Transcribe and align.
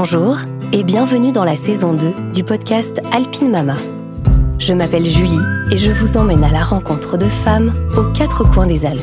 Bonjour 0.00 0.36
et 0.72 0.84
bienvenue 0.84 1.32
dans 1.32 1.42
la 1.42 1.56
saison 1.56 1.92
2 1.92 2.32
du 2.32 2.44
podcast 2.44 3.02
Alpine 3.10 3.50
Mama. 3.50 3.74
Je 4.60 4.72
m'appelle 4.72 5.04
Julie 5.04 5.40
et 5.72 5.76
je 5.76 5.90
vous 5.90 6.16
emmène 6.16 6.44
à 6.44 6.52
la 6.52 6.62
rencontre 6.62 7.18
de 7.18 7.24
femmes 7.24 7.74
aux 7.96 8.04
quatre 8.12 8.44
coins 8.44 8.68
des 8.68 8.86
Alpes. 8.86 9.02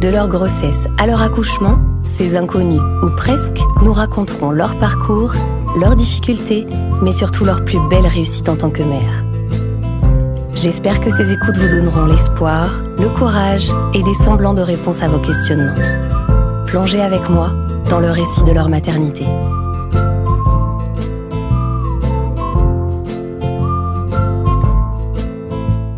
De 0.00 0.08
leur 0.08 0.26
grossesse 0.28 0.88
à 0.96 1.06
leur 1.06 1.20
accouchement, 1.20 1.80
ces 2.02 2.38
inconnus, 2.38 2.80
ou 3.02 3.10
presque, 3.10 3.58
nous 3.82 3.92
raconteront 3.92 4.52
leur 4.52 4.78
parcours, 4.78 5.34
leurs 5.78 5.96
difficultés, 5.96 6.66
mais 7.02 7.12
surtout 7.12 7.44
leur 7.44 7.62
plus 7.62 7.80
belle 7.90 8.06
réussite 8.06 8.48
en 8.48 8.56
tant 8.56 8.70
que 8.70 8.82
mère. 8.82 9.22
J'espère 10.54 11.00
que 11.00 11.10
ces 11.10 11.34
écoutes 11.34 11.58
vous 11.58 11.68
donneront 11.68 12.06
l'espoir, 12.06 12.70
le 12.98 13.10
courage 13.10 13.68
et 13.92 14.02
des 14.02 14.14
semblants 14.14 14.54
de 14.54 14.62
réponses 14.62 15.02
à 15.02 15.08
vos 15.08 15.20
questionnements. 15.20 15.74
Plongez 16.64 17.02
avec 17.02 17.28
moi 17.28 17.52
dans 17.90 18.00
le 18.00 18.10
récit 18.10 18.44
de 18.44 18.52
leur 18.52 18.68
maternité. 18.68 19.24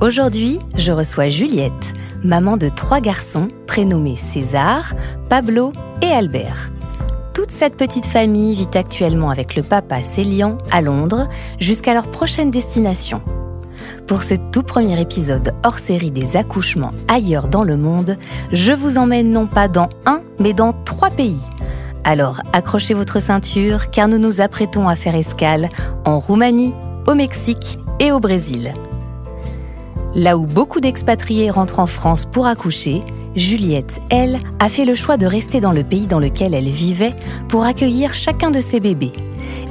Aujourd'hui, 0.01 0.59
je 0.77 0.93
reçois 0.93 1.29
Juliette, 1.29 1.73
maman 2.23 2.57
de 2.57 2.69
trois 2.69 3.01
garçons 3.01 3.49
prénommés 3.67 4.17
César, 4.17 4.95
Pablo 5.29 5.73
et 6.03 6.11
Albert. 6.13 6.71
Toute 7.35 7.51
cette 7.51 7.77
petite 7.77 8.07
famille 8.07 8.55
vit 8.55 8.69
actuellement 8.75 9.31
avec 9.31 9.57
le 9.57 9.63
papa 9.63 10.03
Célian 10.03 10.59
à 10.71 10.81
Londres 10.81 11.29
jusqu'à 11.59 11.95
leur 11.95 12.11
prochaine 12.11 12.51
destination. 12.51 13.21
Pour 14.07 14.23
ce 14.23 14.35
tout 14.53 14.63
premier 14.63 15.01
épisode 15.01 15.53
hors 15.65 15.81
série 15.81 16.13
des 16.13 16.37
accouchements 16.37 16.93
ailleurs 17.09 17.49
dans 17.49 17.65
le 17.65 17.77
monde, 17.77 18.17
je 18.53 18.73
vous 18.73 18.99
emmène 18.99 19.31
non 19.31 19.47
pas 19.47 19.67
dans 19.67 19.89
un, 20.07 20.23
mais 20.39 20.53
dans 20.53 20.73
trois 20.85 21.11
pays. 21.11 21.41
Alors 22.07 22.41
accrochez 22.53 22.95
votre 22.95 23.21
ceinture 23.21 23.91
car 23.91 24.07
nous 24.07 24.19
nous 24.19 24.41
apprêtons 24.41 24.89
à 24.89 24.95
faire 24.95 25.17
escale 25.17 25.69
en 26.05 26.21
Roumanie, 26.21 26.73
au 27.09 27.17
Mexique 27.17 27.81
et 27.99 28.13
au 28.13 28.21
Brésil. 28.21 28.73
Là 30.15 30.39
où 30.39 30.47
beaucoup 30.47 30.79
d'expatriés 30.79 31.51
rentrent 31.51 31.81
en 31.81 31.87
France 31.87 32.25
pour 32.25 32.47
accoucher, 32.47 33.03
Juliette, 33.35 34.01
elle, 34.09 34.39
a 34.61 34.69
fait 34.69 34.85
le 34.85 34.95
choix 34.95 35.17
de 35.17 35.27
rester 35.27 35.59
dans 35.59 35.73
le 35.73 35.83
pays 35.83 36.07
dans 36.07 36.21
lequel 36.21 36.55
elle 36.55 36.69
vivait 36.69 37.17
pour 37.49 37.65
accueillir 37.65 38.15
chacun 38.15 38.53
de 38.53 38.61
ses 38.61 38.79
bébés. 38.79 39.13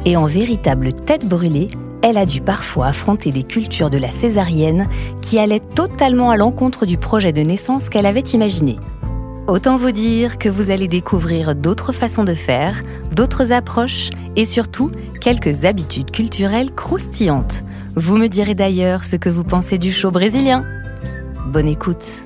Et 0.03 0.17
en 0.17 0.25
véritable 0.25 0.91
tête 0.91 1.25
brûlée, 1.25 1.69
elle 2.01 2.17
a 2.17 2.25
dû 2.25 2.41
parfois 2.41 2.87
affronter 2.87 3.31
des 3.31 3.43
cultures 3.43 3.89
de 3.89 3.97
la 3.97 4.11
césarienne 4.11 4.89
qui 5.21 5.39
allaient 5.39 5.61
totalement 5.61 6.31
à 6.31 6.37
l'encontre 6.37 6.85
du 6.85 6.97
projet 6.97 7.31
de 7.31 7.41
naissance 7.41 7.87
qu'elle 7.87 8.05
avait 8.05 8.19
imaginé. 8.19 8.75
Autant 9.47 9.77
vous 9.77 9.91
dire 9.91 10.39
que 10.39 10.49
vous 10.49 10.71
allez 10.71 10.87
découvrir 10.87 11.53
d'autres 11.53 11.91
façons 11.91 12.23
de 12.23 12.33
faire, 12.33 12.81
d'autres 13.15 13.51
approches 13.51 14.09
et 14.35 14.43
surtout 14.43 14.91
quelques 15.21 15.65
habitudes 15.65 16.09
culturelles 16.09 16.73
croustillantes. 16.73 17.63
Vous 17.95 18.17
me 18.17 18.25
direz 18.25 18.55
d'ailleurs 18.55 19.03
ce 19.03 19.15
que 19.15 19.29
vous 19.29 19.43
pensez 19.43 19.77
du 19.77 19.91
show 19.91 20.09
brésilien. 20.09 20.65
Bonne 21.45 21.67
écoute. 21.67 22.23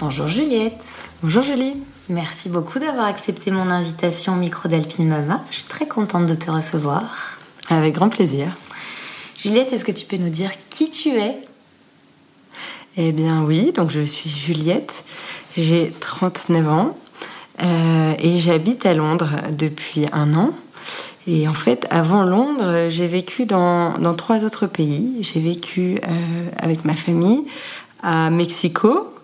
Bonjour 0.00 0.26
Juliette. 0.26 0.82
Bonjour 1.22 1.44
Julie. 1.44 1.80
Merci 2.08 2.48
beaucoup 2.48 2.80
d'avoir 2.80 3.06
accepté 3.06 3.52
mon 3.52 3.70
invitation 3.70 4.32
au 4.32 4.36
micro 4.36 4.68
d'Alpine 4.68 5.06
Mama. 5.06 5.44
Je 5.52 5.58
suis 5.58 5.68
très 5.68 5.86
contente 5.86 6.26
de 6.26 6.34
te 6.34 6.50
recevoir. 6.50 7.38
Avec 7.68 7.94
grand 7.94 8.08
plaisir. 8.08 8.56
Juliette, 9.36 9.72
est-ce 9.72 9.84
que 9.84 9.92
tu 9.92 10.06
peux 10.06 10.16
nous 10.16 10.28
dire 10.28 10.50
qui 10.70 10.90
tu 10.90 11.10
es 11.10 11.38
Eh 13.00 13.12
bien 13.12 13.44
oui, 13.44 13.70
donc 13.70 13.90
je 13.90 14.00
suis 14.00 14.28
Juliette, 14.28 15.04
j'ai 15.56 15.92
39 16.00 16.68
ans 16.68 16.98
euh, 17.62 18.14
et 18.18 18.40
j'habite 18.40 18.86
à 18.86 18.92
Londres 18.92 19.30
depuis 19.56 20.06
un 20.12 20.34
an. 20.34 20.50
Et 21.28 21.46
en 21.46 21.54
fait, 21.54 21.86
avant 21.90 22.24
Londres, 22.24 22.86
j'ai 22.88 23.06
vécu 23.06 23.46
dans, 23.46 23.94
trois 24.16 24.44
autres 24.44 24.66
pays. 24.66 25.18
J'ai 25.20 25.38
vécu 25.38 26.00
euh, 26.02 26.48
avec 26.60 26.84
ma 26.84 26.96
famille 26.96 27.44
à 28.02 28.30
Mexico, 28.30 29.14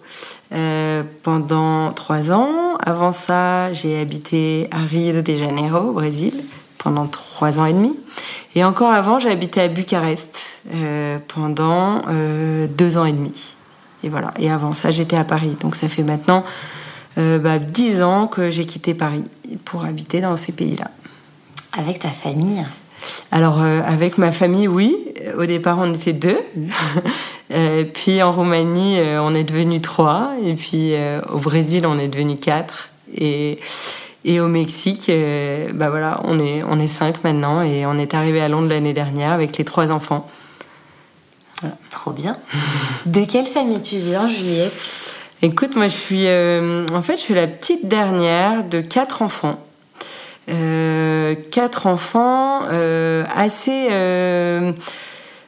euh, 0.52 1.02
pendant 1.24 1.90
trois 1.90 2.30
ans. 2.30 2.76
Avant 2.78 3.10
ça, 3.10 3.72
j'ai 3.72 3.98
habité 3.98 4.68
à 4.70 4.84
Rio 4.84 5.20
de 5.20 5.34
Janeiro, 5.34 5.88
au 5.88 5.92
Brésil, 5.92 6.44
pendant 6.78 7.08
trois 7.08 7.58
ans 7.58 7.66
et 7.66 7.72
demi. 7.72 7.98
Et 8.54 8.62
encore 8.62 8.92
avant, 8.92 9.18
j'ai 9.18 9.32
habité 9.32 9.62
à 9.62 9.66
Bucarest 9.66 10.38
pendant 11.26 12.02
deux 12.68 12.96
ans 12.98 13.04
et 13.04 13.12
demi. 13.12 13.53
Et 14.04 14.08
voilà. 14.08 14.30
Et 14.38 14.50
avant 14.50 14.72
ça, 14.72 14.90
j'étais 14.90 15.16
à 15.16 15.24
Paris. 15.24 15.56
Donc 15.60 15.74
ça 15.74 15.88
fait 15.88 16.04
maintenant 16.04 16.44
bah, 17.16 17.58
dix 17.58 18.02
ans 18.02 18.26
que 18.26 18.50
j'ai 18.50 18.66
quitté 18.66 18.92
Paris 18.92 19.24
pour 19.64 19.84
habiter 19.84 20.20
dans 20.20 20.36
ces 20.36 20.52
pays-là. 20.52 20.90
Avec 21.72 22.00
ta 22.00 22.10
famille? 22.10 22.64
Alors 23.30 23.60
avec 23.60 24.18
ma 24.18 24.32
famille, 24.32 24.68
oui. 24.68 24.96
Au 25.38 25.46
départ, 25.46 25.78
on 25.78 25.92
était 25.94 26.12
deux. 26.12 26.38
Euh, 27.52 27.84
puis 27.84 28.22
en 28.22 28.32
Roumanie, 28.32 28.98
euh, 28.98 29.22
on 29.22 29.34
est 29.34 29.44
devenu 29.44 29.80
trois. 29.80 30.32
Et 30.44 30.54
puis 30.54 30.94
euh, 30.94 31.20
au 31.32 31.38
Brésil, 31.38 31.86
on 31.86 31.98
est 31.98 32.08
devenu 32.08 32.36
quatre. 32.36 32.88
Et, 33.16 33.58
et 34.24 34.40
au 34.40 34.48
Mexique, 34.48 35.10
bah 35.74 35.90
voilà, 35.90 36.20
on 36.24 36.38
est, 36.38 36.62
on 36.64 36.78
est 36.78 36.88
cinq 36.88 37.22
maintenant. 37.22 37.62
Et 37.62 37.86
on 37.86 37.98
est 37.98 38.14
arrivé 38.14 38.40
à 38.40 38.48
Londres 38.48 38.68
l'année 38.68 38.94
dernière 38.94 39.32
avec 39.32 39.56
les 39.58 39.64
trois 39.64 39.90
enfants. 39.90 40.28
Trop 41.94 42.10
bien. 42.10 42.36
De 43.06 43.24
quelle 43.24 43.46
famille 43.46 43.80
tu 43.80 43.98
viens, 43.98 44.28
Juliette? 44.28 44.72
Écoute, 45.42 45.76
moi 45.76 45.88
je 45.88 45.96
suis, 45.96 46.26
en 46.92 47.02
fait, 47.02 47.16
je 47.16 47.22
suis 47.22 47.34
la 47.34 47.46
petite 47.46 47.86
dernière 47.86 48.64
de 48.64 48.80
quatre 48.80 49.22
enfants. 49.22 49.58
quatre 51.50 51.86
enfants 51.86 52.62
assez 53.34 53.88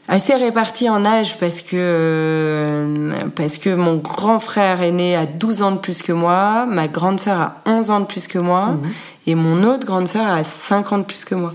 assez 0.08 0.34
répartis 0.34 0.88
en 0.88 1.04
âge 1.04 1.38
parce 1.38 1.60
que 1.60 1.76
euh, 1.76 3.12
parce 3.34 3.58
que 3.58 3.74
mon 3.74 3.96
grand 3.96 4.38
frère 4.38 4.82
est 4.82 4.92
né 4.92 5.16
à 5.16 5.26
12 5.26 5.62
ans 5.62 5.72
de 5.72 5.78
plus 5.78 6.02
que 6.02 6.12
moi, 6.12 6.66
ma 6.66 6.88
grande 6.88 7.18
sœur 7.18 7.40
a 7.40 7.56
11 7.66 7.90
ans 7.90 8.00
de 8.00 8.06
plus 8.06 8.26
que 8.26 8.38
moi 8.38 8.66
mhm. 8.66 8.90
et 9.26 9.34
mon 9.34 9.64
autre 9.64 9.84
grande 9.84 10.06
sœur 10.06 10.26
a 10.26 10.44
5 10.44 10.92
ans 10.92 10.98
de 10.98 11.04
plus 11.04 11.24
que 11.24 11.34
moi. 11.34 11.54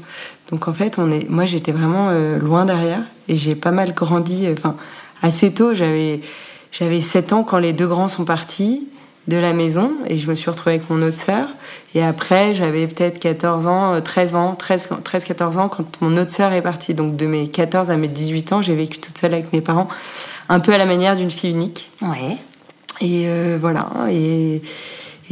Donc 0.51 0.67
en 0.67 0.73
fait, 0.73 0.97
on 0.97 1.12
est 1.12 1.29
moi 1.29 1.45
j'étais 1.45 1.72
vraiment 1.72 2.09
euh, 2.09 2.38
loin 2.38 2.66
derrière 2.66 3.01
et 3.28 3.38
j'ai 3.38 3.56
pas 3.56 3.72
mal 3.72 3.94
grandi 3.94 4.47
euh, 4.47 4.53
enfin 4.57 4.75
assez 5.22 5.51
tôt, 5.51 5.73
j'avais 5.73 6.22
j'avais 6.72 7.01
7 7.01 7.34
ans 7.34 7.44
quand 7.44 7.57
les 7.57 7.73
deux 7.73 7.88
grands 7.88 8.07
sont 8.07 8.25
partis 8.25 8.88
de 9.28 9.38
la 9.38 9.53
maison 9.53 9.94
et 10.07 10.17
je 10.17 10.29
me 10.29 10.35
suis 10.35 10.50
retrouvée 10.50 10.75
avec 10.75 10.90
mon 10.90 11.01
autre 11.01 11.17
sœur. 11.17 11.47
Et 11.94 12.03
après, 12.03 12.56
j'avais 12.56 12.88
peut-être 12.88 13.19
14 13.19 13.67
ans, 13.67 14.01
13 14.01 14.34
euh, 14.34 14.38
ans, 14.38 14.56
13, 14.56 14.90
13, 15.03 15.23
14 15.23 15.57
ans 15.57 15.69
quand 15.69 16.01
mon 16.01 16.17
autre 16.17 16.31
sœur 16.31 16.53
est 16.53 16.61
partie. 16.61 16.94
Donc 16.94 17.16
de 17.16 17.25
mes 17.28 17.47
14 17.47 17.91
à 17.91 17.97
mes 17.97 18.07
18 18.07 18.53
ans, 18.53 18.61
j'ai 18.61 18.75
vécu 18.75 19.00
toute 19.00 19.17
seule 19.17 19.34
avec 19.34 19.53
mes 19.53 19.61
parents, 19.61 19.88
un 20.50 20.59
peu 20.59 20.73
à 20.73 20.78
la 20.78 20.85
manière 20.85 21.16
d'une 21.16 21.31
fille 21.31 21.51
unique. 21.51 21.91
Ouais. 22.01 22.38
Et 23.00 23.28
euh, 23.28 23.57
voilà. 23.59 23.90
Et, 24.09 24.61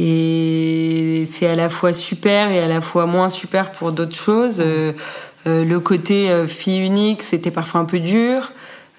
et 0.02 1.26
c'est 1.30 1.46
à 1.46 1.54
la 1.54 1.68
fois 1.68 1.92
super 1.92 2.50
et 2.50 2.60
à 2.60 2.68
la 2.68 2.80
fois 2.80 3.06
moins 3.06 3.28
super 3.28 3.70
pour 3.70 3.92
d'autres 3.92 4.16
choses. 4.16 4.60
Euh, 4.60 4.92
le 5.46 5.80
côté 5.80 6.28
fille 6.46 6.80
unique, 6.80 7.22
c'était 7.22 7.50
parfois 7.50 7.80
un 7.80 7.84
peu 7.84 7.98
dur. 7.98 8.52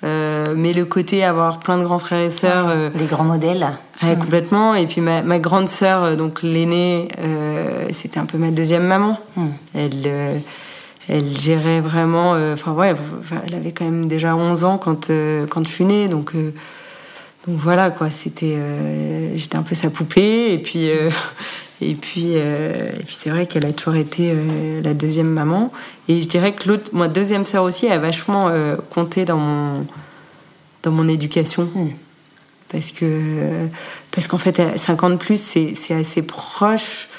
Euh, 0.04 0.56
mais 0.58 0.74
le 0.74 0.86
côté 0.86 1.24
avoir 1.24 1.60
plein 1.60 1.78
de 1.78 1.84
grands 1.84 2.00
frères 2.00 2.22
et 2.22 2.32
sœurs. 2.32 2.68
Euh, 2.70 2.90
des 2.90 3.06
grands 3.06 3.24
modèles. 3.24 3.68
Ouais, 4.02 4.16
complètement. 4.16 4.74
Et 4.74 4.88
puis 4.88 5.00
ma, 5.00 5.22
ma 5.22 5.38
grande 5.38 5.70
sœur, 5.70 6.04
euh, 6.04 6.16
donc 6.16 6.42
l'aînée, 6.42 7.08
c'était 7.92 8.20
un 8.20 8.26
peu 8.26 8.38
ma 8.38 8.50
deuxième 8.50 8.86
maman. 8.86 9.20
Hmm. 9.36 9.50
Elle, 9.76 10.42
elle 11.08 11.30
gérait 11.30 11.82
vraiment. 11.82 12.36
Enfin, 12.54 12.72
ouais, 12.74 12.94
elle 13.46 13.54
avait 13.54 13.72
quand 13.72 13.86
même 13.86 14.08
déjà 14.08 14.36
11 14.36 14.64
ans 14.64 14.78
quand, 14.78 15.12
quand 15.50 15.64
je 15.64 15.70
suis 15.70 15.86
née. 15.86 16.08
Donc, 16.08 16.34
donc 17.48 17.58
voilà, 17.58 17.90
quoi. 17.92 18.10
C'était. 18.10 18.58
J'étais 19.36 19.56
un 19.56 19.64
peu 19.64 19.76
sa 19.76 19.90
poupée. 19.90 20.54
Et 20.54 20.60
puis. 20.60 20.90
Et 21.82 21.96
puis, 21.96 22.34
euh, 22.36 22.92
puis 23.06 23.18
c'est 23.20 23.32
vrai 23.32 23.48
qu'elle 23.48 23.66
a 23.66 23.72
toujours 23.72 23.96
été 23.96 24.32
euh, 24.34 24.82
la 24.84 24.94
deuxième 24.94 25.30
maman. 25.30 25.72
Et 26.08 26.22
je 26.22 26.28
dirais 26.28 26.54
que 26.54 26.70
l'autre, 26.70 26.92
moi, 26.94 27.08
deuxième 27.08 27.44
sœur 27.44 27.64
aussi, 27.64 27.88
a 27.88 27.98
vachement 27.98 28.50
euh, 28.50 28.76
compté 28.92 29.26
dans 29.26 29.38
mon, 29.38 29.88
dans 30.84 30.92
mon 30.92 31.08
éducation. 31.08 31.64
Hmm. 31.74 31.90
Parce 32.72 32.92
que, 32.92 33.68
parce 34.12 34.28
qu'en 34.28 34.38
fait, 34.38 34.62
50 34.78 35.20
plus, 35.20 35.42
c'est, 35.42 35.74
c'est 35.76 35.94
assez 35.94 36.22
proche 36.22 37.10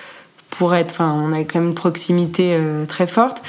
pour 0.48 0.74
être. 0.74 0.92
Enfin, 0.92 1.12
on 1.12 1.32
a 1.32 1.40
quand 1.40 1.56
même 1.56 1.68
une 1.68 1.74
proximité 1.74 2.58
très 2.88 3.06
forte 3.06 3.42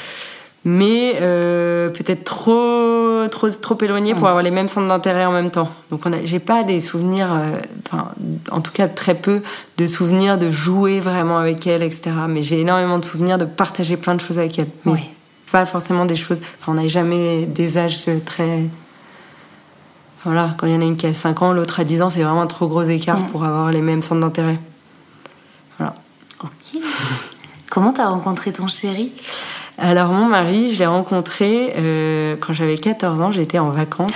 mais 0.65 1.18
euh, 1.21 1.89
peut-être 1.89 2.24
trop, 2.24 3.27
trop, 3.30 3.50
trop 3.50 3.77
éloigné 3.81 4.13
pour 4.13 4.24
mm. 4.24 4.27
avoir 4.27 4.44
les 4.44 4.51
mêmes 4.51 4.69
centres 4.69 4.88
d'intérêt 4.88 5.25
en 5.25 5.31
même 5.31 5.51
temps. 5.51 5.69
Donc, 5.89 6.06
on 6.06 6.12
j'ai 6.24 6.39
pas 6.39 6.63
des 6.63 6.80
souvenirs, 6.80 7.27
euh, 7.33 7.60
enfin, 7.86 8.12
en 8.50 8.62
tout 8.62 8.71
cas 8.71 8.88
très 8.88 9.15
peu 9.15 9.42
de 9.77 9.88
souvenirs 9.88 10.38
de 10.38 10.51
jouer 10.51 11.01
vraiment 11.01 11.38
avec 11.38 11.68
elle, 11.68 11.83
etc. 11.83 12.12
Mais 12.30 12.42
j'ai 12.42 12.62
énormément 12.62 12.98
de 12.98 13.06
souvenirs 13.06 13.38
de 13.38 13.45
partager 13.45 13.98
plein 13.98 14.15
de 14.15 14.21
choses 14.21 14.38
avec 14.38 14.57
elle. 14.57 14.69
Mais 14.86 15.10
pas 15.51 15.65
forcément 15.65 16.06
des 16.06 16.15
choses. 16.15 16.39
Enfin, 16.62 16.71
on 16.71 16.75
n'a 16.75 16.88
jamais 16.88 17.45
des 17.45 17.77
âges 17.77 18.06
très. 18.25 18.63
Voilà, 20.24 20.51
quand 20.57 20.68
il 20.68 20.74
y 20.74 20.75
en 20.75 20.81
a 20.81 20.86
une 20.86 20.95
qui 20.95 21.06
a 21.06 21.13
5 21.13 21.42
ans, 21.42 21.51
l'autre 21.51 21.81
a 21.81 21.83
10 21.83 22.01
ans, 22.01 22.09
c'est 22.09 22.24
vraiment 22.24 22.42
un 22.42 22.48
trop 22.48 22.68
gros 22.68 22.83
écart 22.83 23.19
mm. 23.19 23.25
pour 23.27 23.44
avoir 23.44 23.69
les 23.71 23.81
mêmes 23.81 24.01
centres 24.01 24.21
d'intérêt. 24.21 24.57
Voilà. 25.77 25.95
Ok. 26.42 26.81
Comment 27.69 27.92
t'as 27.92 28.07
rencontré 28.07 28.54
ton 28.54 28.68
chéri? 28.68 29.12
Alors 29.83 30.13
mon 30.13 30.27
mari, 30.27 30.74
je 30.74 30.80
l'ai 30.80 30.85
rencontré 30.85 31.74
euh, 31.75 32.38
quand 32.39 32.53
j'avais 32.53 32.77
14 32.77 33.19
ans, 33.19 33.31
j'étais 33.33 33.59
en 33.59 33.69
vacances. 33.69 34.13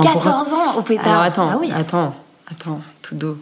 14 0.00 0.52
ans 0.52 0.78
au 0.78 0.82
pétard 0.82 1.08
Alors 1.08 1.22
attends, 1.22 1.48
Ah 1.52 1.56
oui. 1.60 1.72
attends, 1.74 2.14
attends, 2.48 2.80
tout 3.02 3.16
doux. 3.16 3.36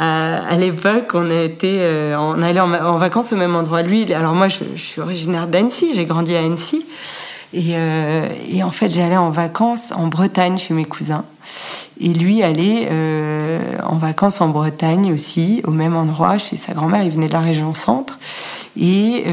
Euh, 0.00 0.38
à 0.48 0.54
l'époque, 0.54 1.10
on 1.14 1.28
été, 1.28 1.78
euh, 1.80 2.16
on 2.20 2.40
allait 2.40 2.60
en, 2.60 2.72
en 2.72 2.98
vacances 2.98 3.32
au 3.32 3.36
même 3.36 3.56
endroit. 3.56 3.82
Lui, 3.82 4.12
alors 4.14 4.34
moi, 4.34 4.46
je, 4.46 4.60
je 4.76 4.80
suis 4.80 5.00
originaire 5.00 5.48
d'Annecy, 5.48 5.90
j'ai 5.92 6.04
grandi 6.04 6.36
à 6.36 6.38
Annecy. 6.38 6.86
Et, 7.52 7.72
euh, 7.72 8.28
et 8.48 8.62
en 8.62 8.70
fait, 8.70 8.88
j'allais 8.88 9.16
en 9.16 9.30
vacances 9.30 9.90
en 9.96 10.06
Bretagne 10.06 10.56
chez 10.56 10.72
mes 10.72 10.84
cousins. 10.84 11.24
Et 12.00 12.10
lui 12.10 12.44
allait 12.44 12.88
en 13.84 13.96
vacances 13.96 14.40
en 14.40 14.48
Bretagne 14.48 15.12
aussi, 15.12 15.62
au 15.66 15.72
même 15.72 15.96
endroit, 15.96 16.38
chez 16.38 16.56
sa 16.56 16.74
grand-mère. 16.74 17.02
Il 17.02 17.10
venait 17.10 17.28
de 17.28 17.32
la 17.32 17.40
région 17.40 17.74
centre. 17.74 18.18
Et, 18.76 19.24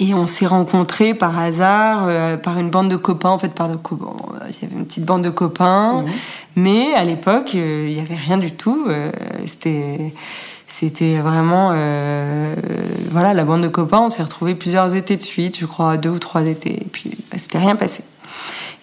et 0.00 0.14
on 0.14 0.26
s'est 0.26 0.46
rencontrés 0.46 1.12
par 1.14 1.38
hasard, 1.38 2.04
euh, 2.06 2.36
par 2.36 2.58
une 2.58 2.70
bande 2.70 2.88
de 2.90 2.96
copains. 2.96 3.30
En 3.30 3.38
fait, 3.38 3.48
par 3.48 3.68
de 3.68 3.76
co- 3.76 3.96
bon, 3.96 4.14
il 4.48 4.54
y 4.62 4.64
avait 4.64 4.76
une 4.76 4.86
petite 4.86 5.04
bande 5.04 5.22
de 5.22 5.30
copains. 5.30 6.04
Mais 6.56 6.94
à 6.94 7.04
l'époque, 7.04 7.52
euh, 7.54 7.86
il 7.88 7.94
n'y 7.94 8.00
avait 8.00 8.14
rien 8.16 8.38
du 8.38 8.52
tout. 8.52 8.86
euh, 8.88 9.10
C'était. 9.46 10.14
C'était 10.70 11.16
vraiment, 11.18 11.70
euh, 11.72 12.54
voilà, 13.10 13.32
la 13.34 13.44
bande 13.44 13.62
de 13.62 13.68
copains. 13.68 14.00
On 14.00 14.10
s'est 14.10 14.22
retrouvés 14.22 14.54
plusieurs 14.54 14.94
étés 14.94 15.16
de 15.16 15.22
suite, 15.22 15.58
je 15.58 15.64
crois 15.66 15.96
deux 15.96 16.10
ou 16.10 16.18
trois 16.18 16.46
étés. 16.46 16.74
Et 16.82 16.84
puis, 16.84 17.10
bah, 17.32 17.38
c'était 17.38 17.58
rien 17.58 17.74
passé. 17.74 18.04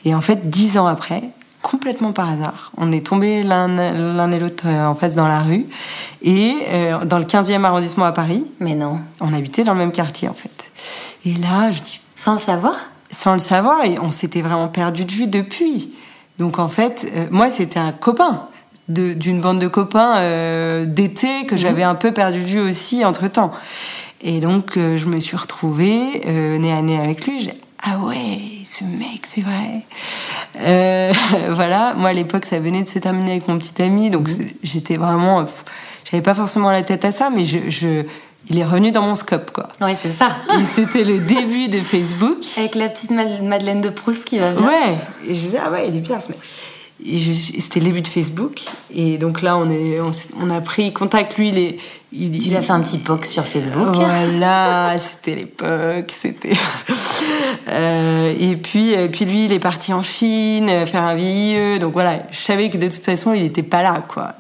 Et 0.03 0.13
en 0.15 0.19
fait, 0.19 0.49
dix 0.49 0.77
ans 0.79 0.87
après, 0.87 1.23
complètement 1.65 2.11
par 2.11 2.29
hasard, 2.29 2.71
on 2.77 2.91
est 2.91 3.03
tombés 3.07 3.41
l'un 3.41 4.31
et 4.31 4.39
l'autre 4.39 4.65
euh, 4.67 4.85
en 4.85 4.93
face 4.93 5.15
dans 5.15 5.27
la 5.27 5.39
rue. 5.39 5.65
Et 6.21 6.53
euh, 6.69 7.03
dans 7.05 7.17
le 7.17 7.25
15e 7.25 7.63
arrondissement 7.63 8.05
à 8.05 8.11
Paris, 8.11 8.45
Mais 8.59 8.75
non. 8.75 8.99
on 9.19 9.33
habitait 9.33 9.63
dans 9.63 9.73
le 9.73 9.79
même 9.79 9.91
quartier 9.91 10.29
en 10.29 10.35
fait. 10.35 10.51
Et 11.25 11.33
là, 11.33 11.71
je 11.71 11.81
dis, 11.81 11.99
Sans 12.15 12.33
le 12.33 12.39
savoir? 12.39 12.75
sans 13.11 13.33
le 13.33 13.39
savoir, 13.39 13.85
et 13.85 13.97
on 13.99 14.11
s'était 14.11 14.41
vraiment 14.41 14.67
perdu 14.67 15.05
de 15.05 15.11
vue 15.11 15.27
depuis. 15.27 15.93
Donc 16.37 16.59
en 16.59 16.67
fait, 16.67 17.09
euh, 17.15 17.27
moi 17.31 17.49
c'était 17.49 17.79
un 17.79 17.93
copain 17.93 18.45
d'une 18.89 19.39
bande 19.41 19.57
de 19.59 19.67
copains 19.67 20.17
euh, 20.17 20.85
d'été 20.85 21.45
que 21.47 21.55
j'avais 21.55 21.83
un 21.83 21.95
peu 21.95 22.11
perdu 22.11 22.41
de 22.41 22.45
vue 22.45 22.59
aussi 22.59 23.05
entre 23.05 23.27
temps. 23.29 23.53
Et 24.21 24.39
donc 24.39 24.73
je 24.75 25.05
me 25.05 25.19
suis 25.19 25.37
retrouvée 25.37 26.21
nez 26.59 26.73
à 26.73 26.81
nez 26.81 26.99
avec 26.99 27.25
lui. 27.25 27.39
J'ai 27.41 27.53
ah 27.87 27.97
ouais, 27.99 28.39
ce 28.65 28.83
mec, 28.83 29.25
c'est 29.27 29.41
vrai. 29.41 29.81
Euh, 30.59 31.13
voilà, 31.51 31.93
moi 31.95 32.09
à 32.09 32.13
l'époque 32.13 32.45
ça 32.45 32.59
venait 32.59 32.81
de 32.83 32.87
se 32.87 32.99
terminer 32.99 33.31
avec 33.31 33.47
mon 33.47 33.57
petit 33.57 33.81
ami, 33.81 34.09
donc 34.09 34.29
c'est- 34.29 34.55
j'étais 34.63 34.97
vraiment, 34.97 35.45
j'avais 36.09 36.23
pas 36.23 36.33
forcément 36.33 36.71
la 36.71 36.81
tête 36.81 37.05
à 37.05 37.11
ça, 37.11 37.29
mais 37.29 37.45
je, 37.45 37.69
je, 37.69 38.03
il 38.49 38.59
est 38.59 38.63
revenu 38.65 38.91
dans 38.91 39.01
mon 39.01 39.15
scope 39.15 39.51
quoi. 39.51 39.69
Oui, 39.81 39.95
c'est 39.99 40.09
ça. 40.09 40.29
Et 40.59 40.65
c'était 40.65 41.03
le 41.03 41.19
début 41.19 41.67
de 41.67 41.79
Facebook. 41.79 42.37
Avec 42.57 42.75
la 42.75 42.89
petite 42.89 43.11
Mad- 43.11 43.43
Madeleine 43.43 43.81
de 43.81 43.89
Proust 43.89 44.25
qui 44.25 44.39
va 44.39 44.51
bien. 44.51 44.65
Ouais, 44.67 44.95
et 45.27 45.35
je 45.35 45.39
disais, 45.39 45.59
ah 45.63 45.71
ouais, 45.71 45.87
il 45.87 45.95
est 45.95 45.99
bien 45.99 46.19
ce 46.19 46.29
mec. 46.29 46.39
Et 47.03 47.19
c'était 47.19 47.79
le 47.79 47.87
début 47.87 48.01
de 48.01 48.07
Facebook. 48.07 48.61
Et 48.93 49.17
donc 49.17 49.41
là, 49.41 49.57
on, 49.57 49.69
est, 49.69 49.99
on, 50.41 50.49
a 50.49 50.61
pris 50.61 50.93
contact. 50.93 51.37
Lui, 51.37 51.49
il 51.49 51.57
est. 51.57 51.77
Il, 52.13 52.31
Tu 52.31 52.49
fait 52.49 52.71
un 52.71 52.79
petit 52.79 52.99
poc 52.99 53.25
sur 53.25 53.45
Facebook? 53.45 53.95
Voilà, 53.95 54.95
c'était 54.97 55.35
l'époque, 55.35 56.13
c'était. 56.15 56.53
Euh, 57.67 58.33
et 58.39 58.57
puis, 58.57 58.91
et 58.91 59.07
puis 59.07 59.25
lui, 59.25 59.45
il 59.45 59.51
est 59.51 59.59
parti 59.59 59.91
en 59.91 60.03
Chine 60.03 60.69
euh, 60.69 60.85
faire 60.85 61.01
un 61.01 61.15
VIE. 61.15 61.79
Donc 61.79 61.93
voilà, 61.93 62.19
je 62.29 62.37
savais 62.37 62.69
que 62.69 62.77
de 62.77 62.87
toute 62.87 63.03
façon, 63.03 63.33
il 63.33 63.41
n'était 63.41 63.63
pas 63.63 63.81
là, 63.81 64.05
quoi. 64.07 64.35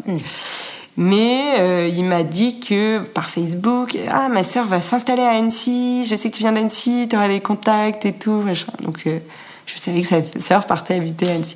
Mais 0.97 1.55
euh, 1.59 1.89
il 1.93 2.05
m'a 2.05 2.23
dit 2.23 2.59
que 2.59 2.99
par 2.99 3.29
Facebook, 3.29 3.97
ah 4.09 4.29
ma 4.29 4.43
sœur 4.43 4.65
va 4.65 4.81
s'installer 4.81 5.23
à 5.23 5.31
Annecy. 5.31 6.05
Je 6.05 6.15
sais 6.15 6.29
que 6.29 6.35
tu 6.35 6.41
viens 6.41 6.53
d'Annecy, 6.53 7.07
tu 7.09 7.17
auras 7.17 7.27
les 7.27 7.41
contacts 7.41 8.05
et 8.05 8.13
tout, 8.13 8.41
machin. 8.41 8.71
Donc 8.81 8.99
euh, 9.07 9.19
je 9.65 9.77
savais 9.79 10.01
que 10.01 10.07
sa 10.07 10.17
sœur 10.39 10.65
partait 10.65 10.95
habiter 10.95 11.29
à 11.29 11.33
Annecy. 11.35 11.55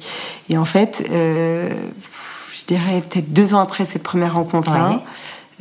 Et 0.50 0.58
en 0.58 0.66
fait, 0.66 1.08
euh, 1.12 1.70
je 2.60 2.66
dirais 2.66 3.02
peut-être 3.10 3.32
deux 3.34 3.54
ans 3.54 3.60
après 3.60 3.86
cette 3.86 4.04
première 4.04 4.34
rencontre-là, 4.36 4.90
Ouais. 4.92 4.98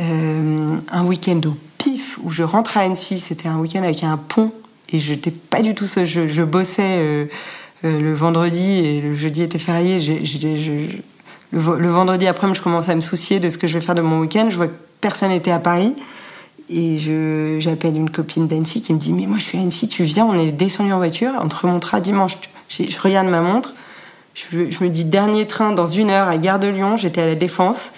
euh, 0.00 0.68
un 0.90 1.04
week-end 1.04 1.40
au 1.46 1.56
pif 1.78 2.18
où 2.22 2.30
je 2.30 2.42
rentre 2.42 2.76
à 2.76 2.80
Annecy. 2.80 3.18
C'était 3.20 3.48
un 3.48 3.58
week-end 3.58 3.82
avec 3.82 4.02
un 4.04 4.16
pont 4.16 4.52
et 4.90 4.98
je 5.00 5.12
n'étais 5.14 5.30
pas 5.30 5.60
du 5.62 5.74
tout 5.74 5.86
seule. 5.86 6.06
Je, 6.06 6.26
je 6.28 6.42
bossais 6.42 6.82
euh, 6.98 7.26
le 7.82 8.14
vendredi 8.14 8.84
et 8.86 9.00
le 9.00 9.14
jeudi 9.14 9.42
était 9.42 9.58
férié. 9.58 10.00
Je- 10.00 10.88
le 11.52 11.88
vendredi 11.88 12.26
après, 12.26 12.52
je 12.54 12.60
commence 12.60 12.88
à 12.88 12.94
me 12.94 13.00
soucier 13.00 13.40
de 13.40 13.48
ce 13.50 13.56
que 13.58 13.66
je 13.66 13.78
vais 13.78 13.84
faire 13.84 13.94
de 13.94 14.02
mon 14.02 14.20
week-end. 14.20 14.48
Je 14.50 14.56
vois 14.56 14.66
que 14.68 14.74
personne 15.00 15.30
n'était 15.30 15.50
à 15.50 15.58
Paris. 15.58 15.94
Et 16.70 16.98
j'appelle 17.60 17.96
une 17.96 18.10
copine 18.10 18.46
d'Annecy 18.46 18.82
qui 18.82 18.92
me 18.92 18.98
dit 18.98 19.12
Mais 19.12 19.26
moi, 19.26 19.38
je 19.38 19.44
suis 19.44 19.58
à 19.58 19.62
Annecy, 19.62 19.88
tu 19.88 20.04
viens, 20.04 20.26
on 20.26 20.36
est 20.36 20.52
descendu 20.52 20.92
en 20.92 20.98
voiture, 20.98 21.32
on 21.40 21.48
te 21.48 21.56
remontera 21.56 22.00
dimanche. 22.00 22.36
Je 22.68 23.00
regarde 23.00 23.26
ma 23.28 23.40
montre, 23.40 23.72
je, 24.34 24.70
je 24.70 24.84
me 24.84 24.88
dis 24.90 25.04
Dernier 25.04 25.46
train 25.46 25.72
dans 25.72 25.86
une 25.86 26.10
heure 26.10 26.28
à 26.28 26.36
Gare 26.36 26.58
de 26.58 26.68
Lyon, 26.68 26.96
j'étais 26.96 27.22
à 27.22 27.26
la 27.26 27.34
Défense. 27.34 27.92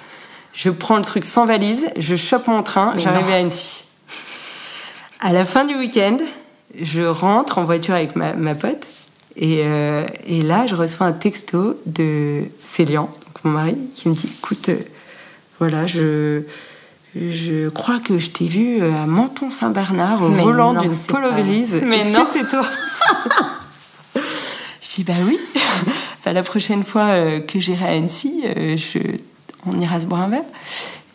Je 0.52 0.70
prends 0.70 0.96
le 0.96 1.02
truc 1.02 1.24
sans 1.24 1.46
valise, 1.46 1.88
je 1.96 2.16
chope 2.16 2.46
mon 2.46 2.62
train, 2.62 2.92
j'arrive 2.96 3.28
à 3.30 3.36
Annecy. 3.36 3.84
À 5.20 5.32
la 5.32 5.44
fin 5.44 5.64
du 5.64 5.74
week-end, 5.74 6.18
je 6.80 7.02
rentre 7.02 7.58
en 7.58 7.64
voiture 7.64 7.94
avec 7.94 8.16
ma, 8.16 8.34
ma 8.34 8.54
pote. 8.54 8.86
Et, 9.36 9.62
euh, 9.64 10.04
et 10.26 10.42
là, 10.42 10.66
je 10.66 10.74
reçois 10.74 11.06
un 11.06 11.12
texto 11.12 11.80
de 11.86 12.42
Célian, 12.64 13.08
mon 13.44 13.52
mari, 13.52 13.76
qui 13.94 14.08
me 14.08 14.14
dit 14.14 14.28
Écoute, 14.38 14.68
euh, 14.68 14.78
voilà, 15.58 15.86
je, 15.86 16.42
je 17.14 17.68
crois 17.70 17.98
que 17.98 18.18
je 18.18 18.30
t'ai 18.30 18.46
vu 18.46 18.80
euh, 18.80 18.90
à 19.02 19.06
Menton-Saint-Bernard 19.06 20.22
au 20.22 20.28
volant 20.28 20.74
d'une 20.74 20.94
polo 20.96 21.28
pas- 21.30 21.40
grise. 21.42 21.80
Mais 21.84 22.00
Est-ce 22.00 22.10
non. 22.18 22.24
que 22.24 22.30
c'est 22.32 22.48
toi 22.48 22.62
Je 24.14 24.94
dis 24.96 25.04
Bah 25.04 25.14
oui. 25.26 25.38
Bah, 26.22 26.34
la 26.34 26.42
prochaine 26.42 26.84
fois 26.84 27.06
euh, 27.12 27.40
que 27.40 27.60
j'irai 27.60 27.86
à 27.86 27.92
Annecy, 27.92 28.42
euh, 28.44 28.76
je, 28.76 28.98
on 29.66 29.78
ira 29.78 29.98
se 30.02 30.04
boire 30.06 30.20
un 30.20 30.28
verre. 30.28 30.42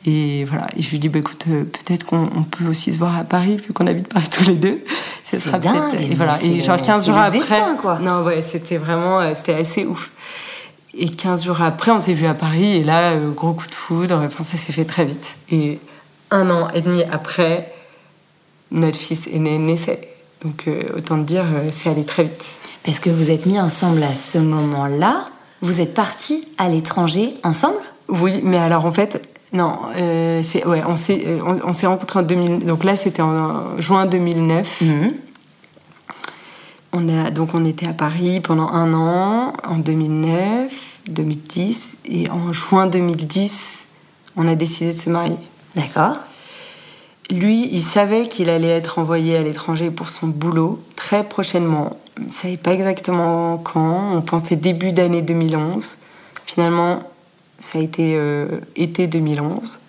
Et 0.08 0.46
voilà, 0.46 0.66
et 0.76 0.82
je 0.82 0.90
lui 0.90 0.98
dis, 0.98 1.10
bah, 1.10 1.20
écoute, 1.20 1.46
peut-être 1.46 2.06
qu'on 2.08 2.28
on 2.36 2.42
peut 2.44 2.66
aussi 2.68 2.92
se 2.92 2.98
voir 2.98 3.16
à 3.16 3.24
Paris, 3.24 3.58
vu 3.58 3.72
qu'on 3.72 3.86
habite 3.86 4.08
Paris 4.08 4.28
tous 4.32 4.46
les 4.48 4.56
deux. 4.56 4.84
C'est 5.24 5.40
sera 5.40 5.60
dingue, 5.60 5.94
Et 6.02 6.16
voilà, 6.16 6.42
et 6.44 6.60
genre 6.60 6.78
le- 6.78 6.84
15 6.84 7.06
c'est 7.06 7.12
jours 7.12 7.20
après. 7.20 7.38
destin, 7.38 7.76
quoi. 7.80 8.00
Non, 8.00 8.24
ouais, 8.24 8.42
c'était 8.42 8.78
vraiment, 8.78 9.22
c'était 9.36 9.54
assez 9.54 9.86
ouf. 9.86 10.10
Et 10.98 11.10
15 11.10 11.46
jours 11.46 11.62
après, 11.62 11.92
on 11.92 12.00
s'est 12.00 12.14
vu 12.14 12.26
à 12.26 12.34
Paris, 12.34 12.78
et 12.78 12.84
là, 12.84 13.12
euh, 13.12 13.32
gros 13.32 13.54
coup 13.54 13.68
de 13.68 13.76
foudre, 13.76 14.22
enfin, 14.26 14.44
ça 14.44 14.58
s'est 14.58 14.72
fait 14.72 14.86
très 14.86 15.06
vite. 15.06 15.38
Et 15.52 15.80
un 16.32 16.50
an 16.50 16.70
et 16.74 16.82
demi 16.82 17.04
après, 17.12 17.74
notre 18.72 18.98
fils 18.98 19.28
est 19.28 19.40
né, 19.40 19.58
naissait. 19.58 20.02
Donc, 20.44 20.68
euh, 20.68 20.84
autant 20.96 21.18
te 21.18 21.28
dire, 21.28 21.44
euh, 21.44 21.70
c'est 21.72 21.90
allé 21.90 22.04
très 22.04 22.24
vite. 22.24 22.44
Parce 22.84 23.00
que 23.00 23.10
vous 23.10 23.32
êtes 23.32 23.46
mis 23.46 23.60
ensemble 23.60 24.04
à 24.04 24.16
ce 24.16 24.38
moment-là. 24.38 25.28
Vous 25.62 25.82
êtes 25.82 25.94
partis 25.94 26.48
à 26.58 26.70
l'étranger 26.70 27.34
ensemble? 27.44 27.80
Oui, 28.08 28.42
mais 28.44 28.58
alors 28.58 28.86
en 28.86 28.92
fait, 28.92 29.28
non, 29.54 29.80
euh, 29.98 30.44
c'est 30.44 30.66
ouais, 30.66 30.84
on 30.88 30.96
s'est 30.96 31.26
on, 31.44 31.58
on 31.68 31.74
s'est 31.74 31.88
rencontrés 31.88 32.20
en 32.20 32.24
2000. 32.24 32.60
Donc 32.66 32.84
là, 32.84 32.96
c'était 32.96 33.22
en 33.22 33.78
juin 33.80 34.06
2009. 34.06 34.82
Mhm. 34.82 35.14
On 36.94 37.10
a 37.10 37.32
donc 37.32 37.50
on 37.54 37.66
était 37.66 37.88
à 37.88 37.94
Paris 37.94 38.40
pendant 38.40 38.68
un 38.70 38.94
an 38.94 39.54
en 39.68 39.78
2009, 39.78 40.72
2010 41.08 41.98
et 42.06 42.30
en 42.30 42.52
juin 42.54 42.88
2010, 42.88 43.86
on 44.38 44.48
a 44.48 44.56
décidé 44.56 44.94
de 44.94 44.98
se 44.98 45.10
marier. 45.10 45.36
D'accord. 45.76 46.18
Lui, 47.32 47.68
il 47.72 47.82
savait 47.82 48.28
qu'il 48.28 48.50
allait 48.50 48.70
être 48.70 49.00
envoyé 49.00 49.36
à 49.38 49.42
l'étranger 49.42 49.90
pour 49.92 50.10
son 50.10 50.28
boulot 50.28 50.80
très 50.96 51.24
prochainement. 51.24 51.98
Il 52.20 52.28
ne 52.28 52.32
savait 52.32 52.58
pas 52.58 52.72
exactement 52.74 53.58
quand. 53.58 54.12
On 54.14 54.22
pensait 54.22 54.56
début 54.56 54.92
d'année 54.92 55.22
2011. 55.22 55.98
Finalement, 56.46 57.02
ça 57.60 57.80
a 57.80 57.82
été 57.82 58.14
euh, 58.16 58.60
été 58.76 59.08
2011. 59.08 59.80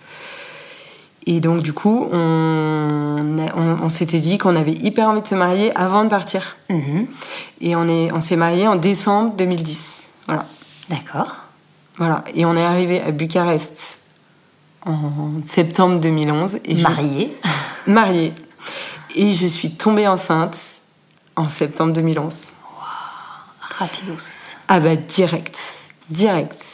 Et 1.27 1.39
donc, 1.41 1.61
du 1.61 1.73
coup, 1.73 2.07
on, 2.11 3.37
on- 3.55 3.77
on 3.83 3.89
s'était 3.89 4.19
dit 4.19 4.37
qu'on 4.37 4.55
avait 4.55 4.73
hyper 4.73 5.09
envie 5.09 5.21
de 5.21 5.27
se 5.27 5.35
marier 5.35 5.75
avant 5.75 6.03
de 6.05 6.09
partir. 6.09 6.55
Mhm. 6.69 7.05
Et 7.61 7.75
on 7.75 7.87
est- 7.87 8.11
on 8.13 8.19
s'est 8.19 8.37
marié 8.37 8.67
en 8.67 8.77
décembre 8.77 9.35
2010. 9.35 10.03
Voilà. 10.25 10.45
D'accord. 10.89 11.35
voilà. 11.97 12.23
Et 12.33 12.45
on 12.45 12.55
est 12.55 12.63
arrivé 12.63 13.01
à 13.01 13.11
Bucarest 13.11 13.97
en 14.85 15.41
septembre 15.45 15.99
2011. 15.99 16.59
Et 16.65 16.75
je- 16.75 16.83
Marié. 16.83 17.37
mariée. 17.87 18.33
Et 19.15 19.31
je 19.33 19.47
suis 19.47 19.71
tombée 19.71 20.07
enceinte 20.07 20.57
en 21.35 21.47
septembre 21.49 21.93
2011. 21.93 22.47
Rapidos. 23.61 24.53
Ah 24.67 24.79
bah 24.79 24.95
direct, 24.95 25.57
direct. 26.09 26.65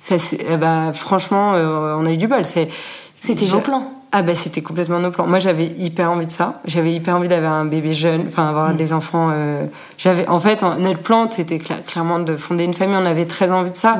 Ça, 0.00 0.16
ah 0.50 0.56
bah, 0.56 0.92
franchement, 0.92 1.54
euh, 1.54 1.94
on 1.96 2.04
a 2.06 2.10
eu 2.10 2.16
du 2.16 2.26
bol. 2.28 2.44
C'était 2.44 3.46
vos 3.46 3.60
plans 3.60 4.01
Ah 4.14 4.20
bah 4.22 4.34
c'était 4.34 4.60
complètement 4.60 4.98
nos 5.00 5.10
plans. 5.10 5.26
Moi 5.26 5.38
j'avais 5.38 5.64
hyper 5.64 6.10
envie 6.10 6.26
de 6.26 6.30
ça. 6.32 6.60
J'avais 6.66 6.92
hyper 6.92 7.16
envie 7.16 7.28
d'avoir 7.28 7.52
un 7.54 7.64
bébé 7.64 7.94
jeune, 7.94 8.24
enfin 8.28 8.48
avoir 8.48 8.74
des 8.74 8.92
enfants. 8.92 9.30
euh, 9.32 9.64
J'avais, 9.96 10.28
en 10.28 10.38
fait, 10.38 10.62
en- 10.62 10.78
notre 10.78 11.00
plan 11.00 11.30
c'était 11.30 11.56
cla- 11.56 11.82
clairement 11.86 12.18
de 12.18 12.36
fonder 12.36 12.64
une 12.64 12.74
famille. 12.74 12.96
On 13.00 13.06
avait 13.06 13.24
très 13.24 13.50
envie 13.50 13.70
de 13.70 13.76
ça. 13.76 13.98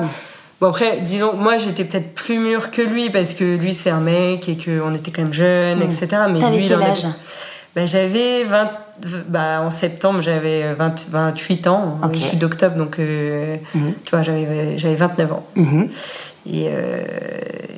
Bon 0.61 0.67
après, 0.69 0.99
disons, 1.01 1.33
moi 1.35 1.57
j'étais 1.57 1.83
peut-être 1.83 2.13
plus 2.13 2.37
mûre 2.37 2.69
que 2.71 2.81
lui 2.83 3.09
parce 3.09 3.33
que 3.33 3.55
lui 3.57 3.73
c'est 3.73 3.89
un 3.89 3.99
mec 4.01 4.47
et 4.47 4.55
qu'on 4.55 4.93
était 4.93 5.09
quand 5.11 5.23
même 5.23 5.33
jeunes, 5.33 5.79
Mm. 5.79 5.83
etc. 5.83 6.07
Mais 6.31 6.39
T'avais 6.39 6.57
lui, 6.57 6.63
il 6.65 6.69
quel 6.69 6.81
avait- 6.81 6.91
âge? 6.91 7.05
Bah, 7.75 7.85
J'avais 7.87 8.43
20... 8.43 8.69
Bah, 9.27 9.61
en 9.65 9.71
septembre, 9.71 10.21
j'avais 10.21 10.75
20 10.75 11.07
28 11.09 11.65
ans. 11.65 11.99
Ok. 12.03 12.11
Je 12.13 12.19
suis 12.19 12.37
d'octobre, 12.37 12.75
donc 12.77 12.99
euh, 12.99 13.55
tu 13.73 14.11
vois, 14.11 14.21
j'avais 14.21 14.77
j'avais 14.77 14.93
29 14.95 15.33
ans. 15.33 15.43
Mhm. 15.55 15.89
Et, 16.45 16.67
euh, 16.69 17.01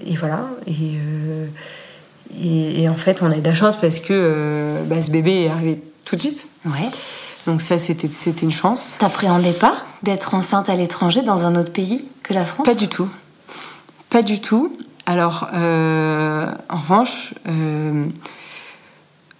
et 0.05 0.15
voilà. 0.17 0.41
Et, 0.67 0.73
euh, 0.97 1.45
et, 2.39 2.83
et 2.83 2.89
en 2.89 2.95
fait, 2.95 3.21
on 3.21 3.31
a 3.31 3.37
eu 3.37 3.41
de 3.41 3.47
la 3.47 3.53
chance 3.53 3.77
parce 3.77 3.99
que 3.99 4.07
euh, 4.11 4.83
bah, 4.83 5.01
ce 5.01 5.11
bébé 5.11 5.43
est 5.43 5.49
arrivé 5.49 5.81
tout 6.05 6.15
de 6.15 6.21
suite. 6.21 6.47
Ouais. 6.65 6.89
Donc 7.45 7.61
ça, 7.61 7.77
c'était 7.77 8.07
c'était 8.07 8.41
une 8.41 8.51
chance. 8.51 8.95
T'appréhendais 8.99 9.53
pas 9.53 9.73
d'être 10.03 10.33
enceinte 10.33 10.69
à 10.69 10.75
l'étranger 10.75 11.21
dans 11.21 11.45
un 11.45 11.55
autre 11.55 11.71
pays 11.71 12.05
que 12.23 12.33
la 12.33 12.45
France? 12.45 12.65
Pas 12.65 12.73
du 12.73 12.87
tout. 12.87 13.07
Pas 14.09 14.23
du 14.23 14.39
tout. 14.39 14.77
Alors, 15.05 15.49
euh, 15.53 16.51
en 16.69 16.77
revanche, 16.77 17.33
euh, 17.47 18.05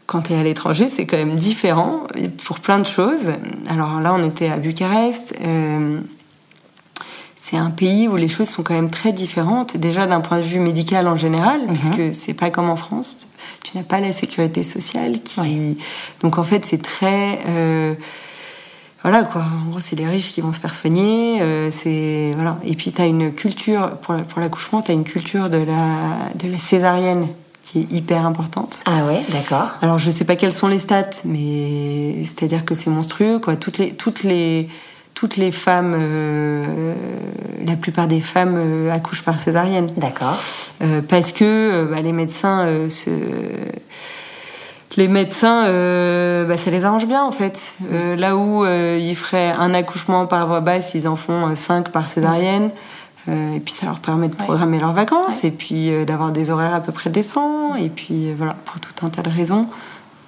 quand 0.06 0.22
tu 0.22 0.34
es 0.34 0.38
à 0.38 0.44
l'étranger, 0.44 0.88
c'est 0.89 1.08
quand 1.08 1.18
même 1.18 1.36
différent 1.36 2.04
pour 2.46 2.60
plein 2.60 2.77
de 2.77 2.86
choses. 2.86 3.30
Alors 3.68 4.00
là, 4.00 4.13
on 4.13 4.24
était 4.24 4.50
à 4.50 4.58
Bucarest. 4.58 5.34
C'est 7.48 7.58
un 7.58 7.70
pays 7.70 8.08
où 8.08 8.16
les 8.16 8.28
choses 8.28 8.50
sont 8.50 8.64
quand 8.64 8.74
même 8.74 8.90
très 8.90 9.12
différentes. 9.12 9.78
Déjà 9.78 10.08
d'un 10.08 10.20
point 10.20 10.40
de 10.40 10.44
vue 10.44 10.60
médical 10.60 11.08
en 11.08 11.16
général, 11.16 11.62
puisque 11.68 12.12
c'est 12.12 12.34
pas 12.34 12.50
comme 12.50 12.72
en 12.72 12.75
France. 12.75 13.28
Tu 13.64 13.78
n'as 13.78 13.84
pas 13.84 14.00
la 14.00 14.12
sécurité 14.14 14.64
sociale 14.64 15.22
qui. 15.22 15.78
Donc 16.22 16.40
en 16.40 16.44
fait, 16.44 16.66
c'est 16.66 16.82
très. 16.82 17.40
euh, 17.48 17.94
voilà 19.04 19.22
quoi, 19.22 19.44
en 19.44 19.70
gros 19.70 19.80
c'est 19.80 19.96
les 19.96 20.08
riches 20.08 20.32
qui 20.34 20.42
vont 20.42 20.52
se 20.52 20.60
faire 20.60 20.74
soigner, 20.74 21.40
euh, 21.42 21.70
c'est 21.70 22.32
voilà. 22.34 22.58
Et 22.66 22.75
puis 22.75 22.92
tu 22.92 23.00
as 23.00 23.06
une 23.06 23.32
culture 23.32 23.92
pour, 23.98 24.16
pour 24.16 24.40
l'accouchement, 24.42 24.82
tu 24.82 24.90
as 24.90 24.96
une 24.96 25.04
culture 25.04 25.52
de 25.52 25.60
la 25.60 26.34
de 26.34 26.52
la 26.52 26.58
césarienne 26.58 27.28
qui 27.62 27.82
est 27.82 27.92
hyper 27.92 28.25
importante. 28.25 28.80
Ah 28.86 29.06
ouais, 29.06 29.22
d'accord. 29.30 29.70
Alors 29.84 30.00
je 30.00 30.10
sais 30.10 30.25
pas 30.25 30.36
quelles 30.36 30.52
sont 30.54 30.68
les 30.68 30.80
stats, 30.80 31.22
mais 31.25 32.24
c'est-à-dire 32.24 32.66
que 32.66 32.74
c'est 32.74 32.90
monstrueux 32.90 33.38
quoi. 33.38 33.56
Toutes 33.56 33.78
les 33.78 33.92
toutes 33.92 34.24
les 34.24 34.68
toutes 35.15 35.38
les 35.38 35.51
femmes, 35.51 35.95
euh, 35.98 36.93
la 37.65 37.75
plupart 37.75 38.07
des 38.07 38.22
femmes 38.22 38.57
euh, 38.57 38.91
accouchent 38.91 39.24
par 39.24 39.39
césarienne. 39.39 39.89
D'accord. 39.98 40.38
Euh, 40.84 41.01
parce 41.01 41.31
que 41.31 41.86
bah, 41.86 42.01
les 42.01 42.12
médecins 42.12 42.67
se... 42.89 43.10
les 44.98 45.07
médecins 45.07 45.65
euh, 45.65 46.45
bah, 46.45 46.57
ça 46.57 46.69
les 46.69 46.84
arrange 46.86 47.07
bien 47.07 47.24
en 47.24 47.31
fait. 47.31 47.75
Euh, 47.91 48.15
là 48.17 48.36
où 48.36 48.65
euh, 48.65 49.00
ils 49.00 49.15
feraient 49.15 49.51
un 49.51 49.74
accouchement 49.74 50.27
par 50.27 50.45
voie 50.48 50.60
basse 50.60 50.93
ils 50.93 51.07
en 51.07 51.15
font 51.15 51.55
cinq 51.55 51.89
par 51.89 52.07
césarienne. 52.07 52.69
Et 53.27 53.60
puis 53.60 53.74
ça 53.74 53.88
leur 53.88 54.01
permet 54.01 54.27
de 54.27 54.36
programmer 54.36 54.77
leurs 54.77 54.93
vacances 54.93 55.43
et 55.43 55.50
puis 55.50 55.89
d'avoir 56.05 56.31
des 56.31 56.51
horaires 56.51 56.75
à 56.75 56.79
peu 56.79 56.91
près 56.91 57.10
décents. 57.10 57.74
Et 57.75 57.89
puis 57.89 58.31
voilà 58.34 58.55
pour 58.65 58.79
tout 58.79 59.03
un 59.03 59.10
tas 59.10 59.24
de 59.24 59.31
raisons 59.31 59.67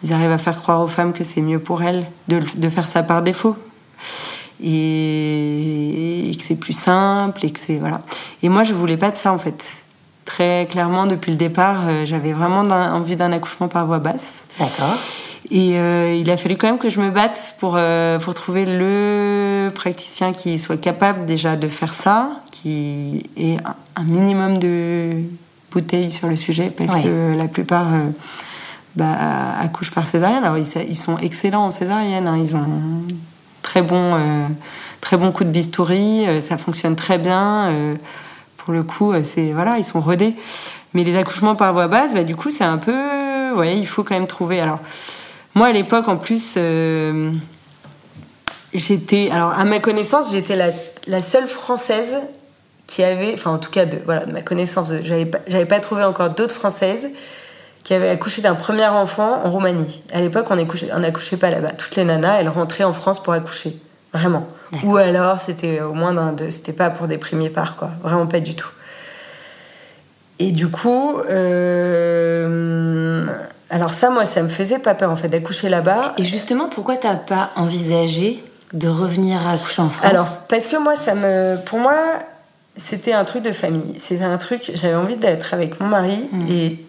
ils 0.03 0.13
arrivent 0.13 0.32
à 0.32 0.38
faire 0.38 0.58
croire 0.60 0.82
aux 0.82 0.88
femmes 0.88 1.13
que 1.13 1.24
c'est 1.24 1.41
mieux 1.41 1.60
pour 1.60 1.84
elles 1.84 2.06
de, 2.27 2.39
de 2.56 2.70
faire 2.70 2.88
ça 2.88 3.03
par 3.03 3.22
défaut 3.22 3.56
et, 4.64 6.30
et 6.30 6.36
que 6.36 6.44
c'est 6.44 6.56
plus 6.56 6.74
simple 6.78 7.46
et 7.46 7.52
que 7.52 7.60
c'est 7.60 7.78
voilà. 7.78 8.02
Et 8.44 8.50
moi 8.50 8.64
je 8.64 8.74
voulais 8.74 8.98
pas 8.98 9.12
de 9.12 9.18
ça 9.18 9.32
en 9.34 9.38
fait. 9.38 9.64
Très 10.26 10.68
clairement 10.70 11.06
depuis 11.08 11.32
le 11.32 11.38
départ, 11.38 11.82
euh, 11.88 12.06
j'avais 12.06 12.34
vraiment 12.34 12.60
envie 12.60 13.16
d'un 13.16 13.32
accouchement 13.32 13.70
par 13.70 13.86
voie 13.86 14.00
basse. 14.00 14.44
D'accord. 14.60 14.98
Et 15.50 15.78
euh, 15.78 16.14
il 16.20 16.30
a 16.30 16.36
fallu 16.36 16.58
quand 16.58 16.68
même 16.68 16.78
que 16.80 16.90
je 16.90 17.00
me 17.00 17.10
batte 17.10 17.56
pour 17.60 17.76
euh, 17.78 18.20
pour 18.20 18.34
trouver 18.34 18.66
le 18.66 19.70
praticien 19.74 20.34
qui 20.34 20.60
soit 20.60 20.76
capable 20.76 21.26
déjà 21.26 21.56
de 21.56 21.70
faire 21.70 21.94
ça, 21.94 22.42
qui 22.52 23.24
ait 23.38 23.56
un, 23.64 23.76
un 23.96 24.04
minimum 24.04 24.58
de 24.58 25.22
bouteilles 25.72 26.12
sur 26.12 26.28
le 26.28 26.36
sujet 26.36 26.70
parce 26.76 26.94
Ouais. 26.94 27.04
que 27.04 27.38
la 27.38 27.48
plupart 27.48 27.88
euh, 27.94 28.10
bah, 28.98 29.16
accouchent 29.62 29.92
par 29.92 30.06
césarienne. 30.08 30.44
Alors 30.44 30.58
ils, 30.58 30.68
ils 30.90 30.98
sont 30.98 31.18
excellents 31.20 31.68
en 31.68 31.72
césarienne, 31.72 32.28
hein. 32.28 32.38
ils 32.38 32.54
ont 32.54 32.66
très 33.68 33.82
bon, 33.82 34.16
euh, 34.16 34.48
très 35.02 35.18
bon 35.18 35.34
coup 35.34 35.44
de 35.44 35.50
bistouri, 35.50 36.26
euh, 36.26 36.40
ça 36.40 36.58
fonctionne 36.58 36.96
très 36.96 37.18
bien. 37.18 37.70
euh, 37.70 37.96
pour 38.56 38.74
le 38.74 38.82
coup, 38.82 39.14
c'est 39.24 39.52
voilà, 39.52 39.78
ils 39.78 39.84
sont 39.84 40.00
rodés. 40.00 40.36
Mais 40.94 41.04
les 41.04 41.18
accouchements 41.18 41.56
par 41.56 41.74
voie 41.74 41.88
basse, 41.88 42.14
bah, 42.14 42.24
du 42.24 42.36
coup, 42.36 42.50
c'est 42.50 42.64
un 42.64 42.78
peu, 42.78 43.54
ouais, 43.56 43.78
il 43.78 43.86
faut 43.86 44.04
quand 44.04 44.16
même 44.16 44.28
trouver. 44.28 44.62
Alors, 44.62 44.80
moi 45.54 45.68
à 45.68 45.72
l'époque, 45.74 46.08
en 46.08 46.16
plus, 46.16 46.58
j'étais, 48.74 49.30
alors 49.32 49.52
à 49.52 49.66
ma 49.66 49.80
connaissance, 49.80 50.32
j'étais 50.32 50.56
la, 50.56 50.70
la 51.06 51.22
seule 51.22 51.48
française 51.48 52.16
qui 52.88 53.04
avait, 53.04 53.34
enfin 53.34 53.52
en 53.52 53.58
tout 53.58 53.72
cas 53.72 53.86
de, 53.86 53.98
voilà, 54.06 54.26
de 54.26 54.32
ma 54.32 54.42
connaissance, 54.42 54.94
j'avais 55.04 55.26
pas, 55.26 55.40
j'avais 55.48 55.66
pas 55.66 55.82
trouvé 55.82 56.04
encore 56.06 56.30
d'autres 56.30 56.56
françaises 56.56 57.10
qui 57.88 57.94
avaient 57.94 58.10
accouché 58.10 58.41
d'un 58.41 58.56
premier 58.56 58.86
enfant 58.86 59.46
en 59.46 59.50
Roumanie. 59.50 60.03
À 60.12 60.20
l'époque, 60.20 60.48
on 60.50 60.58
n'accouchait 60.58 61.38
pas 61.38 61.50
là-bas. 61.50 61.70
Toutes 61.70 61.96
les 61.96 62.03
nanas, 62.03 62.41
elles 62.41 62.50
rentraient 62.50 62.84
en 62.84 62.91
France 62.91 63.24
pour 63.24 63.32
accoucher, 63.32 63.77
vraiment. 64.13 64.46
Ou 64.84 64.98
alors, 64.98 65.39
c'était 65.39 65.79
au 65.79 65.94
moins 65.94 66.12
d'un, 66.12 66.34
deux, 66.34 66.51
c'était 66.51 66.74
pas 66.74 66.89
pour 66.89 67.08
des 67.08 67.17
premiers 67.17 67.50
parts, 67.50 67.77
quoi. 67.77 67.91
Vraiment 68.03 68.27
pas 68.27 68.41
du 68.41 68.56
tout. 68.56 68.67
Et 70.39 70.51
du 70.51 70.67
coup, 70.67 71.17
euh, 71.29 73.25
alors 73.70 73.91
ça, 73.91 74.10
moi, 74.10 74.25
ça 74.25 74.44
me 74.44 74.50
faisait 74.50 74.79
pas 74.79 74.94
peur 74.94 75.10
en 75.10 75.15
fait 75.15 75.29
d'accoucher 75.29 75.70
là-bas. 75.70 76.13
Et 76.17 76.25
justement, 76.25 76.67
pourquoi 76.67 76.98
t'as 76.98 77.15
pas 77.15 77.51
envisagé 77.56 78.44
de 78.74 78.89
revenir 78.89 79.48
accoucher 79.48 79.82
en 79.82 79.89
France? 79.89 80.12
Alors, 80.12 80.27
parce 80.50 80.67
que 80.67 80.75
moi, 80.75 80.98
ça 80.98 81.15
me, 81.15 81.56
pour 81.63 81.79
moi, 81.79 81.96
c'était 82.75 83.13
un 83.13 83.24
truc 83.24 83.44
de 83.44 83.53
famille. 83.53 83.98
C'était 84.06 84.25
un 84.25 84.38
truc, 84.38 84.72
j'avais 84.74 84.96
envie 84.96 85.15
d'être 85.15 85.53
avec 85.53 85.79
mon 85.79 85.88
mari 85.88 86.29
Mm. 86.34 86.51
et, 86.51 86.79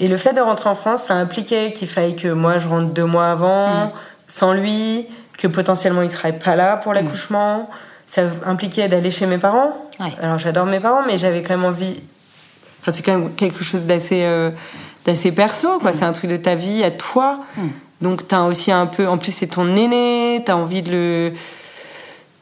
et 0.00 0.08
le 0.08 0.16
fait 0.16 0.32
de 0.32 0.40
rentrer 0.40 0.68
en 0.68 0.74
France, 0.74 1.04
ça 1.04 1.14
impliquait 1.14 1.72
qu'il 1.72 1.88
fallait 1.88 2.14
que 2.14 2.28
moi 2.28 2.58
je 2.58 2.68
rentre 2.68 2.86
deux 2.92 3.04
mois 3.04 3.30
avant, 3.30 3.86
Mm. 3.86 3.90
sans 4.28 4.52
lui, 4.52 5.06
que 5.38 5.46
potentiellement 5.46 6.02
il 6.02 6.10
serait 6.10 6.32
pas 6.38 6.56
là 6.56 6.76
pour 6.76 6.92
l'accouchement. 6.94 7.68
Ça 8.06 8.22
impliquait 8.44 8.88
d'aller 8.88 9.10
chez 9.10 9.26
mes 9.26 9.38
parents. 9.38 9.72
Ouais. 10.00 10.12
Alors 10.22 10.38
j'adore 10.38 10.66
mes 10.66 10.80
parents, 10.80 11.02
mais 11.06 11.18
j'avais 11.18 11.42
quand 11.42 11.56
même 11.56 11.64
envie. 11.64 11.96
Enfin, 12.80 12.92
c'est 12.92 13.02
quand 13.02 13.18
même 13.18 13.34
quelque 13.34 13.64
chose 13.64 13.84
d'assez 13.84 14.22
euh, 14.24 14.50
d'assez 15.04 15.32
perso, 15.32 15.78
quoi. 15.80 15.92
C'est 15.92 16.04
un 16.04 16.12
truc 16.12 16.30
de 16.30 16.36
ta 16.36 16.54
vie 16.54 16.84
à 16.84 16.90
toi. 16.90 17.40
Donc 18.00 18.28
t'as 18.28 18.42
aussi 18.42 18.70
un 18.70 18.86
peu. 18.86 19.08
En 19.08 19.18
plus, 19.18 19.32
c'est 19.32 19.46
ton 19.48 19.74
aîné. 19.74 20.42
T'as 20.44 20.54
envie 20.54 20.82
de 20.82 20.90
le. 20.92 21.32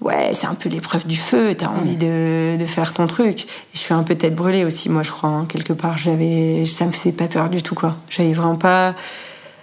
Ouais, 0.04 0.32
c'est 0.34 0.46
un 0.46 0.54
peu 0.54 0.68
l'épreuve 0.68 1.06
du 1.06 1.16
feu. 1.16 1.54
T'as 1.56 1.68
envie 1.68 1.96
de, 1.96 2.56
de 2.58 2.64
faire 2.66 2.92
ton 2.92 3.06
truc. 3.06 3.44
Et 3.44 3.46
je 3.74 3.78
suis 3.78 3.94
un 3.94 4.02
peu 4.02 4.14
tête 4.14 4.34
brûlée 4.36 4.64
aussi, 4.64 4.90
moi, 4.90 5.02
je 5.02 5.10
crois. 5.10 5.30
hein. 5.30 5.46
Quelque 5.48 5.72
part, 5.72 5.96
j'avais, 5.98 6.64
ça 6.66 6.84
me 6.84 6.92
faisait 6.92 7.12
pas 7.12 7.26
peur 7.26 7.48
du 7.48 7.62
tout, 7.62 7.74
quoi. 7.74 7.96
J'avais 8.10 8.32
vraiment 8.34 8.56
pas. 8.56 8.94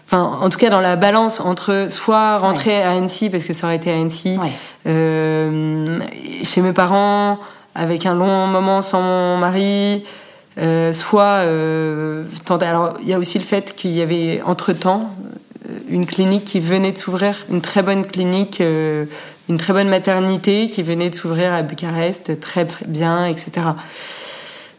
Enfin, 0.07 0.39
en 0.41 0.50
tout 0.50 0.57
cas, 0.57 0.69
dans 0.69 0.81
la 0.81 0.95
balance 0.98 1.39
entre 1.39 1.88
soit 1.89 2.38
rentrer 2.39 2.81
à 2.83 2.91
Annecy, 2.91 3.29
parce 3.29 3.45
que 3.45 3.53
ça 3.53 3.67
aurait 3.67 3.75
été 3.77 3.91
à 3.91 3.95
Annecy, 3.95 4.38
Ouais. 4.41 4.51
euh, 4.88 5.98
chez 6.43 6.62
mes 6.62 6.74
parents, 6.74 7.38
avec 7.75 8.05
un 8.05 8.15
long 8.15 8.48
moment 8.48 8.81
sans 8.81 9.01
mon 9.01 9.38
mari, 9.38 10.03
euh, 10.57 10.91
soit 10.91 11.43
euh, 11.45 12.25
tenter- 12.45 12.65
Alors, 12.65 12.93
il 13.01 13.07
y 13.07 13.13
a 13.13 13.19
aussi 13.19 13.38
le 13.38 13.45
fait 13.45 13.74
qu'il 13.75 13.91
y 13.91 14.01
avait 14.01 14.41
entre-temps 14.45 15.10
une 15.89 16.05
clinique 16.05 16.43
qui 16.45 16.60
venait 16.60 16.91
de 16.91 16.98
s'ouvrir, 16.98 17.36
une 17.50 17.62
très 17.62 17.81
bonne 17.83 18.05
clinique, 18.05 18.60
euh, 18.60 19.05
une 19.51 19.58
très 19.58 19.74
bonne 19.74 19.89
maternité 19.89 20.70
qui 20.70 20.81
venait 20.81 21.10
de 21.10 21.15
s'ouvrir 21.15 21.53
à 21.53 21.62
Bucarest, 21.62 22.39
très 22.39 22.65
bien, 22.88 23.25
etc. 23.25 23.51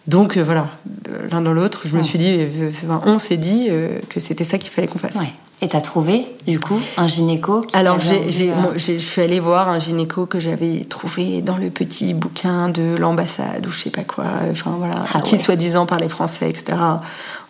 Donc 0.06 0.36
euh, 0.36 0.42
voilà, 0.42 0.66
euh, 1.10 1.28
l'un 1.30 1.42
dans 1.42 1.52
l'autre, 1.52 1.82
je 1.84 1.94
me 1.94 2.02
suis 2.02 2.18
dit, 2.18 2.38
euh, 2.40 2.70
enfin, 2.70 3.00
on 3.06 3.18
s'est 3.18 3.36
dit 3.36 3.68
euh, 3.70 3.98
que 4.08 4.18
c'était 4.18 4.44
ça 4.44 4.58
qu'il 4.58 4.70
fallait 4.70 4.88
qu'on 4.88 4.98
fasse. 4.98 5.14
Ouais. 5.14 5.30
Et 5.60 5.68
t'as 5.68 5.80
trouvé, 5.80 6.26
du 6.44 6.58
coup, 6.58 6.80
un 6.96 7.06
gynéco 7.06 7.60
qui 7.60 7.76
Alors, 7.76 8.00
j'ai, 8.00 8.50
euh, 8.50 8.54
je 8.74 8.98
suis 8.98 9.22
allée 9.22 9.38
voir 9.38 9.68
un 9.68 9.78
gynéco 9.78 10.26
que 10.26 10.40
j'avais 10.40 10.84
trouvé 10.88 11.40
dans 11.40 11.56
le 11.56 11.70
petit 11.70 12.14
bouquin 12.14 12.68
de 12.68 12.96
l'ambassade 12.96 13.64
ou 13.64 13.70
je 13.70 13.78
sais 13.78 13.90
pas 13.90 14.02
quoi, 14.02 14.24
enfin 14.50 14.74
voilà, 14.76 15.04
Ah 15.14 15.20
qui 15.20 15.36
ouais. 15.36 15.40
soi-disant 15.40 15.86
parlait 15.86 16.08
français, 16.08 16.50
etc. 16.50 16.76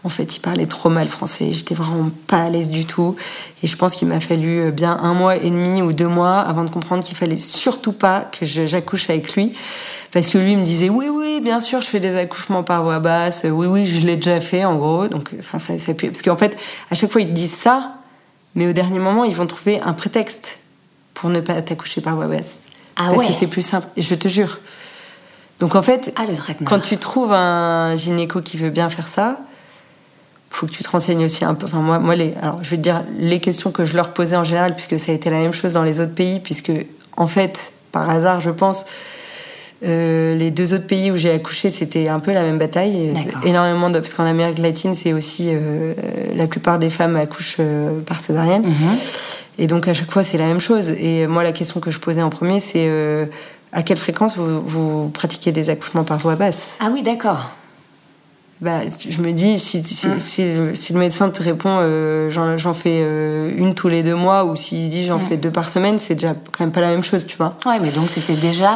En 0.05 0.09
fait, 0.09 0.37
il 0.37 0.41
parlait 0.41 0.67
trop 0.67 0.89
mal 0.89 1.09
français, 1.09 1.53
j'étais 1.53 1.75
vraiment 1.77 2.11
pas 2.27 2.43
à 2.43 2.51
l'aise 2.51 2.69
du 2.69 2.87
tout. 2.87 3.15
Et 3.63 3.69
je 3.69 3.77
pense 3.77 3.95
qu'il 3.95 4.09
m'a 4.09 4.19
fallu 4.21 4.61
euh, 4.61 4.71
bien 4.73 4.99
un 5.01 5.15
mois 5.15 5.37
et 5.37 5.51
demi 5.51 5.81
ou 5.81 5.93
deux 5.93 6.09
mois 6.09 6.41
avant 6.41 6.65
de 6.65 6.71
comprendre 6.71 7.05
qu'il 7.05 7.17
fallait 7.17 7.37
surtout 7.37 7.93
pas 7.93 8.21
que 8.23 8.45
j'accouche 8.45 9.09
avec 9.11 9.35
lui. 9.35 9.53
Parce 10.11 10.29
que 10.29 10.39
lui 10.39 10.57
me 10.57 10.65
disait 10.65 10.91
oui 10.91 11.07
oui 11.09 11.41
bien 11.41 11.59
sûr 11.59 11.81
je 11.81 11.87
fais 11.87 12.01
des 12.01 12.17
accouchements 12.19 12.63
par 12.63 12.83
voie 12.83 12.99
basse 12.99 13.47
oui 13.49 13.67
oui 13.67 13.87
je 13.87 14.07
l'ai 14.07 14.17
déjà 14.17 14.41
fait 14.43 14.63
en 14.63 14.77
gros 14.77 15.09
donc 15.09 15.31
enfin 15.39 15.59
ça, 15.59 15.79
ça 15.79 15.95
pue. 15.95 16.11
parce 16.11 16.21
qu'en 16.21 16.37
fait 16.37 16.55
à 16.91 16.95
chaque 16.95 17.11
fois 17.11 17.23
ils 17.23 17.29
te 17.29 17.33
disent 17.33 17.55
ça 17.55 17.95
mais 18.55 18.67
au 18.67 18.73
dernier 18.73 18.99
moment, 18.99 19.25
ils 19.25 19.35
vont 19.35 19.47
trouver 19.47 19.81
un 19.81 19.93
prétexte 19.93 20.59
pour 21.15 21.31
ne 21.31 21.41
pas 21.41 21.61
t'accoucher 21.63 22.01
par 22.01 22.17
voie 22.17 22.27
basse. 22.27 22.57
Ah 22.97 23.07
Parce 23.09 23.19
ouais. 23.19 23.27
que 23.27 23.33
c'est 23.33 23.47
plus 23.47 23.63
simple. 23.63 23.87
Et 23.97 24.03
je 24.03 24.15
te 24.15 24.29
jure. 24.29 24.59
Donc 25.59 25.75
en 25.75 25.83
fait, 25.83 26.13
Ah, 26.17 26.27
quand 26.65 26.81
tu 26.81 26.99
trouves 26.99 27.33
un 27.33 27.97
gynéco 27.97 28.43
qui 28.43 28.57
veut 28.57 28.71
bien 28.71 28.91
faire 28.91 29.09
ça, 29.09 29.39
faut 30.53 30.67
que 30.67 30.73
tu 30.73 30.83
te 30.83 30.91
renseignes 30.91 31.25
aussi 31.25 31.45
un 31.45 31.55
peu. 31.55 31.67
Enfin, 31.67 31.79
moi, 31.79 31.99
moi 31.99 32.15
les, 32.15 32.35
alors, 32.41 32.63
je 32.63 32.71
vais 32.71 32.77
te 32.77 32.83
dire 32.83 33.03
les 33.19 33.41
questions 33.41 33.71
que 33.71 33.85
je 33.85 33.97
leur 33.97 34.13
posais 34.13 34.37
en 34.37 34.45
général, 34.45 34.75
puisque 34.75 34.99
ça 34.99 35.13
a 35.13 35.15
été 35.15 35.31
la 35.31 35.41
même 35.41 35.53
chose 35.53 35.73
dans 35.73 35.83
les 35.83 36.01
autres 36.01 36.15
pays, 36.15 36.41
puisque, 36.41 36.73
en 37.17 37.27
fait, 37.27 37.73
par 37.91 38.09
hasard, 38.09 38.41
je 38.41 38.51
pense, 38.51 38.85
Euh, 39.85 40.37
les 40.37 40.51
deux 40.51 40.75
autres 40.75 40.87
pays 40.87 41.11
où 41.11 41.17
j'ai 41.17 41.33
accouché, 41.33 41.71
c'était 41.71 42.09
un 42.09 42.21
peu 42.21 42.33
la 42.33 42.43
même 42.43 42.59
bataille. 42.59 43.13
Énormément 43.45 43.91
de, 43.91 43.99
parce 43.99 44.15
qu'en 44.15 44.25
Amérique 44.25 44.59
latine, 44.59 44.95
c'est 44.95 45.13
aussi 45.13 45.49
euh, 45.49 45.95
la 46.37 46.47
plupart 46.47 46.79
des 46.79 46.91
femmes 46.91 47.17
accouchent 47.17 47.57
euh, 47.59 48.01
par 48.07 48.21
césarienne. 48.21 48.63
Mhm. 48.63 48.97
Et 49.59 49.67
donc 49.67 49.89
à 49.89 49.95
chaque 49.95 50.11
fois, 50.11 50.23
c'est 50.23 50.39
la 50.39 50.47
même 50.47 50.61
chose. 50.61 50.91
Et 50.91 51.27
moi, 51.27 51.43
la 51.43 51.53
question 51.53 51.81
que 51.81 51.91
je 51.91 51.99
posais 51.99 52.23
en 52.23 52.31
premier, 52.31 52.61
c'est 52.61 52.89
à 53.73 53.83
quelle 53.83 53.99
fréquence 53.99 54.37
vous, 54.37 54.63
vous, 54.63 55.09
pratiquez 55.09 55.53
des 55.53 55.69
accouchements 55.69 56.05
par 56.05 56.19
voie 56.19 56.37
basse? 56.37 56.63
Ah 56.81 56.91
oui, 56.93 57.03
d'accord 57.03 57.51
bah, 58.63 58.79
je 59.09 59.21
me 59.21 59.33
dis, 59.33 59.59
si, 59.59 59.79
mm. 59.79 60.21
si, 60.21 60.45
si, 60.75 60.93
le 60.93 60.99
médecin 60.99 61.29
te 61.31 61.43
répond 61.43 61.79
euh, 61.81 62.31
j'en 62.31 62.75
fais 62.75 63.01
euh, 63.03 63.51
une 63.57 63.75
tous 63.75 63.89
les 63.89 64.05
deux 64.05 64.15
mois, 64.15 64.45
ou 64.45 64.55
s'il 64.55 64.89
dit 64.89 65.05
j'en 65.05 65.19
mm. 65.19 65.29
fais 65.29 65.37
deux 65.37 65.51
par 65.51 65.69
semaine, 65.69 65.99
c'est 65.99 66.15
déjà 66.15 66.35
quand 66.53 66.61
même 66.61 66.71
pas 66.71 66.81
la 66.81 66.91
même 66.91 67.03
chose, 67.03 67.27
tu 67.27 67.37
vois. 67.37 67.57
Ouais, 67.67 67.81
mais 67.81 67.91
donc 67.91 68.09
c'était 68.09 68.37
déjà 68.37 68.71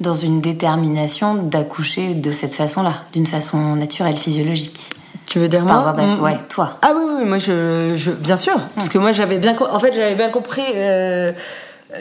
dans 0.00 0.12
une 0.12 0.42
détermination 0.42 1.36
d'accoucher 1.36 2.12
de 2.12 2.32
cette 2.32 2.54
façon-là, 2.54 2.92
d'une 3.14 3.26
façon 3.26 3.76
naturelle, 3.76 4.18
physiologique. 4.18 4.90
Tu 5.24 5.38
veux 5.38 5.48
dire 5.48 5.64
moi 5.64 5.94
mm. 5.94 6.22
Ouais, 6.22 6.38
toi. 6.50 6.78
Ah 6.82 6.92
oui, 6.94 7.04
oui, 7.18 7.24
moi 7.24 7.38
je, 7.38 7.94
je 7.96 8.10
bien 8.10 8.36
sûr, 8.36 8.60
parce 8.74 8.90
que 8.90 8.98
moi 8.98 9.12
j'avais 9.12 9.38
bien, 9.38 9.56
en 9.72 9.80
fait 9.80 9.94
j'avais 9.94 10.16
bien 10.16 10.28
compris. 10.28 10.66
Euh, 10.76 11.32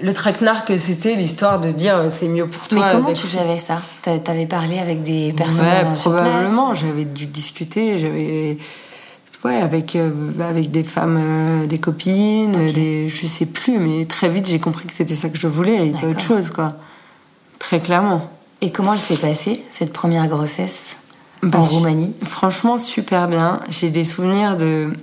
le 0.02 0.14
traquenard 0.14 0.66
que 0.66 0.78
c'était 0.78 1.16
l'histoire 1.16 1.60
de 1.60 1.72
dire 1.72 1.98
euh, 1.98 2.08
c'est 2.10 2.28
mieux 2.28 2.48
pour 2.48 2.68
toi. 2.68 2.86
Mais 2.86 2.92
comment 2.92 3.14
tu 3.14 3.26
savais 3.26 3.60
ça? 3.60 3.82
T'avais 4.02 4.46
parlé 4.46 4.80
avec 4.80 5.04
des 5.04 5.34
personnes 5.34 5.66
Ouais, 5.66 5.86
probablement. 5.96 6.74
J'avais 6.74 7.06
dû 7.06 7.26
discuter. 7.26 8.00
J'avais 8.00 8.58
ouais 9.46 9.56
avec 9.56 9.96
euh, 9.96 10.12
avec 10.42 10.72
des 10.72 10.84
femmes, 10.84 11.20
euh, 11.20 11.66
des 11.66 11.80
copines, 11.80 12.72
des 12.72 13.10
je 13.10 13.28
sais 13.28 13.46
plus. 13.46 13.80
Mais 13.80 14.06
très 14.06 14.30
vite 14.30 14.48
j'ai 14.48 14.60
compris 14.60 14.86
que 14.86 14.94
c'était 14.94 15.16
ça 15.16 15.30
que 15.30 15.38
je 15.38 15.48
voulais 15.48 15.88
et 15.88 15.92
pas 15.92 16.08
autre 16.08 16.22
chose 16.22 16.50
quoi. 16.50 16.76
Très 17.58 17.80
clairement. 17.80 18.30
Et 18.62 18.72
comment 18.72 18.94
elle 18.94 19.00
s'est 19.00 19.18
passée 19.18 19.64
cette 19.72 19.94
première 19.94 20.28
grossesse? 20.28 20.98
Bah, 21.42 21.60
en 21.60 21.62
Roumanie? 21.62 22.14
Franchement 22.26 22.78
super 22.78 23.28
bien. 23.28 23.62
J'ai 23.70 23.90
des 23.90 24.04
souvenirs 24.04 24.58
de 24.58 24.94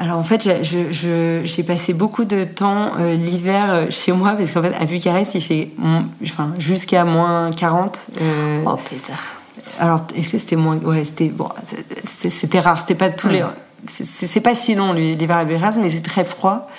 alors 0.00 0.16
en 0.16 0.24
fait, 0.24 0.48
j'ai 0.62 1.62
passé 1.62 1.92
beaucoup 1.92 2.24
de 2.24 2.44
temps 2.44 2.92
euh, 2.98 3.14
l'hiver 3.14 3.66
euh, 3.68 3.86
chez 3.90 4.12
moi 4.12 4.32
parce 4.32 4.50
qu'en 4.50 4.62
fait 4.62 4.74
à 4.74 4.86
Bucarest 4.86 5.34
il 5.34 5.42
fait 5.42 5.68
enfin, 6.22 6.54
jusqu'à 6.58 7.04
moins 7.04 7.52
40. 7.52 8.06
Euh, 8.22 8.62
oh 8.64 8.78
Peter. 8.88 9.12
Alors 9.78 10.06
est-ce 10.16 10.30
que 10.30 10.38
c'était 10.38 10.56
moins 10.56 10.76
ouais 10.78 11.04
c'était 11.04 11.28
bon 11.28 11.50
c'était 12.06 12.60
rare 12.60 12.80
c'était 12.80 12.94
pas 12.94 13.10
tous 13.10 13.28
les 13.28 13.44
c'est 13.86 14.40
pas 14.40 14.54
si 14.54 14.74
long 14.74 14.94
l'hiver 14.94 15.36
à 15.36 15.44
Bucarest 15.44 15.78
mais 15.82 15.90
c'est 15.90 16.00
très 16.00 16.24
froid 16.24 16.70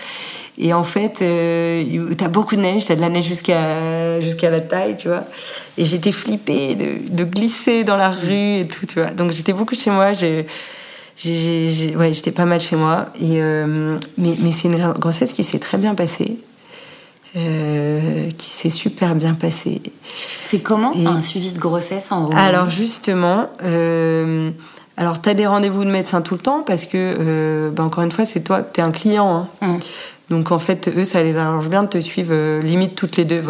et 0.57 0.73
en 0.73 0.83
fait 0.83 1.19
euh, 1.21 2.13
t'as 2.17 2.27
beaucoup 2.27 2.55
de 2.55 2.61
neige 2.61 2.85
t'as 2.85 2.95
de 2.95 3.01
la 3.01 3.09
neige 3.09 3.25
jusqu'à 3.25 4.19
jusqu'à 4.19 4.49
la 4.49 4.61
taille 4.61 4.97
tu 4.97 5.09
vois 5.09 5.25
et 5.77 5.85
j'étais 5.85 6.11
flippée 6.11 6.73
de, 6.73 7.15
de, 7.15 7.23
glisser 7.23 7.83
dans 7.83 7.97
la 7.97 8.09
rue 8.09 8.61
et 8.61 8.67
tout 8.67 8.87
tu 8.87 8.99
vois 8.99 9.11
donc 9.11 9.31
j'étais 9.31 9.53
beaucoup 9.53 9.75
chez 9.75 9.91
moi 9.91 10.13
j'ai 10.13 10.47
ouais, 11.25 12.13
j'étais 12.13 12.31
pas 12.31 12.45
mal 12.45 12.59
chez 12.59 12.75
moi. 12.75 13.07
Et, 13.19 13.41
euh, 13.41 13.97
mais, 14.17 14.35
mais 14.39 14.51
c'est 14.51 14.67
une 14.67 14.91
grossesse 14.93 15.33
qui 15.33 15.43
s'est 15.43 15.59
très 15.59 15.77
bien 15.77 15.95
passée. 15.95 16.37
Euh, 17.37 18.29
qui 18.37 18.49
s'est 18.49 18.69
super 18.69 19.15
bien 19.15 19.35
passée. 19.35 19.81
C'est 20.41 20.59
comment 20.59 20.93
un 20.93 21.21
suivi 21.21 21.53
de 21.53 21.59
grossesse 21.59 22.11
en 22.11 22.25
Roumanie 22.25 22.41
Alors 22.41 22.69
justement, 22.69 23.49
euh, 23.63 24.51
alors 24.97 25.21
tu 25.21 25.29
as 25.29 25.33
des 25.33 25.47
rendez-vous 25.47 25.85
de 25.85 25.91
médecin 25.91 26.21
tout 26.21 26.33
le 26.33 26.41
temps 26.41 26.61
parce 26.61 26.85
que, 26.85 27.69
bah, 27.69 27.83
encore 27.83 28.03
une 28.03 28.11
fois, 28.11 28.25
c'est 28.25 28.41
toi, 28.41 28.61
tu 28.61 28.81
es 28.81 28.83
un 28.83 28.91
client. 28.91 29.47
Hein. 29.61 29.67
Hum. 29.67 29.79
Donc 30.29 30.51
en 30.51 30.59
fait, 30.59 30.91
eux, 30.97 31.05
ça 31.05 31.23
les 31.23 31.37
arrange 31.37 31.69
bien 31.69 31.83
de 31.83 31.87
te 31.87 31.99
suivre 31.99 32.59
limite 32.59 32.95
toutes 32.95 33.15
les 33.15 33.25
deux, 33.25 33.41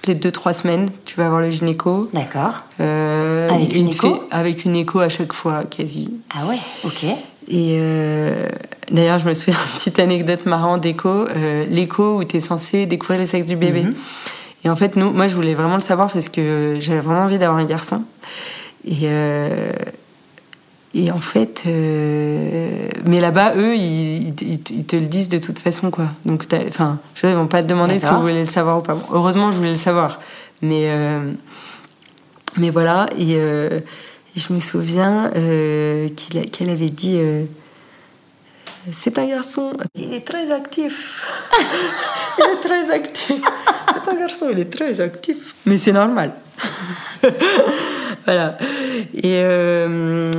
toutes 0.00 0.08
les 0.08 0.14
deux, 0.14 0.32
trois 0.32 0.54
semaines, 0.54 0.88
tu 1.04 1.16
vas 1.16 1.28
voir 1.28 1.42
le 1.42 1.50
gynéco. 1.50 2.08
D'accord. 2.14 2.62
Euh, 2.80 3.50
avec 3.50 3.74
une, 3.74 3.88
écho 3.88 4.24
Avec 4.30 4.64
une 4.64 4.74
écho 4.74 5.00
à 5.00 5.10
chaque 5.10 5.34
fois, 5.34 5.64
quasi. 5.64 6.10
Ah 6.34 6.46
ouais, 6.46 6.58
ok. 6.84 7.04
Et 7.48 7.76
euh, 7.78 8.46
d'ailleurs, 8.90 9.18
je 9.18 9.28
me 9.28 9.34
souviens 9.34 9.54
d'une 9.54 9.72
petite 9.74 9.98
anecdote 9.98 10.46
marrante 10.46 10.80
d'écho. 10.80 11.08
Euh, 11.08 11.66
l'écho 11.68 12.16
où 12.16 12.24
tu 12.24 12.38
es 12.38 12.40
censé 12.40 12.86
découvrir 12.86 13.20
le 13.20 13.26
sexe 13.26 13.46
du 13.46 13.56
bébé. 13.56 13.82
Mhm. 13.82 13.94
Et 14.64 14.70
en 14.70 14.76
fait, 14.76 14.96
nous, 14.96 15.10
moi, 15.10 15.28
je 15.28 15.34
voulais 15.34 15.54
vraiment 15.54 15.74
le 15.74 15.82
savoir 15.82 16.10
parce 16.10 16.30
que 16.30 16.78
j'avais 16.80 17.00
vraiment 17.00 17.24
envie 17.24 17.36
d'avoir 17.36 17.58
un 17.58 17.66
garçon. 17.66 18.02
Et, 18.86 19.06
et 20.92 21.12
en 21.12 21.20
fait, 21.20 21.62
euh, 21.66 22.88
mais 23.04 23.20
là-bas, 23.20 23.54
eux, 23.56 23.76
ils, 23.76 24.34
te 24.34 24.96
le 24.96 25.06
disent 25.06 25.28
de 25.28 25.38
toute 25.38 25.60
façon, 25.60 25.90
quoi. 25.90 26.06
Donc, 26.24 26.46
enfin, 26.68 26.98
je 27.14 27.28
ils 27.28 27.34
vont 27.34 27.46
pas 27.46 27.62
te 27.62 27.68
demander 27.68 28.00
si 28.00 28.06
vous 28.06 28.20
voulez 28.20 28.40
le 28.40 28.48
savoir 28.48 28.78
ou 28.78 28.82
pas. 28.82 28.96
heureusement, 29.12 29.52
je 29.52 29.58
voulais 29.58 29.70
le 29.70 29.76
savoir, 29.76 30.18
mais 30.62 30.86
euh, 30.86 31.20
mais 32.56 32.70
voilà. 32.70 33.06
Et, 33.16 33.36
euh, 33.36 33.80
je 34.34 34.52
me 34.52 34.58
souviens 34.60 35.30
qu'elle 35.32 36.70
avait 36.70 36.90
dit. 36.90 37.20
c'est 38.92 39.18
un 39.18 39.26
garçon. 39.26 39.72
Il 39.94 40.12
est 40.12 40.26
très 40.26 40.50
actif. 40.50 41.24
il 42.38 42.44
est 42.44 42.60
très 42.60 42.90
actif. 42.92 43.42
C'est 43.92 44.08
un 44.08 44.16
garçon, 44.16 44.46
il 44.52 44.58
est 44.58 44.72
très 44.72 45.00
actif. 45.00 45.54
Mais 45.66 45.78
c'est 45.78 45.92
normal. 45.92 46.32
voilà. 48.26 48.58
Et, 49.14 49.40
euh, 49.44 50.30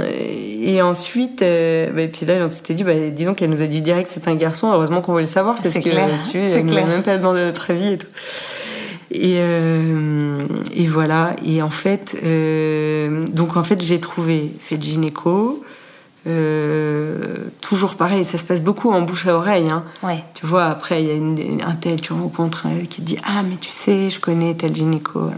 et 0.61 0.81
ensuite, 0.81 1.41
euh, 1.41 1.91
bah, 1.91 2.01
et 2.01 2.07
puis 2.07 2.25
là, 2.25 2.35
on 2.45 2.51
s'était 2.51 2.73
dit, 2.73 2.83
bah, 2.83 2.93
dis 3.11 3.25
donc, 3.25 3.41
elle 3.41 3.49
nous 3.49 3.61
a 3.61 3.67
dit 3.67 3.81
direct 3.81 4.09
c'est 4.13 4.27
un 4.27 4.35
garçon, 4.35 4.71
heureusement 4.71 5.01
qu'on 5.01 5.13
veut 5.13 5.21
le 5.21 5.25
savoir, 5.25 5.55
parce 5.61 5.75
que 5.75 5.79
clair, 5.79 6.09
elle 6.33 6.65
nous 6.65 6.77
a 6.77 6.83
même 6.83 7.03
pas 7.03 7.17
demandé 7.17 7.43
notre 7.43 7.71
avis 7.71 7.93
et 7.93 7.97
tout. 7.97 8.07
Et, 9.13 9.35
euh, 9.39 10.43
et 10.73 10.87
voilà. 10.87 11.35
Et 11.45 11.61
en 11.61 11.69
fait, 11.69 12.15
donc 13.33 13.57
en 13.57 13.63
fait, 13.63 13.81
j'ai 13.81 13.99
trouvé 13.99 14.51
cette 14.59 14.83
gynéco. 14.83 15.63
toujours 17.59 17.95
pareil, 17.95 18.23
ça 18.23 18.37
se 18.37 18.45
passe 18.45 18.61
beaucoup 18.61 18.91
en 18.91 19.01
bouche 19.01 19.27
à 19.27 19.35
oreille. 19.35 19.67
Hein. 19.69 19.83
Ouais. 20.01 20.23
Tu 20.33 20.45
vois, 20.45 20.65
après, 20.65 21.03
il 21.03 21.57
y 21.57 21.61
a 21.61 21.67
un 21.67 21.75
tel, 21.75 21.99
tu 21.99 22.13
rencontres, 22.13 22.67
qui 22.89 23.01
te 23.01 23.05
dit 23.05 23.17
Ah, 23.23 23.43
mais 23.43 23.57
tu 23.59 23.69
sais, 23.69 24.09
je 24.09 24.19
connais 24.19 24.53
tel 24.53 24.73
gynéco 24.73 25.29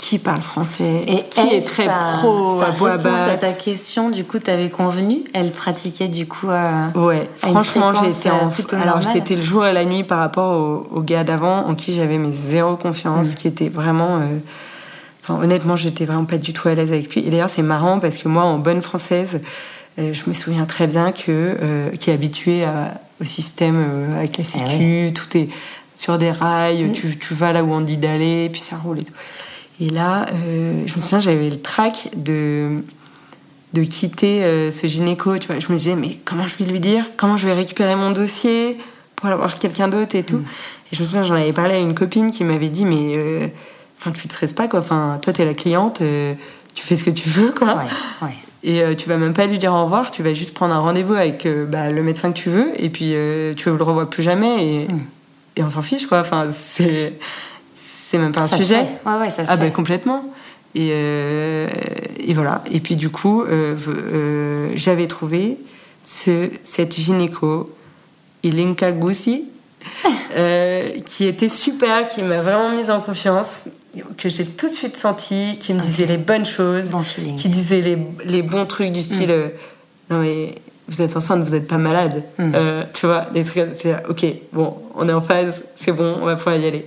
qui 0.00 0.18
parle 0.18 0.40
français, 0.40 1.02
et 1.06 1.22
qui 1.28 1.54
est 1.54 1.60
très 1.60 1.84
pro 1.84 2.60
à 2.62 2.70
voix 2.70 2.96
basse. 2.96 3.30
à 3.30 3.36
ta 3.36 3.52
question, 3.52 4.08
du 4.08 4.24
coup, 4.24 4.38
tu 4.38 4.50
avais 4.50 4.70
convenu 4.70 5.24
Elle 5.34 5.52
pratiquait 5.52 6.08
du 6.08 6.26
coup 6.26 6.48
à. 6.50 6.90
Ouais, 6.94 7.28
franchement, 7.36 7.92
j'étais 7.94 8.30
en. 8.30 8.50
Alors, 8.80 9.04
c'était 9.04 9.36
le 9.36 9.42
jour 9.42 9.66
et 9.66 9.72
la 9.72 9.84
nuit 9.84 10.04
par 10.04 10.18
rapport 10.18 10.88
au, 10.90 11.00
gars 11.02 11.22
d'avant 11.22 11.66
en 11.66 11.74
qui 11.74 11.92
j'avais 11.92 12.16
mes 12.16 12.32
zéro 12.32 12.76
confiance, 12.76 13.32
mm. 13.32 13.34
qui 13.34 13.48
était 13.48 13.68
vraiment. 13.68 14.16
Euh, 14.16 14.38
enfin, 15.22 15.42
honnêtement, 15.42 15.76
j'étais 15.76 16.06
vraiment 16.06 16.24
pas 16.24 16.38
du 16.38 16.54
tout 16.54 16.68
à 16.68 16.74
l'aise 16.74 16.92
avec 16.92 17.14
lui. 17.14 17.26
Et 17.26 17.30
d'ailleurs, 17.30 17.50
c'est 17.50 17.62
marrant 17.62 18.00
parce 18.00 18.16
que 18.16 18.28
moi, 18.28 18.44
en 18.44 18.58
bonne 18.58 18.80
française, 18.80 19.42
euh, 19.98 20.14
je 20.14 20.22
me 20.26 20.32
souviens 20.32 20.64
très 20.64 20.86
bien 20.86 21.12
que 21.12 21.28
euh, 21.28 21.90
qui 21.90 22.10
est 22.10 22.14
habitué 22.14 22.64
au 23.20 23.24
système 23.24 24.14
avec 24.16 24.38
la 24.38 24.44
ah 24.44 24.58
sécu, 24.66 25.12
tout 25.12 25.36
est 25.36 25.50
sur 25.94 26.16
des 26.16 26.30
rails, 26.30 26.84
mm. 26.84 26.92
tu, 26.92 27.18
tu, 27.18 27.34
vas 27.34 27.52
là 27.52 27.62
où 27.62 27.70
on 27.70 27.82
dit 27.82 27.98
d'aller, 27.98 28.48
puis 28.50 28.62
ça 28.62 28.76
roule 28.82 29.00
et 29.00 29.04
tout. 29.04 29.12
Et 29.80 29.88
là, 29.88 30.26
euh, 30.32 30.82
je 30.86 30.94
me 30.94 30.98
souviens, 30.98 31.20
j'avais 31.20 31.48
le 31.48 31.56
trac 31.56 32.10
de, 32.14 32.82
de 33.72 33.82
quitter 33.82 34.44
euh, 34.44 34.70
ce 34.70 34.86
gynéco. 34.86 35.38
Tu 35.38 35.46
vois, 35.46 35.58
je 35.58 35.72
me 35.72 35.76
disais, 35.76 35.96
mais 35.96 36.18
comment 36.24 36.46
je 36.46 36.62
vais 36.62 36.70
lui 36.70 36.80
dire? 36.80 37.06
Comment 37.16 37.38
je 37.38 37.46
vais 37.46 37.54
récupérer 37.54 37.96
mon 37.96 38.10
dossier 38.10 38.76
pour 39.16 39.26
aller 39.28 39.36
voir 39.36 39.58
quelqu'un 39.58 39.88
d'autre 39.88 40.14
et 40.16 40.22
tout? 40.22 40.36
Mm. 40.36 40.44
Et 40.92 40.96
je 40.96 41.00
me 41.00 41.06
souviens, 41.06 41.22
j'en 41.22 41.34
avais 41.34 41.54
parlé 41.54 41.74
à 41.74 41.78
une 41.78 41.94
copine 41.94 42.30
qui 42.30 42.44
m'avait 42.44 42.68
dit, 42.68 42.84
mais 42.84 43.16
euh, 43.16 43.46
enfin, 43.98 44.10
tu 44.10 44.28
te 44.28 44.34
stresses 44.34 44.52
pas, 44.52 44.68
quoi. 44.68 44.80
Enfin, 44.80 45.18
toi, 45.22 45.32
t'es 45.32 45.46
la 45.46 45.54
cliente, 45.54 46.02
tu 46.74 46.84
fais 46.84 46.96
ce 46.96 47.04
que 47.04 47.10
tu 47.10 47.30
veux, 47.30 47.52
quoi. 47.52 47.84
Et 48.62 48.82
tu 48.96 49.08
vas 49.08 49.16
même 49.16 49.32
pas 49.32 49.46
lui 49.46 49.56
dire 49.56 49.72
au 49.72 49.84
revoir, 49.84 50.10
tu 50.10 50.22
vas 50.22 50.34
juste 50.34 50.52
prendre 50.52 50.74
un 50.74 50.80
rendez-vous 50.80 51.14
avec 51.14 51.48
bah, 51.68 51.90
le 51.90 52.02
médecin 52.02 52.32
que 52.32 52.38
tu 52.38 52.50
veux, 52.50 52.72
et 52.76 52.90
puis 52.90 53.14
tu 53.56 53.70
ne 53.70 53.76
le 53.76 53.82
revois 53.82 54.10
plus 54.10 54.22
jamais, 54.22 54.66
et, 54.66 54.88
mm. 54.88 55.00
et 55.56 55.62
on 55.62 55.70
s'en 55.70 55.80
fiche, 55.80 56.06
quoi. 56.06 56.20
Enfin, 56.20 56.48
c'est 56.50 57.14
c'est 58.10 58.18
même 58.18 58.32
pas 58.32 58.42
un 58.42 58.48
sujet. 58.48 58.86
Ouais, 59.06 59.20
ouais, 59.20 59.30
ça 59.30 59.44
ah 59.46 59.56
ben 59.56 59.70
complètement. 59.70 60.24
Et, 60.74 60.90
euh, 60.92 61.68
et, 62.18 62.34
voilà. 62.34 62.64
Et 62.72 62.80
puis 62.80 62.96
du 62.96 63.08
coup, 63.08 63.42
euh, 63.42 63.76
euh, 63.86 64.72
j'avais 64.74 65.06
trouvé 65.06 65.58
ce, 66.04 66.50
cette 66.64 66.98
gynéco, 66.98 67.72
Ilinka 68.42 68.90
Goussi, 68.90 69.44
qui 71.06 71.24
était 71.24 71.48
super, 71.48 72.08
qui 72.08 72.22
m'a 72.22 72.40
vraiment 72.42 72.70
mise 72.70 72.90
en 72.90 73.00
confiance, 73.00 73.66
que 74.16 74.28
j'ai 74.28 74.44
tout 74.44 74.66
de 74.66 74.72
suite 74.72 74.96
senti, 74.96 75.56
qui 75.60 75.72
me 75.72 75.80
disait 75.80 76.06
les 76.06 76.18
bonnes 76.18 76.46
choses, 76.46 76.90
qui 77.36 77.48
disait 77.48 77.80
les, 77.80 77.98
les, 78.24 78.42
bons 78.42 78.66
trucs 78.66 78.90
du 78.90 79.02
style 79.02 79.30
mm. 79.30 80.12
non 80.14 80.20
mais 80.20 80.56
vous 80.88 81.00
êtes 81.00 81.16
enceinte, 81.16 81.44
vous 81.44 81.54
n'êtes 81.54 81.68
pas 81.68 81.78
malade, 81.78 82.24
mm. 82.38 82.52
tu 82.92 83.06
vois, 83.06 83.26
des 83.32 83.44
trucs, 83.44 83.68
c'est 83.80 84.04
ok, 84.08 84.26
bon, 84.52 84.74
on 84.96 85.08
est 85.08 85.12
en 85.12 85.20
phase, 85.20 85.64
c'est 85.76 85.92
bon, 85.92 86.18
on 86.20 86.26
va 86.26 86.34
pouvoir 86.34 86.56
y 86.56 86.66
aller. 86.66 86.86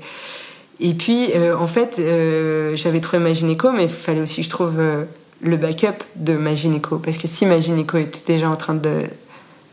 Et 0.83 0.93
puis, 0.93 1.29
euh, 1.33 1.57
en 1.57 1.65
fait, 1.65 1.95
euh, 1.97 2.75
j'avais 2.75 2.99
trouvé 2.99 3.23
ma 3.23 3.31
gynéco, 3.31 3.71
mais 3.71 3.83
il 3.83 3.89
fallait 3.89 4.19
aussi 4.19 4.41
que 4.41 4.43
je 4.43 4.49
trouve 4.49 4.75
euh, 4.79 5.05
le 5.41 5.55
backup 5.55 6.03
de 6.17 6.33
ma 6.33 6.55
gynéco. 6.55 6.97
Parce 6.97 7.17
que 7.17 7.25
si 7.25 7.45
ma 7.45 7.61
gynéco 7.61 7.97
était 7.97 8.33
déjà 8.33 8.49
en 8.49 8.55
train 8.55 8.73
de, 8.73 9.03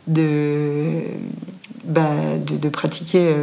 de, 0.07 1.03
bah, 1.83 2.07
de, 2.39 2.69
pratiquer 2.69 3.35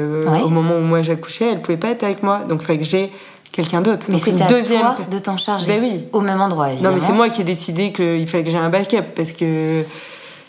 au 0.45 0.47
moment 0.47 0.77
où 0.77 0.81
moi 0.81 1.01
j'accouchais, 1.01 1.51
elle 1.51 1.61
pouvait 1.61 1.77
pas 1.77 1.89
être 1.89 2.03
avec 2.03 2.23
moi. 2.23 2.39
Donc, 2.47 2.61
il 2.61 2.65
fallait 2.65 2.79
que 2.79 2.85
j'ai 2.85 3.11
quelqu'un 3.51 3.81
d'autre. 3.81 4.07
Mais 4.07 4.17
c'était 4.17 4.43
à 4.43 4.47
deuxième... 4.47 4.79
toi 4.79 4.97
de 5.11 5.19
t'en 5.19 5.35
charger. 5.35 5.67
Ben 5.67 5.81
oui. 5.83 6.05
Au 6.13 6.21
même 6.21 6.39
endroit, 6.39 6.71
évidemment. 6.71 6.95
Non, 6.95 7.01
mais 7.01 7.05
c'est 7.05 7.13
moi 7.13 7.27
qui 7.27 7.41
ai 7.41 7.43
décidé 7.43 7.91
qu'il 7.91 8.27
fallait 8.29 8.45
que 8.45 8.49
j'ai 8.49 8.57
un 8.57 8.69
backup 8.69 9.03
parce 9.13 9.33
que 9.33 9.83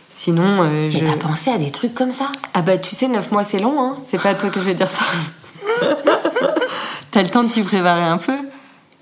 sinon. 0.09 0.63
Mais 0.63 0.91
t'as 0.91 1.17
pensé 1.17 1.51
à 1.51 1.59
des 1.59 1.73
trucs 1.73 1.97
comme 1.97 2.13
ça? 2.13 2.31
Ah 2.55 2.63
bah 2.63 2.79
tu 2.79 2.95
sais, 2.95 3.09
neuf 3.09 3.33
mois 3.33 3.43
c'est 3.43 3.59
long, 3.59 3.83
hein. 3.83 3.97
C'est 4.05 4.23
pas 4.23 4.31
à 4.31 4.35
toi 4.35 4.51
que 4.51 4.61
je 4.61 4.65
vais 4.67 4.75
dire 4.75 4.89
ça. 4.89 5.03
t'as 7.19 7.25
le 7.25 7.31
temps 7.31 7.43
de 7.43 7.49
t'y 7.49 7.63
préparer 7.63 8.05
un 8.05 8.19
peu. 8.19 8.37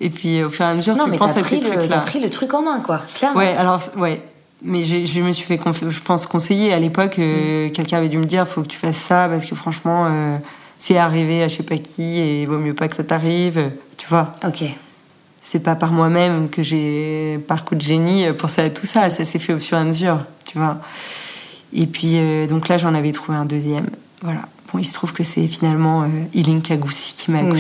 Et 0.00 0.08
puis 0.08 0.42
au 0.42 0.48
fur 0.48 0.64
et 0.64 0.68
à 0.68 0.74
mesure, 0.74 0.94
tu 0.94 1.18
penses 1.18 1.36
à 1.36 1.44
ces 1.44 1.60
trucs-là. 1.60 1.86
T'as 1.86 1.98
pris 1.98 2.18
le 2.18 2.30
truc 2.30 2.54
en 2.54 2.62
main, 2.62 2.80
quoi. 2.80 3.02
Clairement. 3.14 3.38
Ouais, 3.38 3.54
alors, 3.56 3.80
ouais. 3.96 4.22
Mais 4.62 4.82
je 4.82 5.20
me 5.20 5.32
suis 5.32 5.44
fait, 5.44 5.60
je 5.90 6.00
pense, 6.00 6.24
conseiller 6.24 6.72
à 6.72 6.78
l'époque. 6.78 7.18
Euh, 7.18 7.68
mm. 7.68 7.72
Quelqu'un 7.72 7.98
avait 7.98 8.08
dû 8.08 8.16
me 8.16 8.24
dire, 8.24 8.48
faut 8.48 8.62
que 8.62 8.68
tu 8.68 8.78
fasses 8.78 8.96
ça 8.96 9.28
parce 9.28 9.44
que 9.44 9.54
franchement, 9.54 10.06
euh, 10.08 10.38
c'est 10.78 10.96
arrivé 10.96 11.42
à 11.42 11.48
je 11.48 11.56
sais 11.56 11.62
pas 11.62 11.76
qui 11.76 12.18
et 12.18 12.42
il 12.42 12.48
vaut 12.48 12.56
mieux 12.56 12.72
pas 12.72 12.88
que 12.88 12.96
ça 12.96 13.04
t'arrive. 13.04 13.70
Tu 13.98 14.06
vois. 14.08 14.32
Ok. 14.46 14.64
C'est 15.42 15.60
pas 15.60 15.76
par 15.76 15.92
moi-même 15.92 16.48
que 16.48 16.62
j'ai, 16.62 17.38
par 17.46 17.66
coup 17.66 17.74
de 17.74 17.82
génie, 17.82 18.24
pensé 18.38 18.62
à 18.62 18.70
tout 18.70 18.86
ça. 18.86 19.10
Ça 19.10 19.26
s'est 19.26 19.38
fait 19.38 19.52
au 19.52 19.60
fur 19.60 19.76
et 19.76 19.80
à 19.82 19.84
mesure, 19.84 20.20
tu 20.46 20.56
vois. 20.56 20.78
Et 21.74 21.86
puis, 21.86 22.12
euh, 22.14 22.46
donc 22.46 22.68
là, 22.68 22.78
j'en 22.78 22.94
avais 22.94 23.12
trouvé 23.12 23.36
un 23.36 23.44
deuxième. 23.44 23.90
Voilà. 24.22 24.48
Bon, 24.72 24.78
il 24.78 24.84
se 24.84 24.94
trouve 24.94 25.12
que 25.12 25.22
c'est 25.22 25.46
finalement 25.46 26.02
euh, 26.02 26.06
Iling 26.32 26.62
Kagoussi 26.62 27.14
qui 27.14 27.30
m'a 27.30 27.42
mm. 27.42 27.50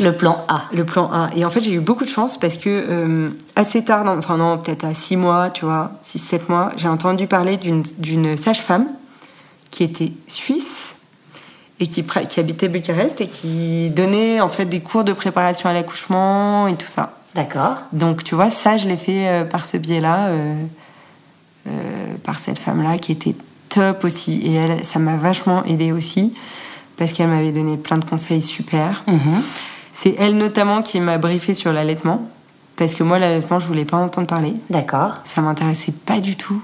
Le 0.00 0.10
plan 0.10 0.44
A. 0.48 0.62
Le 0.72 0.84
plan 0.84 1.10
A. 1.12 1.30
Et 1.34 1.44
en 1.44 1.50
fait, 1.50 1.60
j'ai 1.60 1.72
eu 1.72 1.80
beaucoup 1.80 2.04
de 2.04 2.08
chance 2.08 2.38
parce 2.38 2.56
que 2.56 2.68
euh, 2.68 3.30
assez 3.56 3.84
tard, 3.84 4.04
enfin 4.06 4.36
non, 4.36 4.58
peut-être 4.58 4.84
à 4.84 4.94
6 4.94 5.16
mois, 5.16 5.50
tu 5.50 5.64
vois, 5.64 5.92
6-7 6.04 6.40
mois, 6.48 6.70
j'ai 6.76 6.88
entendu 6.88 7.26
parler 7.26 7.56
d'une 7.56 8.36
sage-femme 8.36 8.86
qui 9.70 9.84
était 9.84 10.12
suisse 10.26 10.94
et 11.80 11.86
qui, 11.86 12.04
qui 12.04 12.40
habitait 12.40 12.68
Bucarest 12.68 13.20
et 13.20 13.28
qui 13.28 13.90
donnait 13.90 14.40
en 14.40 14.48
fait 14.48 14.66
des 14.66 14.80
cours 14.80 15.04
de 15.04 15.12
préparation 15.12 15.68
à 15.68 15.72
l'accouchement 15.72 16.68
et 16.68 16.74
tout 16.74 16.86
ça. 16.86 17.18
D'accord. 17.34 17.78
Donc 17.92 18.22
tu 18.22 18.34
vois, 18.34 18.50
ça, 18.50 18.76
je 18.76 18.88
l'ai 18.88 18.96
fait 18.96 19.28
euh, 19.28 19.44
par 19.44 19.66
ce 19.66 19.76
biais-là, 19.76 20.28
euh, 20.28 20.64
par 22.22 22.38
cette 22.38 22.58
femme-là 22.58 22.98
qui 22.98 23.12
était 23.12 23.34
top 23.68 24.04
aussi. 24.04 24.40
Et 24.44 24.54
elle, 24.54 24.84
ça 24.84 25.00
m'a 25.00 25.16
vachement 25.16 25.64
aidé 25.64 25.90
aussi 25.90 26.32
parce 26.96 27.12
qu'elle 27.12 27.28
m'avait 27.28 27.52
donné 27.52 27.76
plein 27.76 27.98
de 27.98 28.04
conseils 28.04 28.42
super. 28.42 29.04
Mhm. 29.06 29.42
C'est 29.92 30.14
elle 30.18 30.36
notamment 30.36 30.82
qui 30.82 31.00
m'a 31.00 31.18
briefé 31.18 31.54
sur 31.54 31.72
l'allaitement, 31.72 32.28
parce 32.76 32.94
que 32.94 33.02
moi, 33.02 33.18
l'allaitement, 33.18 33.58
je 33.58 33.66
voulais 33.66 33.84
pas 33.84 33.96
entendre 33.96 34.26
parler. 34.26 34.54
D'accord. 34.70 35.18
Ça 35.24 35.40
m'intéressait 35.40 35.92
pas 35.92 36.20
du 36.20 36.36
tout. 36.36 36.60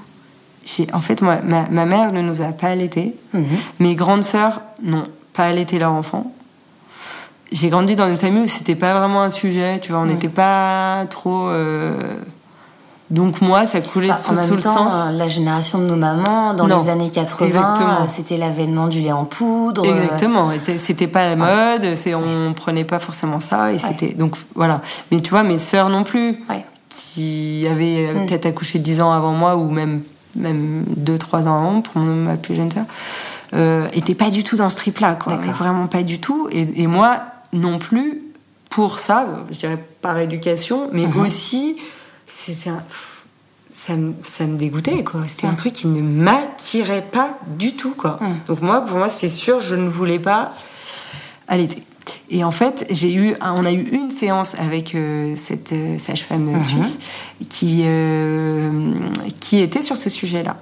En 0.92 1.00
fait, 1.00 1.22
moi, 1.22 1.38
ma, 1.42 1.86
mère 1.86 2.12
ne 2.12 2.22
nous 2.22 2.42
a 2.42 2.52
pas 2.52 2.68
allaités. 2.68 3.14
Mhm. 3.32 3.44
Mes 3.80 3.94
grandes 3.94 4.22
sœurs 4.22 4.60
n'ont 4.82 5.06
pas 5.32 5.46
allaité 5.46 5.78
leur 5.78 5.92
enfant. 5.92 6.32
J'ai 7.52 7.68
grandi 7.68 7.96
dans 7.96 8.08
une 8.08 8.16
famille 8.16 8.42
où 8.42 8.46
c'était 8.46 8.76
pas 8.76 8.94
vraiment 8.94 9.22
un 9.22 9.30
sujet, 9.30 9.80
tu 9.80 9.90
vois, 9.90 10.00
on 10.00 10.06
n'était 10.06 10.28
pas 10.28 11.06
trop. 11.10 11.48
Euh, 11.48 11.98
donc 13.11 13.40
moi, 13.40 13.66
ça 13.66 13.81
coulait 13.81 14.09
bah, 14.09 14.16
sous, 14.16 14.55
le 14.55 14.62
sens. 14.62 14.92
Euh, 14.94 15.11
la 15.11 15.27
génération 15.27 15.79
de 15.79 15.85
nos 15.85 15.96
mamans, 15.96 16.55
dans 16.55 16.66
les 16.66 16.88
années 16.88 17.11
80, 17.11 17.75
euh, 17.81 18.07
c'était 18.07 18.37
l'avènement 18.37 18.87
du 18.87 19.01
lait 19.01 19.11
en 19.12 19.25
poudre. 19.25 19.85
Euh. 19.85 20.03
Exactement. 20.03 20.51
C'était 20.61 21.09
pas 21.09 21.27
la 21.27 21.37
mode, 21.37 21.96
c'est 21.96 22.14
on 22.14 22.55
prenait 22.55 22.85
pas 22.85 23.01
forcément 23.01 23.40
ça 23.40 23.73
et 23.73 23.79
c'était 23.79 24.12
donc 24.12 24.37
voilà. 24.55 24.81
Mais 25.11 25.20
tu 25.20 25.31
vois, 25.31 25.42
mes 25.42 25.59
sœurs 25.59 25.88
non 25.88 26.05
plus, 26.05 26.40
qui 26.88 27.66
avaient 27.68 28.12
mm. 28.12 28.27
peut-être 28.27 28.46
accouché 28.46 28.79
10 28.79 29.01
ans 29.01 29.12
avant 29.12 29.33
moi 29.33 29.57
ou 29.57 29.70
même 29.70 30.03
même 30.37 30.85
2-3 30.96 31.49
ans 31.49 31.59
avant 31.59 31.81
pour 31.81 32.01
ma 32.01 32.37
plus 32.37 32.55
jeune 32.55 32.70
sœur, 32.70 32.85
euh, 33.55 33.88
étaient 33.92 34.14
pas 34.14 34.31
du 34.31 34.44
tout 34.44 34.57
dans 34.57 34.68
ce 34.68 34.77
trip-là, 34.77 35.14
quoi. 35.14 35.35
Vraiment 35.37 35.88
pas 35.88 36.05
du 36.05 36.20
tout. 36.20 36.49
Et, 36.53 36.87
moi 36.87 37.16
non 37.53 37.79
plus 37.79 38.23
pour 38.68 39.01
ça, 39.01 39.27
je 39.51 39.59
dirais 39.59 39.85
par 40.01 40.16
éducation, 40.18 40.88
mais 40.92 41.07
mm-hmm. 41.07 41.20
aussi 41.20 41.77
c'était 42.32 42.70
un... 42.70 42.82
ça, 43.70 43.96
me, 43.96 44.14
ça 44.24 44.46
me 44.46 44.56
dégoûtait 44.56 45.04
quoi. 45.04 45.22
C'était 45.28 45.46
un 45.46 45.54
truc 45.54 45.72
qui 45.72 45.86
ne 45.86 46.00
m'attirait 46.00 47.06
pas 47.10 47.38
du 47.58 47.74
tout 47.74 47.94
quoi. 47.94 48.18
Donc 48.46 48.62
moi 48.62 48.80
pour 48.82 48.98
moi 48.98 49.08
c'est 49.08 49.28
sûr 49.28 49.60
je 49.60 49.74
ne 49.74 49.88
voulais 49.88 50.18
pas 50.18 50.52
allaiter 51.48 51.82
et 52.30 52.44
en 52.44 52.50
fait 52.50 52.86
j'ai 52.90 53.12
eu 53.14 53.34
on 53.40 53.64
a 53.64 53.72
eu 53.72 53.82
une 53.92 54.10
séance 54.10 54.54
avec 54.58 54.94
euh, 54.94 55.34
cette 55.36 55.72
euh, 55.72 55.98
sage-femme 55.98 56.44
mhm. 56.44 56.64
suisse 56.64 56.98
qui 57.48 57.82
euh, 57.84 58.70
qui 59.40 59.60
était 59.60 59.82
sur 59.82 59.96
ce 59.96 60.10
sujet 60.10 60.42
là 60.42 60.56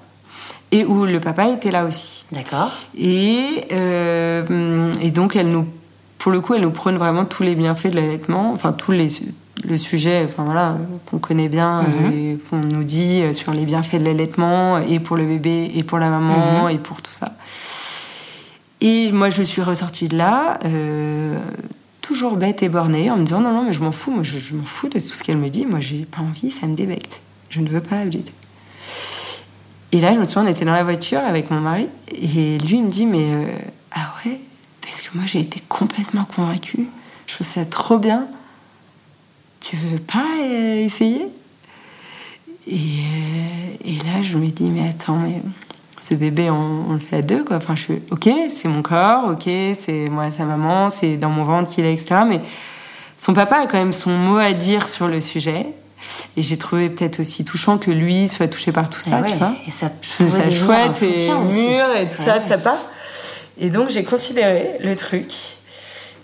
et 0.70 0.84
où 0.84 1.06
le 1.06 1.18
papa 1.18 1.48
était 1.48 1.70
là 1.70 1.84
aussi. 1.84 2.26
D'accord. 2.30 2.70
Et 2.96 3.46
et 3.70 5.10
donc 5.10 5.36
elle 5.36 5.48
nous 5.48 5.66
pour 6.18 6.32
le 6.32 6.40
coup 6.40 6.54
elle 6.54 6.62
nous 6.62 6.70
prône 6.70 6.96
vraiment 6.96 7.24
tous 7.24 7.42
les 7.42 7.54
bienfaits 7.54 7.88
de 7.88 7.96
l'allaitement 7.96 8.52
enfin 8.52 8.72
tous 8.72 8.92
les 8.92 9.08
le 9.64 9.78
sujet 9.78 10.24
enfin 10.24 10.44
voilà 10.44 10.76
qu'on 11.06 11.18
connaît 11.18 11.48
bien 11.48 11.82
mhm. 11.82 12.12
et 12.12 12.38
qu'on 12.48 12.60
nous 12.60 12.84
dit 12.84 13.22
sur 13.32 13.52
les 13.52 13.64
bienfaits 13.64 13.96
de 13.96 14.04
l'allaitement 14.04 14.78
et 14.78 15.00
pour 15.00 15.16
le 15.16 15.24
bébé 15.24 15.70
et 15.74 15.82
pour 15.82 15.98
la 15.98 16.10
maman 16.10 16.64
mhm. 16.64 16.70
et 16.70 16.78
pour 16.78 17.02
tout 17.02 17.12
ça. 17.12 17.36
Et 18.80 19.10
moi 19.10 19.30
je 19.30 19.42
suis 19.42 19.62
ressortie 19.62 20.08
de 20.08 20.16
là 20.16 20.58
euh, 20.64 21.36
toujours 22.00 22.36
bête 22.36 22.62
et 22.62 22.68
bornée 22.68 23.10
en 23.10 23.16
me 23.16 23.24
disant 23.24 23.40
non 23.40 23.52
non 23.52 23.64
mais 23.64 23.72
je 23.72 23.80
m'en 23.80 23.92
fous 23.92 24.12
moi 24.12 24.22
je, 24.22 24.54
m'en 24.54 24.64
fous 24.64 24.88
de 24.88 24.98
tout 25.00 25.00
ce 25.00 25.22
qu'elle 25.22 25.38
me 25.38 25.48
dit 25.48 25.66
moi 25.66 25.80
j'ai 25.80 26.04
pas 26.04 26.22
envie 26.22 26.50
ça 26.50 26.66
me 26.66 26.74
débecte. 26.74 27.20
Je 27.50 27.60
ne 27.60 27.68
veux 27.68 27.80
pas 27.80 27.98
habiter 27.98 28.32
et 29.90 30.00
là 30.00 30.12
je 30.12 30.18
me 30.18 30.24
souviens 30.24 30.44
on 30.44 30.48
était 30.48 30.64
dans 30.64 30.72
la 30.72 30.84
voiture 30.84 31.20
avec 31.20 31.50
mon 31.50 31.60
mari 31.60 31.88
et 32.12 32.58
lui 32.58 32.76
il 32.76 32.84
me 32.84 32.90
dit 32.90 33.06
mais 33.06 33.24
euh, 33.32 33.44
ah 33.92 34.12
ouais 34.24 34.38
parce 34.82 35.00
que 35.00 35.08
moi 35.16 35.24
j'ai 35.26 35.40
été 35.40 35.62
complètement 35.68 36.24
convaincue. 36.24 36.86
Je 37.26 37.34
trouve 37.34 37.46
ça 37.46 37.64
trop 37.64 37.98
bien 37.98 38.26
tu 39.60 39.76
veux 39.76 39.98
pas 39.98 40.24
euh, 40.42 40.84
essayer? 40.84 41.26
Et, 42.66 42.74
euh, 42.74 43.84
et, 43.84 43.98
là, 44.04 44.22
je 44.22 44.36
me 44.36 44.46
dis, 44.46 44.70
mais 44.70 44.88
attends, 44.88 45.16
mais 45.16 45.40
ce 46.00 46.14
bébé, 46.14 46.50
on, 46.50 46.92
le 46.92 46.98
fait 46.98 47.16
à 47.16 47.22
deux, 47.22 47.44
quoi. 47.44 47.56
Enfin, 47.56 47.76
je 47.76 47.82
suis, 47.82 48.02
ok, 48.10 48.28
c'est 48.50 48.68
mon 48.68 48.82
corps, 48.82 49.30
ok, 49.30 49.44
c'est 49.44 50.08
moi, 50.10 50.30
sa 50.30 50.44
maman, 50.44 50.90
c'est 50.90 51.16
dans 51.16 51.30
mon 51.30 51.44
ventre 51.44 51.70
qu'il 51.70 51.84
est, 51.84 51.92
etc. 51.92 52.22
Mais 52.26 52.40
son 53.16 53.34
papa 53.34 53.56
a 53.56 53.66
quand 53.66 53.78
même 53.78 53.92
son 53.92 54.10
mot 54.10 54.38
à 54.38 54.52
dire 54.52 54.88
sur 54.88 55.08
le 55.08 55.20
sujet. 55.20 55.66
Et 56.36 56.42
j'ai 56.42 56.56
trouvé 56.56 56.90
peut-être 56.90 57.20
aussi 57.20 57.44
touchant 57.44 57.76
que 57.76 57.90
lui 57.90 58.28
soit 58.28 58.46
touché 58.46 58.70
par 58.70 58.88
tout 58.88 59.00
ça, 59.00 59.22
eh 59.26 59.32
tu 59.32 59.36
vois. 59.36 59.54
Et 59.66 59.70
ça, 59.70 59.90
ça 60.02 60.50
chouette 60.50 61.02
et 61.02 61.28
mûr 61.28 61.96
et 61.96 62.06
tout 62.06 62.22
ça, 62.22 62.44
ça 62.44 62.58
pas. 62.58 62.78
Et 63.58 63.70
donc, 63.70 63.90
j'ai 63.90 64.04
considéré 64.04 64.70
le 64.80 64.94
truc. 64.94 65.32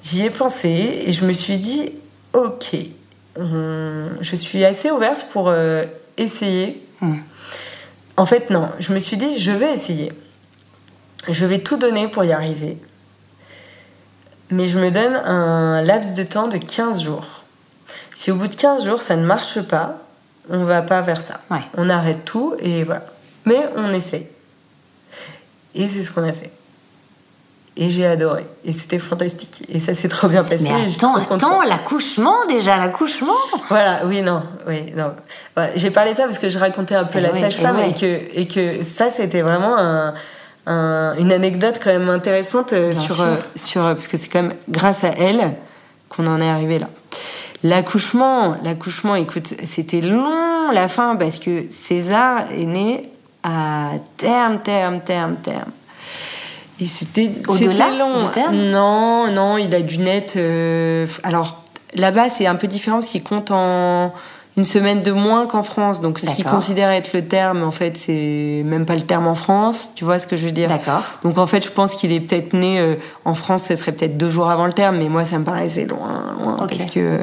J'y 0.04 0.22
ai 0.22 0.30
pensé 0.30 1.02
et 1.06 1.12
je 1.12 1.24
me 1.24 1.32
suis 1.32 1.58
dit, 1.58 1.90
ok, 2.32 2.76
je 3.36 4.36
suis 4.36 4.64
assez 4.64 4.90
ouverte 4.90 5.26
pour 5.32 5.48
euh, 5.48 5.84
essayer. 6.16 6.82
Hmm. 7.00 7.18
En 8.16 8.26
fait, 8.26 8.50
non. 8.50 8.68
Je 8.78 8.92
me 8.92 9.00
suis 9.00 9.16
dit, 9.16 9.38
je 9.38 9.52
vais 9.52 9.72
essayer. 9.72 10.12
Je 11.28 11.44
vais 11.46 11.58
tout 11.60 11.76
donner 11.76 12.08
pour 12.08 12.24
y 12.24 12.32
arriver. 12.32 12.78
Mais 14.50 14.68
je 14.68 14.78
me 14.78 14.90
donne 14.90 15.14
un 15.14 15.82
laps 15.82 16.14
de 16.14 16.22
temps 16.22 16.48
de 16.48 16.58
15 16.58 17.02
jours. 17.02 17.44
Si 18.14 18.30
au 18.30 18.36
bout 18.36 18.46
de 18.46 18.54
15 18.54 18.84
jours, 18.84 19.02
ça 19.02 19.16
ne 19.16 19.24
marche 19.24 19.60
pas, 19.62 19.98
on 20.48 20.64
va 20.64 20.82
pas 20.82 21.00
vers 21.00 21.20
ça. 21.20 21.40
On 21.76 21.88
arrête 21.88 22.24
tout 22.24 22.54
et 22.60 22.84
voilà. 22.84 23.06
Mais 23.46 23.58
on 23.76 23.92
essaye. 23.92 24.28
Et 25.74 25.88
c'est 25.88 26.02
ce 26.02 26.12
qu'on 26.12 26.22
a 26.22 26.32
fait 26.32 26.52
et 27.76 27.90
j'ai 27.90 28.06
adoré. 28.06 28.46
Et 28.64 28.72
c'était 28.72 28.98
fantastique. 28.98 29.62
Et 29.68 29.80
ça 29.80 29.94
s'est 29.94 30.08
trop 30.08 30.28
bien 30.28 30.44
passé. 30.44 30.62
Mais 30.62 30.94
attends, 30.94 31.16
attends, 31.16 31.62
l'accouchement 31.62 32.46
déjà, 32.48 32.76
l'accouchement 32.76 33.34
Voilà, 33.68 34.02
oui, 34.06 34.22
non, 34.22 34.42
oui, 34.68 34.92
non. 34.96 35.12
j'ai 35.74 35.90
parlé 35.90 36.12
de 36.12 36.16
ça 36.16 36.24
parce 36.24 36.38
que 36.38 36.50
je 36.50 36.58
racontais 36.58 36.94
un 36.94 37.04
peu 37.04 37.18
eh 37.18 37.22
la 37.22 37.32
sage-femme 37.32 37.76
eh 37.84 37.90
et, 37.90 37.94
que, 37.94 38.40
et 38.40 38.46
que 38.46 38.84
ça, 38.84 39.10
c'était 39.10 39.42
vraiment 39.42 39.76
un, 39.76 40.14
une 40.66 41.32
anecdote 41.32 41.80
quand 41.82 41.90
même 41.90 42.08
intéressante 42.08 42.72
euh, 42.72 42.94
sur, 42.94 43.20
euh, 43.20 43.36
sur, 43.56 43.84
euh, 43.84 43.94
parce 43.94 44.08
que 44.08 44.16
c'est 44.16 44.28
quand 44.28 44.42
même 44.42 44.54
grâce 44.68 45.04
à 45.04 45.08
elle 45.08 45.52
qu'on 46.08 46.26
en 46.26 46.40
est 46.40 46.48
arrivé 46.48 46.78
là. 46.78 46.88
L'accouchement, 47.62 48.56
l'accouchement, 48.62 49.14
écoute, 49.14 49.54
c'était 49.64 50.00
long 50.00 50.70
la 50.72 50.88
fin 50.88 51.16
parce 51.16 51.38
que 51.38 51.64
César 51.70 52.44
est 52.52 52.64
né 52.64 53.10
à 53.42 53.92
terme, 54.16 54.60
terme, 54.60 55.00
terme, 55.00 55.36
terme. 55.36 55.70
Et 56.80 56.86
c'était 56.86 57.30
long. 57.98 58.30
Non, 58.52 59.30
non, 59.30 59.58
il 59.58 59.74
a 59.74 59.80
du 59.80 59.98
net. 59.98 60.34
Euh, 60.36 61.06
alors 61.22 61.62
là-bas, 61.94 62.30
c'est 62.30 62.46
un 62.46 62.56
peu 62.56 62.66
différent 62.66 62.98
parce 62.98 63.10
qu'il 63.10 63.22
compte 63.22 63.50
en 63.50 64.12
une 64.56 64.64
semaine 64.64 65.02
de 65.02 65.12
moins 65.12 65.46
qu'en 65.46 65.62
France. 65.62 66.00
Donc 66.00 66.18
ce 66.18 66.30
qu'il 66.30 66.44
considère 66.44 66.90
être 66.90 67.12
le 67.12 67.26
terme, 67.26 67.62
en 67.62 67.70
fait, 67.70 67.96
c'est 67.96 68.62
même 68.64 68.86
pas 68.86 68.94
le 68.94 69.02
terme 69.02 69.26
en 69.26 69.34
France. 69.34 69.90
Tu 69.94 70.04
vois 70.04 70.18
ce 70.18 70.26
que 70.26 70.36
je 70.36 70.46
veux 70.46 70.52
dire? 70.52 70.68
D'accord. 70.68 71.02
Donc 71.22 71.38
en 71.38 71.46
fait, 71.46 71.64
je 71.64 71.70
pense 71.70 71.96
qu'il 71.96 72.12
est 72.12 72.20
peut-être 72.20 72.54
né 72.54 72.80
euh, 72.80 72.96
en 73.24 73.34
France. 73.34 73.64
Ce 73.64 73.76
serait 73.76 73.92
peut-être 73.92 74.16
deux 74.16 74.30
jours 74.30 74.50
avant 74.50 74.66
le 74.66 74.72
terme, 74.72 74.98
mais 74.98 75.08
moi, 75.08 75.24
ça 75.24 75.38
me 75.38 75.44
paraissait 75.44 75.86
loin, 75.86 76.34
loin 76.40 76.56
parce 76.56 76.86
que 76.86 77.20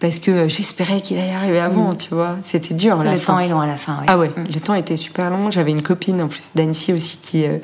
parce 0.00 0.18
que 0.18 0.48
j'espérais 0.48 1.00
qu'il 1.00 1.16
allait 1.18 1.32
arriver 1.32 1.60
avant, 1.60 1.92
mm. 1.92 1.96
tu 1.96 2.12
vois. 2.12 2.36
C'était 2.42 2.74
dur. 2.74 2.96
le 2.96 3.18
temps 3.20 3.38
est 3.38 3.48
long 3.48 3.60
à 3.60 3.66
la 3.66 3.76
fin. 3.76 3.98
Oui. 4.00 4.06
Ah 4.08 4.18
ouais, 4.18 4.30
mm. 4.36 4.46
le 4.52 4.60
temps 4.60 4.74
était 4.74 4.96
super 4.96 5.30
long. 5.30 5.50
J'avais 5.52 5.70
une 5.70 5.82
copine 5.82 6.20
en 6.20 6.26
plus 6.26 6.50
d'Annecy 6.56 6.92
aussi 6.92 7.18
qui 7.22 7.44
euh, 7.46 7.58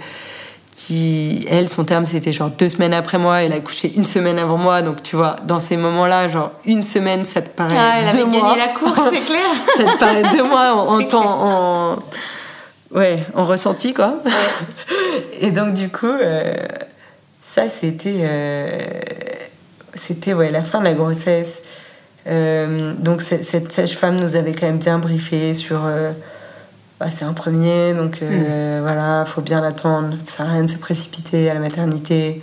qui, 0.78 1.44
elle, 1.50 1.68
son 1.68 1.82
terme, 1.84 2.06
c'était 2.06 2.32
genre 2.32 2.50
deux 2.50 2.68
semaines 2.68 2.94
après 2.94 3.18
moi. 3.18 3.42
Elle 3.42 3.52
a 3.52 3.58
couché 3.58 3.92
une 3.96 4.04
semaine 4.04 4.38
avant 4.38 4.56
moi. 4.56 4.80
Donc, 4.80 5.02
tu 5.02 5.16
vois, 5.16 5.34
dans 5.44 5.58
ces 5.58 5.76
moments-là, 5.76 6.28
genre 6.28 6.52
une 6.64 6.84
semaine, 6.84 7.24
ça 7.24 7.42
te 7.42 7.48
paraît 7.48 7.74
ah, 7.76 7.94
elle 7.98 8.10
deux 8.12 8.20
avait 8.20 8.38
mois. 8.38 8.50
gagné 8.50 8.58
la 8.58 8.68
course, 8.68 9.00
c'est 9.10 9.20
clair. 9.20 9.46
ça 9.76 9.84
te 9.84 9.98
paraît 9.98 10.22
deux 10.30 10.44
mois 10.44 10.74
en, 10.74 11.02
temps, 11.08 11.42
en, 11.42 11.96
ouais, 12.96 13.18
en 13.34 13.44
ressenti, 13.44 13.92
quoi. 13.92 14.22
Et 15.40 15.50
donc, 15.50 15.74
du 15.74 15.88
coup, 15.88 16.06
euh, 16.06 16.54
ça, 17.42 17.68
c'était, 17.68 18.20
euh, 18.20 18.68
c'était, 19.96 20.32
ouais, 20.32 20.50
la 20.50 20.62
fin 20.62 20.78
de 20.78 20.84
la 20.84 20.94
grossesse. 20.94 21.60
Euh, 22.28 22.92
donc, 22.96 23.22
cette, 23.22 23.44
cette 23.44 23.72
sage-femme 23.72 24.14
nous 24.14 24.36
avait 24.36 24.54
quand 24.54 24.66
même 24.66 24.78
bien 24.78 25.00
briefé 25.00 25.54
sur. 25.54 25.80
Bah, 27.00 27.06
c'est 27.10 27.24
un 27.24 27.32
premier, 27.32 27.94
donc 27.94 28.18
euh, 28.22 28.80
voilà, 28.82 29.24
faut 29.24 29.40
bien 29.40 29.60
l'attendre. 29.60 30.16
Ça 30.24 30.36
sert 30.38 30.46
à 30.46 30.50
rien 30.50 30.64
de 30.64 30.70
se 30.70 30.76
précipiter 30.76 31.48
à 31.50 31.54
la 31.54 31.60
maternité. 31.60 32.42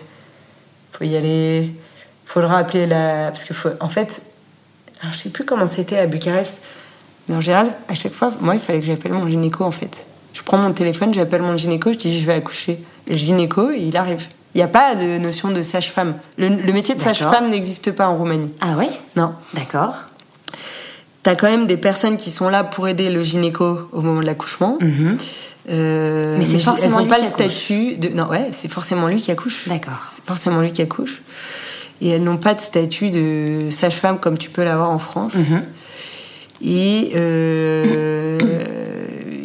Faut 0.94 1.04
y 1.04 1.16
aller. 1.16 1.74
Faut 2.26 2.40
le 2.40 2.48
rappeler 2.48 2.88
là, 2.88 3.32
parce 3.32 3.44
que 3.44 3.54
faut, 3.54 3.70
en 3.80 3.90
fait, 3.90 4.22
alors 5.02 5.14
je 5.14 5.20
sais 5.20 5.30
plus 5.30 5.46
comment 5.46 5.68
c'était 5.68 5.98
à 5.98 6.08
Bucarest, 6.08 6.58
mais 7.28 7.36
en 7.36 7.42
général, 7.42 7.68
à 7.88 7.94
chaque 7.96 8.14
fois, 8.14 8.32
moi, 8.42 8.56
il 8.56 8.60
fallait 8.60 8.80
que 8.80 8.86
j'appelle 8.86 9.14
mon 9.14 9.28
gynéco 9.28 9.64
en 9.64 9.72
fait. 9.72 10.06
Je 10.34 10.42
prends 10.42 10.58
mon 10.58 10.74
téléphone, 10.74 11.14
j'appelle 11.14 11.42
mon 11.42 11.56
gynéco, 11.56 11.94
je 11.94 11.98
dis 11.98 12.20
je 12.20 12.26
vais 12.26 12.34
accoucher. 12.34 12.84
Et 13.08 13.12
le 13.14 13.18
gynéco, 13.18 13.72
il 13.72 13.96
arrive. 13.96 14.26
Il 14.54 14.60
n'y 14.60 14.64
a 14.64 14.68
pas 14.68 14.96
de 14.96 15.18
notion 15.18 15.50
de 15.50 15.62
sage-femme. 15.62 16.16
Le, 16.38 16.48
le 16.48 16.74
métier 16.74 16.96
de 16.96 17.02
sage-femme 17.02 17.50
n'existe 17.50 17.92
pas 17.92 18.08
en 18.08 18.16
Roumanie. 18.16 18.54
Ah 18.62 18.76
ouais? 18.78 18.90
Non. 19.16 19.34
D'accord. 19.54 20.06
T'as 21.26 21.34
quand 21.34 21.48
même 21.48 21.66
des 21.66 21.78
personnes 21.78 22.18
qui 22.18 22.30
sont 22.30 22.50
là 22.50 22.64
pour 22.64 22.88
aider 22.88 23.10
le 23.10 23.24
gynéco 23.24 23.90
au 23.92 24.02
moment 24.02 24.22
de 24.22 24.28
l'accouchement. 24.28 24.78
Mhm. 24.80 25.18
Euh, 25.72 26.36
Mais 26.38 26.46
c'est 26.46 26.60
forcément 26.60 27.00
elles 27.00 27.02
n'ont 27.02 27.08
pas 27.08 27.16
qui 27.16 27.22
le 27.24 27.28
accouche. 27.30 27.44
statut 27.50 27.98
de. 27.98 28.10
Non, 28.10 28.28
ouais, 28.28 28.50
c'est 28.52 28.68
forcément 28.68 29.08
lui 29.08 29.20
qui 29.20 29.32
accouche. 29.32 29.68
D'accord. 29.68 30.06
C'est 30.08 30.24
forcément 30.24 30.62
lui 30.62 30.72
qui 30.72 30.84
accouche. 30.84 31.24
Et 32.00 32.10
elles 32.10 32.24
n'ont 32.24 32.38
pas 32.38 32.54
de 32.54 32.62
statut 32.62 33.10
de 33.10 33.70
sage-femme 33.72 34.20
comme 34.20 34.38
tu 34.38 34.52
peux 34.52 34.64
l'avoir 34.64 34.92
en 34.92 35.00
France. 35.00 35.34
Mhm. 35.34 35.64
Et, 36.62 37.14
euh, 37.16 38.38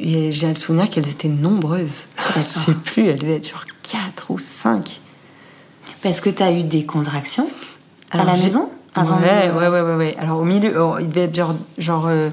et 0.03 0.33
j'ai 0.33 0.49
le 0.49 0.57
souvenir 0.57 0.91
qu'elles 0.91 1.09
étaient 1.09 1.29
nombreuses. 1.29 2.03
Je 2.37 2.59
sais 2.59 2.75
plus, 2.85 3.09
elles 3.09 3.19
devaient 3.19 3.37
être 3.37 3.49
genre 3.49 3.65
4 3.91 4.31
ou 4.31 4.39
5. 4.39 5.01
Parce 6.03 6.21
que 6.21 6.29
tu 6.29 6.43
as 6.43 6.53
eu 6.53 6.63
des 6.63 6.85
contractions 6.85 7.49
à 8.11 8.19
la 8.19 8.35
maison? 8.37 8.69
Avant 8.95 9.19
ouais, 9.21 9.49
de- 9.49 9.53
ouais, 9.59 9.69
ouais, 9.69 9.81
ouais, 9.83 9.95
ouais. 9.97 10.17
Alors 10.19 10.39
au 10.41 10.45
milieu, 10.45 10.81
oh, 10.83 10.97
il 11.01 11.09
devait 11.09 11.23
être 11.27 11.35
genre, 11.35 11.55
genre 11.79 12.07
euh, 12.09 12.29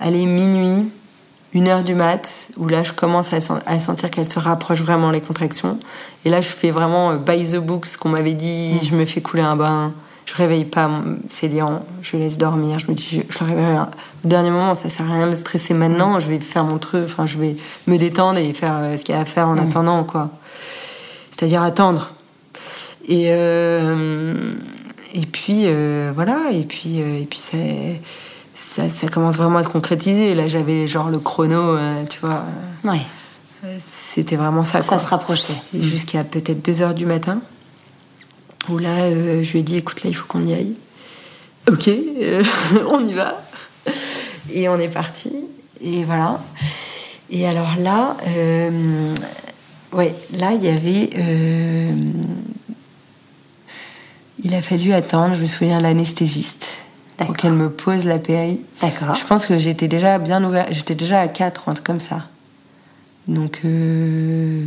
allez, 0.00 0.26
minuit, 0.26 0.90
une 1.54 1.66
heure 1.68 1.82
du 1.82 1.94
mat, 1.94 2.48
où 2.56 2.68
là 2.68 2.82
je 2.82 2.92
commence 2.92 3.32
à, 3.32 3.40
sen- 3.40 3.60
à 3.66 3.80
sentir 3.80 4.10
qu'elles 4.10 4.30
se 4.30 4.38
rapprochent 4.38 4.82
vraiment 4.82 5.10
les 5.10 5.20
contractions. 5.20 5.78
Et 6.24 6.30
là 6.30 6.40
je 6.40 6.48
fais 6.48 6.70
vraiment 6.70 7.10
euh, 7.12 7.16
by 7.16 7.50
the 7.50 7.56
book 7.56 7.86
ce 7.86 7.96
qu'on 7.98 8.10
m'avait 8.10 8.34
dit, 8.34 8.74
Mm. 8.80 8.84
je 8.84 8.94
me 8.96 9.06
fais 9.06 9.20
couler 9.22 9.42
un 9.42 9.56
bain, 9.56 9.92
je 10.26 10.34
réveille 10.34 10.66
pas 10.66 10.90
Célian, 11.30 11.80
je 12.02 12.16
laisse 12.18 12.36
dormir, 12.38 12.78
je 12.78 12.86
me 12.88 12.94
dis 12.94 13.02
je, 13.02 13.20
je 13.32 13.38
le 13.44 13.46
réveillerai 13.50 13.78
au 14.24 14.28
dernier 14.28 14.50
moment, 14.50 14.74
ça 14.74 14.90
sert 14.90 15.10
à 15.10 15.14
rien 15.14 15.28
de 15.30 15.34
stresser 15.34 15.72
maintenant, 15.74 16.20
je 16.20 16.28
vais 16.28 16.38
faire 16.38 16.64
mon 16.64 16.76
truc, 16.78 17.04
enfin 17.06 17.24
je 17.26 17.38
vais 17.38 17.56
me 17.86 17.96
détendre 17.96 18.38
et 18.38 18.52
faire 18.52 18.74
euh, 18.76 18.96
ce 18.98 19.04
qu'il 19.04 19.14
y 19.14 19.18
a 19.18 19.22
à 19.22 19.24
faire 19.24 19.48
en 19.48 19.54
Mm. 19.54 19.60
attendant 19.60 20.04
quoi. 20.04 20.28
C'est-à-dire 21.30 21.62
attendre. 21.62 22.10
Et, 23.08 23.28
euh, 23.28 24.34
et 25.14 25.26
puis, 25.26 25.62
euh, 25.66 26.12
voilà, 26.14 26.50
et 26.52 26.64
puis, 26.64 27.00
euh, 27.00 27.18
et 27.20 27.24
puis 27.24 27.38
ça, 27.38 27.56
ça, 28.54 28.88
ça 28.90 29.08
commence 29.08 29.36
vraiment 29.36 29.58
à 29.58 29.62
se 29.64 29.68
concrétiser. 29.68 30.34
Là, 30.34 30.48
j'avais 30.48 30.86
genre 30.86 31.08
le 31.08 31.18
chrono, 31.18 31.76
euh, 31.76 32.04
tu 32.08 32.18
vois, 32.20 32.44
Ouais, 32.84 33.00
c'était 33.92 34.36
vraiment 34.36 34.64
ça. 34.64 34.80
ça 34.80 34.86
quoi. 34.88 34.98
se 34.98 35.06
rapprochait. 35.08 35.54
Jusqu'à 35.78 36.24
peut-être 36.24 36.64
2 36.64 36.82
heures 36.82 36.94
du 36.94 37.06
matin, 37.06 37.40
où 38.68 38.78
là, 38.78 39.10
je 39.10 39.50
lui 39.52 39.60
ai 39.60 39.62
dit, 39.62 39.76
écoute, 39.76 40.02
là, 40.04 40.10
il 40.10 40.14
faut 40.14 40.26
qu'on 40.26 40.42
y 40.42 40.52
aille. 40.52 40.74
Ok, 41.70 41.90
on 42.90 43.04
y 43.06 43.12
va. 43.12 43.42
Et 44.50 44.68
on 44.68 44.78
est 44.78 44.88
parti. 44.88 45.32
Et 45.80 46.04
voilà. 46.04 46.40
Et 47.30 47.46
alors 47.46 47.76
là, 47.78 48.16
ouais, 49.92 50.14
là, 50.32 50.52
il 50.52 50.64
y 50.64 50.68
avait. 50.68 51.10
Il 54.42 54.54
a 54.54 54.62
fallu 54.62 54.92
attendre, 54.92 55.34
je 55.34 55.40
me 55.40 55.46
souviens, 55.46 55.80
l'anesthésiste 55.80 56.66
pour 57.18 57.36
qu'elle 57.36 57.52
me 57.52 57.68
pose 57.70 58.04
la 58.06 58.18
péri. 58.18 58.60
D'accord. 58.80 59.14
Je 59.16 59.24
pense 59.24 59.44
que 59.46 59.58
j'étais 59.58 59.88
déjà 59.88 60.18
bien 60.18 60.42
ouvert, 60.44 60.66
j'étais 60.70 60.94
déjà 60.94 61.20
à 61.20 61.28
4 61.28 61.64
ou 61.66 61.70
un 61.70 61.74
truc 61.74 61.86
comme 61.86 62.00
ça. 62.00 62.28
Donc, 63.26 63.60
euh, 63.64 64.64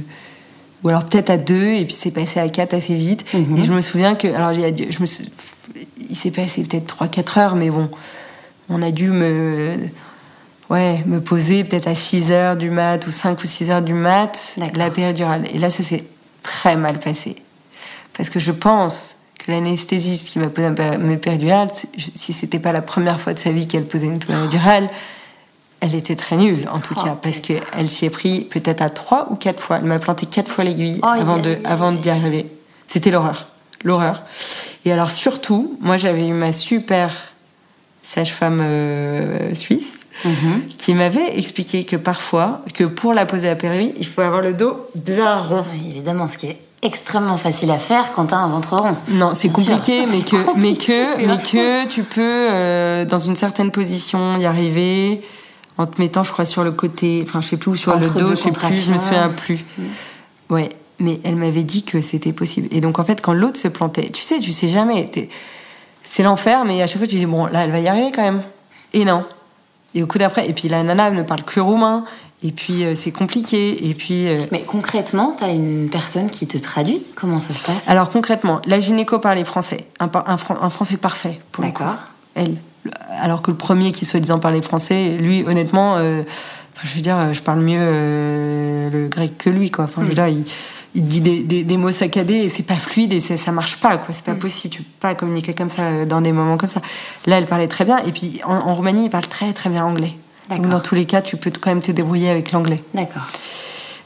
ou 0.84 0.90
alors 0.90 1.06
peut-être 1.06 1.30
à 1.30 1.38
2, 1.38 1.56
et 1.56 1.86
puis 1.86 1.96
c'est 1.98 2.12
passé 2.12 2.40
à 2.40 2.50
4 2.50 2.74
assez 2.74 2.96
vite. 2.96 3.24
Mhm. 3.34 3.58
Et 3.58 3.64
je 3.64 3.72
me 3.72 3.82
souviens 3.82 4.16
que, 4.16 4.28
alors 4.28 4.54
je 4.54 5.00
me 5.02 5.06
suis- 5.06 5.30
il 6.10 6.16
s'est 6.16 6.32
passé 6.32 6.64
peut-être 6.64 6.88
3-4 6.88 7.38
heures, 7.38 7.56
mais 7.56 7.70
bon, 7.70 7.90
on 8.70 8.82
a 8.82 8.92
dû 8.92 9.10
me, 9.10 9.78
ouais, 10.70 11.02
me 11.06 11.22
poser 11.22 11.64
peut-être 11.64 11.88
à 11.88 11.96
6 11.96 12.32
heures 12.32 12.58
du 12.58 12.70
mat 12.70 13.08
ou 13.08 13.12
5 13.12 13.42
ou 13.42 13.48
6 13.48 13.72
heures 13.72 13.82
du 13.82 13.94
mat, 13.94 14.38
la 14.58 14.90
péridurale. 14.90 15.46
Et 15.54 15.58
là, 15.58 15.70
ça 15.70 15.84
s'est 15.84 16.04
très 16.44 16.76
mal 16.76 17.00
passé. 17.00 17.38
Parce 18.18 18.30
que 18.30 18.40
je 18.42 18.52
pense 18.52 19.16
que 19.46 19.52
l'anesthésiste 19.52 20.28
qui 20.30 20.40
m'a 20.40 20.48
posé 20.48 20.68
un 20.68 20.74
péri- 20.74 20.98
mes 20.98 21.18
péridurales, 21.18 21.70
c'est- 21.74 21.88
je- 21.98 22.10
si 22.16 22.32
c'était 22.34 22.60
pas 22.60 22.72
la 22.72 22.82
première 22.82 23.20
fois 23.20 23.34
de 23.34 23.40
sa 23.40 23.52
vie 23.52 23.68
qu'elle 23.68 23.86
posait 23.86 24.06
une 24.08 24.20
péridurale, 24.20 24.90
elle 25.80 25.96
était 25.96 26.16
très 26.16 26.38
nulle, 26.38 26.68
en 26.72 26.80
tout 26.80 26.94
Oh, 26.98 27.04
cas, 27.04 27.18
parce 27.22 27.40
qu'elle 27.40 27.90
s'y 27.90 28.06
est 28.06 28.10
pris 28.12 28.42
peut-être 28.42 28.82
à 28.84 28.90
trois 28.92 29.32
ou 29.32 29.36
quatre 29.36 29.60
fois. 29.62 29.78
Elle 29.78 29.86
m'a 29.86 29.98
planté 29.98 30.28
quatre 30.28 30.50
fois 30.50 30.64
l'aiguille 30.64 31.00
Oh, 31.02 31.08
avant, 31.08 31.38
de, 31.40 31.58
avant 31.66 31.92
d'y 31.92 32.10
arriver. 32.12 32.46
C'était 32.88 33.10
l'horreur. 33.10 33.48
L'horreur. 33.84 34.24
Et 34.86 34.92
alors, 34.92 35.10
surtout, 35.10 35.76
moi, 35.82 35.98
j'avais 35.98 36.28
eu 36.28 36.34
ma 36.34 36.54
super 36.54 37.12
sage-femme 38.04 38.60
euh, 38.64 39.56
suisse 39.56 39.94
Mhm. 40.26 40.64
qui 40.78 40.94
m'avait 40.94 41.38
expliqué 41.40 41.84
que 41.84 41.96
parfois, 41.96 42.62
que 42.76 42.84
pour 42.84 43.14
la 43.16 43.26
poser 43.26 43.50
à 43.50 43.56
péri, 43.56 43.94
il 43.98 44.06
faut 44.06 44.22
avoir 44.22 44.42
le 44.42 44.54
dos 44.54 44.88
bien 44.94 45.36
rond. 45.36 45.66
Oui, 45.74 45.90
évidemment, 45.92 46.28
ce 46.28 46.38
qui 46.38 46.48
est 46.48 46.58
extrêmement 46.82 47.38
facile 47.38 47.72
à 47.72 47.78
faire 47.78 48.12
quand 48.14 48.28
t'as 48.28 48.38
un 48.38 48.48
ventre 48.48 48.76
rond. 48.76 48.96
Non, 49.10 49.34
c'est 49.36 49.50
compliqué, 49.50 50.06
mais 50.12 50.22
que, 50.22 50.58
mais 50.58 50.74
que, 50.74 51.26
mais 51.26 51.38
que 51.38 51.88
tu 51.88 52.04
peux, 52.04 52.22
euh, 52.22 53.06
dans 53.06 53.20
une 53.20 53.36
certaine 53.36 53.72
position, 53.72 54.38
y 54.38 54.46
arriver 54.46 55.22
en 55.78 55.86
te 55.88 56.02
mettant, 56.02 56.24
je 56.24 56.32
crois, 56.32 56.46
sur 56.46 56.64
le 56.64 56.72
côté, 56.72 57.24
enfin, 57.24 57.42
je 57.42 57.48
sais 57.48 57.58
plus 57.58 57.72
où, 57.72 57.76
sur 57.76 57.94
Entre 57.94 58.14
le 58.16 58.22
dos, 58.22 58.30
je 58.30 58.36
sais 58.36 58.52
plus, 58.52 58.86
je 58.86 58.92
me 58.92 58.98
souviens 58.98 59.30
plus. 59.30 59.64
Ouais, 60.50 60.70
mais 61.00 61.20
elle 61.24 61.36
m'avait 61.36 61.64
dit 61.64 61.84
que 61.84 62.02
c'était 62.02 62.34
possible. 62.34 62.68
Et 62.72 62.82
donc, 62.82 63.00
en 63.00 63.04
fait, 63.04 63.22
quand 63.22 63.34
l'autre 63.34 63.58
se 63.58 63.68
plantait, 63.68 64.10
tu 64.10 64.22
sais, 64.22 64.40
tu 64.40 64.52
sais 64.52 64.68
jamais, 64.68 65.10
c'est 66.04 66.24
l'enfer, 66.24 66.66
mais 66.66 66.82
à 66.82 66.88
chaque 66.88 66.98
fois, 66.98 67.08
tu 67.08 67.16
dis, 67.16 67.26
bon, 67.26 67.46
là, 67.46 67.64
elle 67.64 67.72
va 67.72 67.80
y 67.80 67.88
arriver 67.88 68.12
quand 68.12 68.24
même. 68.24 68.42
Et 68.94 69.06
non. 69.06 69.24
Et 69.94 70.04
au 70.04 70.08
coup 70.08 70.18
d'après, 70.18 70.48
et 70.48 70.54
puis 70.54 70.70
la 70.70 70.84
nana 70.84 71.10
elle 71.10 71.16
ne 71.16 71.24
parle 71.24 71.44
que 71.44 71.60
roumain, 71.60 72.06
et 72.44 72.52
puis 72.52 72.84
euh, 72.84 72.96
c'est 72.96 73.12
compliqué, 73.12 73.90
et 73.90 73.94
puis. 73.94 74.28
euh, 74.28 74.46
Mais 74.52 74.64
concrètement, 74.64 75.36
t'as 75.38 75.52
une 75.54 75.90
personne 75.92 76.30
qui 76.30 76.48
te 76.48 76.58
traduit? 76.58 77.04
Comment 77.16 77.40
ça 77.40 77.54
se 77.54 77.64
passe? 77.66 77.88
Alors 77.90 78.10
concrètement, 78.10 78.62
la 78.66 78.80
gynéco 78.80 79.20
parlait 79.20 79.44
français, 79.44 79.86
un, 80.00 80.38
français 80.70 80.98
parfait 80.98 81.40
pour. 81.52 81.64
D'accord. 81.64 81.96
Elle. 82.36 82.56
Le- 82.84 82.92
Alors 83.20 83.42
que 83.44 83.52
le 83.52 83.58
premier 83.58 83.92
qui 83.92 84.06
soi-disant 84.06 84.40
parlait 84.40 84.62
français, 84.62 85.18
lui 85.20 85.44
honnêtement, 85.46 85.98
euh, 85.98 86.22
enfin, 86.76 86.84
je 86.86 86.96
veux 86.96 87.02
dire, 87.02 87.34
je 87.34 87.42
parle 87.42 87.60
mieux 87.62 87.78
le 87.80 89.08
grec 89.08 89.38
que 89.38 89.50
lui 89.50 89.70
quoi. 89.70 89.86
Enfin, 89.86 90.02
je 90.04 90.08
veux 90.08 90.16
dire, 90.16 90.28
il, 90.28 90.44
il 90.96 91.06
dit 91.06 91.22
des, 91.22 91.44
des- 91.44 91.64
des 91.64 91.78
mots 91.78 91.92
saccadés 91.92 92.34
et 92.36 92.50
c'est 92.50 92.64
pas 92.64 92.76
fluide 92.76 93.14
et 93.14 93.20
ça, 93.20 93.38
ça 93.38 93.52
marche 93.52 93.78
pas 93.78 93.98
quoi. 93.98 94.14
C'est 94.16 94.24
pas 94.26 94.34
possible, 94.36 94.74
tu 94.74 94.82
peux 94.82 94.90
pas 95.00 95.14
communiquer 95.16 95.54
comme 95.54 95.70
ça 95.70 96.06
dans 96.06 96.22
des 96.22 96.32
moments 96.32 96.58
comme 96.58 96.70
ça. 96.70 96.82
Là, 97.28 97.38
elle 97.38 97.46
parlait 97.46 97.68
très 97.68 97.86
bien 97.86 97.98
et 98.00 98.12
puis 98.12 98.42
en, 98.46 98.56
en 98.56 98.74
Roumanie, 98.76 99.06
il 99.06 99.10
parle 99.10 99.28
très 99.28 99.54
très 99.54 99.70
bien 99.70 99.86
anglais. 99.86 100.14
Donc 100.58 100.70
dans 100.70 100.80
tous 100.80 100.96
les 100.96 101.06
cas, 101.06 101.22
tu 101.22 101.38
peux 101.38 101.52
quand 101.52 101.70
même 101.72 101.82
te 101.82 101.92
débrouiller 101.92 102.30
avec 102.30 102.52
l'anglais. 102.52 102.84
D'accord. 102.94 103.24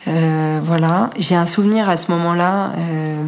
Euh, 0.08 0.60
voilà, 0.64 1.10
j'ai 1.18 1.36
un 1.36 1.46
souvenir 1.48 1.90
à 1.90 1.98
ce 1.98 2.12
moment-là 2.12 2.74
euh, 2.78 3.24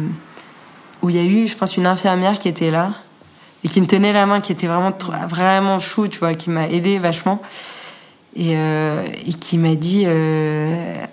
où 1.02 1.10
il 1.10 1.16
y 1.16 1.18
a 1.18 1.24
eu, 1.24 1.48
je 1.48 1.56
pense, 1.56 1.76
une 1.76 1.86
infirmière 1.86 2.38
qui 2.38 2.48
était 2.48 2.70
là 2.70 2.92
et 3.64 3.68
qui 3.68 3.80
me 3.80 3.86
tenait 3.86 4.12
la 4.12 4.26
main, 4.26 4.40
qui 4.40 4.52
était 4.52 4.68
vraiment, 4.68 4.92
vraiment 5.28 5.80
chou, 5.80 6.06
tu 6.06 6.20
vois, 6.20 6.34
qui 6.34 6.50
m'a 6.50 6.68
aidé 6.68 6.98
vachement 7.00 7.42
et, 8.36 8.52
euh, 8.56 9.02
et 9.26 9.32
qui 9.32 9.58
m'a 9.58 9.74
dit 9.74 10.06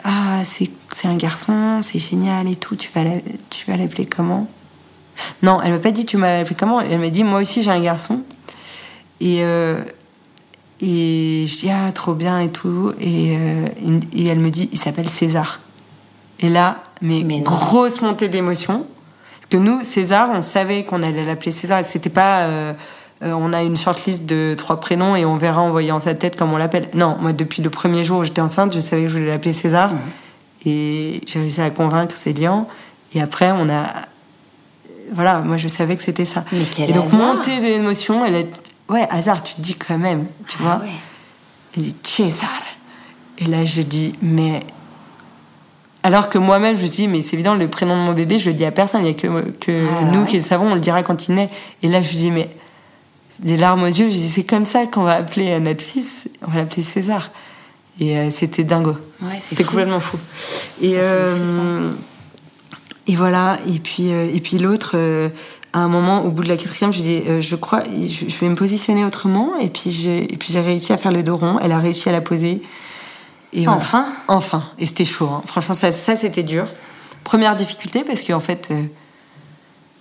Ah, 0.04 0.44
c'est 0.46 1.08
un 1.08 1.16
garçon, 1.16 1.80
c'est 1.82 1.98
génial 2.00 2.48
et 2.48 2.56
tout, 2.56 2.76
tu 2.76 2.92
vas 2.94 3.04
la- 3.04 3.22
tu 3.50 3.70
vas 3.70 3.78
l'appeler 3.78 4.06
comment? 4.06 4.48
Non, 5.42 5.60
elle 5.64 5.72
m'a 5.72 5.80
pas 5.80 5.92
dit 5.92 6.06
tu 6.06 6.18
m'as 6.18 6.40
appelé 6.42 6.56
comment, 6.60 6.80
elle 6.82 7.00
m'a 7.00 7.10
dit 7.10 7.24
Moi 7.24 7.40
aussi 7.42 7.64
j'ai 7.64 7.72
un 7.72 7.82
garçon. 7.82 8.22
Et, 9.22 9.42
et 10.82 11.46
je 11.48 11.58
dis 11.58 11.70
ah 11.70 11.92
trop 11.94 12.14
bien 12.14 12.40
et 12.40 12.50
tout 12.50 12.94
et, 13.00 13.38
euh, 13.38 13.68
et 14.14 14.28
elle 14.28 14.40
me 14.40 14.50
dit 14.50 14.70
il 14.72 14.80
s'appelle 14.80 15.10
César. 15.10 15.60
Et 16.40 16.50
là 16.50 16.84
mais, 17.02 17.24
Mais 17.26 17.40
grosse 17.42 18.02
montée 18.02 18.28
d'émotion 18.28 18.86
parce 19.40 19.50
que 19.50 19.58
nous 19.58 19.84
César 19.84 20.30
on 20.34 20.42
savait 20.42 20.84
qu'on 20.84 21.04
allait 21.04 21.26
l'appeler 21.26 21.52
César 21.52 21.84
c'était 21.84 22.10
pas 22.10 22.42
euh, 22.42 22.74
euh, 23.24 23.32
on 23.32 23.54
a 23.54 23.64
une 23.64 23.78
shortlist 23.78 24.26
de 24.26 24.56
trois 24.58 24.80
prénoms 24.80 25.16
et 25.16 25.26
on 25.26 25.38
verra 25.38 25.62
en 25.62 25.72
voyant 25.72 26.00
sa 26.00 26.14
tête 26.14 26.36
comme 26.36 26.54
on 26.54 26.58
l'appelle. 26.58 26.90
Non 26.94 27.18
moi 27.22 27.32
depuis 27.34 27.62
le 27.62 27.70
premier 27.70 28.04
jour 28.04 28.20
où 28.20 28.24
j'étais 28.24 28.42
enceinte 28.42 28.74
je 28.74 28.80
savais 28.80 29.04
que 29.04 29.10
je 29.10 29.14
voulais 29.14 29.30
l'appeler 29.32 29.54
César. 29.54 29.92
Et 30.66 31.22
j'ai 31.26 31.40
réussi 31.40 31.62
à 31.62 31.70
convaincre 31.70 32.18
Célian. 32.18 32.68
Et 33.14 33.22
après, 33.22 33.52
on 33.52 33.70
a. 33.70 33.86
Voilà, 35.14 35.40
moi 35.40 35.58
je 35.58 35.68
savais 35.68 35.96
que 35.96 36.02
c'était 36.02 36.26
ça. 36.26 36.44
Mais 36.52 36.66
quel 36.76 36.90
et 36.90 36.94
donc, 36.94 37.06
hasard. 37.06 37.36
montée 37.36 37.60
d'émotions, 37.60 38.26
elle 38.26 38.36
est. 38.36 38.50
Ouais, 38.90 39.08
hasard, 39.10 39.42
tu 39.44 39.56
te 39.56 39.62
dis 39.62 39.76
quand 39.76 39.98
même, 39.98 40.26
tu 40.48 40.58
vois. 40.60 40.80
Ah 40.82 40.84
ouais. 40.86 40.92
Elle 41.76 41.84
dit 41.84 41.96
César. 42.04 42.62
Et 43.40 43.46
là, 43.46 43.66
je 43.66 43.82
dis, 43.82 44.14
mais. 44.22 44.62
Alors 46.04 46.30
que 46.30 46.38
moi-même, 46.38 46.78
je 46.78 46.86
dis, 46.86 47.08
mais 47.08 47.22
c'est 47.24 47.34
évident, 47.34 47.56
le 47.56 47.68
prénom 47.68 47.96
de 47.96 48.02
mon 48.02 48.14
bébé, 48.14 48.38
je 48.38 48.50
le 48.52 48.56
dis 48.56 48.64
à 48.66 48.72
personne. 48.72 49.02
Il 49.02 49.06
n'y 49.06 49.10
a 49.10 49.14
que, 49.14 49.50
que 49.60 49.88
Ah, 50.00 50.06
nous 50.06 50.22
ouais. 50.22 50.28
qui 50.28 50.38
le 50.38 50.44
savons, 50.44 50.72
on 50.72 50.76
le 50.76 50.80
dira 50.82 51.02
quand 51.04 51.28
il 51.28 51.36
naît. 51.36 51.50
Et 51.82 51.88
là, 51.88 52.02
je 52.02 52.10
dis, 52.12 52.32
mais. 52.32 52.50
Les 53.44 53.58
larmes 53.58 53.84
aux 53.84 53.88
yeux, 53.88 54.06
je 54.10 54.16
dis, 54.16 54.30
c'est 54.30 54.46
comme 54.46 54.64
ça 54.64 54.86
qu'on 54.86 55.04
va 55.04 55.16
appeler 55.16 55.52
euh, 55.52 55.60
notre 55.60 55.84
fils. 55.84 56.24
On 56.48 56.52
va 56.52 56.60
l'appeler 56.60 56.84
César. 56.84 57.32
Et 58.00 58.18
euh, 58.18 58.32
c'était 58.32 58.64
dingo. 58.64 58.96
Ouais, 59.22 59.42
C'était 59.50 59.66
complètement 59.66 60.00
fou. 60.00 60.18
Et, 60.82 60.92
des 60.92 60.96
euh, 61.00 61.92
et 63.08 63.16
voilà. 63.18 63.58
Et 63.68 63.80
puis, 63.80 64.14
euh, 64.14 64.30
et 64.34 64.40
puis 64.40 64.58
l'autre, 64.58 64.96
à 65.76 65.80
un 65.80 65.88
moment, 65.90 66.24
au 66.24 66.32
bout 66.32 66.42
de 66.44 66.48
la 66.48 66.56
quatrième, 66.58 66.94
je 66.94 67.02
dis, 67.02 67.22
euh, 67.28 67.42
je 67.42 67.56
crois, 67.58 67.82
je, 68.08 68.30
je 68.30 68.40
vais 68.40 68.48
me 68.50 68.56
positionner 68.56 69.04
autrement. 69.04 69.58
Et 69.60 69.70
puis, 69.70 69.92
j'ai, 69.92 70.24
et 70.24 70.38
puis 70.38 70.54
j'ai 70.54 70.62
réussi 70.62 70.94
à 70.94 70.98
faire 70.98 71.12
le 71.12 71.22
dos 71.22 71.36
rond. 71.38 71.60
Elle 71.62 71.74
a 71.74 71.80
réussi 71.80 72.08
à 72.08 72.14
la 72.14 72.22
poser. 72.22 72.62
Et 73.52 73.66
voilà. 73.66 73.78
Enfin 73.78 74.08
Enfin. 74.28 74.64
Et 74.80 74.86
c'était 74.86 75.04
chaud. 75.06 75.30
hein. 75.30 75.42
Franchement, 75.46 75.76
ça, 75.76 75.92
ça 75.92 76.16
c'était 76.16 76.44
dur. 76.44 76.66
Première 77.26 77.56
difficulté 77.58 78.04
parce 78.06 78.24
qu'en 78.24 78.40
fait, 78.40 78.70
euh, 78.72 78.82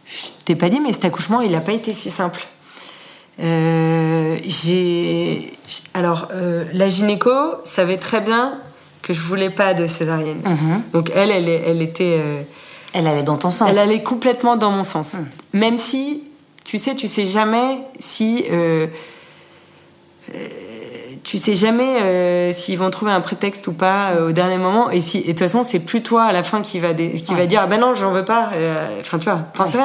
je 0.06 0.28
t'ai 0.44 0.54
pas 0.54 0.68
dit, 0.68 0.80
mais 0.80 0.92
cet 0.92 1.06
accouchement, 1.06 1.40
il 1.40 1.50
n'a 1.50 1.60
pas 1.60 1.72
été 1.72 1.92
si 1.92 2.10
simple. 2.10 2.46
Euh, 3.40 4.36
j'ai 4.46 5.52
alors 5.92 6.28
euh, 6.32 6.64
la 6.72 6.88
gynéco 6.88 7.30
savait 7.64 7.96
très 7.96 8.20
bien 8.20 8.58
que 9.02 9.12
je 9.12 9.20
voulais 9.20 9.50
pas 9.50 9.74
de 9.74 9.86
césarienne. 9.88 10.40
Mhm. 10.44 10.82
Donc 10.92 11.10
elle, 11.14 11.30
elle, 11.32 11.48
elle 11.48 11.82
était, 11.82 12.16
euh, 12.20 12.42
Elle 12.94 13.06
allait 13.06 13.22
dans 13.24 13.36
ton 13.36 13.50
sens. 13.50 13.68
elle 13.70 13.78
allait 13.78 14.02
complètement 14.02 14.56
dans 14.56 14.70
mon 14.70 14.84
sens. 14.84 15.16
Même 15.52 15.76
si, 15.78 16.22
tu 16.64 16.78
sais, 16.78 16.94
tu 16.94 17.06
sais 17.08 17.26
jamais 17.26 17.78
si, 18.00 18.44
euh, 18.50 18.86
euh, 20.34 20.48
tu 21.22 21.38
sais 21.38 21.54
jamais 21.54 22.02
euh, 22.02 22.52
s'ils 22.52 22.78
vont 22.78 22.90
trouver 22.90 23.10
un 23.12 23.20
prétexte 23.20 23.66
ou 23.66 23.72
pas 23.72 24.10
euh, 24.10 24.28
au 24.28 24.32
dernier 24.32 24.58
moment. 24.58 24.90
Et 24.90 25.00
si, 25.00 25.18
et 25.18 25.22
de 25.22 25.26
toute 25.28 25.38
façon, 25.40 25.62
c'est 25.62 25.78
plus 25.80 26.02
toi 26.02 26.24
à 26.24 26.32
la 26.32 26.42
fin 26.42 26.60
qui 26.62 26.78
va, 26.78 26.92
dé- 26.92 27.12
qui 27.14 27.34
va 27.34 27.46
dire, 27.46 27.60
ah 27.62 27.66
ben 27.66 27.80
non, 27.80 27.94
j'en 27.94 28.10
veux 28.12 28.24
pas. 28.24 28.50
Euh, 28.54 29.00
Enfin, 29.00 29.18
tu 29.18 29.24
vois. 29.24 29.40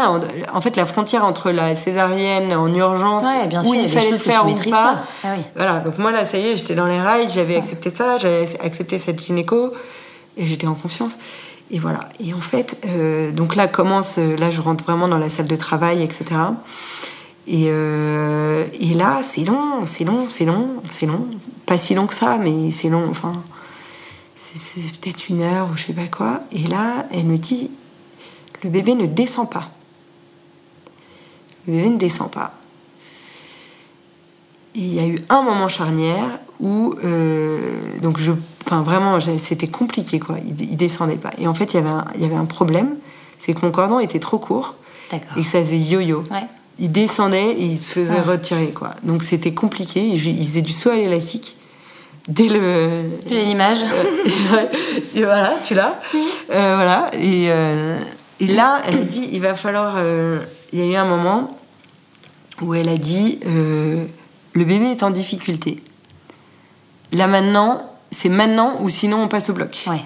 En, 0.10 0.20
en 0.58 0.62
fait, 0.62 0.76
la 0.76 0.86
frontière 0.86 1.24
entre 1.26 1.52
la 1.52 1.76
césarienne 1.76 2.54
en 2.54 2.68
urgence 2.74 3.24
Ouais, 3.26 3.48
bien 3.48 3.62
où 3.62 3.74
sûr, 3.74 3.76
il 3.76 3.80
a 3.80 3.84
il 3.84 3.90
fallait 3.90 4.12
le 4.12 4.18
faire 4.18 4.48
ou 4.48 4.54
pas. 4.54 4.70
pas. 4.70 5.00
Ah 5.24 5.28
oui. 5.38 5.44
Voilà. 5.56 5.80
Donc 5.80 5.98
moi 5.98 6.12
là, 6.12 6.26
ça 6.26 6.38
y 6.38 6.48
est, 6.50 6.56
j'étais 6.58 6.76
dans 6.76 6.88
les 6.88 7.00
rails, 7.00 7.28
j'avais 7.34 7.56
accepté 7.56 7.92
ça, 7.96 8.18
j'avais 8.18 8.46
accepté 8.64 8.98
cette 8.98 9.20
gynéco 9.24 9.74
et 10.38 10.46
j'étais 10.46 10.68
en 10.68 10.76
confiance. 10.76 11.18
Et 11.72 11.80
voilà. 11.80 12.10
Et 12.20 12.34
en 12.34 12.42
fait, 12.42 12.78
euh, 12.88 13.32
donc 13.32 13.56
là 13.56 13.68
commence, 13.68 14.18
euh, 14.18 14.36
là 14.38 14.50
je 14.50 14.62
rentre 14.62 14.84
vraiment 14.84 15.08
dans 15.08 15.18
la 15.18 15.30
salle 15.30 15.48
de 15.48 15.56
travail, 15.56 16.02
etc. 16.02 16.26
Et, 17.48 17.66
euh, 17.68 18.66
et 18.80 18.94
là, 18.94 19.22
c'est 19.24 19.44
long, 19.44 19.86
c'est 19.86 20.04
long, 20.04 20.28
c'est 20.30 20.46
long, 20.46 20.82
c'est 20.90 21.06
long. 21.06 21.28
Pas 21.66 21.78
si 21.78 21.96
long 21.96 22.08
que 22.08 22.14
ça, 22.14 22.38
mais 22.38 22.72
c'est 22.72 22.90
long. 22.90 23.08
Enfin, 23.10 23.44
c'est 24.36 24.82
peut-être 25.00 25.30
une 25.30 25.42
heure 25.42 25.68
ou 25.72 25.78
je 25.78 25.88
sais 25.88 25.94
pas 25.94 26.08
quoi. 26.08 26.42
Et 26.52 26.64
là, 26.64 27.06
elle 27.12 27.26
me 27.26 27.38
dit, 27.38 27.72
le 28.64 28.70
bébé 28.70 28.96
ne 28.96 29.06
descend 29.06 29.50
pas. 29.50 29.70
Le 31.68 31.74
bébé 31.74 31.90
ne 31.90 31.98
descend 31.98 32.32
pas. 32.32 32.54
Et 34.80 34.82
il 34.82 34.94
y 34.94 35.00
a 35.00 35.06
eu 35.08 35.20
un 35.28 35.42
moment 35.42 35.68
charnière 35.68 36.40
où, 36.62 36.96
euh, 37.04 37.60
donc 38.02 38.18
je, 38.18 38.32
enfin 38.66 38.82
vraiment, 38.82 39.20
c'était 39.20 39.68
compliqué 39.68 40.20
quoi. 40.20 40.36
Il, 40.48 40.62
il 40.72 40.78
descendait 40.78 41.18
pas. 41.18 41.32
Et 41.38 41.48
en 41.48 41.54
fait, 41.54 41.74
il 41.74 41.76
y 41.76 41.80
avait 41.80 41.90
un, 41.90 42.06
il 42.16 42.22
y 42.22 42.26
avait 42.26 42.36
un 42.36 42.46
problème, 42.46 42.96
c'est 43.40 43.54
que 43.54 43.66
mon 43.66 43.72
cordon 43.72 44.00
était 44.00 44.20
trop 44.20 44.38
court 44.38 44.76
D'accord. 45.12 45.38
et 45.38 45.42
que 45.42 45.48
ça 45.48 45.60
faisait 45.64 45.78
yo-yo. 45.78 46.20
Ouais. 46.32 46.46
Il 46.80 46.92
descendait 46.94 47.52
et 47.52 47.66
il 47.66 47.78
se 47.78 47.90
faisait 47.90 48.16
Ah. 48.20 48.32
retirer 48.32 48.70
quoi. 48.72 48.92
Donc 49.04 49.24
c'était 49.24 49.54
compliqué. 49.54 50.16
Je- 50.16 50.30
il 50.30 50.46
faisait 50.48 50.62
du 50.62 50.72
saut 50.72 50.92
à 50.92 50.96
l'élastique 50.96 51.58
dès 52.30 52.48
le. 52.48 53.10
J'ai 53.30 53.44
l'image. 53.44 53.80
et 55.16 55.24
voilà, 55.24 55.56
tu 55.66 55.74
l'as. 55.74 56.00
Euh, 56.16 56.74
voilà. 56.76 57.10
Et, 57.20 57.48
euh, 57.50 58.00
et 58.40 58.48
là, 58.48 58.82
elle 58.88 58.96
a 58.96 59.02
dit, 59.04 59.28
il 59.34 59.42
va 59.42 59.56
falloir. 59.56 59.98
il 60.72 60.80
y 60.80 60.84
a 60.84 60.86
eu 60.86 60.96
un 60.96 61.06
moment 61.06 61.52
où 62.62 62.74
elle 62.74 62.88
a 62.90 62.98
dit, 62.98 63.40
le 64.60 64.66
bébé 64.66 64.88
est 64.88 65.04
en 65.04 65.10
difficulté. 65.10 65.82
Là 67.14 67.28
maintenant, 67.28 67.90
c'est 68.12 68.30
maintenant 68.30 68.74
ou 68.82 68.90
sinon 68.90 69.24
on 69.24 69.28
passe 69.30 69.50
au 69.50 69.54
bloc. 69.54 69.86
Ouais. 69.88 70.02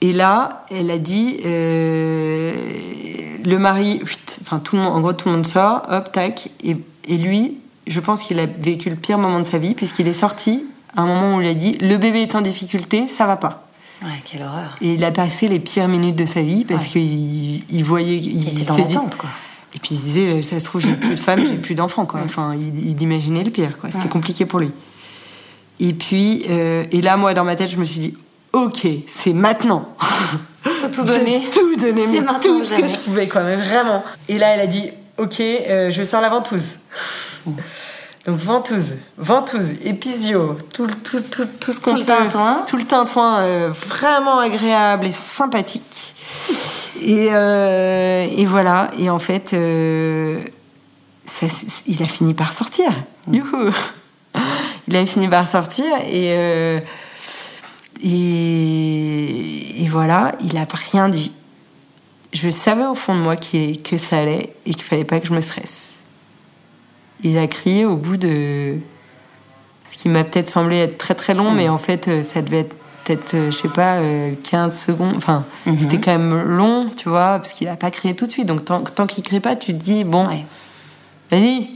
Et 0.00 0.12
là, 0.12 0.64
elle 0.70 0.90
a 0.90 0.98
dit, 0.98 1.40
euh, 1.44 2.54
le 3.44 3.58
mari, 3.58 4.00
enfin 4.42 4.58
tout 4.60 4.76
le 4.76 4.82
monde, 4.82 4.92
en 4.94 5.00
gros 5.00 5.12
tout 5.14 5.28
le 5.28 5.34
monde 5.36 5.46
sort, 5.46 5.82
hop, 5.90 6.12
tac, 6.12 6.50
et, 6.62 6.76
et 7.08 7.16
lui, 7.16 7.56
je 7.86 7.98
pense 8.00 8.22
qu'il 8.22 8.38
a 8.38 8.46
vécu 8.46 8.90
le 8.90 8.96
pire 8.96 9.18
moment 9.18 9.38
de 9.40 9.44
sa 9.44 9.58
vie 9.58 9.74
puisqu'il 9.74 10.06
est 10.06 10.12
sorti 10.12 10.64
à 10.96 11.00
un 11.02 11.06
moment 11.06 11.36
où 11.36 11.40
il 11.40 11.48
a 11.48 11.54
dit, 11.54 11.72
le 11.78 11.96
bébé 11.96 12.20
est 12.22 12.34
en 12.34 12.42
difficulté, 12.42 13.08
ça 13.08 13.26
va 13.26 13.36
pas. 13.36 13.66
Ouais, 14.02 14.10
quelle 14.24 14.42
horreur. 14.42 14.76
Et 14.80 14.92
il 14.92 15.04
a 15.04 15.10
passé 15.10 15.48
les 15.48 15.58
pires 15.58 15.88
minutes 15.88 16.14
de 16.16 16.26
sa 16.26 16.42
vie 16.42 16.64
parce 16.64 16.84
Ouais. 16.84 16.90
qu'il 16.92 17.64
il 17.74 17.82
voyait, 17.82 18.16
il, 18.16 18.42
Il 18.42 18.48
était 18.50 18.64
dans 18.66 18.76
s'est 18.76 18.84
dit- 18.84 18.94
l'attente, 18.94 19.16
quoi. 19.16 19.30
Et 19.74 19.78
puis 19.78 19.90
il 19.94 19.98
se 19.98 20.02
disait, 20.04 20.26
euh, 20.38 20.42
ça 20.42 20.58
se 20.60 20.64
trouve, 20.64 20.80
j'ai 20.80 20.94
plus 20.94 21.10
de 21.10 21.16
femme, 21.16 21.40
j'ai 21.40 21.56
plus 21.56 21.74
d'enfants, 21.74 22.06
quoi. 22.06 22.20
Enfin, 22.24 22.54
il, 22.56 22.88
il 22.90 23.02
imaginait 23.02 23.44
le 23.44 23.50
pire, 23.50 23.76
quoi. 23.78 23.90
C'était 23.90 24.04
Ouais. 24.04 24.08
compliqué 24.08 24.46
pour 24.46 24.60
lui. 24.60 24.70
Et 25.80 25.92
puis, 25.92 26.44
euh, 26.48 26.84
et 26.90 27.02
là, 27.02 27.16
moi, 27.16 27.34
dans 27.34 27.44
ma 27.44 27.54
tête, 27.54 27.70
je 27.70 27.76
me 27.76 27.84
suis 27.84 28.00
dit, 28.00 28.14
ok, 28.52 28.86
c'est 29.08 29.32
maintenant. 29.34 29.94
Faut 30.62 30.88
tout 30.88 31.04
donner. 31.04 31.42
tout 31.52 31.76
donné, 31.76 32.06
C'est 32.06 32.20
maintenant 32.20 32.40
tout 32.40 32.60
ou 32.60 32.64
ce 32.64 32.74
que 32.74 32.86
je 32.86 32.96
pouvais, 32.96 33.28
quoi, 33.28 33.42
mais 33.42 33.56
vraiment. 33.56 34.02
Et 34.28 34.38
là, 34.38 34.48
elle 34.54 34.60
a 34.60 34.66
dit, 34.66 34.90
ok, 35.18 35.38
euh, 35.40 35.90
je 35.90 36.02
sors 36.02 36.20
la 36.22 36.30
ventouse. 36.30 36.76
Donc 38.26 38.38
ventouse, 38.40 38.94
ventouse, 39.16 39.70
épisio, 39.84 40.58
tout, 40.72 40.86
le- 40.86 40.94
tout, 40.94 41.20
tout, 41.20 41.46
tout 41.60 41.72
ce 41.72 41.80
qu'on 41.80 41.92
Tout 41.92 41.96
le 41.98 42.04
peut- 42.04 42.12
tintouin. 42.12 42.64
tout 42.66 42.76
le 42.76 42.84
tintouin, 42.84 43.40
euh, 43.40 43.70
vraiment 43.88 44.38
agréable 44.40 45.06
et 45.06 45.12
sympathique. 45.12 46.14
Et, 47.00 47.28
euh, 47.32 48.26
et 48.36 48.44
voilà. 48.44 48.90
Et 48.98 49.10
en 49.10 49.18
fait, 49.18 49.52
euh, 49.54 50.40
ça, 51.24 51.46
il 51.86 52.02
a 52.02 52.06
fini 52.06 52.34
par 52.34 52.52
sortir. 52.52 52.90
Youhou 53.30 53.70
Il 54.88 54.96
a 54.96 55.04
fini 55.04 55.28
par 55.28 55.46
sortir 55.46 55.84
et, 56.06 56.32
euh, 56.34 56.80
et, 58.02 59.82
et 59.84 59.88
voilà, 59.88 60.32
il 60.42 60.56
a 60.56 60.66
rien 60.72 61.08
dit. 61.08 61.32
Je 62.32 62.48
savais 62.50 62.86
au 62.86 62.94
fond 62.94 63.14
de 63.14 63.20
moi 63.20 63.36
qu'il- 63.36 63.82
que 63.82 63.98
ça 63.98 64.18
allait 64.18 64.54
et 64.66 64.72
qu'il 64.72 64.82
fallait 64.82 65.04
pas 65.04 65.20
que 65.20 65.26
je 65.26 65.34
me 65.34 65.40
stresse. 65.40 65.92
Il 67.22 67.36
a 67.38 67.46
crié 67.46 67.84
au 67.84 67.96
bout 67.96 68.16
de 68.16 68.76
ce 69.84 69.96
qui 69.98 70.08
m'a 70.08 70.24
peut-être 70.24 70.48
semblé 70.48 70.78
être 70.78 70.98
très 70.98 71.14
très 71.14 71.34
long, 71.34 71.50
mais 71.50 71.68
en 71.68 71.78
fait, 71.78 72.22
ça 72.22 72.40
devait 72.42 72.60
être 72.60 72.76
peut-être, 73.08 73.34
euh, 73.34 73.50
je 73.50 73.56
sais 73.56 73.68
pas, 73.68 73.96
euh, 73.96 74.32
15 74.50 74.78
secondes. 74.86 75.14
Enfin, 75.16 75.44
Mhm. 75.66 75.78
c'était 75.78 75.98
quand 75.98 76.12
même 76.18 76.42
long, 76.42 76.88
tu 76.96 77.08
vois, 77.08 77.38
parce 77.38 77.52
qu'il 77.52 77.66
a 77.68 77.76
pas 77.76 77.90
crié 77.90 78.14
tout 78.14 78.26
de 78.26 78.30
suite. 78.30 78.46
Donc, 78.46 78.64
tant, 78.64 78.80
tant 78.82 79.06
qu'il 79.06 79.24
crie 79.24 79.40
pas, 79.40 79.56
tu 79.56 79.72
te 79.72 79.82
dis, 79.82 80.04
bon, 80.04 80.28
Ouais. 80.28 80.44
vas-y, 81.30 81.70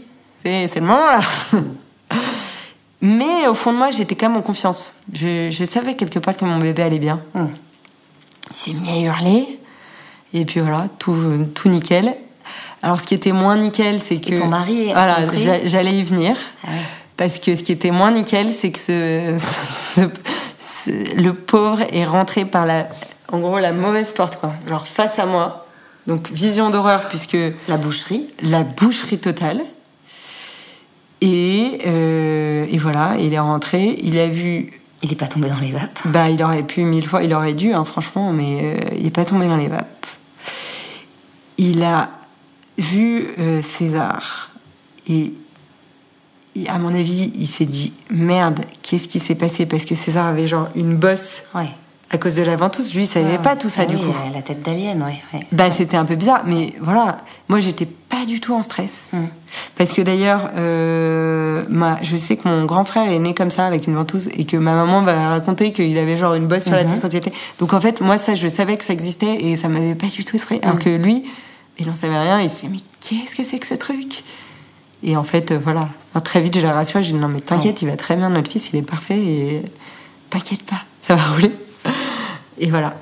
c'est 0.44 0.76
le 0.80 0.86
moment 0.86 0.98
là. 1.06 1.20
Mais 3.00 3.48
au 3.48 3.54
fond 3.54 3.72
de 3.72 3.78
moi, 3.78 3.90
j'étais 3.90 4.14
quand 4.14 4.28
même 4.28 4.38
en 4.38 4.42
confiance. 4.42 4.94
Je, 5.12 5.50
je 5.50 5.64
savais 5.64 5.94
quelque 5.96 6.18
part 6.20 6.36
que 6.36 6.44
mon 6.44 6.58
bébé 6.58 6.82
allait 6.82 7.00
bien. 7.00 7.20
Mm. 7.34 7.46
Il 8.50 8.56
s'est 8.56 8.72
mis 8.72 8.88
à 8.90 9.00
hurler. 9.00 9.58
Et 10.34 10.44
puis 10.44 10.60
voilà, 10.60 10.86
tout, 10.98 11.16
tout 11.54 11.68
nickel. 11.68 12.14
Alors, 12.82 13.00
ce 13.00 13.06
qui 13.06 13.14
était 13.14 13.32
moins 13.32 13.56
nickel, 13.56 13.98
c'est 14.00 14.16
que. 14.20 14.36
ton 14.38 14.46
mari 14.46 14.88
est 14.88 14.92
Voilà, 14.92 15.18
j'allais 15.64 15.92
y 15.94 16.02
venir. 16.04 16.36
Ah 16.64 16.68
ouais. 16.68 16.76
Parce 17.16 17.38
que 17.38 17.54
ce 17.56 17.62
qui 17.62 17.72
était 17.72 17.90
moins 17.90 18.10
nickel, 18.12 18.48
c'est 18.50 18.70
que 18.72 18.78
ce- 18.78 20.00
le 20.86 21.32
pauvre 21.32 21.80
est 21.92 22.04
rentré 22.04 22.44
par 22.44 22.66
la, 22.66 22.88
en 23.30 23.38
gros, 23.38 23.58
la 23.58 23.72
mauvaise 23.72 24.12
porte, 24.12 24.36
quoi. 24.36 24.52
Genre 24.68 24.86
face 24.86 25.18
à 25.18 25.26
moi. 25.26 25.66
Donc, 26.06 26.30
vision 26.30 26.70
d'horreur, 26.70 27.08
puisque 27.08 27.36
La 27.68 27.76
boucherie. 27.76 28.28
la 28.42 28.62
boucherie 28.64 29.18
totale. 29.18 29.62
Et, 31.20 31.78
euh, 31.86 32.66
et 32.68 32.78
voilà, 32.78 33.14
il 33.18 33.32
est 33.32 33.38
rentré, 33.38 33.96
il 34.02 34.18
a 34.18 34.26
vu, 34.26 34.80
Il 35.02 35.10
n'est 35.10 35.16
pas 35.16 35.28
tombé 35.28 35.48
dans 35.48 35.58
les 35.58 35.70
vapes. 35.70 36.00
bah 36.06 36.28
il 36.28 36.42
aurait 36.42 36.64
pu 36.64 36.84
mille 36.84 37.06
fois, 37.06 37.22
il 37.22 37.32
aurait 37.32 37.54
dû, 37.54 37.72
hein, 37.72 37.84
franchement, 37.84 38.32
mais 38.32 38.58
euh, 38.62 38.76
il 38.96 39.04
n'est 39.04 39.10
pas 39.10 39.24
tombé 39.24 39.46
dans 39.46 39.56
les 39.56 39.68
vapes. 39.68 40.06
Il 41.58 41.84
a 41.84 42.10
vu 42.76 43.28
euh, 43.38 43.62
César 43.62 44.50
et, 45.08 45.32
à 46.68 46.78
mon 46.78 46.94
avis, 46.94 47.32
il 47.38 47.46
s'est 47.46 47.64
dit 47.66 47.92
merde, 48.10 48.60
qu'est-ce 48.82 49.08
qui 49.08 49.20
s'est 49.20 49.34
passé? 49.34 49.66
Parce 49.66 49.84
que 49.84 49.94
César 49.94 50.26
avait 50.26 50.46
genre 50.46 50.68
une 50.76 50.96
bosse 50.96 51.42
Ouais. 51.54 51.68
à 52.10 52.18
cause 52.18 52.34
de 52.34 52.42
la 52.42 52.56
ventouse. 52.56 52.94
Lui, 52.94 53.04
il 53.04 53.06
savait 53.06 53.38
pas 53.38 53.56
tout 53.56 53.68
ça 53.70 53.82
Ah 53.84 53.86
du 53.86 53.96
oui, 53.96 54.02
coup. 54.02 54.12
La 54.34 54.42
tête 54.42 54.62
d'alien, 54.62 55.02
ouais. 55.02 55.18
ouais. 55.32 55.46
Bah, 55.50 55.70
c'était 55.70 55.96
un 55.96 56.04
peu 56.04 56.14
bizarre, 56.14 56.42
mais 56.46 56.74
voilà, 56.80 57.18
moi 57.48 57.58
j'étais 57.58 57.86
pas 57.86 58.26
du 58.26 58.38
tout 58.40 58.52
en 58.54 58.60
stress. 58.62 59.04
Hmm. 59.12 59.24
Parce 59.76 59.92
que 59.92 60.02
d'ailleurs, 60.02 60.50
euh, 60.58 61.62
ma, 61.70 62.02
je 62.02 62.16
sais 62.18 62.36
que 62.36 62.46
mon 62.48 62.64
grand 62.66 62.84
frère 62.84 63.10
est 63.10 63.18
né 63.18 63.32
comme 63.34 63.50
ça, 63.50 63.66
avec 63.66 63.86
une 63.86 63.94
ventouse, 63.94 64.28
et 64.36 64.44
que 64.44 64.56
ma 64.58 64.74
maman 64.74 65.00
va 65.02 65.28
raconter 65.30 65.72
qu'il 65.72 65.96
avait 65.96 66.16
genre 66.16 66.34
une 66.34 66.46
bosse 66.46 66.64
sur 66.64 66.72
la 66.72 66.84
tête 66.84 67.00
quand 67.00 67.08
il 67.12 67.16
était. 67.16 67.32
Donc 67.58 67.72
en 67.72 67.80
fait, 67.80 68.00
moi 68.02 68.18
ça, 68.18 68.34
je 68.34 68.48
savais 68.48 68.76
que 68.76 68.84
ça 68.84 68.92
existait 68.92 69.36
et 69.42 69.56
ça 69.56 69.68
m'avait 69.68 69.94
pas 69.94 70.06
du 70.08 70.24
tout 70.24 70.36
effrayé. 70.36 70.62
Alors 70.64 70.78
que 70.78 70.90
lui, 70.90 71.24
il 71.78 71.88
en 71.88 71.94
savait 71.96 72.18
rien, 72.18 72.40
il 72.42 72.50
se 72.50 72.60
dit, 72.66 72.68
mais 72.70 72.78
qu'est-ce 73.00 73.34
que 73.34 73.44
c'est 73.44 73.58
que 73.58 73.66
ce 73.66 73.74
truc? 73.74 74.22
Et 75.02 75.16
en 75.16 75.24
fait, 75.24 75.50
euh, 75.50 75.58
voilà. 75.62 75.88
Enfin, 76.10 76.20
très 76.20 76.40
vite, 76.40 76.58
je 76.58 76.66
la 76.66 76.74
rassure, 76.74 77.02
je 77.02 77.12
dis, 77.12 77.14
non 77.14 77.28
mais 77.28 77.40
t'inquiète, 77.40 77.82
il 77.82 77.88
va 77.88 77.96
très 77.96 78.16
bien, 78.16 78.28
notre 78.28 78.50
fils, 78.50 78.70
il 78.72 78.78
est 78.78 78.82
parfait, 78.82 79.18
et 79.18 79.62
t'inquiète 80.30 80.62
pas, 80.62 80.82
ça 81.00 81.14
va 81.16 81.22
rouler. 81.22 81.52
Et 82.58 82.70
voilà. 82.70 82.94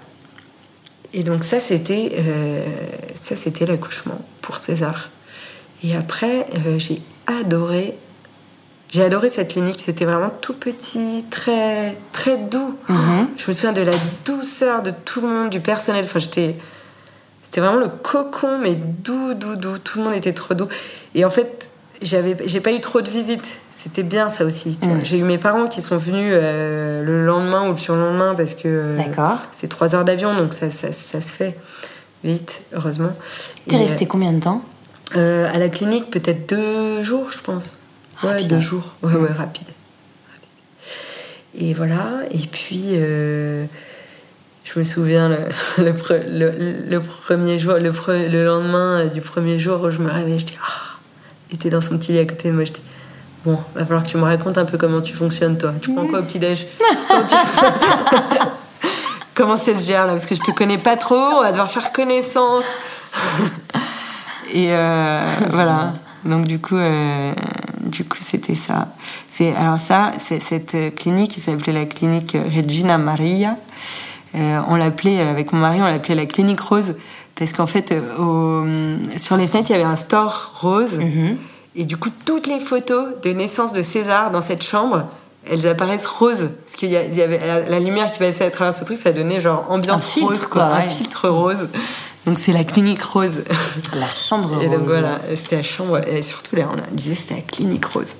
Et 1.12 1.22
donc 1.22 1.42
ça 1.42 1.60
c'était 1.60 2.12
euh, 2.18 2.64
ça 3.20 3.34
c'était 3.34 3.66
l'accouchement 3.66 4.20
pour 4.42 4.58
César. 4.58 5.10
Et 5.82 5.96
après 5.96 6.46
euh, 6.54 6.78
j'ai 6.78 7.02
adoré 7.26 7.96
j'ai 8.90 9.02
adoré 9.02 9.30
cette 9.30 9.52
clinique, 9.52 9.82
c'était 9.84 10.04
vraiment 10.04 10.30
tout 10.30 10.54
petit, 10.54 11.24
très 11.30 11.96
très 12.12 12.36
doux. 12.36 12.76
Je 12.88 13.48
me 13.48 13.52
souviens 13.52 13.72
de 13.72 13.82
la 13.82 13.92
douceur 14.24 14.82
de 14.82 14.92
tout 15.04 15.20
le 15.20 15.28
monde, 15.28 15.50
du 15.50 15.60
personnel. 15.60 16.04
Enfin 16.04 16.20
j'étais 16.20 16.56
c'était 17.42 17.60
vraiment 17.60 17.80
le 17.80 17.88
cocon 17.88 18.58
mais 18.58 18.74
doux 18.76 19.34
doux 19.34 19.56
doux, 19.56 19.78
tout 19.78 19.98
le 19.98 20.04
monde 20.04 20.14
était 20.14 20.32
trop 20.32 20.54
doux. 20.54 20.68
Et 21.16 21.24
en 21.24 21.30
fait, 21.30 21.69
j'avais 22.02 22.36
j'ai 22.46 22.60
pas 22.60 22.72
eu 22.72 22.80
trop 22.80 23.00
de 23.00 23.10
visites. 23.10 23.48
C'était 23.72 24.02
bien 24.02 24.28
ça 24.28 24.44
aussi. 24.44 24.78
vois. 24.82 24.98
J'ai 25.02 25.16
eu 25.18 25.22
mes 25.22 25.38
parents 25.38 25.66
qui 25.66 25.80
sont 25.80 25.96
venus 25.96 26.32
euh, 26.36 27.02
le 27.02 27.24
lendemain 27.24 27.66
ou 27.66 27.72
le 27.72 27.78
surlendemain 27.78 28.34
parce 28.34 28.52
que 28.54 28.68
euh, 28.68 28.96
c'est 29.52 29.68
trois 29.68 29.94
heures 29.94 30.04
d'avion, 30.04 30.34
donc 30.36 30.52
ça, 30.52 30.70
ça, 30.70 30.92
ça 30.92 31.22
se 31.22 31.32
fait 31.32 31.56
vite, 32.22 32.60
heureusement. 32.74 33.12
T'es 33.66 33.76
resté 33.78 34.04
combien 34.06 34.32
de 34.34 34.40
temps? 34.40 34.62
euh, 35.16 35.48
À 35.50 35.56
la 35.56 35.70
clinique, 35.70 36.10
peut-être 36.10 36.46
deux 36.50 37.02
jours, 37.02 37.32
je 37.32 37.38
pense. 37.38 37.78
Ouais, 38.22 38.32
Rapide, 38.32 38.48
deux 38.48 38.56
hein. 38.56 38.60
jours. 38.60 38.92
Ouais, 39.02 39.14
ouais, 39.14 39.32
rapide. 39.32 39.68
Et 41.58 41.72
voilà. 41.74 42.20
Et 42.32 42.46
puis, 42.46 42.84
euh, 42.90 43.64
je 44.64 44.78
me 44.78 44.84
souviens 44.84 45.28
le, 45.30 45.36
le, 45.84 45.92
pre- 45.92 46.26
le- 46.28 46.84
le 46.88 47.00
premier 47.00 47.58
jour, 47.58 47.74
le, 47.74 47.92
pre- 47.92 48.28
le 48.28 48.44
lendemain 48.44 49.00
euh, 49.00 49.08
du 49.08 49.20
premier 49.22 49.58
jour 49.58 49.80
où 49.80 49.90
je 49.90 49.98
me 50.00 50.10
réveille, 50.10 50.38
je 50.38 50.44
dis 50.44 50.58
Ah 50.62 50.89
était 51.54 51.70
dans 51.70 51.80
son 51.80 51.98
petit 51.98 52.12
lit 52.12 52.18
à 52.20 52.24
côté 52.24 52.48
de 52.48 52.54
moi. 52.54 52.64
Je 52.64 52.72
dis 52.72 52.82
Bon, 53.44 53.58
va 53.74 53.84
falloir 53.86 54.02
que 54.04 54.08
tu 54.08 54.18
me 54.18 54.22
racontes 54.24 54.58
un 54.58 54.66
peu 54.66 54.76
comment 54.76 55.00
tu 55.00 55.14
fonctionnes, 55.14 55.56
toi. 55.56 55.72
Tu 55.80 55.94
prends 55.94 56.06
quoi 56.06 56.18
au 56.18 56.22
petit-déj 56.22 56.66
Comment 57.08 57.22
tu- 57.26 57.34
Comment 59.34 59.56
ça 59.56 59.74
se 59.74 59.86
gère 59.86 60.06
là 60.06 60.12
Parce 60.12 60.26
que 60.26 60.34
je 60.34 60.42
te 60.42 60.50
connais 60.50 60.76
pas 60.76 60.96
trop, 60.96 61.14
on 61.16 61.40
va 61.40 61.50
devoir 61.50 61.70
faire 61.70 61.92
connaissance. 61.92 62.64
Et 64.52 64.68
euh, 64.72 65.24
voilà. 65.50 65.94
Donc 66.24 66.46
du 66.46 66.58
coup, 66.58 66.76
euh, 66.76 67.32
du 67.80 68.04
coup, 68.04 68.18
c'était 68.20 68.54
ça. 68.54 68.88
C'est 69.30 69.54
alors 69.56 69.78
ça, 69.78 70.10
c'est 70.18 70.40
cette 70.40 70.74
euh, 70.74 70.90
clinique 70.90 71.30
qui 71.30 71.40
s'appelait 71.40 71.72
la 71.72 71.86
clinique 71.86 72.36
Regina 72.54 72.98
Maria. 72.98 73.56
Euh, 74.34 74.60
on 74.68 74.76
l'appelait 74.76 75.20
avec 75.22 75.52
mon 75.52 75.60
mari, 75.60 75.78
on 75.80 75.86
l'appelait 75.86 76.14
la 76.14 76.26
clinique 76.26 76.60
rose 76.60 76.94
parce 77.40 77.52
qu'en 77.52 77.66
fait, 77.66 77.90
euh, 77.90 78.00
au- 78.18 79.18
sur 79.18 79.36
les 79.36 79.48
fenêtres, 79.48 79.70
il 79.70 79.72
y 79.72 79.76
avait 79.76 79.84
un 79.84 79.96
store 79.96 80.52
rose. 80.60 80.98
Et 81.74 81.84
du 81.84 81.96
coup, 81.96 82.10
toutes 82.24 82.46
les 82.46 82.60
photos 82.60 83.06
de 83.22 83.30
naissance 83.30 83.72
de 83.72 83.82
César 83.82 84.30
dans 84.30 84.40
cette 84.42 84.62
chambre, 84.62 85.04
elles 85.50 85.66
apparaissent 85.66 86.06
roses. 86.06 86.50
Parce 86.64 86.76
qu'il 86.76 86.90
y, 86.90 86.96
avait 86.96 87.38
la, 87.44 87.60
la 87.62 87.80
lumière 87.80 88.10
qui 88.12 88.18
passait 88.18 88.44
à 88.44 88.50
travers 88.50 88.74
ce 88.74 88.84
truc, 88.84 88.98
ça 89.02 89.10
donnait 89.12 89.40
genre 89.40 89.66
ambiance 89.70 90.06
filtre, 90.06 90.28
rose, 90.28 90.46
quoi, 90.46 90.66
quoi, 90.66 90.74
un 90.76 90.82
filtre 90.82 91.28
rose. 91.28 91.68
Donc 92.26 92.38
c'est 92.38 92.52
la 92.52 92.64
clinique 92.64 93.02
rose. 93.02 93.32
La 93.98 94.08
chambre 94.10 94.60
Et 94.62 94.66
donc 94.68 94.80
rose. 94.80 94.88
voilà, 94.88 95.18
c'était 95.34 95.56
la 95.56 95.62
chambre, 95.62 96.00
et 96.06 96.20
surtout 96.22 96.54
là, 96.56 96.64
on 96.70 96.94
disait 96.94 97.14
c'était 97.14 97.36
la 97.36 97.40
clinique 97.40 97.86
rose. 97.86 98.14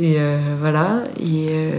Et 0.00 0.16
euh, 0.18 0.38
voilà, 0.60 1.02
et, 1.20 1.48
euh, 1.50 1.70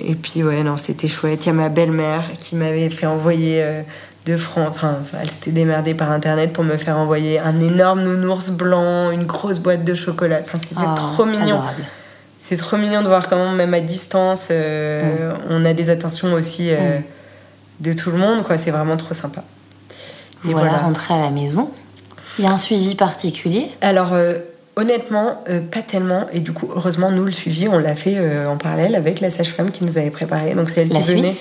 et 0.00 0.14
puis 0.16 0.42
ouais, 0.42 0.62
non, 0.64 0.76
c'était 0.76 1.06
chouette. 1.06 1.44
Il 1.44 1.48
y 1.48 1.50
a 1.50 1.52
ma 1.52 1.68
belle-mère 1.68 2.24
qui 2.40 2.56
m'avait 2.56 2.90
fait 2.90 3.06
envoyer 3.06 3.62
euh, 3.62 3.82
deux 4.26 4.36
francs, 4.36 4.68
enfin, 4.70 4.98
elle 5.20 5.30
s'était 5.30 5.50
démerdée 5.50 5.94
par 5.94 6.10
internet 6.12 6.52
pour 6.52 6.62
me 6.64 6.76
faire 6.76 6.96
envoyer 6.96 7.40
un 7.40 7.60
énorme 7.60 8.02
nounours 8.02 8.50
blanc, 8.50 9.10
une 9.10 9.24
grosse 9.24 9.58
boîte 9.58 9.84
de 9.84 9.94
chocolat. 9.94 10.38
Enfin, 10.42 10.58
c'était 10.58 10.80
Oh, 10.80 10.94
trop 10.94 11.24
mignon. 11.24 11.60
C'est 12.40 12.56
trop 12.56 12.76
mignon 12.76 13.02
de 13.02 13.08
voir 13.08 13.28
comment, 13.28 13.50
même 13.50 13.74
à 13.74 13.80
distance, 13.80 14.48
euh, 14.50 15.32
on 15.48 15.64
a 15.64 15.72
des 15.72 15.90
attentions 15.90 16.32
aussi 16.34 16.68
euh, 16.70 16.98
de 17.80 17.92
tout 17.92 18.10
le 18.10 18.18
monde, 18.18 18.44
quoi. 18.44 18.58
C'est 18.58 18.70
vraiment 18.70 18.96
trop 18.96 19.14
sympa. 19.14 19.42
Et 20.44 20.52
Voilà, 20.52 20.70
voilà. 20.70 20.84
rentré 20.84 21.14
à 21.14 21.20
la 21.20 21.30
maison. 21.30 21.70
Il 22.38 22.44
y 22.44 22.48
a 22.48 22.52
un 22.52 22.58
suivi 22.58 22.94
particulier? 22.94 23.70
Alors, 23.80 24.12
euh, 24.12 24.34
honnêtement, 24.76 25.42
pas 25.70 25.82
tellement. 25.82 26.26
Et 26.32 26.40
du 26.40 26.52
coup, 26.52 26.68
heureusement, 26.74 27.10
nous, 27.10 27.24
le 27.24 27.32
suivi, 27.32 27.68
on 27.68 27.78
l'a 27.78 27.96
fait 27.96 28.18
en 28.46 28.56
parallèle 28.56 28.94
avec 28.94 29.20
la 29.20 29.30
sage-femme 29.30 29.70
qui 29.70 29.84
nous 29.84 29.98
avait 29.98 30.10
préparé. 30.10 30.54
Donc, 30.54 30.70
c'est 30.70 30.82
elle 30.82 30.88
La 30.88 31.00
qui 31.00 31.14
venait. 31.14 31.32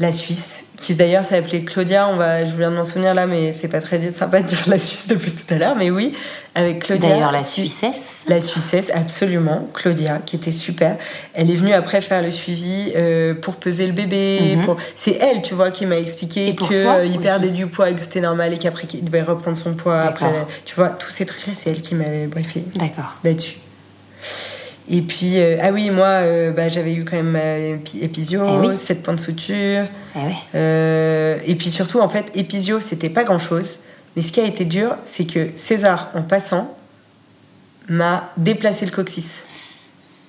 La 0.00 0.12
Suisse, 0.12 0.64
qui 0.78 0.94
d'ailleurs 0.94 1.26
s'appelait 1.26 1.62
Claudia. 1.62 2.08
On 2.08 2.16
va, 2.16 2.46
je 2.46 2.56
viens 2.56 2.70
de 2.70 2.76
m'en 2.76 2.86
souvenir 2.86 3.12
là, 3.12 3.26
mais 3.26 3.52
c'est 3.52 3.68
pas 3.68 3.82
très 3.82 4.10
sympa 4.10 4.40
de 4.40 4.46
dire 4.46 4.62
la 4.66 4.78
Suisse 4.78 5.06
depuis 5.08 5.30
tout 5.30 5.52
à 5.52 5.58
l'heure. 5.58 5.76
Mais 5.76 5.90
oui, 5.90 6.14
avec 6.54 6.84
Claudia. 6.84 7.10
D'ailleurs, 7.10 7.32
la 7.32 7.44
Suissesse. 7.44 8.22
La 8.26 8.40
Suissesse, 8.40 8.90
absolument. 8.94 9.68
Claudia, 9.74 10.18
qui 10.24 10.36
était 10.36 10.52
super. 10.52 10.96
Elle 11.34 11.50
est 11.50 11.54
venue 11.54 11.74
après 11.74 12.00
faire 12.00 12.22
le 12.22 12.30
suivi 12.30 12.92
euh, 12.96 13.34
pour 13.34 13.56
peser 13.56 13.86
le 13.86 13.92
bébé. 13.92 14.56
Mhm. 14.56 14.64
pour... 14.64 14.78
C'est 14.96 15.18
elle, 15.20 15.42
tu 15.42 15.52
vois, 15.52 15.70
qui 15.70 15.84
m'a 15.84 15.98
expliqué 15.98 16.56
qu'il 16.56 17.20
perdait 17.20 17.50
du 17.50 17.66
poids 17.66 17.90
et 17.90 17.94
que 17.94 18.00
c'était 18.00 18.22
normal 18.22 18.54
et 18.54 18.58
qu'après 18.58 18.86
qu'il 18.86 19.04
devait 19.04 19.20
reprendre 19.20 19.58
son 19.58 19.74
poids. 19.74 20.00
Après, 20.00 20.32
tu 20.64 20.76
vois, 20.76 20.88
tous 20.88 21.10
ces 21.10 21.26
trucs-là, 21.26 21.52
c'est 21.54 21.68
elle 21.68 21.82
qui 21.82 21.94
m'avait 21.94 22.26
briefé 22.26 22.64
D'accord. 22.74 23.18
là-dessus. 23.22 23.58
Et 24.88 25.02
puis, 25.02 25.38
euh, 25.40 25.56
ah 25.62 25.70
oui, 25.72 25.90
moi, 25.90 26.06
euh, 26.06 26.50
bah, 26.50 26.68
j'avais 26.68 26.92
eu 26.94 27.04
quand 27.04 27.16
même 27.22 27.36
épi- 27.36 28.02
épisio, 28.02 28.42
Eh 28.46 28.66
oui. 28.68 28.76
7 28.78 29.02
points 29.02 29.14
de 29.14 29.20
suture. 29.20 29.84
Eh. 30.16 30.18
Euh, 30.54 31.38
et 31.46 31.54
puis 31.54 31.70
surtout, 31.70 32.00
en 32.00 32.08
fait, 32.08 32.30
épisio, 32.34 32.80
c'était 32.80 33.10
pas 33.10 33.22
grand-chose. 33.24 33.76
Mais 34.16 34.22
ce 34.22 34.32
qui 34.32 34.40
a 34.40 34.44
été 34.44 34.64
dur, 34.64 34.96
c'est 35.04 35.24
que 35.24 35.50
César, 35.54 36.10
en 36.14 36.22
passant, 36.22 36.76
m'a 37.88 38.30
déplacé 38.36 38.84
le 38.84 38.90
coccyx. 38.90 39.26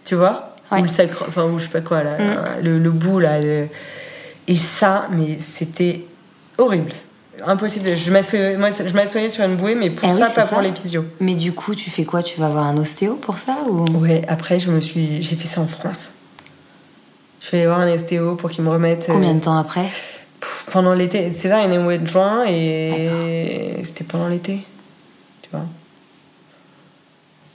Tu 0.05 0.15
vois? 0.15 0.55
Ouais. 0.71 0.79
Ou 0.79 0.83
le 0.83 0.89
sacre, 0.89 1.25
enfin, 1.27 1.45
ou 1.45 1.57
je 1.59 1.63
sais 1.63 1.69
pas 1.69 1.81
quoi, 1.81 2.03
là, 2.03 2.17
Mm. 2.19 2.63
le, 2.63 2.79
le 2.79 2.91
bout, 2.91 3.19
là. 3.19 3.39
le- 3.39 3.67
Et 4.47 4.55
ça, 4.55 5.07
mais 5.11 5.37
c'était 5.39 6.01
horrible. 6.57 6.91
Impossible. 7.45 7.95
Je 7.95 8.11
m'assoyais, 8.11 9.29
sur 9.29 9.43
une 9.45 9.55
bouée, 9.55 9.75
mais 9.75 9.89
pour 9.89 10.07
Eh 10.09 10.11
ça, 10.11 10.27
c'est 10.27 10.35
pas 10.35 10.41
ça. 10.45 10.47
pour 10.53 10.61
l'épisio. 10.61 11.05
Mais 11.19 11.35
du 11.35 11.53
coup, 11.53 11.75
tu 11.75 11.89
fais 11.89 12.03
quoi? 12.05 12.21
Tu 12.23 12.39
vas 12.39 12.49
voir 12.49 12.65
un 12.67 12.77
ostéo 12.77 13.15
pour 13.15 13.37
ça 13.37 13.57
ou? 13.69 13.85
Ouais, 13.97 14.23
après, 14.27 14.59
je 14.59 14.69
me 14.71 14.79
suis, 14.81 15.21
j'ai 15.21 15.35
fait 15.35 15.47
ça 15.47 15.61
en 15.61 15.67
France. 15.67 16.11
Je 17.39 17.47
suis 17.47 17.57
allée 17.57 17.65
voir 17.67 17.79
un 17.79 17.91
ostéo 17.91 18.35
pour 18.35 18.49
qu'il 18.51 18.63
me 18.63 18.69
remette. 18.69 19.09
euh, 19.09 19.13
Combien 19.13 19.33
de 19.33 19.39
temps 19.39 19.57
après? 19.57 19.87
Pendant 20.71 20.93
l'été. 20.93 21.31
César 21.31 21.59
est 21.63 21.67
né 21.67 21.77
au 21.77 21.81
mois 21.83 21.97
de 21.97 22.07
juin 22.07 22.43
et 22.47 23.77
c'était 23.83 24.03
pendant 24.03 24.27
l'été. 24.27 24.59
Tu 25.41 25.49
vois. 25.51 25.65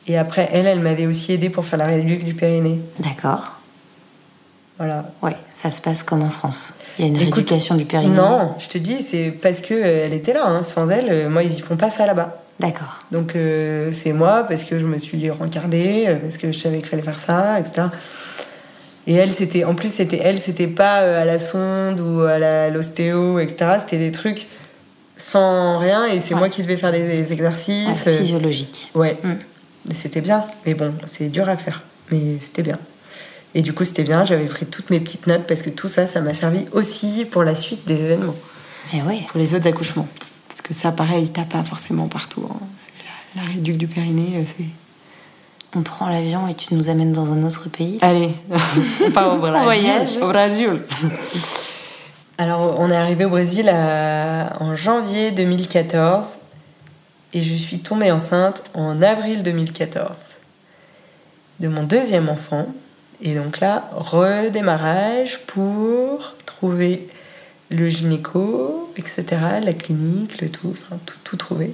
Et 0.09 0.17
après, 0.19 0.49
elle, 0.53 0.67
elle 0.67 0.81
m'avait 0.81 1.07
aussi 1.07 1.33
aidé 1.33 1.51
pour 1.51 1.65
faire 1.65 1.79
la 1.79 1.87
réduction 1.87 2.25
du 2.27 2.35
périnée. 2.35 2.81
D'accord. 3.01 3.53
Voilà. 4.79 5.11
Ouais, 5.23 5.37
ça 5.53 5.71
se 5.71 5.81
passe 5.81 6.03
comme 6.03 6.23
en 6.23 6.31
France. 6.31 6.75
Il 6.99 7.05
y 7.05 7.05
a 7.05 7.09
une 7.09 7.17
Écoute, 7.17 7.35
rééducation 7.35 7.75
du 7.77 7.85
périnée. 7.85 8.15
Non, 8.15 8.55
je 8.59 8.69
te 8.69 8.79
dis, 8.79 9.03
c'est 9.03 9.31
parce 9.31 9.61
que 9.61 9.75
euh, 9.75 10.07
elle 10.07 10.13
était 10.15 10.33
là. 10.33 10.47
hein. 10.47 10.63
Sans 10.63 10.91
elle, 10.91 11.07
euh, 11.11 11.29
moi, 11.29 11.43
ils 11.43 11.53
y 11.53 11.61
font 11.61 11.77
pas 11.77 11.91
ça 11.91 12.07
là-bas. 12.07 12.43
D'accord. 12.59 13.05
Donc 13.13 13.37
euh, 13.37 13.91
c'est 13.93 14.13
moi 14.15 14.45
parce 14.49 14.65
que 14.65 14.79
je 14.79 14.87
me 14.87 14.97
suis 14.97 15.29
rencardée, 15.31 16.09
parce 16.23 16.39
que 16.39 16.51
je 16.53 16.59
savais 16.59 16.79
qu'il 16.79 16.87
fallait 16.87 17.03
faire 17.03 17.19
ça, 17.19 17.61
etc. 17.61 17.89
Et 19.07 19.15
elle, 19.15 19.31
c'était, 19.31 19.65
en 19.65 19.75
plus, 19.75 19.93
c'était 19.93 20.21
elle, 20.25 20.39
c'était 20.39 20.67
pas 20.67 21.21
à 21.21 21.25
la 21.27 21.39
sonde 21.39 22.01
ou 22.01 22.23
à 22.23 22.71
l'ostéo, 22.71 23.39
etc. 23.41 23.73
C'était 23.81 23.99
des 23.99 24.11
trucs 24.11 24.47
sans 25.19 25.79
rien 25.79 26.07
et 26.07 26.19
c'est 26.21 26.35
Ouais. 26.35 26.41
moi 26.41 26.49
qui 26.49 26.63
devais 26.63 26.77
faire 26.77 26.93
les 26.93 27.31
exercices. 27.33 28.07
Euh, 28.07 28.17
physiologique. 28.17 28.91
ouais, 28.95 29.17
Mm. 29.23 29.35
C'était 29.95 30.21
bien. 30.21 30.45
Mais 30.65 30.75
bon, 30.75 30.93
c'est 31.07 31.29
dur 31.29 31.49
à 31.49 31.57
faire, 31.57 31.83
mais 32.11 32.39
c'était 32.41 32.63
bien. 32.63 32.79
Et 33.59 33.63
du 33.63 33.73
coup, 33.73 33.85
c'était 33.85 34.05
bien. 34.05 34.25
J'avais 34.27 34.45
pris 34.45 34.67
toutes 34.67 34.91
mes 34.91 35.01
petites 35.01 35.27
notes 35.27 35.47
parce 35.49 35.63
que 35.63 35.71
tout 35.71 35.89
ça, 35.89 36.07
ça 36.07 36.21
m'a 36.21 36.35
servi 36.35 36.67
aussi 36.73 37.25
pour 37.25 37.43
la 37.43 37.57
suite 37.57 37.87
des 37.87 37.95
événements 37.95 38.35
Eh 38.95 38.99
pour 39.31 39.41
les 39.41 39.55
autres 39.55 39.67
accouchements. 39.67 40.07
Parce 40.49 40.61
que 40.61 40.75
ça, 40.75 40.93
pareil, 40.93 41.31
t'as 41.31 41.45
pas 41.47 41.63
forcément 41.65 42.07
partout. 42.07 42.47
hein. 42.51 42.57
La, 43.35 43.43
la 43.43 43.49
réduction 43.49 43.77
du 43.79 43.87
périnée, 43.87 44.33
euh, 44.37 44.43
c'est. 44.47 44.65
On 45.75 45.83
prend 45.83 46.09
l'avion 46.09 46.47
et 46.49 46.55
tu 46.55 46.75
nous 46.75 46.89
amènes 46.91 47.13
dans 47.13 47.33
un 47.33 47.43
autre 47.45 47.69
pays. 47.71 47.99
Allez, 48.03 48.31
on 49.07 49.11
part 49.11 49.35
au 49.35 49.39
Brésil. 49.41 49.63
Voyage. 49.65 50.17
Au 50.19 50.29
Brésil. 50.29 50.81
Alors, 52.39 52.77
on 52.79 52.91
est 52.91 52.97
arrivé 52.97 53.25
au 53.25 53.31
Brésil 53.31 53.69
à- 53.71 54.53
en 54.61 54.77
janvier 54.77 55.31
2014 55.33 56.27
et 57.33 57.43
je 57.43 57.55
suis 57.55 57.79
tombée 57.79 58.11
enceinte 58.13 58.63
en 58.75 59.01
avril 59.03 59.43
2014 59.43 60.17
de 61.61 61.69
mon 61.69 61.83
deuxième 61.83 62.29
enfant. 62.29 62.67
Et 63.21 63.35
donc 63.35 63.61
là, 63.61 63.91
redémarrage 63.95 65.41
pour 65.47 66.35
trouver 66.45 67.09
le 67.71 67.89
gynéco, 67.89 68.93
etc., 68.97 69.25
la 69.63 69.73
clinique, 69.73 70.41
le 70.41 70.49
tout, 70.49 70.73
enfin, 70.73 70.99
tout, 71.07 71.19
tout 71.25 71.37
trouvé. 71.37 71.73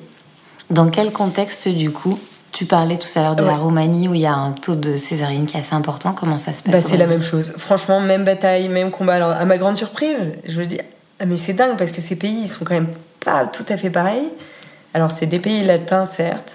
Dans 0.70 0.88
quel 0.88 1.12
contexte, 1.12 1.68
du 1.68 1.90
coup 1.90 2.18
tu 2.52 2.66
parlais 2.66 2.98
tout 2.98 3.08
à 3.16 3.22
l'heure 3.22 3.34
de 3.34 3.42
la 3.42 3.56
Roumanie 3.56 4.08
où 4.08 4.14
il 4.14 4.20
y 4.20 4.26
a 4.26 4.34
un 4.34 4.52
taux 4.52 4.74
de 4.74 4.98
césarienne 4.98 5.46
qui 5.46 5.56
est 5.56 5.60
assez 5.60 5.74
important. 5.74 6.12
Comment 6.12 6.36
ça 6.36 6.52
se 6.52 6.62
passe 6.62 6.74
bah, 6.74 6.80
C'est 6.86 6.98
la 6.98 7.06
même 7.06 7.22
chose. 7.22 7.54
Franchement, 7.56 7.98
même 7.98 8.24
bataille, 8.24 8.68
même 8.68 8.90
combat. 8.90 9.14
Alors, 9.14 9.30
à 9.30 9.44
ma 9.46 9.56
grande 9.56 9.76
surprise, 9.76 10.32
je 10.46 10.60
me 10.60 10.66
dis, 10.66 10.78
ah, 11.18 11.24
mais 11.24 11.38
c'est 11.38 11.54
dingue 11.54 11.78
parce 11.78 11.92
que 11.92 12.02
ces 12.02 12.14
pays, 12.14 12.42
ils 12.42 12.48
sont 12.48 12.66
quand 12.66 12.74
même 12.74 12.92
pas 13.24 13.46
tout 13.46 13.64
à 13.70 13.78
fait 13.78 13.88
pareils. 13.88 14.28
Alors, 14.92 15.12
c'est 15.12 15.24
des 15.24 15.38
pays 15.38 15.64
latins, 15.64 16.04
certes, 16.04 16.52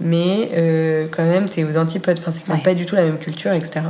mais 0.00 0.50
euh, 0.54 1.06
quand 1.10 1.24
même, 1.24 1.48
tu 1.48 1.60
es 1.60 1.64
aux 1.64 1.76
antipodes. 1.76 2.18
Enfin, 2.20 2.30
c'est 2.30 2.44
quand 2.46 2.54
même 2.54 2.62
pas 2.62 2.74
du 2.74 2.86
tout 2.86 2.94
la 2.94 3.02
même 3.02 3.18
culture, 3.18 3.52
etc. 3.52 3.80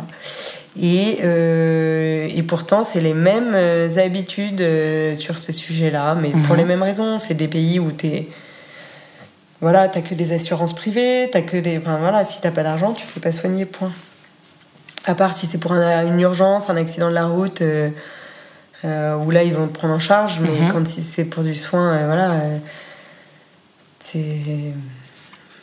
Et, 0.81 1.19
euh, 1.25 2.29
et 2.35 2.43
pourtant, 2.43 2.85
c'est 2.85 3.01
les 3.01 3.15
mêmes 3.15 3.53
euh, 3.55 3.89
habitudes 3.99 4.65
sur 5.17 5.39
ce 5.39 5.53
sujet-là, 5.53 6.15
mais 6.15 6.31
pour 6.31 6.53
mhm. 6.53 6.57
les 6.57 6.65
mêmes 6.65 6.83
raisons. 6.83 7.19
C'est 7.19 7.35
des 7.35 7.49
pays 7.49 7.79
où 7.79 7.93
tu 7.93 8.07
es 8.07 8.29
voilà, 9.61 9.89
t'as 9.89 10.03
que 10.03 10.15
des 10.15 10.33
assurances 10.33 10.73
privées, 10.73 11.29
t'as 11.33 11.43
que 11.43 11.57
des. 11.57 11.79
Enfin 11.79 11.99
voilà, 11.99 12.23
si 12.23 12.41
t'as 12.41 12.53
pas 12.53 12.63
d'argent, 12.63 12.93
tu 12.93 13.07
peux 13.07 13.21
pas 13.21 13.33
soigner, 13.33 13.65
point. 13.65 13.91
À 15.05 15.15
part 15.15 15.33
si 15.33 15.47
c'est 15.47 15.59
pour 15.59 15.73
une 15.75 16.21
urgence, 16.21 16.71
un 16.71 16.77
accident 16.77 17.09
de 17.09 17.15
la 17.15 17.27
route, 17.27 17.63
euh, 17.63 17.91
euh, 18.85 19.17
où 19.17 19.31
là 19.31 19.43
ils 19.43 19.55
vont 19.55 19.67
te 19.67 19.77
prendre 19.77 19.95
en 19.95 19.99
charge, 19.99 20.41
mais 20.41 20.67
mhm. 20.67 20.73
quand 20.73 20.87
c'est 20.87 21.25
pour 21.25 21.43
du 21.43 21.57
soin, 21.57 21.93
euh, 21.93 22.07
voilà, 22.07 22.35
c'est. 24.01 24.39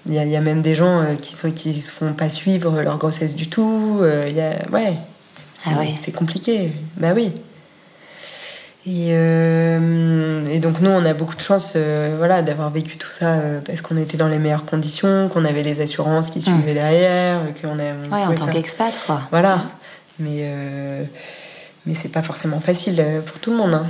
Il 0.08 0.14
y, 0.14 0.18
y, 0.18 0.36
a 0.36 0.41
même 0.41 0.62
des 0.62 0.76
gens 0.76 1.03
qui 1.20 1.36
sont 1.36 1.51
qui 1.51 1.82
se 1.82 1.91
font 1.91 2.14
pas 2.14 2.30
suivre 2.30 2.82
leur 2.82 2.97
grossesse 2.97 3.36
du 3.36 3.49
tout. 3.49 4.01
Il 4.28 4.36
y 4.36 4.41
a, 4.41 4.51
ouais, 4.72 4.93
ah 5.66 5.72
c'est 5.95 6.12
compliqué. 6.12 6.72
Bah 6.97 7.14
oui. 7.16 7.32
Et, 8.88 9.08
euh, 9.12 10.45
et, 10.47 10.60
donc 10.60 10.80
nous, 10.80 10.91
on 10.91 11.03
a 11.06 11.14
beaucoup 11.16 11.36
de 11.36 11.41
chance 11.41 11.74
euh, 11.76 12.14
voilà, 12.18 12.43
d'avoir 12.43 12.70
vécu 12.70 12.97
tout 12.97 13.10
ça 13.10 13.34
euh, 13.34 13.60
parce 13.66 13.82
qu'on 13.82 13.97
était 13.97 14.16
dans 14.16 14.28
les 14.28 14.38
meilleures 14.38 14.66
conditions, 14.66 15.28
qu'on 15.28 15.43
avait 15.43 15.64
les 15.64 15.82
assurances 15.82 16.30
qui 16.30 16.39
suivaient 16.39 16.72
mmh. 16.72 16.76
derrière, 16.76 17.41
qu'on 17.60 17.80
a... 17.80 17.93
Ouais, 18.16 18.28
en 18.28 18.36
tant 18.36 18.45
qu'expat, 18.45 18.93
quoi. 19.08 19.22
Voilà. 19.32 19.66
Mais, 20.20 20.47
mais 21.86 21.95
c'est 21.95 22.10
pas 22.10 22.22
forcément 22.22 22.60
facile 22.60 23.03
pour 23.26 23.39
tout 23.39 23.51
le 23.51 23.58
monde. 23.58 23.74
Hein. 23.74 23.88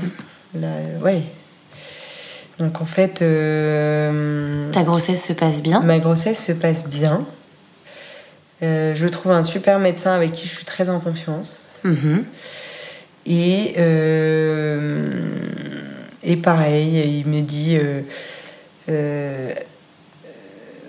Là, 0.55 0.69
ouais. 1.03 1.23
Donc 2.59 2.81
en 2.81 2.85
fait... 2.85 3.23
Ta 4.71 4.83
grossesse 4.83 5.25
se 5.25 5.33
passe 5.33 5.61
bien? 5.61 5.81
Ma 5.81 5.99
grossesse 5.99 6.45
se 6.45 6.51
passe 6.51 6.87
bien. 6.87 7.25
je 8.61 9.07
trouve 9.07 9.31
un 9.31 9.43
super 9.43 9.79
médecin 9.79 10.13
avec 10.13 10.31
qui 10.31 10.47
je 10.47 10.53
suis 10.53 10.65
très 10.65 10.89
en 10.89 10.99
confiance. 10.99 11.79
Mmh. 11.83 12.19
Et, 13.27 13.73
euh, 13.77 15.09
et 16.23 16.37
pareil, 16.37 17.19
il 17.19 17.27
me 17.27 17.41
dit. 17.41 17.77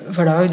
Euh, 0.06 0.10
euh, 0.10 0.12
voilà, 0.12 0.46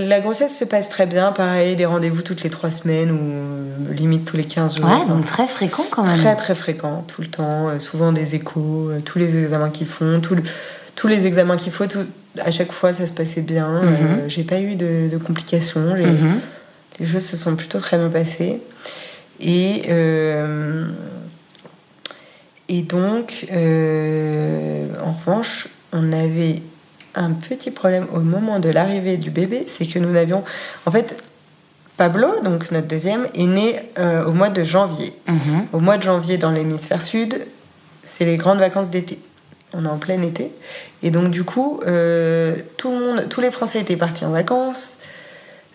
la, 0.00 0.20
grossesse 0.20 0.56
se 0.58 0.64
passe 0.64 0.88
très 0.88 1.06
bien, 1.06 1.32
pareil, 1.32 1.76
des 1.76 1.86
rendez-vous 1.86 2.22
toutes 2.22 2.42
les 2.42 2.50
trois 2.50 2.70
semaines 2.70 3.10
ou 3.10 3.92
limite 3.92 4.24
tous 4.24 4.36
les 4.36 4.44
15 4.44 4.76
jours. 4.76 4.86
Ouais, 4.86 5.06
donc 5.06 5.24
très 5.24 5.46
fréquent 5.46 5.84
quand 5.90 6.04
même. 6.04 6.18
Très 6.18 6.36
très 6.36 6.54
fréquent, 6.54 7.04
tout 7.06 7.22
le 7.22 7.28
temps, 7.28 7.78
souvent 7.78 8.12
des 8.12 8.34
échos, 8.34 8.90
tous 9.04 9.18
les 9.18 9.36
examens 9.38 9.70
qu'ils 9.70 9.86
font, 9.86 10.20
tous 10.94 11.08
les 11.08 11.26
examens 11.26 11.56
qu'il 11.56 11.72
faut, 11.72 11.84
à 12.38 12.50
chaque 12.50 12.72
fois 12.72 12.92
ça 12.92 13.06
se 13.06 13.12
passait 13.12 13.42
bien, 13.42 13.82
mhm. 13.82 14.28
j'ai 14.28 14.44
pas 14.44 14.60
eu 14.60 14.76
de, 14.76 15.18
complications, 15.18 15.94
les, 15.94 16.06
mhm. 16.06 16.40
les, 17.00 17.06
choses 17.06 17.24
se 17.24 17.36
sont 17.36 17.56
plutôt 17.56 17.78
très 17.78 17.98
bien 17.98 18.08
passées. 18.08 18.60
Et, 19.38 19.90
et 22.68 22.82
donc, 22.82 23.46
euh, 23.52 24.86
en 25.04 25.12
revanche, 25.12 25.68
on 25.92 26.12
avait 26.12 26.62
un 27.16 27.32
petit 27.32 27.70
problème 27.70 28.06
au 28.14 28.20
moment 28.20 28.60
de 28.60 28.68
l'arrivée 28.68 29.16
du 29.16 29.30
bébé, 29.30 29.66
c'est 29.66 29.86
que 29.86 29.98
nous 29.98 30.10
n'avions... 30.10 30.44
En 30.84 30.90
fait, 30.90 31.22
Pablo, 31.96 32.40
donc 32.42 32.70
notre 32.70 32.86
deuxième, 32.86 33.26
est 33.34 33.46
né 33.46 33.80
euh, 33.98 34.24
au 34.26 34.32
mois 34.32 34.50
de 34.50 34.62
janvier. 34.62 35.14
Mhm. 35.26 35.66
Au 35.72 35.80
mois 35.80 35.96
de 35.96 36.02
janvier, 36.02 36.36
dans 36.36 36.50
l'hémisphère 36.50 37.02
sud, 37.02 37.46
c'est 38.04 38.24
les 38.24 38.36
grandes 38.36 38.58
vacances 38.58 38.90
d'été. 38.90 39.18
On 39.72 39.84
est 39.84 39.88
en 39.88 39.96
plein 39.96 40.20
été. 40.22 40.52
Et 41.02 41.10
donc, 41.10 41.30
du 41.30 41.42
coup, 41.42 41.80
euh, 41.86 42.56
tout 42.76 42.90
le 42.90 42.98
monde, 42.98 43.28
tous 43.28 43.40
les 43.40 43.50
Français 43.50 43.80
étaient 43.80 43.96
partis 43.96 44.24
en 44.24 44.30
vacances. 44.30 44.98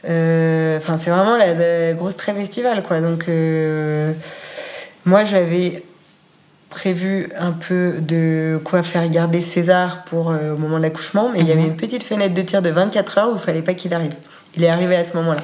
Enfin, 0.03 0.97
c'est 0.97 1.11
vraiment 1.11 1.37
la, 1.37 1.53
la, 1.53 1.93
grosse 1.93 2.17
trêve 2.17 2.39
estivale, 2.39 2.81
quoi. 2.81 3.01
Donc, 3.01 3.25
moi, 5.05 5.23
j'avais 5.23 5.83
prévu 6.71 7.29
un 7.37 7.51
peu 7.51 7.95
de 7.99 8.59
quoi 8.63 8.81
faire 8.81 9.07
garder 9.09 9.41
César 9.41 10.03
pour 10.05 10.31
euh, 10.31 10.53
au 10.53 10.57
moment 10.57 10.77
de 10.77 10.81
l'accouchement, 10.81 11.29
mais 11.31 11.41
il 11.41 11.47
y 11.47 11.51
avait 11.51 11.61
mhm. 11.61 11.67
une 11.67 11.75
petite 11.75 12.01
fenêtre 12.01 12.33
de 12.33 12.41
tir 12.41 12.63
de 12.63 12.69
24 12.69 13.17
heures 13.19 13.29
où 13.31 13.35
il 13.35 13.39
fallait 13.39 13.61
pas 13.61 13.75
qu'il 13.75 13.93
arrive. 13.93 14.13
Il 14.55 14.63
est 14.63 14.69
arrivé 14.69 14.95
à 14.95 15.03
ce 15.03 15.15
moment-là. 15.17 15.41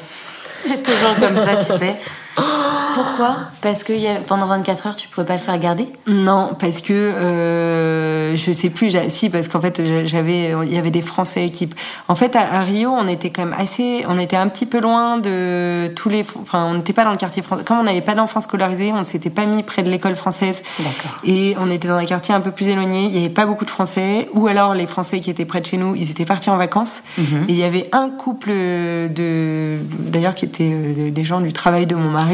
C'est 0.68 0.82
toujours 0.84 1.16
comme 1.20 1.36
ça, 1.36 1.58
tu 1.58 1.78
sais. 1.78 1.96
Pourquoi? 2.38 3.38
Parce 3.62 3.84
que 3.84 3.94
pendant 4.28 4.46
24 4.46 4.88
heures, 4.88 4.96
tu 4.96 5.08
pouvais 5.08 5.26
pas 5.26 5.34
le 5.34 5.40
faire 5.40 5.58
garder? 5.60 5.88
Non, 6.08 6.52
parce 6.60 6.82
que 6.82 6.94
euh, 6.94 8.36
je 8.36 8.52
sais 8.52 8.70
plus. 8.70 8.96
Si, 9.10 9.30
parce 9.30 9.48
qu'en 9.48 9.62
fait, 9.62 9.82
j'avais, 10.06 10.54
il 10.66 10.74
y 10.74 10.78
avait 10.78 10.92
des 10.92 11.02
Français 11.02 11.50
qui. 11.50 11.70
En 12.08 12.16
fait, 12.16 12.36
à, 12.36 12.62
Rio, 12.62 12.92
on 12.92 13.08
était 13.08 13.30
quand 13.32 13.46
même 13.46 13.56
assez, 13.58 14.04
on 14.08 14.20
était 14.20 14.36
un 14.36 14.48
petit 14.48 14.66
peu 14.66 14.80
loin 14.80 15.18
de 15.18 15.88
tous 15.96 16.10
les. 16.10 16.24
Enfin, 16.42 16.66
on 16.66 16.76
n'était 16.76 16.94
pas 16.94 17.04
dans 17.04 17.12
le 17.12 17.18
quartier 17.18 17.42
français. 17.42 17.64
Comme 17.64 17.80
on 17.80 17.84
n'avait 17.84 18.02
pas 18.02 18.16
d'enfants 18.16 18.42
scolarisés, 18.42 18.92
on 18.94 19.04
s'était 19.04 19.30
pas 19.30 19.46
mis 19.46 19.64
près 19.64 19.84
de 19.84 19.90
l'école 19.90 20.16
française. 20.16 20.62
D'accord. 20.80 21.20
Et 21.24 21.56
on 21.60 21.70
était 21.70 21.88
dans 21.88 21.98
un 21.98 22.06
quartier 22.06 22.34
un 22.34 22.42
peu 22.42 22.52
plus 22.52 22.68
éloigné. 22.68 23.06
Il 23.06 23.16
y 23.16 23.20
avait 23.20 23.30
pas 23.34 23.46
beaucoup 23.46 23.66
de 23.66 23.72
Français. 23.72 24.30
Ou 24.34 24.48
alors 24.48 24.76
les 24.76 24.88
Français 24.88 25.20
qui 25.20 25.30
étaient 25.30 25.46
près 25.46 25.62
de 25.62 25.66
chez 25.66 25.78
nous, 25.78 25.96
ils 25.96 26.12
étaient 26.12 26.26
partis 26.26 26.50
en 26.50 26.58
vacances. 26.58 27.02
Mhm. 27.18 27.46
Et 27.48 27.54
il 27.54 27.58
y 27.58 27.64
avait 27.64 27.90
un 27.92 28.10
couple 28.10 28.52
de, 28.52 29.78
d'ailleurs, 30.00 30.36
qui 30.36 30.46
étaient 30.46 30.72
euh, 30.72 31.12
des 31.12 31.24
gens 31.24 31.42
du 31.42 31.54
travail 31.54 31.88
de 31.88 31.96
mon 31.96 32.10
mari 32.10 32.27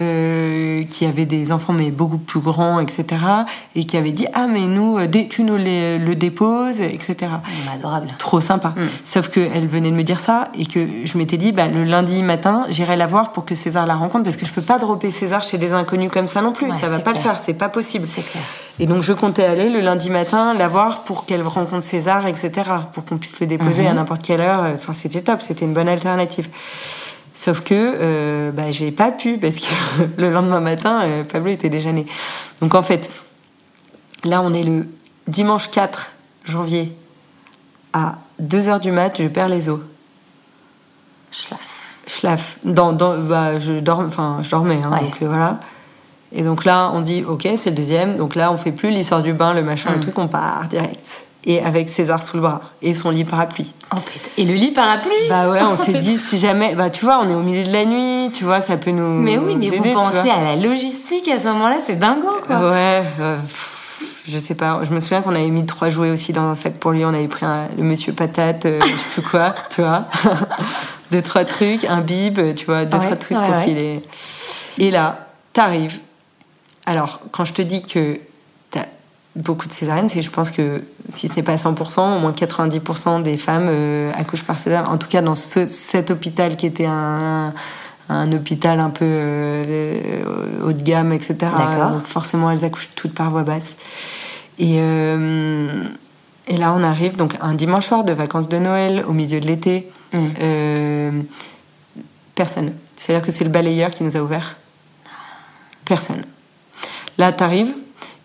euh, 0.00 0.82
qui 0.90 1.06
avait 1.06 1.24
des 1.24 1.52
enfants 1.52 1.72
mais 1.72 1.90
beaucoup 1.90 2.18
plus 2.18 2.40
grands, 2.40 2.80
etc. 2.80 3.04
Et 3.76 3.84
qui 3.84 3.96
avait 3.96 4.10
dit 4.10 4.26
ah 4.32 4.46
mais 4.48 4.66
nous 4.66 4.98
euh, 4.98 5.06
tu 5.30 5.44
nous 5.44 5.56
les, 5.56 5.98
le 5.98 6.14
déposes, 6.14 6.80
etc. 6.80 7.16
Adorable. 7.72 8.08
Trop 8.18 8.40
sympa. 8.40 8.70
Mm. 8.70 8.82
Sauf 9.04 9.28
que 9.28 9.40
elle 9.40 9.68
venait 9.68 9.90
de 9.90 9.96
me 9.96 10.02
dire 10.02 10.18
ça 10.18 10.48
et 10.58 10.66
que 10.66 10.86
je 11.04 11.16
m'étais 11.16 11.36
dit 11.36 11.52
bah 11.52 11.68
le 11.68 11.84
lundi 11.84 12.22
matin 12.22 12.64
j'irai 12.70 12.96
la 12.96 13.06
voir 13.06 13.32
pour 13.32 13.44
que 13.44 13.54
César 13.54 13.86
la 13.86 13.94
rencontre 13.94 14.24
parce 14.24 14.36
que 14.36 14.46
je 14.46 14.52
peux 14.52 14.62
pas 14.62 14.78
dropper 14.78 15.10
César 15.10 15.42
chez 15.44 15.58
des 15.58 15.72
inconnus 15.72 16.10
comme 16.12 16.26
ça 16.26 16.42
non 16.42 16.52
plus. 16.52 16.70
ça 16.70 16.88
va 16.88 16.98
pas 16.98 17.12
le 17.12 17.20
faire, 17.20 17.38
c'est 17.44 17.54
pas 17.54 17.68
possible. 17.68 18.06
C'est 18.12 18.26
clair. 18.26 18.42
Et 18.80 18.86
donc 18.86 19.02
je 19.02 19.12
comptais 19.12 19.44
aller 19.44 19.70
le 19.70 19.80
lundi 19.80 20.10
matin 20.10 20.54
la 20.54 20.66
voir 20.66 21.04
pour 21.04 21.24
qu'elle 21.24 21.42
rencontre 21.42 21.84
César, 21.84 22.26
etc. 22.26 22.50
Pour 22.92 23.04
qu'on 23.04 23.18
puisse 23.18 23.38
le 23.38 23.46
déposer 23.46 23.86
à 23.86 23.90
mhm. 23.90 23.96
n'importe 23.96 24.22
quelle 24.22 24.40
heure. 24.40 24.64
Enfin 24.74 24.92
c'était 24.92 25.20
top, 25.20 25.40
c'était 25.40 25.64
une 25.64 25.74
bonne 25.74 25.88
alternative. 25.88 26.48
Sauf 27.34 27.62
que 27.62 27.74
euh, 27.74 28.52
bah, 28.52 28.70
j'ai 28.70 28.92
pas 28.92 29.10
pu 29.10 29.38
parce 29.38 29.56
que 29.56 30.04
le 30.18 30.30
lendemain 30.30 30.60
matin, 30.60 31.02
euh, 31.02 31.24
Pablo 31.24 31.50
était 31.50 31.68
déjà 31.68 31.92
né. 31.92 32.06
Donc 32.60 32.74
en 32.74 32.82
fait, 32.82 33.10
là 34.22 34.40
on 34.40 34.54
est 34.54 34.62
le 34.62 34.86
dimanche 35.26 35.68
4 35.70 36.12
janvier 36.44 36.96
à 37.92 38.18
2h 38.40 38.80
du 38.80 38.92
mat, 38.92 39.20
je 39.20 39.26
perds 39.28 39.48
les 39.48 39.68
os. 39.68 39.80
Schlaf. 41.32 41.98
Schlaf. 42.06 42.58
Dans, 42.64 42.92
dans, 42.92 43.18
bah, 43.18 43.58
je, 43.58 43.72
enfin, 43.90 44.38
je 44.42 44.50
dormais, 44.50 44.80
hein, 44.84 44.90
donc 45.00 45.22
euh, 45.22 45.26
voilà. 45.26 45.58
Et 46.32 46.42
donc 46.42 46.64
là, 46.64 46.90
on 46.92 47.00
dit, 47.00 47.24
ok, 47.24 47.48
c'est 47.56 47.70
le 47.70 47.76
deuxième. 47.76 48.16
Donc 48.16 48.34
là, 48.34 48.50
on 48.52 48.56
fait 48.56 48.72
plus 48.72 48.90
l'histoire 48.90 49.22
du 49.22 49.32
bain, 49.32 49.54
le 49.54 49.62
machin, 49.62 49.92
le 49.92 49.98
mm. 49.98 50.00
truc, 50.00 50.18
on 50.18 50.28
part 50.28 50.66
direct 50.68 51.24
et 51.46 51.62
avec 51.62 51.88
César 51.88 52.24
sous 52.24 52.36
le 52.36 52.42
bras 52.42 52.60
et 52.82 52.94
son 52.94 53.10
lit 53.10 53.24
parapluie. 53.24 53.72
Oh 53.94 53.98
Et 54.38 54.44
le 54.44 54.54
lit 54.54 54.72
parapluie 54.72 55.28
Bah 55.28 55.48
ouais, 55.48 55.60
on 55.62 55.76
s'est 55.76 55.92
dit 55.98 56.16
si 56.16 56.38
jamais, 56.38 56.74
bah 56.74 56.90
tu 56.90 57.04
vois, 57.04 57.18
on 57.20 57.28
est 57.28 57.34
au 57.34 57.42
milieu 57.42 57.62
de 57.62 57.72
la 57.72 57.84
nuit, 57.84 58.30
tu 58.32 58.44
vois, 58.44 58.60
ça 58.60 58.76
peut 58.76 58.90
nous. 58.90 59.20
Mais 59.20 59.38
oui, 59.38 59.56
mais 59.56 59.68
vous 59.68 59.92
pensez 59.92 60.30
à 60.30 60.42
la 60.42 60.56
logistique 60.56 61.28
à 61.28 61.38
ce 61.38 61.48
moment-là, 61.48 61.76
c'est 61.80 61.96
dingo 61.96 62.28
quoi. 62.46 62.70
Ouais. 62.70 63.02
Euh, 63.20 63.36
je 64.26 64.38
sais 64.38 64.54
pas, 64.54 64.80
je 64.84 64.90
me 64.90 65.00
souviens 65.00 65.20
qu'on 65.20 65.34
avait 65.34 65.50
mis 65.50 65.66
trois 65.66 65.90
jouets 65.90 66.10
aussi 66.10 66.32
dans 66.32 66.44
un 66.44 66.54
sac 66.54 66.74
pour 66.74 66.92
lui. 66.92 67.04
On 67.04 67.08
avait 67.08 67.28
pris 67.28 67.44
le 67.76 67.82
monsieur 67.82 68.14
patate, 68.14 68.64
euh, 68.64 68.80
je 68.80 68.86
sais 68.86 69.20
plus 69.20 69.22
quoi, 69.22 69.54
tu 69.74 69.82
vois. 69.82 70.06
deux, 71.10 71.20
trois 71.20 71.44
trucs, 71.44 71.84
un 71.84 72.00
bib, 72.00 72.40
tu 72.54 72.64
vois, 72.64 72.86
deux, 72.86 72.98
trois 72.98 73.16
trucs 73.16 73.36
pour 73.36 73.56
filer. 73.58 74.00
Et 74.78 74.90
là, 74.90 75.28
t'arrives. 75.52 76.00
Alors, 76.86 77.20
quand 77.32 77.44
je 77.44 77.52
te 77.52 77.62
dis 77.62 77.82
que 77.82 78.18
beaucoup 79.36 79.66
de 79.66 79.72
césariennes, 79.72 80.08
c'est 80.08 80.22
je 80.22 80.30
pense 80.30 80.50
que 80.50 80.82
si 81.10 81.28
ce 81.28 81.34
n'est 81.34 81.42
pas 81.42 81.56
100%, 81.56 82.16
au 82.16 82.20
moins 82.20 82.32
90% 82.32 83.22
des 83.22 83.36
femmes 83.36 83.66
euh, 83.68 84.12
accouchent 84.14 84.44
par 84.44 84.58
césarienne. 84.58 84.90
En 84.90 84.98
tout 84.98 85.08
cas, 85.08 85.22
dans 85.22 85.34
cet 85.34 86.10
hôpital 86.10 86.56
qui 86.56 86.66
était 86.66 86.86
un, 86.86 87.52
un 88.08 88.32
hôpital 88.32 88.78
un 88.80 88.90
peu 88.90 89.04
euh, 89.06 90.22
haut 90.64 90.72
de 90.72 90.82
gamme, 90.82 91.12
etc. 91.12 91.36
Donc 91.92 92.06
forcément, 92.06 92.50
elles 92.50 92.64
accouchent 92.64 92.90
toutes 92.94 93.14
par 93.14 93.30
voie 93.30 93.42
basse. 93.42 93.74
Et, 94.58 94.76
euh, 94.78 95.82
et 96.46 96.56
là, 96.56 96.72
on 96.72 96.82
arrive 96.84 97.16
donc 97.16 97.34
un 97.40 97.54
dimanche 97.54 97.86
soir 97.86 98.04
de 98.04 98.12
vacances 98.12 98.48
de 98.48 98.58
Noël, 98.58 99.04
au 99.08 99.12
milieu 99.12 99.40
de 99.40 99.46
l'été. 99.46 99.90
Mm. 100.12 101.22
personne. 102.36 102.72
C'est-à-dire 102.94 103.26
que 103.26 103.32
c'est 103.32 103.42
le 103.42 103.50
balayeur 103.50 103.90
qui 103.90 104.04
nous 104.04 104.16
a 104.16 104.20
ouvert. 104.20 104.54
Personne. 105.84 106.24
Là, 107.18 107.32
t'arrives 107.32 107.74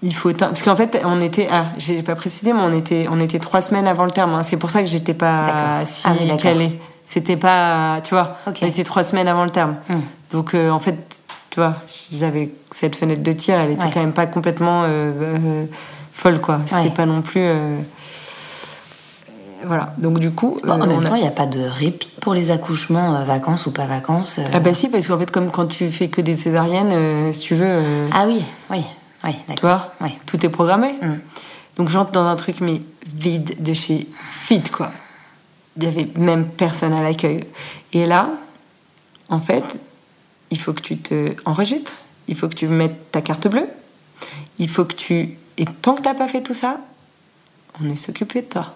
il 0.01 0.15
faut 0.15 0.31
parce 0.31 0.63
qu'en 0.63 0.75
fait 0.75 1.01
on 1.03 1.19
était 1.19 1.47
ah 1.51 1.65
j'ai 1.77 2.01
pas 2.03 2.15
précisé 2.15 2.53
mais 2.53 2.61
on 2.61 2.71
était 2.71 3.07
on 3.11 3.19
était 3.19 3.39
trois 3.39 3.61
semaines 3.61 3.87
avant 3.87 4.05
le 4.05 4.11
terme 4.11 4.33
hein. 4.33 4.43
c'est 4.43 4.57
pour 4.57 4.69
ça 4.69 4.81
que 4.81 4.87
j'étais 4.87 5.13
pas 5.13 5.83
si 5.85 6.03
ah 6.05 6.37
calée. 6.37 6.79
C'était 7.05 7.37
pas 7.37 7.99
tu 8.03 8.13
vois 8.13 8.37
on 8.45 8.65
était 8.65 8.83
trois 8.83 9.03
semaines 9.03 9.27
avant 9.27 9.43
le 9.43 9.49
terme. 9.49 9.75
Hmm. 9.89 10.01
donc 10.31 10.53
euh, 10.53 10.69
en 10.69 10.79
fait 10.79 11.21
tu 11.49 11.59
vois 11.59 11.75
j'avais 12.13 12.49
cette 12.71 12.95
fenêtre 12.95 13.23
de 13.23 13.31
tir 13.33 13.55
elle 13.59 13.71
était 13.71 13.89
quand 13.91 13.99
même 13.99 14.13
pas 14.13 14.27
complètement 14.27 14.83
euh, 14.83 15.11
euh, 15.19 15.65
folle 16.13 16.39
quoi. 16.39 16.61
C'était 16.65 16.91
pas 16.91 17.05
non 17.05 17.21
plus 17.21 17.49
voilà. 19.65 19.93
Donc 19.97 20.19
du 20.19 20.31
coup 20.31 20.57
en 20.65 20.77
même 20.77 21.03
temps 21.03 21.15
il 21.15 21.23
n'y 21.23 21.27
a 21.27 21.31
pas 21.31 21.45
de 21.45 21.59
répit 21.59 22.13
pour 22.21 22.33
les 22.33 22.51
accouchements 22.51 23.25
vacances 23.25 23.65
ou 23.65 23.71
pas 23.71 23.85
vacances 23.85 24.39
ah 24.53 24.59
bah 24.61 24.73
si 24.73 24.87
parce 24.87 25.07
qu'en 25.07 25.17
fait 25.17 25.29
comme 25.29 25.51
quand 25.51 25.65
tu 25.65 25.91
fais 25.91 26.07
que 26.07 26.21
des 26.21 26.37
césariennes 26.37 27.33
si 27.33 27.41
tu 27.41 27.55
veux 27.55 27.81
ah 28.13 28.23
oui 28.27 28.41
oui 28.69 28.85
oui, 29.23 29.35
tu 29.55 29.61
vois 29.61 29.93
Tout 30.25 30.45
est 30.45 30.49
programmé. 30.49 30.93
Mm. 31.01 31.19
Donc 31.77 31.89
j'entre 31.89 32.11
dans 32.11 32.25
un 32.25 32.35
truc, 32.35 32.61
mais 32.61 32.81
vide 33.13 33.61
de 33.61 33.73
chez 33.73 34.07
vide, 34.49 34.69
quoi. 34.69 34.91
Il 35.77 35.83
y 35.83 35.87
avait 35.87 36.09
même 36.17 36.47
personne 36.47 36.93
à 36.93 37.01
l'accueil. 37.01 37.41
Et 37.93 38.05
là, 38.05 38.29
en 39.29 39.39
fait, 39.39 39.79
il 40.51 40.59
faut 40.59 40.73
que 40.73 40.81
tu 40.81 40.97
te 40.97 41.29
enregistres, 41.45 41.93
il 42.27 42.35
faut 42.35 42.49
que 42.49 42.55
tu 42.55 42.67
mettes 42.67 43.11
ta 43.11 43.21
carte 43.21 43.47
bleue, 43.47 43.67
il 44.57 44.69
faut 44.69 44.85
que 44.85 44.95
tu... 44.95 45.37
Et 45.57 45.65
tant 45.65 45.95
que 45.95 46.01
t'as 46.01 46.13
pas 46.13 46.27
fait 46.27 46.41
tout 46.41 46.53
ça, 46.53 46.79
on 47.81 47.89
est 47.89 47.95
s'occuper 47.95 48.41
de 48.41 48.47
toi. 48.47 48.75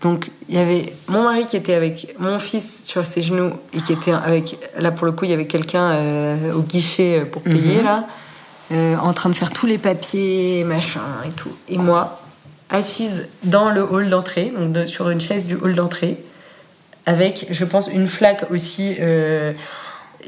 Donc 0.00 0.30
il 0.48 0.54
y 0.54 0.58
avait 0.58 0.92
mon 1.08 1.22
mari 1.22 1.46
qui 1.46 1.56
était 1.56 1.74
avec 1.74 2.14
mon 2.18 2.38
fils 2.38 2.84
sur 2.84 3.06
ses 3.06 3.22
genoux 3.22 3.52
et 3.72 3.80
qui 3.80 3.92
était 3.92 4.12
avec... 4.12 4.58
Là 4.78 4.90
pour 4.90 5.06
le 5.06 5.12
coup, 5.12 5.24
il 5.24 5.30
y 5.30 5.34
avait 5.34 5.46
quelqu'un 5.46 5.92
euh, 5.92 6.54
au 6.54 6.60
guichet 6.60 7.24
pour 7.24 7.42
payer, 7.42 7.78
mhm. 7.78 7.84
là. 7.84 8.06
Euh, 8.72 8.96
en 8.96 9.12
train 9.12 9.28
de 9.28 9.34
faire 9.34 9.50
tous 9.50 9.66
les 9.66 9.76
papiers, 9.76 10.64
machin 10.64 11.02
et 11.26 11.30
tout. 11.30 11.52
Et 11.68 11.76
moi, 11.76 12.20
assise 12.70 13.28
dans 13.42 13.70
le 13.70 13.82
hall 13.82 14.08
d'entrée, 14.08 14.52
donc 14.56 14.88
sur 14.88 15.10
une 15.10 15.20
chaise 15.20 15.44
du 15.44 15.54
hall 15.54 15.74
d'entrée, 15.74 16.16
avec, 17.04 17.46
je 17.50 17.64
pense, 17.66 17.88
une 17.88 18.08
flaque 18.08 18.50
aussi. 18.50 18.96
Euh, 19.00 19.52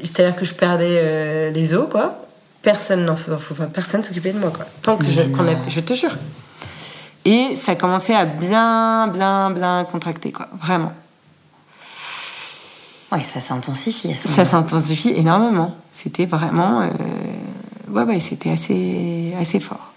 c'est-à-dire 0.03 0.35
que 0.35 0.45
je 0.45 0.53
perdais 0.53 0.85
euh, 0.87 1.49
les 1.49 1.73
os, 1.73 1.87
quoi. 1.89 2.25
Personne 2.61 3.05
n'en 3.05 3.13
enfin, 3.13 3.65
personne 3.73 4.03
s'occupait 4.03 4.33
de 4.33 4.39
moi, 4.39 4.51
quoi. 4.51 4.65
Tant 4.83 4.97
que 4.97 5.05
je, 5.05 5.21
je 5.69 5.79
te 5.79 5.93
jure. 5.95 6.15
Et 7.25 7.55
ça 7.55 7.75
commençait 7.75 8.15
à 8.15 8.25
bien, 8.25 9.07
bien, 9.07 9.49
bien 9.49 9.87
contracter, 9.91 10.31
quoi. 10.31 10.47
Vraiment. 10.61 10.93
Oui, 13.11 13.23
ça 13.23 13.41
s'intensifie. 13.41 14.15
Ça 14.15 14.45
s'intensifie 14.45 15.13
énormément. 15.15 15.75
C'était 15.91 16.25
vraiment 16.25 16.87
ouais, 17.91 18.03
ouais, 18.03 18.19
c'était 18.19 18.49
assez, 18.51 19.33
assez 19.39 19.59
fort. 19.59 19.93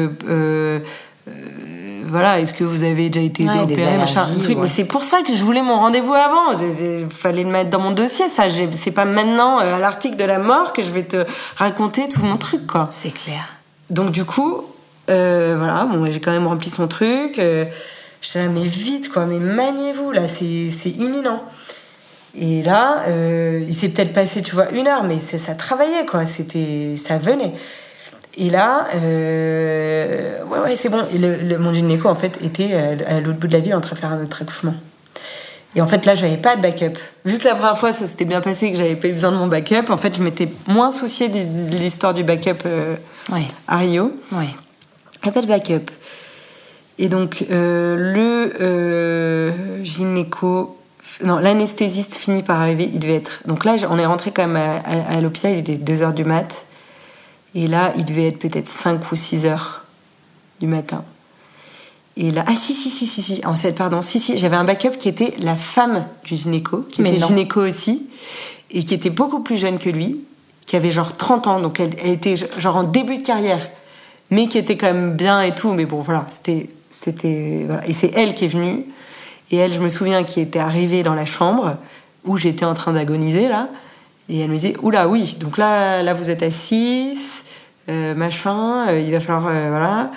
voilà, 2.14 2.38
est-ce 2.38 2.54
que 2.54 2.62
vous 2.62 2.84
avez 2.84 3.10
déjà 3.10 3.26
été 3.26 3.44
opéré, 3.48 3.96
machin, 3.96 4.24
truc. 4.40 4.56
Mais 4.58 4.68
c'est 4.68 4.84
pour 4.84 5.02
ça 5.02 5.22
que 5.22 5.34
je 5.34 5.42
voulais 5.42 5.62
mon 5.62 5.80
rendez-vous 5.80 6.14
avant. 6.14 6.56
Il 6.60 7.08
fallait 7.10 7.42
le 7.42 7.50
mettre 7.50 7.70
dans 7.70 7.80
mon 7.80 7.90
dossier, 7.90 8.28
ça. 8.28 8.44
C'est 8.78 8.92
pas 8.92 9.04
maintenant, 9.04 9.58
à 9.58 9.80
l'article 9.80 10.14
de 10.14 10.22
la 10.22 10.38
mort, 10.38 10.72
que 10.72 10.84
je 10.84 10.92
vais 10.92 11.02
te 11.02 11.24
raconter 11.56 12.08
tout 12.08 12.22
mon 12.22 12.36
truc, 12.36 12.68
quoi. 12.68 12.88
C'est 12.92 13.12
clair. 13.12 13.56
Donc, 13.90 14.12
du 14.12 14.24
coup, 14.24 14.62
euh, 15.10 15.56
voilà, 15.58 15.86
bon, 15.86 16.06
j'ai 16.08 16.20
quand 16.20 16.30
même 16.30 16.46
rempli 16.46 16.70
son 16.70 16.86
truc. 16.86 17.40
Euh, 17.40 17.64
J'étais 18.22 18.38
là, 18.38 18.48
mais 18.48 18.64
vite, 18.64 19.12
quoi, 19.12 19.26
mais 19.26 19.40
maniez-vous, 19.40 20.12
là, 20.12 20.28
c'est 20.28 20.90
imminent. 20.90 21.42
Et 22.38 22.62
là, 22.62 23.02
euh, 23.08 23.64
il 23.66 23.74
s'est 23.74 23.88
peut-être 23.88 24.12
passé, 24.12 24.40
tu 24.40 24.54
vois, 24.54 24.70
une 24.70 24.86
heure, 24.86 25.02
mais 25.02 25.18
ça 25.18 25.56
travaillait, 25.56 26.06
quoi, 26.06 26.26
c'était, 26.26 26.94
ça 26.96 27.18
venait. 27.18 27.54
Et 28.36 28.50
là, 28.50 28.88
euh, 28.94 30.42
ouais, 30.44 30.58
ouais, 30.60 30.76
c'est 30.76 30.88
bon. 30.88 31.04
Et 31.14 31.18
le, 31.18 31.58
mon 31.58 31.72
gynéco, 31.72 32.08
en 32.08 32.14
fait, 32.14 32.38
était 32.42 32.74
à 32.74 33.20
l'autre 33.20 33.38
bout 33.38 33.46
de 33.46 33.52
la 33.52 33.60
ville 33.60 33.74
en 33.74 33.80
train 33.80 33.94
de 33.94 34.00
faire 34.00 34.12
un 34.12 34.22
autre 34.22 34.42
accouchement. 34.42 34.74
Et 35.76 35.80
en 35.80 35.86
fait, 35.86 36.06
là, 36.06 36.14
j'avais 36.14 36.36
pas 36.36 36.56
de 36.56 36.62
backup. 36.62 36.98
Vu 37.24 37.38
que 37.38 37.44
la 37.44 37.54
première 37.54 37.76
fois, 37.76 37.92
ça 37.92 38.06
s'était 38.06 38.24
bien 38.24 38.40
passé 38.40 38.66
et 38.66 38.72
que 38.72 38.78
j'avais 38.78 38.96
pas 38.96 39.08
eu 39.08 39.12
besoin 39.12 39.32
de 39.32 39.36
mon 39.36 39.48
backup, 39.48 39.90
en 39.90 39.96
fait, 39.96 40.16
je 40.16 40.22
m'étais 40.22 40.48
moins 40.68 40.90
souciée 40.90 41.28
de 41.28 41.76
l'histoire 41.76 42.14
du 42.14 42.22
backup 42.24 42.66
à 43.68 43.76
Rio. 43.78 44.12
Ouais 44.32 44.48
pas 45.30 45.40
de 45.40 45.46
backup. 45.46 45.90
Et 46.98 47.08
donc, 47.08 47.44
euh, 47.50 47.96
le 47.96 48.62
euh, 48.62 49.84
gynéco, 49.84 50.78
non, 51.22 51.38
l'anesthésiste 51.38 52.14
finit 52.14 52.42
par 52.42 52.60
arriver, 52.60 52.88
il 52.92 53.00
devait 53.00 53.16
être. 53.16 53.42
Donc 53.46 53.64
là, 53.64 53.76
on 53.90 53.98
est 53.98 54.06
rentré 54.06 54.30
quand 54.30 54.46
même 54.46 54.80
à, 54.84 55.20
l'hôpital, 55.20 55.52
il 55.52 55.58
était 55.58 55.76
2h 55.76 56.14
du 56.14 56.24
mat. 56.24 56.64
Et 57.54 57.66
là, 57.66 57.92
il 57.96 58.04
devait 58.04 58.28
être 58.28 58.38
peut-être 58.38 58.68
5 58.68 59.12
ou 59.12 59.16
6 59.16 59.46
heures 59.46 59.84
du 60.60 60.66
matin. 60.66 61.04
Et 62.16 62.30
là, 62.30 62.44
ah 62.46 62.54
si, 62.54 62.74
si, 62.74 62.90
si, 62.90 63.06
si, 63.06 63.22
si, 63.22 63.40
en 63.44 63.56
fait, 63.56 63.72
pardon, 63.72 64.02
si, 64.02 64.20
si, 64.20 64.38
j'avais 64.38 64.56
un 64.56 64.64
backup 64.64 64.96
qui 64.98 65.08
était 65.08 65.34
la 65.38 65.56
femme 65.56 66.06
du 66.24 66.36
gynéco, 66.36 66.82
qui 66.90 67.02
était 67.02 67.18
gynéco 67.18 67.60
aussi, 67.60 68.06
et 68.70 68.84
qui 68.84 68.94
était 68.94 69.10
beaucoup 69.10 69.40
plus 69.40 69.56
jeune 69.56 69.78
que 69.78 69.90
lui, 69.90 70.20
qui 70.66 70.76
avait 70.76 70.92
genre 70.92 71.16
30 71.16 71.46
ans, 71.46 71.60
donc 71.60 71.80
elle 71.80 71.94
était 72.04 72.36
genre 72.58 72.76
en 72.76 72.84
début 72.84 73.18
de 73.18 73.22
carrière 73.22 73.68
mais 74.30 74.48
qui 74.48 74.58
était 74.58 74.76
quand 74.76 74.92
même 74.92 75.14
bien 75.14 75.40
et 75.40 75.54
tout. 75.54 75.72
Mais 75.72 75.86
bon, 75.86 76.00
voilà, 76.00 76.26
c'était. 76.30 76.68
c'était 76.90 77.64
voilà. 77.66 77.86
Et 77.86 77.92
c'est 77.92 78.10
elle 78.14 78.34
qui 78.34 78.46
est 78.46 78.48
venue. 78.48 78.84
Et 79.50 79.56
elle, 79.56 79.72
je 79.72 79.80
me 79.80 79.88
souviens, 79.88 80.24
qui 80.24 80.40
était 80.40 80.58
arrivée 80.58 81.02
dans 81.02 81.14
la 81.14 81.26
chambre 81.26 81.76
où 82.24 82.36
j'étais 82.38 82.64
en 82.64 82.74
train 82.74 82.92
d'agoniser, 82.92 83.48
là. 83.48 83.68
Et 84.28 84.40
elle 84.40 84.48
me 84.48 84.54
disait 84.54 84.74
Oula, 84.82 85.06
oui, 85.06 85.36
donc 85.38 85.58
là, 85.58 86.02
là 86.02 86.14
vous 86.14 86.30
êtes 86.30 86.42
à 86.42 86.50
6, 86.50 87.14
euh, 87.14 87.43
machin, 87.88 88.88
euh, 88.88 89.00
il 89.00 89.10
va 89.10 89.20
falloir. 89.20 89.46
Euh, 89.48 89.68
voilà. 89.68 90.10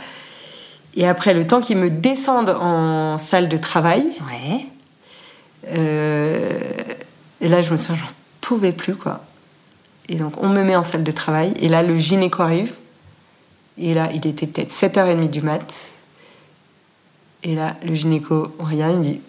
Et 0.95 1.07
après, 1.07 1.33
le 1.33 1.45
temps 1.45 1.61
qu'ils 1.61 1.77
me 1.77 1.89
descendent 1.89 2.55
en 2.59 3.17
salle 3.17 3.49
de 3.49 3.57
travail. 3.57 4.03
Ouais. 4.27 4.65
et 7.41 7.47
là, 7.47 7.61
je 7.61 7.71
me 7.71 7.77
souviens, 7.77 7.95
j'en 7.95 8.11
pouvais 8.41 8.71
plus, 8.71 8.95
quoi. 8.95 9.21
Et 10.09 10.15
donc, 10.15 10.41
on 10.41 10.49
me 10.49 10.63
met 10.63 10.75
en 10.75 10.83
salle 10.83 11.03
de 11.03 11.11
travail. 11.11 11.53
Et 11.59 11.67
là, 11.67 11.83
le 11.83 11.97
gynéco 11.97 12.41
arrive. 12.41 12.73
Et 13.77 13.93
là, 13.93 14.09
il 14.11 14.25
était 14.25 14.47
peut-être 14.47 14.71
7h30 14.71 15.29
du 15.29 15.41
mat. 15.41 15.73
Et 17.43 17.53
là, 17.53 17.75
le 17.85 17.93
gynéco 17.93 18.55
regarde, 18.57 18.95
il 18.95 19.01
dit 19.01 19.21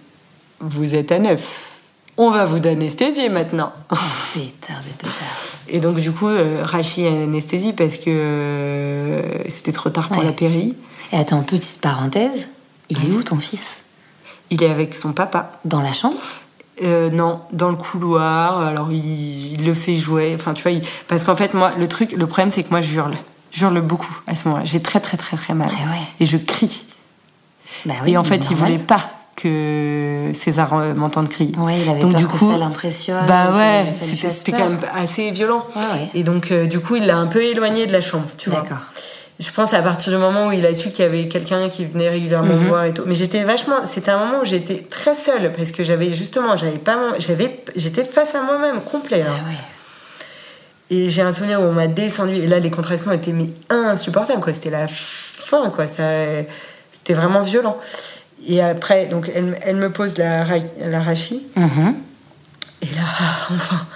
Vous 0.60 0.94
êtes 0.94 1.12
à 1.12 1.18
neuf. 1.18 1.77
On 2.20 2.30
va 2.30 2.44
vous 2.46 2.56
anesthésier 2.66 3.28
maintenant. 3.28 3.72
Pétard 4.34 4.80
des 4.82 4.90
pétards. 4.98 5.14
Et 5.68 5.78
donc, 5.80 5.96
du 6.00 6.10
coup, 6.10 6.26
euh, 6.26 6.62
Rachi 6.64 7.06
a 7.06 7.10
anesthésie 7.10 7.72
parce 7.72 7.96
que 7.96 8.04
euh, 8.08 9.22
c'était 9.48 9.72
trop 9.72 9.88
tard 9.90 10.08
pour 10.08 10.18
Ouais. 10.18 10.24
la 10.24 10.32
péri. 10.32 10.74
Et 11.12 11.16
attends, 11.16 11.42
petite 11.42 11.80
parenthèse, 11.80 12.48
il 12.90 12.98
est 13.04 13.10
où 13.10 13.22
ton 13.22 13.38
fils? 13.38 13.82
Il 14.50 14.62
est 14.62 14.70
avec 14.70 14.96
son 14.96 15.12
papa. 15.12 15.52
Dans 15.64 15.80
la 15.80 15.92
chambre? 15.92 16.16
Euh, 16.82 17.10
non, 17.10 17.40
dans 17.52 17.70
le 17.70 17.76
couloir. 17.76 18.60
Alors, 18.60 18.90
il, 18.92 19.52
il 19.52 19.64
le 19.64 19.74
fait 19.74 19.96
jouer. 19.96 20.32
Enfin, 20.34 20.54
tu 20.54 20.62
vois, 20.62 20.72
il- 20.72 20.82
parce 21.06 21.22
qu'en 21.24 21.36
fait, 21.36 21.54
moi, 21.54 21.72
le 21.78 21.86
truc, 21.86 22.12
le 22.12 22.26
problème, 22.26 22.50
c'est 22.50 22.62
que 22.64 22.70
moi, 22.70 22.80
je 22.80 22.94
hurle. 22.96 23.14
Je 23.52 23.64
hurle 23.64 23.80
beaucoup 23.80 24.16
à 24.26 24.34
ce 24.34 24.46
moment-là. 24.48 24.64
J'ai 24.66 24.80
très, 24.82 25.00
très, 25.00 25.16
très, 25.16 25.36
très 25.36 25.54
mal. 25.54 25.70
Ah 25.72 25.90
ouais. 25.92 26.00
Et 26.20 26.26
je 26.26 26.36
crie. 26.36 26.84
Bah 27.86 27.94
oui, 28.04 28.12
et 28.12 28.16
en 28.16 28.24
fait, 28.24 28.36
il 28.50 28.52
normal. 28.56 28.72
voulait 28.72 28.82
pas 28.84 29.10
que 29.40 30.32
César 30.34 30.74
euh, 30.74 30.94
m'entende 30.94 31.28
crier. 31.28 31.52
Ouais, 31.58 31.78
il 31.80 31.88
avait 31.88 32.00
Donc, 32.00 32.12
peur 32.12 32.20
du 32.20 32.26
que 32.26 32.32
coup, 32.32 32.50
ça 32.50 32.58
l'impressionne. 32.58 33.26
Bah 33.26 33.46
que 33.50 33.56
ouais, 33.56 33.92
c'était 33.92 34.52
quand 34.52 34.68
même 34.68 34.80
assez 34.94 35.30
violent. 35.30 35.64
Ouais, 35.76 35.82
ouais. 35.82 36.08
Et 36.14 36.22
donc, 36.24 36.50
euh, 36.50 36.66
du 36.66 36.80
coup, 36.80 36.96
il 36.96 37.06
l'a 37.06 37.16
un 37.16 37.26
peu 37.28 37.42
éloigné 37.42 37.86
de 37.86 37.92
la 37.92 38.00
chambre, 38.00 38.26
tu 38.36 38.50
vois. 38.50 38.60
D'accord. 38.62 38.78
Je 39.38 39.50
pense 39.52 39.72
à 39.72 39.80
partir 39.82 40.12
du 40.12 40.18
moment 40.18 40.48
où 40.48 40.52
il 40.52 40.66
a 40.66 40.74
su 40.74 40.90
qu'il 40.90 41.04
y 41.04 41.06
avait 41.06 41.28
quelqu'un 41.28 41.68
qui 41.68 41.84
venait 41.84 42.08
régulièrement 42.08 42.54
Mhm. 42.54 42.62
me 42.64 42.68
voir 42.68 42.84
et 42.86 42.92
tout. 42.92 43.04
Mais 43.06 43.14
j'étais 43.14 43.44
vachement. 43.44 43.76
C'était 43.86 44.10
un 44.10 44.18
moment 44.18 44.40
où 44.42 44.44
j'étais 44.44 44.78
très 44.90 45.14
seule 45.14 45.52
parce 45.56 45.70
que 45.70 45.84
j'avais 45.84 46.12
justement, 46.12 46.56
j'avais 46.56 46.78
pas, 46.78 46.96
j'avais, 47.20 47.62
j'étais 47.76 48.02
face 48.04 48.34
à 48.34 48.42
moi-même 48.42 48.80
complet. 48.80 49.24
Ah 49.24 49.30
hein. 49.30 49.44
ouais. 49.48 50.96
Et 50.96 51.08
j'ai 51.10 51.22
un 51.22 51.30
souvenir 51.30 51.60
où 51.60 51.64
on 51.64 51.72
m'a 51.72 51.86
descendu 51.86 52.34
et 52.34 52.46
là 52.48 52.58
les 52.58 52.70
contractions 52.70 53.12
étaient 53.12 53.32
mais 53.32 53.46
insupportables 53.70 54.40
quoi. 54.40 54.52
C'était 54.52 54.70
la 54.70 54.86
fin 54.88 55.70
quoi. 55.70 55.86
Ça, 55.86 56.02
c'était 56.90 57.14
vraiment 57.14 57.42
violent. 57.42 57.78
Et 58.48 58.60
après, 58.62 59.06
donc 59.06 59.30
elle, 59.34 59.56
elle 59.62 59.76
me 59.76 59.90
pose 59.90 60.16
la, 60.18 60.44
la 60.84 61.00
rachie 61.02 61.42
Mhm. 61.54 61.94
et 62.82 62.86
là, 62.86 63.02
enfin, 63.54 63.86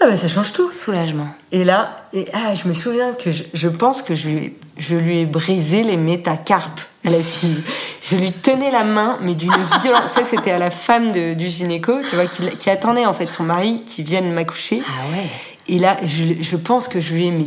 ah 0.00 0.06
bah 0.06 0.16
ça 0.16 0.28
change 0.28 0.52
tout. 0.52 0.70
Soulagement. 0.70 1.28
Et 1.50 1.64
là, 1.64 1.96
et, 2.12 2.26
ah, 2.32 2.54
je 2.54 2.68
me 2.68 2.74
souviens 2.74 3.14
que 3.14 3.30
je, 3.32 3.42
je 3.54 3.68
pense 3.68 4.02
que 4.02 4.14
je 4.14 4.28
lui, 4.28 4.36
ai- 4.36 4.58
je 4.76 4.94
lui 4.94 5.18
ai 5.20 5.26
brisé 5.26 5.82
les 5.82 5.96
métacarpes 5.96 6.80
à 7.04 7.10
la 7.10 7.20
fille. 7.20 7.62
Je 8.04 8.16
lui 8.16 8.30
tenais 8.32 8.70
la 8.70 8.84
main, 8.84 9.18
mais 9.22 9.34
d'une 9.34 9.50
violence. 9.82 10.12
Ça, 10.12 10.22
c'était 10.28 10.50
à 10.52 10.58
la 10.58 10.70
femme 10.70 11.12
de- 11.12 11.34
du 11.34 11.46
gynéco, 11.46 11.94
tu 12.08 12.14
vois, 12.14 12.26
qui, 12.26 12.46
qui 12.58 12.68
attendait 12.70 13.06
en 13.06 13.12
fait 13.14 13.30
son 13.30 13.42
mari 13.44 13.82
qui 13.86 14.02
vienne 14.02 14.32
m'accoucher. 14.32 14.82
Ah 14.86 15.16
ouais. 15.16 15.26
Et 15.66 15.78
là, 15.78 15.96
je, 16.04 16.24
je 16.42 16.56
pense 16.56 16.88
que 16.88 17.00
je 17.00 17.14
lui 17.14 17.26
ai 17.28 17.30
mais, 17.30 17.46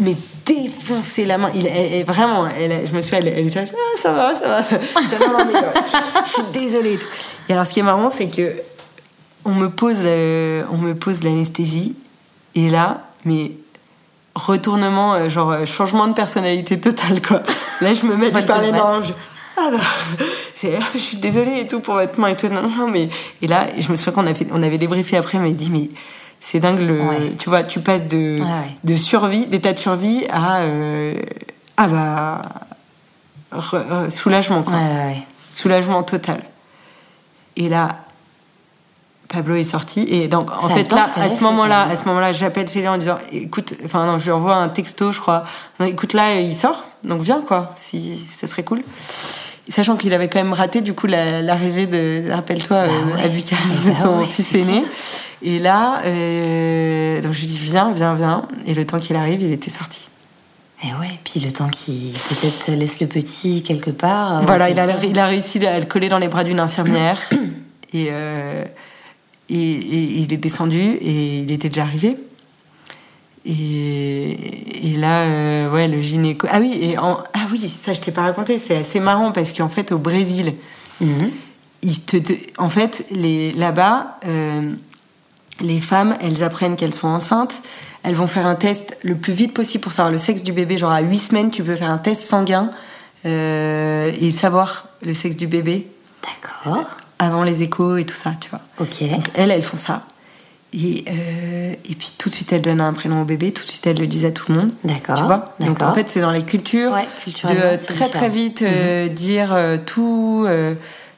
mais 0.00 0.16
défoncé 0.44 1.24
la 1.24 1.38
main. 1.38 1.50
Il, 1.54 1.66
elle, 1.66 1.92
elle- 1.94 2.04
vraiment, 2.04 2.46
elle, 2.46 2.86
je 2.86 2.92
me 2.92 3.00
souviens, 3.00 3.18
elle, 3.18 3.28
elle 3.28 3.46
était 3.46 3.60
là, 3.64 3.66
ah, 3.72 3.96
ça 3.98 4.12
va, 4.12 4.34
ça 4.34 4.48
va. 4.48 4.60
Non, 5.26 5.38
non, 5.38 5.44
mais, 5.52 5.58
euh, 5.58 5.80
je 6.26 6.30
suis 6.30 6.42
désolée. 6.52 6.94
et 6.94 6.98
tout. 6.98 7.06
Et 7.48 7.52
alors, 7.52 7.66
ce 7.66 7.72
qui 7.72 7.80
est 7.80 7.84
marrant, 7.84 8.10
c'est 8.10 8.26
que 8.28 8.54
on 9.44 9.50
me 9.54 9.68
pose, 9.68 9.96
euh, 10.04 10.64
on 10.72 10.78
me 10.78 10.94
pose 10.94 11.22
l'anesthésie, 11.22 11.94
et 12.54 12.68
là, 12.70 13.02
mais 13.24 13.52
retournement, 14.34 15.14
euh, 15.14 15.28
genre 15.28 15.50
euh, 15.52 15.64
changement 15.66 16.06
de 16.08 16.14
personnalité 16.14 16.80
totale, 16.80 17.20
quoi. 17.22 17.42
Là, 17.80 17.94
je 17.94 18.04
me 18.06 18.16
mets 18.16 18.26
à 18.26 18.40
lui 18.40 18.46
parler 18.46 18.72
je- 19.06 19.12
Ah 19.56 19.68
bah, 19.70 19.78
c'est- 20.56 20.76
je 20.94 20.98
suis 20.98 21.16
désolée 21.18 21.60
et 21.60 21.66
tout 21.68 21.80
pour 21.80 21.94
votre 21.94 22.18
main 22.18 22.28
et 22.28 22.36
tout. 22.36 22.48
Non, 22.48 22.62
non, 22.62 22.88
mais. 22.88 23.08
Et 23.42 23.46
là, 23.46 23.66
je 23.78 23.88
me 23.90 23.94
souviens 23.96 24.12
qu'on 24.12 24.26
avait, 24.26 24.46
on 24.52 24.62
avait 24.62 24.78
débriefé 24.78 25.16
après, 25.16 25.38
mais 25.38 25.52
dit, 25.52 25.70
mais 25.70 25.90
c'est 26.46 26.60
dingue, 26.60 26.80
le, 26.80 27.00
Ouais. 27.00 27.32
tu 27.38 27.48
vois, 27.48 27.62
tu 27.62 27.80
passes 27.80 28.06
de, 28.06 28.38
Ouais, 28.40 28.68
de 28.84 28.96
survie, 28.96 29.46
d'état 29.46 29.72
de 29.72 29.78
survie 29.78 30.24
à. 30.30 30.58
euh, 30.60 31.14
ah 31.76 31.86
bah. 31.88 32.42
re- 33.52 34.10
soulagement, 34.10 34.62
quoi. 34.62 34.74
Soulagement 35.50 36.02
total. 36.02 36.40
Et 37.56 37.68
là, 37.68 37.96
Pablo 39.28 39.54
est 39.56 39.62
sorti. 39.64 40.00
Et 40.08 40.28
donc, 40.28 40.50
en 40.52 40.68
fait, 40.68 40.92
là, 40.92 41.06
à 41.16 41.28
ce 41.28 41.42
moment-là, 41.42 41.88
à 41.90 41.96
ce 41.96 42.04
moment-là, 42.04 42.32
j'appelle 42.32 42.68
Célia 42.68 42.92
en 42.92 42.98
disant, 42.98 43.18
écoute, 43.32 43.74
enfin 43.84 44.04
non, 44.06 44.18
je 44.18 44.24
lui 44.24 44.32
envoie 44.32 44.56
un 44.56 44.68
texto, 44.68 45.12
je 45.12 45.20
crois. 45.20 45.44
Écoute, 45.80 46.12
là, 46.12 46.34
il 46.40 46.54
sort, 46.54 46.84
donc 47.04 47.22
viens, 47.22 47.40
quoi, 47.40 47.72
si 47.76 48.16
ça 48.18 48.46
serait 48.46 48.64
cool. 48.64 48.82
Sachant 49.68 49.96
qu'il 49.96 50.12
avait 50.12 50.28
quand 50.28 50.38
même 50.42 50.52
raté, 50.52 50.80
du 50.82 50.92
coup, 50.92 51.06
la- 51.06 51.40
l'arrivée 51.40 51.86
de, 51.86 52.30
rappelle-toi, 52.30 52.76
euh, 52.76 52.86
Bah 52.86 53.16
ouais. 53.16 53.22
à 53.24 53.28
Bucarest 53.28 53.84
de 53.84 53.90
Bah 53.92 53.96
son 54.00 54.18
ouais, 54.20 54.26
fils 54.26 54.54
aîné. 54.54 54.84
Et 55.42 55.58
là, 55.58 56.02
euh, 56.04 57.20
donc 57.22 57.32
je 57.32 57.40
lui 57.40 57.46
dis, 57.46 57.56
viens, 57.56 57.92
viens, 57.92 58.14
viens. 58.14 58.46
Et 58.66 58.74
le 58.74 58.84
temps 58.86 58.98
qu'il 59.00 59.16
arrive, 59.16 59.40
il 59.42 59.52
était 59.52 59.70
sorti. 59.70 60.08
Et 60.82 60.88
ouais, 60.88 61.18
puis 61.24 61.40
le 61.40 61.50
temps 61.50 61.68
qu'il 61.68 62.12
peut-être 62.12 62.70
laisse 62.78 63.00
le 63.00 63.06
petit 63.06 63.62
quelque 63.62 63.90
part. 63.90 64.38
euh, 64.38 64.40
Voilà, 64.44 64.68
il 64.68 64.78
a, 64.78 64.86
quelque- 64.86 65.06
il 65.06 65.18
a 65.18 65.26
réussi 65.26 65.64
à 65.66 65.78
le 65.78 65.86
coller 65.86 66.08
dans 66.10 66.18
les 66.18 66.28
bras 66.28 66.44
d'une 66.44 66.60
infirmière. 66.60 67.18
et, 67.94 68.08
euh, 68.10 68.64
et, 69.48 69.54
et 69.56 70.18
il 70.20 70.32
est 70.32 70.36
descendu 70.38 70.78
et 70.80 71.38
il 71.40 71.52
était 71.52 71.68
déjà 71.70 71.82
arrivé. 71.82 72.16
Et, 73.46 74.92
et 74.92 74.96
là, 74.96 75.22
euh, 75.24 75.70
ouais, 75.70 75.88
le 75.88 76.00
gynéco. 76.00 76.46
Ah 76.50 76.60
oui, 76.60 76.78
et 76.80 76.98
en- 76.98 77.18
ah 77.34 77.46
oui, 77.52 77.58
ça 77.80 77.92
je 77.92 78.00
t'ai 78.00 78.10
pas 78.12 78.22
raconté, 78.22 78.58
c'est 78.58 78.76
assez 78.76 79.00
marrant 79.00 79.32
parce 79.32 79.52
qu'en 79.52 79.68
fait, 79.68 79.92
au 79.92 79.98
Brésil, 79.98 80.54
Mhm. 81.00 81.30
ils 81.82 82.00
te, 82.00 82.16
te- 82.16 82.32
en 82.58 82.68
fait, 82.70 83.04
les, 83.10 83.52
là-bas, 83.52 84.18
euh, 84.26 84.72
les 85.60 85.80
femmes, 85.80 86.16
elles 86.22 86.42
apprennent 86.42 86.76
qu'elles 86.76 86.94
sont 86.94 87.08
enceintes. 87.08 87.54
Elles 88.02 88.14
vont 88.14 88.26
faire 88.26 88.46
un 88.46 88.54
test 88.54 88.96
le 89.02 89.14
plus 89.14 89.32
vite 89.32 89.54
possible 89.54 89.82
pour 89.82 89.92
savoir 89.92 90.12
le 90.12 90.18
sexe 90.18 90.42
du 90.42 90.52
bébé. 90.52 90.76
Genre 90.78 90.92
à 90.92 91.00
8 91.00 91.18
semaines, 91.18 91.50
tu 91.50 91.62
peux 91.64 91.74
faire 91.76 91.90
un 91.90 91.98
test 91.98 92.22
sanguin 92.22 92.70
euh, 93.26 94.12
et 94.20 94.30
savoir 94.30 94.88
le 95.02 95.14
sexe 95.14 95.36
du 95.36 95.46
bébé 95.46 95.86
D'accord. 96.22 96.86
avant 97.18 97.42
les 97.44 97.62
échos 97.62 97.96
et 97.96 98.04
tout 98.04 98.14
ça, 98.14 98.32
tu 98.40 98.50
vois. 98.50 98.60
Ok. 98.78 99.02
Donc 99.10 99.30
elles, 99.34 99.50
elles 99.50 99.62
font 99.62 99.76
ça. 99.78 100.02
Et, 100.76 101.04
euh, 101.08 101.72
et 101.88 101.94
puis 101.94 102.12
tout 102.18 102.28
de 102.28 102.34
suite, 102.34 102.52
elles 102.52 102.60
donnent 102.62 102.80
un 102.80 102.92
prénom 102.92 103.22
au 103.22 103.24
bébé. 103.24 103.52
Tout 103.52 103.64
de 103.64 103.68
suite, 103.70 103.86
elles 103.86 103.98
le 103.98 104.08
disent 104.08 104.24
à 104.24 104.32
tout 104.32 104.46
le 104.50 104.58
monde. 104.58 104.70
D'accord, 104.82 105.14
Tu 105.16 105.22
vois 105.22 105.54
Donc 105.60 105.80
en 105.82 105.94
fait, 105.94 106.06
c'est 106.08 106.20
dans 106.20 106.32
les 106.32 106.42
cultures 106.42 106.90
Ouais, 106.92 107.06
de 107.26 107.86
très 107.86 108.08
très 108.08 108.28
vite 108.28 108.62
euh, 108.62 109.06
dire 109.08 109.52
euh, 109.52 109.76
tout. 109.76 110.48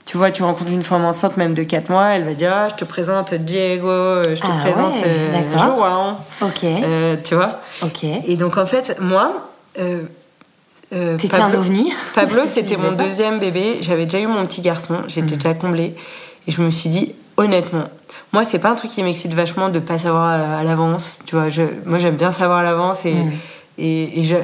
tu 0.04 0.18
vois, 0.18 0.30
tu 0.30 0.42
rencontres 0.42 0.70
une 0.70 0.82
femme 0.82 1.04
enceinte 1.06 1.38
même 1.38 1.54
de 1.54 1.62
4 1.62 1.88
mois, 1.88 2.08
elle 2.08 2.24
va 2.24 2.34
dire 2.34 2.52
ah, 2.54 2.68
Je 2.70 2.74
te 2.74 2.84
présente 2.84 3.32
Diego, 3.32 4.22
je 4.24 4.34
te 4.40 4.46
Ah 4.46 4.60
présente 4.62 4.98
ouais. 4.98 5.46
João. 5.54 6.16
Ok. 6.42 6.66
Tu 7.24 7.34
vois 7.34 7.60
ok. 7.82 8.04
Et 8.26 8.36
donc 8.36 8.58
en 8.58 8.66
fait, 8.66 8.98
moi. 9.00 9.32
T'étais 10.90 11.34
un 11.34 11.40
Pablo- 11.50 11.58
ovni 11.58 11.92
Pablo, 12.14 12.42
c'était 12.46 12.76
mon 12.76 12.92
deuxième 12.92 13.38
bébé. 13.40 13.78
J'avais 13.80 14.04
déjà 14.04 14.20
eu 14.20 14.26
mon 14.28 14.44
petit 14.46 14.60
garçon. 14.60 14.98
J'étais 15.08 15.34
Mm. 15.34 15.38
déjà 15.38 15.54
comblée. 15.54 15.94
Et 16.46 16.52
je 16.52 16.62
me 16.62 16.70
suis 16.70 16.88
dit, 16.88 17.12
honnêtement, 17.36 17.84
moi, 18.32 18.44
c'est 18.44 18.58
pas 18.58 18.70
un 18.70 18.74
truc 18.74 18.90
qui 18.90 19.02
m'excite 19.02 19.32
vachement 19.34 19.68
de 19.68 19.78
pas 19.78 19.98
savoir 19.98 20.24
à, 20.24 20.58
à 20.58 20.62
l'avance. 20.64 21.20
Tu 21.26 21.34
vois, 21.36 21.48
je, 21.48 21.62
moi, 21.84 21.98
j'aime 21.98 22.16
bien 22.16 22.30
savoir 22.32 22.58
à 22.58 22.62
l'avance. 22.62 23.04
Et, 23.04 23.12
Mm. 23.14 23.30
et, 23.78 24.20
et, 24.20 24.24
je- 24.24 24.36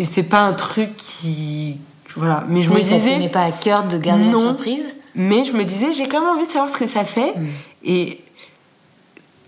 et 0.00 0.04
c'est 0.04 0.22
pas 0.22 0.40
un 0.40 0.52
truc 0.52 0.96
qui. 0.96 1.78
Voilà. 2.16 2.44
Mais 2.48 2.62
je 2.62 2.70
Oui, 2.70 2.78
me 2.80 2.84
ça 2.84 2.96
disais. 2.96 3.28
pas 3.28 3.42
à 3.44 3.52
cœur 3.52 3.84
de 3.84 3.96
garder 3.98 4.24
Non. 4.24 4.38
la 4.40 4.48
surprise 4.54 4.94
Mais 5.14 5.44
je 5.44 5.52
me 5.52 5.64
disais, 5.64 5.92
j'ai 5.92 6.08
quand 6.08 6.20
même 6.20 6.30
envie 6.36 6.46
de 6.46 6.50
savoir 6.50 6.70
ce 6.70 6.76
que 6.78 6.86
ça 6.86 7.04
fait. 7.04 7.34
Mm. 7.36 7.46
Et 7.84 8.20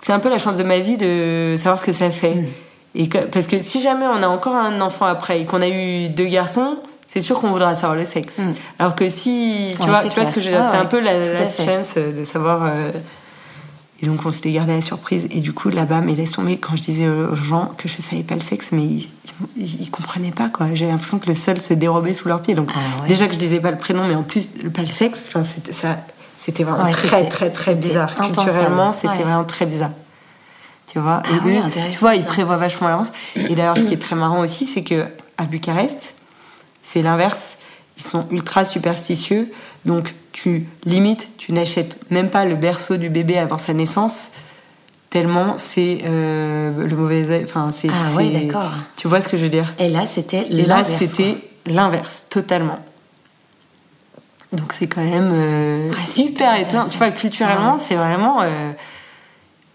c'est 0.01 0.13
un 0.13 0.19
peu 0.19 0.29
la 0.29 0.39
chance 0.39 0.57
de 0.57 0.63
ma 0.65 0.79
vie 0.79 0.97
de 0.97 1.55
savoir 1.57 1.79
ce 1.79 1.85
que 1.85 1.93
ça 1.93 2.11
fait. 2.11 2.35
Mm. 2.35 2.47
Et 2.95 3.09
que- 3.09 3.19
parce 3.25 3.47
que 3.47 3.59
si 3.61 3.81
jamais 3.81 4.07
on 4.07 4.23
a 4.23 4.29
encore 4.29 4.55
un 4.55 4.81
enfant 4.81 5.07
après 5.07 5.41
et 5.41 5.45
qu'on 5.45 5.63
a 5.63 5.69
eu 5.69 6.09
deux 6.09 6.27
garçons, 6.27 6.77
c'est 7.13 7.21
sûr 7.21 7.39
qu'on 7.41 7.51
voudra 7.51 7.75
savoir 7.75 7.95
le 7.95 8.05
sexe. 8.05 8.39
Mm. 8.39 8.53
Alors 8.79 8.95
que 8.95 9.09
si, 9.11 9.75
tu 9.79 9.83
Ouais, 9.85 9.91
vois, 9.91 10.03
tu 10.05 10.15
vois 10.19 10.27
ce 10.27 10.33
que 10.33 10.41
je 10.41 10.47
veux 10.47 10.53
dire, 10.53 10.61
Ah 10.63 10.67
c'était 10.67 10.79
ouais, 10.79 10.83
un 10.85 10.87
peu 10.87 11.01
la, 11.01 11.11
à 11.11 11.41
la 11.45 11.47
chance 11.47 11.95
de 11.97 12.25
savoir. 12.25 12.63
euh, 12.65 12.91
Et 14.03 14.07
donc 14.07 14.21
on 14.25 14.31
s'était 14.33 14.51
gardé 14.53 14.73
la 14.73 14.83
surprise. 14.83 15.27
Et 15.31 15.41
du 15.41 15.53
coup 15.53 15.69
là-bas, 15.69 16.01
mais 16.01 16.15
laisse 16.15 16.33
tomber 16.33 16.57
quand 16.59 16.75
je 16.77 16.83
disais 16.83 17.07
aux 17.09 17.37
gens 17.37 17.71
que 17.79 17.87
je 17.89 18.01
savais 18.03 18.23
pas 18.23 18.35
le 18.35 18.41
sexe, 18.41 18.69
mais 18.73 18.83
ils, 18.83 19.09
ils, 19.57 19.83
ils 19.83 19.91
comprenaient 19.91 20.33
pas 20.33 20.49
quoi. 20.49 20.67
J'avais 20.75 20.91
l'impression 20.93 21.19
que 21.19 21.29
le 21.29 21.35
sol 21.35 21.61
se 21.61 21.75
dérobait 21.75 22.15
sous 22.15 22.29
leurs 22.29 22.41
pieds. 22.43 22.55
Donc 22.55 22.71
Ah 22.75 23.03
ouais. 23.03 23.09
déjà 23.09 23.27
que 23.29 23.35
je 23.35 23.39
disais 23.39 23.61
pas 23.61 23.71
le 23.71 23.79
prénom, 23.79 24.07
mais 24.09 24.15
en 24.15 24.23
plus 24.25 24.49
pas 24.75 24.83
le 24.83 24.87
sexe. 24.89 25.27
Enfin 25.29 25.45
c'était 25.45 25.73
ça. 25.73 25.99
C'était 26.39 26.65
vraiment 26.65 26.91
très 26.91 27.29
très 27.29 27.51
très 27.51 27.75
bizarre. 27.77 28.13
Culturellement, 28.17 28.93
c'était 28.93 29.23
vraiment 29.23 29.45
très 29.45 29.65
bizarre. 29.67 29.93
Tu 30.91 30.99
vois, 30.99 31.23
Ah 31.25 31.29
et 31.31 31.39
oui, 31.47 31.57
eux, 31.59 31.71
tu 31.93 31.99
vois, 31.99 32.17
ils 32.17 32.25
prévoient 32.25 32.57
vachement 32.57 32.89
à 32.89 32.91
l'avance. 32.91 33.13
Et 33.37 33.55
d'ailleurs, 33.55 33.79
ce 33.79 33.83
qui 33.85 33.95
est 33.95 34.03
très 34.03 34.17
marrant 34.17 34.41
aussi, 34.41 34.67
c'est 34.67 34.83
que 34.83 35.07
à 35.39 35.45
Bucarest, 35.45 36.15
c'est 36.83 37.03
l'inverse. 37.03 37.57
Ils 37.99 38.03
sont 38.03 38.27
ultra 38.31 38.65
superstitieux. 38.65 39.51
Donc, 39.85 40.15
tu 40.33 40.67
limites, 40.87 41.29
tu 41.39 41.53
n'achètes 41.53 41.99
même 42.11 42.31
pas 42.31 42.45
le 42.45 42.57
berceau 42.57 42.97
du 42.97 43.09
bébé 43.11 43.39
avant 43.39 43.59
sa 43.59 43.75
naissance, 43.75 44.31
tellement 45.11 45.57
c'est 45.59 45.99
euh, 46.05 46.87
le 46.87 46.97
mauvais. 46.97 47.43
Enfin, 47.45 47.71
c'est. 47.73 47.89
Ah 47.91 48.17
ouais, 48.17 48.31
d'accord. 48.31 48.73
Tu 48.97 49.09
vois 49.09 49.21
ce 49.21 49.29
que 49.29 49.37
je 49.37 49.43
veux 49.43 49.51
dire? 49.51 49.75
Et 49.79 49.89
là, 49.89 50.07
c'était 50.07 50.47
Et 50.49 50.63
là, 50.65 50.79
l'inverse, 50.79 50.91
c'était 50.99 51.37
l'inverse, 51.67 52.25
totalement. 52.31 52.79
Donc, 54.53 54.73
c'est 54.79 54.87
quand 54.87 55.05
même 55.05 55.31
euh, 55.33 55.91
Ouais, 55.91 56.07
super 56.07 56.57
hyper 56.57 56.57
étonnant. 56.69 56.89
Tu 56.89 56.99
vois, 56.99 57.11
culturellement, 57.11 57.75
Ouais. 57.75 57.81
c'est 57.87 57.95
vraiment. 57.95 58.41
euh, 58.43 58.73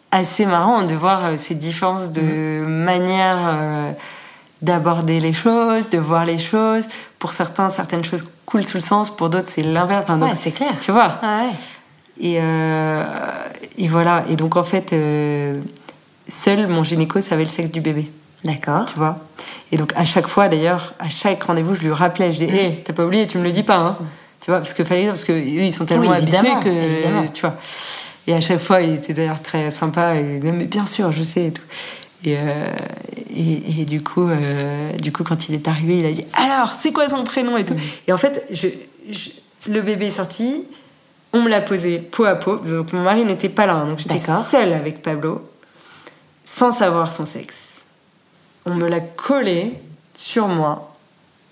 assez 0.09 0.45
marrant 0.45 0.83
de 0.83 0.95
voir 0.95 1.37
ces 1.37 1.53
différences 1.53 2.11
de 2.13 2.21
Mm. 2.21 2.65
manière. 2.67 3.37
D'aborder 4.61 5.19
les 5.19 5.33
choses, 5.33 5.89
de 5.89 5.97
voir 5.97 6.25
les 6.25 6.37
choses. 6.37 6.83
Pour 7.19 7.31
certains, 7.31 7.69
certaines 7.69 8.03
choses 8.03 8.25
coulent 8.45 8.65
sous 8.65 8.77
le 8.77 8.81
sens, 8.81 9.15
pour 9.15 9.29
d'autres, 9.29 9.47
c'est 9.47 9.63
l'inverse. 9.63 10.03
Enfin, 10.07 10.19
Ouais, 10.21 10.35
c'est 10.35 10.51
clair. 10.51 10.73
Tu 10.81 10.91
vois 10.91 11.19
Ah 11.21 11.41
ouais. 11.45 11.51
et, 12.19 12.37
euh, 12.41 13.03
et 13.77 13.87
voilà. 13.87 14.23
Et 14.29 14.35
donc, 14.35 14.55
en 14.55 14.63
fait, 14.63 14.93
euh, 14.93 15.59
seul 16.27 16.67
mon 16.67 16.83
gynéco 16.83 17.21
savait 17.21 17.43
le 17.43 17.49
sexe 17.49 17.71
du 17.71 17.81
bébé. 17.81 18.11
D'accord. 18.43 18.85
Tu 18.85 18.95
vois 18.95 19.17
Et 19.71 19.77
donc, 19.77 19.91
à 19.95 20.05
chaque 20.05 20.27
fois, 20.27 20.47
d'ailleurs, 20.47 20.93
à 20.99 21.09
chaque 21.09 21.41
rendez-vous, 21.43 21.73
je 21.75 21.81
lui 21.81 21.91
rappelais. 21.91 22.31
Je 22.31 22.45
dis, 22.45 22.53
hé, 22.55 22.83
t'as 22.85 22.93
pas 22.93 23.05
oublié, 23.05 23.27
tu 23.27 23.37
me 23.37 23.43
le 23.43 23.51
dis 23.51 23.63
pas, 23.63 23.77
hein 23.77 23.97
Tu 24.41 24.51
vois 24.51 24.59
Parce 24.59 24.73
que 24.73 24.83
fallait, 24.83 25.07
parce 25.07 25.23
que 25.23 25.31
eux, 25.33 25.37
ils 25.63 25.73
sont 25.73 25.85
tellement 25.85 26.09
Oui, 26.11 26.15
habitués 26.17 26.53
que. 26.63 26.69
évidemment. 26.69 27.25
Tu 27.33 27.41
vois 27.41 27.55
Et 28.27 28.33
à 28.33 28.39
chaque 28.41 28.59
fois, 28.59 28.81
il 28.81 28.93
était 28.93 29.13
d'ailleurs 29.13 29.41
très 29.41 29.71
sympa. 29.71 30.15
Et 30.15 30.39
mais 30.43 30.65
bien 30.65 30.85
sûr, 30.85 31.11
je 31.11 31.23
sais 31.23 31.45
et 31.47 31.51
tout. 31.51 31.63
Et, 32.25 32.35
euh, 32.37 32.65
et, 33.35 33.81
et 33.81 33.85
du 33.85 34.01
coup, 34.01 34.27
euh, 34.27 34.91
du 34.93 35.11
coup, 35.11 35.23
quand 35.23 35.49
il 35.49 35.55
est 35.55 35.67
arrivé, 35.67 35.97
il 35.99 36.05
a 36.05 36.11
dit 36.11 36.25
alors, 36.33 36.71
c'est 36.71 36.91
quoi 36.91 37.07
son 37.09 37.23
prénom 37.23 37.57
et 37.57 37.65
tout. 37.65 37.75
Et 38.07 38.13
en 38.13 38.17
fait, 38.17 38.45
je, 38.51 38.67
je- 39.11 39.29
le 39.69 39.81
bébé 39.81 40.07
est 40.07 40.11
sorti, 40.11 40.63
on 41.33 41.41
me 41.41 41.49
l'a 41.49 41.61
posé 41.61 41.99
peau 41.99 42.25
à 42.25 42.35
peau. 42.35 42.55
Donc 42.57 42.93
mon 42.93 43.01
mari 43.03 43.23
n'était 43.25 43.49
pas 43.49 43.65
là, 43.67 43.75
hein. 43.75 43.85
donc 43.87 43.99
j'étais 43.99 44.17
seule 44.17 44.73
avec 44.73 45.01
Pablo, 45.01 45.41
sans 46.45 46.71
savoir 46.71 47.11
son 47.11 47.25
sexe. 47.25 47.81
On 48.65 48.73
me 48.73 48.87
l'a 48.87 48.99
collé 48.99 49.73
sur 50.13 50.47
moi. 50.47 50.95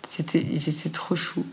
C'était, 0.09 0.43
c'était 0.59 0.89
trop 0.89 1.16
chou. 1.16 1.45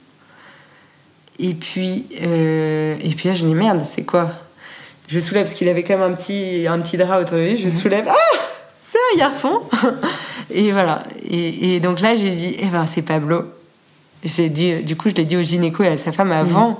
Et 1.38 1.54
puis, 1.54 2.06
euh, 2.22 2.96
et 3.02 3.10
puis 3.14 3.28
là, 3.28 3.34
je 3.34 3.44
me 3.44 3.48
dis 3.50 3.54
merde, 3.54 3.82
c'est 3.88 4.04
quoi? 4.04 4.30
Je 5.08 5.18
soulève 5.18 5.44
parce 5.44 5.54
qu'il 5.54 5.68
avait 5.68 5.82
quand 5.82 5.98
même 5.98 6.12
un 6.12 6.14
petit, 6.14 6.66
un 6.68 6.78
petit 6.80 6.96
drap 6.96 7.18
autour 7.20 7.36
de 7.36 7.42
lui. 7.42 7.58
Je 7.58 7.68
soulève, 7.68 8.06
ah, 8.08 8.38
c'est 9.14 9.22
un 9.22 9.28
garçon. 9.28 9.60
et 10.50 10.72
voilà. 10.72 11.02
Et, 11.28 11.74
et 11.76 11.80
donc 11.80 12.00
là, 12.00 12.16
j'ai 12.16 12.30
dit, 12.30 12.56
eh 12.58 12.66
ben, 12.66 12.84
c'est 12.86 13.02
Pablo. 13.02 13.44
J'ai 14.24 14.48
dit, 14.48 14.82
du 14.82 14.96
coup, 14.96 15.08
je 15.10 15.14
l'ai 15.14 15.24
dit 15.24 15.36
au 15.36 15.42
gynéco 15.42 15.82
et 15.82 15.88
à 15.88 15.96
sa 15.96 16.12
femme 16.12 16.32
avant 16.32 16.78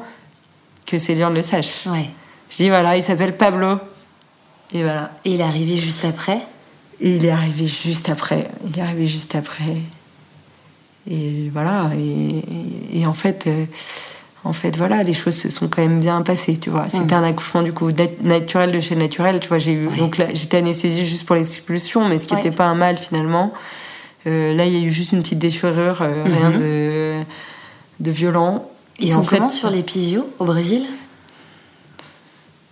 que 0.86 0.98
Céline 0.98 1.32
le 1.34 1.42
sache. 1.42 1.86
Ouais. 1.86 2.08
Je 2.50 2.56
dis 2.56 2.68
voilà, 2.68 2.96
il 2.96 3.02
s'appelle 3.02 3.36
Pablo. 3.36 3.78
Et 4.74 4.82
voilà. 4.82 5.10
Et 5.24 5.32
il 5.32 5.40
est 5.40 5.44
arrivé 5.44 5.76
juste 5.76 6.04
après? 6.04 6.40
Et 7.00 7.16
il 7.16 7.24
est 7.24 7.30
arrivé 7.30 7.66
juste 7.66 8.08
après. 8.08 8.48
Il 8.66 8.78
est 8.78 8.82
arrivé 8.82 9.06
juste 9.08 9.34
après. 9.34 9.76
Et 11.10 11.50
voilà. 11.52 11.90
Et, 11.96 12.38
et- 12.96 13.00
et 13.00 13.06
en 13.06 13.14
fait, 13.14 13.44
euh, 13.46 13.64
en 14.44 14.52
fait, 14.52 14.76
voilà, 14.76 15.02
les 15.04 15.14
choses 15.14 15.36
se 15.36 15.48
sont 15.50 15.68
quand 15.68 15.82
même 15.82 16.00
bien 16.00 16.20
passées, 16.22 16.56
tu 16.56 16.68
vois. 16.70 16.86
C'était 16.90 17.14
un 17.14 17.22
accouchement 17.22 17.62
du 17.62 17.72
coup 17.72 17.90
nat- 17.92 18.08
naturel 18.22 18.72
de 18.72 18.80
chez 18.80 18.96
naturel, 18.96 19.38
tu 19.40 19.48
vois. 19.48 19.58
J'ai 19.58 19.72
eu 19.72 19.86
donc 19.98 20.18
là, 20.18 20.26
j'étais 20.34 20.56
anesthésiée 20.58 21.04
juste 21.04 21.24
pour 21.26 21.36
l'expulsion, 21.36 22.08
mais 22.08 22.18
ce 22.18 22.26
qui 22.26 22.34
n'était 22.34 22.50
pas 22.50 22.64
un 22.66 22.74
mal 22.74 22.96
finalement. 22.98 23.52
Euh, 24.26 24.54
là, 24.54 24.66
il 24.66 24.72
y 24.76 24.82
a 24.82 24.86
eu 24.86 24.90
juste 24.90 25.12
une 25.12 25.22
petite 25.22 25.38
déchirure, 25.38 26.02
euh, 26.02 26.24
rien 26.24 26.50
de 26.50 27.22
de 28.00 28.10
violent. 28.10 28.68
Ils 28.98 29.08
Et 29.08 29.12
sont 29.12 29.20
en 29.20 29.24
fait, 29.24 29.36
comment 29.36 29.48
sur 29.48 29.70
l'épisio 29.70 30.28
au 30.38 30.44
Brésil? 30.44 30.86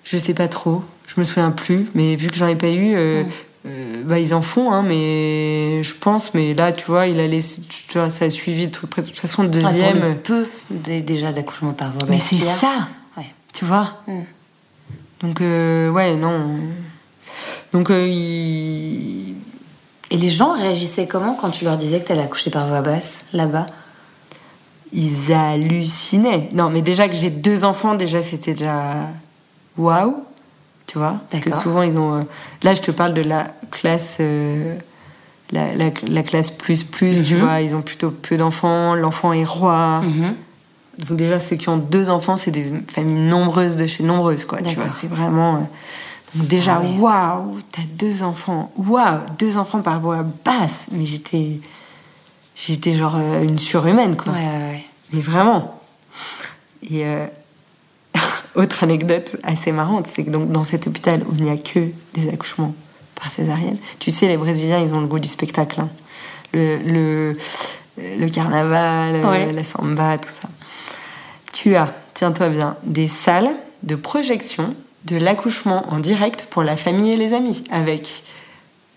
Je 0.04 0.18
sais 0.18 0.34
pas 0.34 0.48
trop, 0.48 0.82
je 1.06 1.20
me 1.20 1.24
souviens 1.24 1.50
plus, 1.52 1.86
mais 1.94 2.16
vu 2.16 2.28
que 2.28 2.34
j'en 2.36 2.48
ai 2.48 2.56
pas 2.56 2.70
eu, 2.70 2.94
euh, 2.96 3.22
euh, 3.66 4.02
bah 4.04 4.18
ils 4.18 4.32
en 4.34 4.40
font, 4.42 4.72
hein, 4.72 4.82
mais 4.82 5.82
je 5.82 5.94
pense, 5.94 6.32
mais 6.34 6.54
là 6.54 6.72
tu 6.72 6.86
vois, 6.86 7.06
il 7.06 7.20
a 7.20 7.26
laissé, 7.26 7.60
tu 7.88 7.98
vois, 7.98 8.08
ça 8.10 8.24
a 8.24 8.30
suivi 8.30 8.66
de 8.68 8.72
toute 8.72 9.18
façon 9.18 9.42
le 9.42 9.48
Ouais, 9.48 9.54
deuxième. 9.62 10.00
le 10.00 10.16
peu 10.16 10.46
dé- 10.70 11.02
déjà 11.02 11.32
d'accouchement 11.32 11.72
par 11.72 11.92
voie 11.92 12.06
mais 12.08 12.18
c'est 12.18 12.36
ça, 12.36 12.88
Ouais. 13.16 13.26
tu 13.52 13.64
vois. 13.64 14.02
Mm. 14.06 14.20
Donc 15.20 15.40
euh, 15.42 15.90
ouais, 15.90 16.16
non. 16.16 16.56
Donc 17.72 17.90
euh, 17.90 18.06
il... 18.08 19.34
Et 20.10 20.16
les 20.16 20.30
gens 20.30 20.54
réagissaient 20.56 21.06
comment 21.06 21.34
quand 21.34 21.50
tu 21.50 21.64
leur 21.64 21.76
disais 21.76 22.00
que 22.00 22.08
t'allais 22.08 22.22
accoucher 22.22 22.50
par 22.50 22.66
voie 22.66 22.80
basse 22.80 23.20
là-bas? 23.32 23.66
Ils 24.92 25.32
hallucinaient. 25.32 26.50
Non, 26.52 26.68
mais 26.68 26.82
déjà 26.82 27.06
que 27.08 27.14
j'ai 27.14 27.30
deux 27.30 27.62
enfants, 27.64 27.94
déjà 27.94 28.22
c'était 28.22 28.54
déjà 28.54 29.06
waouh, 29.78 30.24
tu 30.90 30.98
vois. 30.98 31.16
Parce 31.30 31.42
que 31.42 31.52
souvent 31.54 31.82
ils 31.82 31.98
ont. 31.98 32.14
euh, 32.18 32.22
Là, 32.62 32.74
je 32.74 32.82
te 32.82 32.90
parle 32.90 33.14
de 33.14 33.22
la 33.22 33.48
classe, 33.70 34.16
euh, 34.20 34.74
la, 35.52 35.74
la- 35.74 35.90
la 36.08 36.22
classe 36.22 36.50
plus 36.50 36.82
plus, 36.82 37.24
tu 37.24 37.36
Mhm. 37.36 37.40
vois. 37.42 37.60
Ils 37.60 37.74
ont 37.76 37.82
plutôt 37.82 38.10
peu 38.10 38.36
d'enfants. 38.36 38.94
L'enfant 38.94 39.32
est 39.32 39.44
roi. 39.44 40.00
Mhm. 40.02 40.34
Donc 41.08 41.16
déjà 41.16 41.38
ceux 41.40 41.56
qui 41.56 41.68
ont 41.68 41.76
deux 41.78 42.08
enfants, 42.10 42.36
c'est 42.36 42.50
des 42.50 42.72
familles 42.92 43.16
nombreuses 43.28 43.76
de 43.76 43.86
chez 43.86 44.02
nombreuses, 44.02 44.44
quoi. 44.44 44.60
Tu 44.62 44.74
vois, 44.76 44.90
c'est 44.90 45.06
vraiment. 45.06 45.56
euh, 45.56 45.58
Donc 46.34 46.46
déjà, 46.48 46.76
Ah 46.76 46.80
ouais. 46.80 46.96
waouh, 46.98 47.58
t'as 47.72 47.82
deux 47.98 48.22
enfants, 48.22 48.70
waouh, 48.76 49.18
deux 49.38 49.56
enfants 49.58 49.80
par 49.80 49.98
voie 50.00 50.24
basse. 50.44 50.86
Mais 50.92 51.04
j'étais, 51.06 51.60
j'étais 52.54 52.94
genre 52.94 53.16
une 53.42 53.58
surhumaine, 53.58 54.16
quoi. 54.16 54.32
Ouais, 54.32 54.38
ouais, 54.40 54.46
ouais. 54.72 54.84
Mais 55.12 55.20
vraiment. 55.20 55.80
Et 56.82 57.04
euh, 57.04 57.26
autre 58.54 58.82
anecdote 58.84 59.36
assez 59.42 59.72
marrante, 59.72 60.06
c'est 60.06 60.24
que 60.24 60.30
donc, 60.30 60.50
dans 60.50 60.64
cet 60.64 60.86
hôpital 60.86 61.22
où 61.26 61.32
il 61.38 61.44
n'y 61.44 61.50
a 61.50 61.56
que 61.56 61.80
des 62.14 62.28
accouchements 62.28 62.74
par 63.14 63.30
césarienne, 63.30 63.76
tu 63.98 64.10
sais, 64.10 64.26
les 64.28 64.36
Brésiliens, 64.36 64.78
ils 64.80 64.94
ont 64.94 65.00
le 65.00 65.06
goût 65.06 65.18
du 65.18 65.28
spectacle. 65.28 65.80
hein. 65.80 65.88
Le, 66.52 66.78
le, 66.78 67.36
le 68.18 68.28
carnaval, 68.28 69.14
euh, 69.14 69.30
Ouais. 69.30 69.52
la 69.52 69.62
samba, 69.62 70.18
tout 70.18 70.28
ça. 70.28 70.48
Tu 71.52 71.76
as, 71.76 71.92
tiens-toi 72.14 72.48
bien, 72.48 72.76
des 72.84 73.06
salles 73.08 73.50
de 73.82 73.94
projection 73.94 74.74
de 75.04 75.16
l'accouchement 75.16 75.84
en 75.92 75.98
direct 75.98 76.46
pour 76.50 76.62
la 76.62 76.76
famille 76.76 77.12
et 77.12 77.16
les 77.16 77.32
amis, 77.34 77.64
avec 77.70 78.22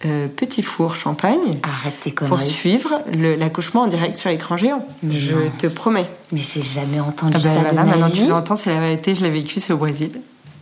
euh, 0.05 0.27
petit 0.27 0.63
four 0.63 0.95
champagne 0.95 1.59
Arrête 1.63 2.13
pour 2.27 2.41
suivre 2.41 3.01
l'accouchement 3.37 3.81
en 3.83 3.87
direct 3.87 4.15
sur 4.15 4.29
écran 4.29 4.57
géant. 4.57 4.85
Mais 5.03 5.15
je 5.15 5.35
non. 5.35 5.41
te 5.57 5.67
promets. 5.67 6.07
Mais 6.31 6.41
j'ai 6.41 6.61
jamais 6.61 6.99
entendu 6.99 7.33
Ah 7.35 7.39
bah 7.39 7.43
ça 7.43 7.55
de 7.55 7.59
voilà, 7.61 7.73
ma 7.73 7.85
maintenant 7.85 8.07
vie. 8.07 8.23
tu 8.23 8.27
l'entends, 8.29 8.55
c'est 8.55 8.73
la 8.73 8.79
vérité, 8.79 9.15
je 9.15 9.23
l'ai 9.23 9.29
vécu, 9.29 9.59
c'est 9.59 9.73
au 9.73 9.77
Brésil. 9.77 10.11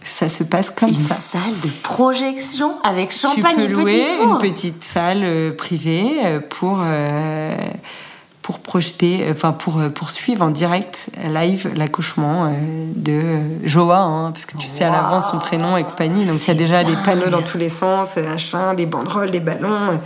Ça 0.04 0.30
se 0.30 0.44
passe 0.44 0.72
comme 0.72 0.90
Une 0.90 0.96
ça. 0.96 1.14
salle 1.14 1.42
de 1.64 1.70
projection 1.84 2.74
avec 2.84 3.12
champagne 3.14 3.56
tu 3.56 3.62
et 3.64 3.68
peux 3.68 3.74
petit 3.74 3.82
louer 3.84 4.06
four. 4.20 4.32
une 4.32 4.38
petite 4.40 4.84
salle 4.84 5.22
euh, 5.24 5.52
privée 5.56 6.10
euh, 6.26 6.40
pour 6.40 6.80
euh, 6.84 7.56
pour 8.52 8.60
projeter, 8.60 9.24
euh, 9.24 9.32
enfin 9.32 9.54
pour 9.54 9.80
euh, 9.80 9.90
pour 9.90 10.12
suivre 10.12 10.44
en 10.44 10.50
direct 10.50 11.08
live 11.30 11.72
l'accouchement 11.76 12.46
euh, 12.46 12.50
de 12.96 13.22
Joa, 13.64 14.00
hein, 14.00 14.32
parce 14.32 14.46
que 14.46 14.58
tu 14.58 14.68
sais 14.68 14.84
à 14.84 14.92
l'avance 14.92 15.32
son 15.32 15.40
prénom 15.40 15.78
et 15.78 15.84
compagnie, 15.84 16.26
donc 16.26 16.38
il 16.42 16.48
y 16.50 16.52
a 16.52 16.54
déjà 16.54 16.84
des 16.84 16.96
panneaux 17.06 17.30
dans 17.30 17.42
tous 17.42 17.58
les 17.58 17.70
sens, 17.70 18.18
machin, 18.18 18.74
des 18.74 18.86
banderoles, 18.86 19.32
des 19.32 19.40
ballons. 19.40 20.00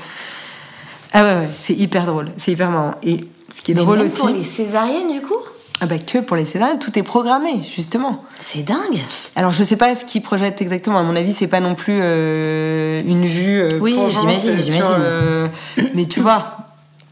Ah 1.14 1.24
ouais, 1.24 1.34
ouais 1.36 1.50
c'est 1.58 1.74
hyper 1.74 2.06
drôle, 2.06 2.32
c'est 2.38 2.52
hyper 2.52 2.70
marrant. 2.70 2.94
Et 3.04 3.26
ce 3.56 3.62
qui 3.62 3.72
est 3.72 3.76
Mais 3.76 3.82
drôle 3.82 3.98
même 3.98 4.08
aussi, 4.08 4.18
pour 4.18 4.30
les 4.30 4.44
césariennes, 4.44 5.12
du 5.12 5.22
coup? 5.22 5.34
Ah 5.82 5.88
bah 5.88 5.98
que 5.98 6.20
pour 6.20 6.38
les 6.38 6.46
césariennes, 6.46 6.80
tout 6.80 6.98
est 6.98 7.04
programmé 7.04 7.62
justement. 7.76 8.24
C'est 8.40 8.64
dingue. 8.64 8.98
Alors 9.36 9.52
je 9.52 9.62
sais 9.62 9.76
pas 9.76 9.94
ce 9.94 10.06
qu'ils 10.06 10.22
projettent 10.22 10.62
exactement. 10.62 11.00
À 11.00 11.04
mon 11.04 11.18
avis, 11.18 11.34
c'est 11.34 11.48
pas 11.48 11.60
non 11.60 11.76
plus 11.76 12.00
euh, 12.02 13.02
une 13.06 13.26
vue. 13.26 13.60
euh, 13.60 13.80
Oui, 13.82 14.00
j'imagine, 14.10 14.56
j'imagine. 14.56 14.96
euh, 15.00 15.48
mais 15.94 16.06
tu 16.06 16.22
vois, 16.22 16.55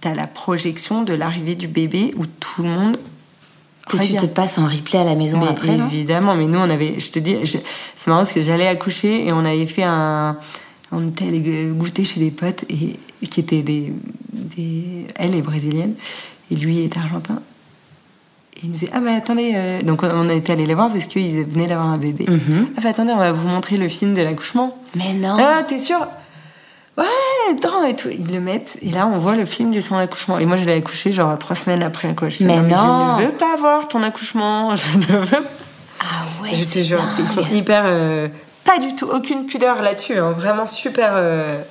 t'as 0.03 0.13
la 0.13 0.27
projection 0.27 1.01
de 1.03 1.13
l'arrivée 1.13 1.55
du 1.55 1.67
bébé 1.67 2.13
où 2.17 2.25
tout 2.25 2.63
le 2.63 2.69
monde. 2.69 2.97
Que 3.89 3.97
tu 3.97 4.13
te 4.15 4.25
passes 4.27 4.57
en 4.57 4.65
replay 4.67 4.99
à 4.99 5.03
la 5.03 5.15
maison 5.15 5.39
Mais 5.39 5.47
après, 5.47 5.75
évidemment, 5.91 6.35
mais 6.35 6.47
nous 6.47 6.59
on 6.59 6.69
avait, 6.69 6.99
je 6.99 7.09
te 7.09 7.19
dis, 7.19 7.35
je- 7.43 7.57
c'est 7.95 8.07
marrant 8.07 8.21
parce 8.21 8.31
que 8.31 8.41
j'allais 8.41 8.67
accoucher 8.67 9.27
et 9.27 9.33
on 9.33 9.39
avait 9.43 9.65
fait 9.65 9.83
un, 9.83 10.37
on 10.93 11.09
était 11.09 11.27
allé 11.27 11.41
goûter 11.73 12.05
chez 12.05 12.19
des 12.21 12.31
potes 12.31 12.63
et 12.69 12.97
qui 13.27 13.39
étaient 13.41 13.61
des, 13.61 13.91
des, 14.31 15.07
elle 15.17 15.35
est 15.35 15.41
brésilienne 15.41 15.95
et 16.49 16.55
lui 16.55 16.79
est 16.79 16.95
argentin. 16.97 17.41
Et 18.55 18.59
il 18.63 18.67
nous 18.69 18.73
disait 18.75 18.89
ah 18.93 19.01
bah 19.01 19.11
attendez, 19.17 19.51
euh, 19.55 19.81
donc 19.81 20.01
on- 20.03 20.29
était 20.29 20.53
allé 20.53 20.65
les 20.65 20.75
voir 20.75 20.89
parce 20.91 21.05
qu'ils 21.07 21.43
venaient 21.45 21.67
d'avoir 21.67 21.87
un 21.87 21.97
bébé. 21.97 22.25
Mhm. 22.29 22.67
Ah 22.77 22.81
bah 22.81 22.89
attendez, 22.89 23.11
on 23.11 23.17
va 23.17 23.31
vous 23.33 23.47
montrer 23.49 23.75
le 23.77 23.89
film 23.89 24.13
de 24.13 24.21
l'accouchement. 24.21 24.77
Mais 24.95 25.13
non. 25.13 25.35
Ah 25.37 25.63
t'es 25.67 25.79
sûr 25.79 25.97
Ouais, 26.97 27.05
attends 27.51 27.83
et 27.85 27.95
tout. 27.95 28.09
Ils 28.11 28.31
le 28.33 28.39
mettent 28.39 28.77
et 28.81 28.91
là 28.91 29.07
on 29.07 29.17
voit 29.17 29.35
le 29.35 29.45
film 29.45 29.71
de 29.71 29.81
son 29.81 29.95
accouchement. 29.95 30.37
Et 30.39 30.45
moi 30.45 30.57
je 30.57 30.63
l'ai 30.63 30.73
accouché 30.73 31.11
genre 31.11 31.37
trois 31.39 31.55
semaines 31.55 31.81
après. 31.83 32.13
Je 32.29 32.37
dis, 32.37 32.45
Mais 32.45 32.61
non. 32.61 33.17
je 33.17 33.23
ne 33.23 33.27
veux 33.31 33.33
pas 33.37 33.55
voir 33.57 33.87
ton 33.87 34.03
accouchement. 34.03 34.75
Je 34.75 34.97
ne 34.97 35.17
veux 35.19 35.37
Ah 35.99 36.41
ouais, 36.43 36.49
je 36.53 36.65
te 36.65 36.79
jure, 36.83 36.99
ils 37.17 37.27
sont 37.27 37.45
hyper. 37.51 37.83
euh, 37.85 38.27
pas 38.63 38.77
du 38.79 38.95
tout, 38.95 39.07
aucune 39.07 39.45
pudeur 39.45 39.81
là-dessus, 39.81 40.17
hein, 40.17 40.31
vraiment 40.37 40.67
super. 40.67 41.11
euh, 41.15 41.61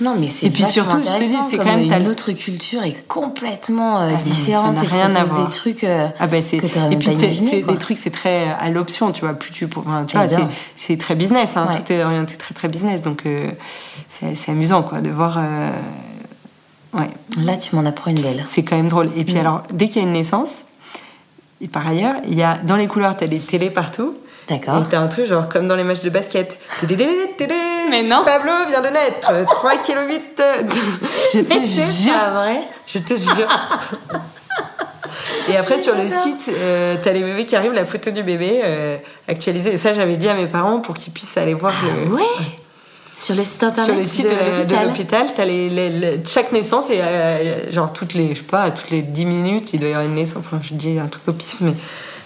Non, 0.00 0.14
mais 0.18 0.28
c'est 0.28 0.46
Et 0.46 0.50
puis 0.50 0.62
surtout, 0.62 0.98
je 0.98 1.04
te 1.18 1.22
dis, 1.24 1.36
c'est 1.48 1.56
quand 1.56 1.64
même, 1.64 1.84
une 1.90 2.06
autre 2.08 2.32
culture 2.32 2.82
est 2.82 3.06
complètement 3.08 4.00
euh, 4.02 4.08
Ah 4.10 4.12
mais 4.12 4.16
ça 4.16 4.22
différente 4.30 4.76
n'a 4.76 4.82
et 4.84 4.86
rien 4.86 5.16
à 5.16 5.24
voir. 5.24 5.46
des 5.48 5.50
trucs 5.54 5.84
euh, 5.84 6.06
Ah 6.18 6.26
bah 6.26 6.38
que 6.40 6.66
t'aurais 6.66 6.88
même 6.90 6.98
puis 6.98 7.08
pas 7.08 7.14
imaginé. 7.14 7.62
des 7.62 7.78
trucs 7.78 7.96
c'est 7.96 8.10
très 8.10 8.44
à 8.60 8.68
l'option 8.68 9.10
tu 9.12 9.22
vois 9.22 9.32
plus 9.34 9.50
tu 9.52 9.66
enfin, 9.74 10.04
tu 10.06 10.16
vois 10.16 10.26
c'est 10.74 10.98
très 10.98 11.14
business 11.14 11.56
hein, 11.56 11.68
Ouais. 11.70 11.80
tout 11.80 11.92
est 11.92 12.04
orienté 12.04 12.36
très 12.36 12.54
très 12.54 12.68
business 12.68 13.02
donc 13.02 13.22
euh, 13.24 13.48
c'est 14.34 14.50
amusant 14.50 14.82
quoi 14.82 15.00
de 15.00 15.08
voir 15.10 15.38
euh, 15.38 15.70
ouais 16.94 17.08
Là, 17.38 17.56
tu 17.56 17.74
m'en 17.76 17.84
apprends 17.86 18.10
une 18.10 18.20
belle. 18.20 18.44
c'est 18.46 18.62
quand 18.64 18.76
même 18.76 18.88
drôle 18.88 19.08
et 19.16 19.24
puis 19.24 19.34
Mm. 19.34 19.38
alors 19.38 19.62
dès 19.72 19.88
qu'il 19.88 20.02
y 20.02 20.04
a 20.04 20.08
une 20.08 20.12
naissance 20.14 20.64
et 21.62 21.68
par 21.68 21.86
ailleurs 21.86 22.16
il 22.28 22.34
y 22.34 22.42
a 22.42 22.58
dans 22.58 22.76
les 22.76 22.86
couloirs 22.86 23.16
t'as 23.16 23.26
des 23.26 23.38
télés 23.38 23.70
partout 23.70 24.14
D'accord. 24.48 24.78
Et 24.82 24.88
t'as 24.88 25.00
un 25.00 25.08
truc 25.08 25.26
genre 25.26 25.48
comme 25.48 25.66
dans 25.66 25.74
les 25.76 25.82
matchs 25.84 26.02
de 26.02 26.10
basket. 26.10 26.56
Mais 27.90 28.02
non. 28.02 28.22
Pablo 28.24 28.52
vient 28.68 28.80
de 28.80 28.88
naître, 28.88 29.32
3 29.50 29.72
kg 29.78 30.08
8. 30.08 30.42
Je 31.34 31.40
te 31.40 31.54
jure. 32.02 32.14
pas 32.14 32.30
vrai. 32.30 32.60
Je 32.86 32.98
te 32.98 33.14
jure. 33.16 33.48
Et 35.48 35.56
après, 35.56 35.78
sur 35.78 35.94
le 35.94 36.02
site, 36.06 36.50
euh, 36.50 36.96
t'as 37.02 37.12
les 37.12 37.22
bébés 37.22 37.44
qui 37.46 37.54
arrivent, 37.56 37.72
la 37.72 37.84
photo 37.84 38.10
du 38.10 38.22
bébé 38.22 38.60
euh, 38.64 38.96
actualisée. 39.28 39.74
Et 39.74 39.76
ça, 39.76 39.92
j'avais 39.94 40.16
dit 40.16 40.28
à 40.28 40.34
mes 40.34 40.46
parents 40.46 40.80
pour 40.80 40.94
qu'ils 40.94 41.12
puissent 41.12 41.36
aller 41.36 41.54
voir 41.54 41.72
le. 42.06 42.12
Ouais. 42.14 42.22
Sur 43.16 43.34
le 43.34 43.44
site 43.44 43.62
internet 43.62 43.84
Sur 43.86 43.94
le 43.94 44.04
site 44.04 44.26
de, 44.28 44.58
l'hôpital. 44.58 44.86
l'hôpital, 44.88 45.26
t'as 45.34 45.44
les, 45.46 45.70
les- 45.70 45.88
les- 45.88 46.20
chaque 46.28 46.52
naissance 46.52 46.90
et 46.90 47.00
euh, 47.00 47.70
genre 47.72 47.90
toutes 47.92 48.12
les, 48.12 48.30
je 48.30 48.40
sais 48.40 48.42
pas, 48.42 48.70
toutes 48.70 48.90
les 48.90 49.00
10 49.02 49.24
minutes, 49.24 49.72
il 49.72 49.80
doit 49.80 49.88
y 49.88 49.92
avoir 49.92 50.06
une 50.06 50.14
naissance. 50.16 50.42
Enfin, 50.46 50.58
je 50.62 50.74
dis 50.74 50.98
un 50.98 51.06
truc 51.06 51.22
au 51.28 51.32
pif, 51.32 51.56
mais 51.60 51.72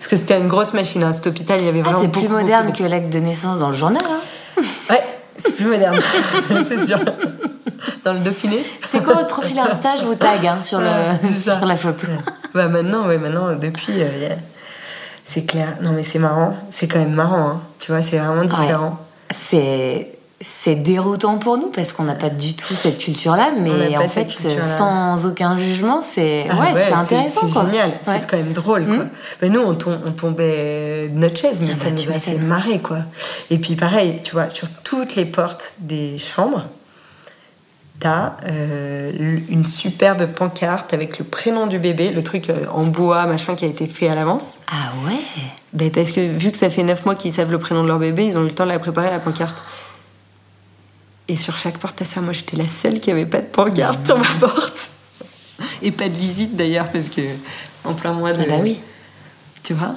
parce 0.01 0.09
que 0.09 0.17
c'était 0.17 0.39
une 0.41 0.49
grosse 0.49 0.73
machine. 0.73 1.05
Hein. 1.05 1.13
Cet 1.13 1.27
hôpital, 1.27 1.61
il 1.61 1.67
y 1.67 1.69
avait 1.69 1.81
Ah, 1.85 1.91
vraiment. 1.91 2.01
c'est 2.01 2.09
plus 2.09 2.29
moderne 2.29 2.67
beaucoup 2.67 2.79
que 2.79 2.85
l'acte 2.85 3.11
de 3.11 3.19
naissance 3.21 3.59
dans 3.59 3.69
le 3.69 3.75
journal. 3.77 4.03
hein. 4.09 4.63
Ouais, 4.89 5.03
c'est 5.37 5.55
plus 5.55 5.67
moderne, 5.67 5.99
c'est 6.69 6.87
sûr. 6.87 6.99
Dans 8.05 8.15
le 8.15 8.21
Dauphiné. 8.21 8.65
C'est 8.87 9.03
quoi 9.05 9.13
votre 9.15 9.27
profil 9.29 9.59
Insta? 9.59 9.97
Je 9.97 10.07
vous 10.07 10.15
tag 10.15 10.47
hein, 10.47 10.61
sur, 10.63 10.79
le, 10.81 10.87
la 11.67 11.77
photo. 11.77 12.07
Bah 12.55 12.69
maintenant, 12.69 13.07
ouais, 13.07 13.19
maintenant, 13.19 13.55
depuis, 13.55 14.03
euh, 14.03 14.29
c'est 15.25 15.45
clair. 15.45 15.77
Non, 15.83 15.93
mais 15.93 16.03
c'est 16.03 16.19
marrant. 16.19 16.57
C'est 16.71 16.89
quand 16.89 16.99
même 16.99 17.13
marrant, 17.13 17.49
hein. 17.49 17.61
Tu 17.79 17.93
vois, 17.93 18.01
c'est 18.03 18.19
vraiment 18.19 18.45
différent. 18.45 18.99
C'est 19.31 20.09
c'est 20.43 20.75
déroutant 20.75 21.37
pour 21.39 21.59
nous 21.59 21.69
parce 21.69 21.93
qu'on 21.93 22.05
n'a 22.05 22.15
pas 22.15 22.31
du 22.31 22.55
tout 22.55 22.73
cette 22.73 22.99
culture-là, 22.99 23.53
mais 23.59 23.97
en 23.99 24.09
fait, 24.09 24.27
sans 24.63 25.27
aucun 25.27 25.59
jugement, 25.59 26.01
c'est 26.01 26.47
Ah 26.49 26.61
ouais, 26.61 26.73
c'est 26.75 26.93
intéressant. 26.93 27.47
C'est 27.47 27.61
génial, 27.67 27.91
Ouais. 27.91 27.97
c'est 28.07 28.27
quand 28.31 28.37
même 28.39 28.53
drôle. 28.53 28.87
Quoi. 28.87 28.95
Mm. 28.97 29.11
Mais 29.43 29.49
nous, 29.51 29.61
on, 29.61 29.75
tom- 29.75 30.01
on 30.07 30.13
tombait 30.13 31.09
de 31.09 31.19
notre 31.19 31.37
chaise, 31.39 31.61
mais 31.61 31.73
Ah 31.73 31.75
ça 31.75 31.85
bah, 31.91 31.91
nous 31.91 32.11
a 32.17 32.19
fait 32.19 32.37
marrer. 32.39 32.79
Quoi. 32.79 32.99
Et 33.51 33.59
puis 33.59 33.75
pareil, 33.77 34.21
tu 34.25 34.33
vois, 34.33 34.49
sur 34.49 34.69
toutes 34.83 35.15
les 35.17 35.27
portes 35.27 35.75
des 35.79 36.17
chambres, 36.17 36.65
t'as 37.99 38.33
euh, 38.47 39.13
une 39.51 39.67
superbe 39.67 40.25
pancarte 40.27 40.95
avec 40.95 41.19
le 41.19 41.27
prénom 41.27 41.67
du 41.67 41.79
bébé, 41.79 42.13
le 42.13 42.23
truc 42.23 42.49
euh, 42.49 42.65
en 42.73 42.85
bois, 42.85 43.27
machin, 43.27 43.55
qui 43.57 43.67
a 43.67 43.69
été 43.69 43.87
fait 43.87 44.09
à 44.09 44.15
l'avance. 44.15 44.55
Ah 44.73 44.93
ouais 45.07 45.19
Ben, 45.75 45.91
parce 45.91 46.13
que 46.13 46.21
vu 46.27 46.51
que 46.51 46.57
ça 46.57 46.71
fait 46.71 46.83
9 46.83 47.05
mois 47.05 47.15
qu'ils 47.15 47.35
savent 47.35 47.51
le 47.53 47.59
prénom 47.59 47.83
de 47.83 47.89
leur 47.89 47.99
bébé, 47.99 48.25
ils 48.25 48.39
ont 48.39 48.43
eu 48.43 48.47
le 48.49 48.55
temps 48.55 48.65
de 48.65 48.71
la 48.71 48.79
préparer, 48.79 49.11
la 49.11 49.19
pancarte. 49.19 49.59
Et 51.31 51.37
sur 51.37 51.57
chaque 51.57 51.79
porte, 51.79 51.95
t'as 51.97 52.05
ça. 52.05 52.21
Moi, 52.21 52.33
j'étais 52.33 52.57
la 52.57 52.67
seule 52.67 52.99
qui 52.99 53.11
avait 53.11 53.25
pas 53.27 53.39
de 53.39 53.47
pancarte 53.47 54.05
sur 54.07 54.19
ma 54.19 54.25
porte. 54.41 54.91
Et 55.83 55.93
pas 55.93 56.09
de 56.09 56.17
visite 56.17 56.57
d'ailleurs, 56.57 56.91
parce 56.91 57.09
que 57.09 57.21
en 57.85 57.95
plein 57.95 58.13
mois 58.13 58.33
de. 58.33 58.43
Ah 58.43 58.47
bah 58.49 58.59
oui, 58.63 58.81
Tu 59.63 59.75
vois? 59.75 59.95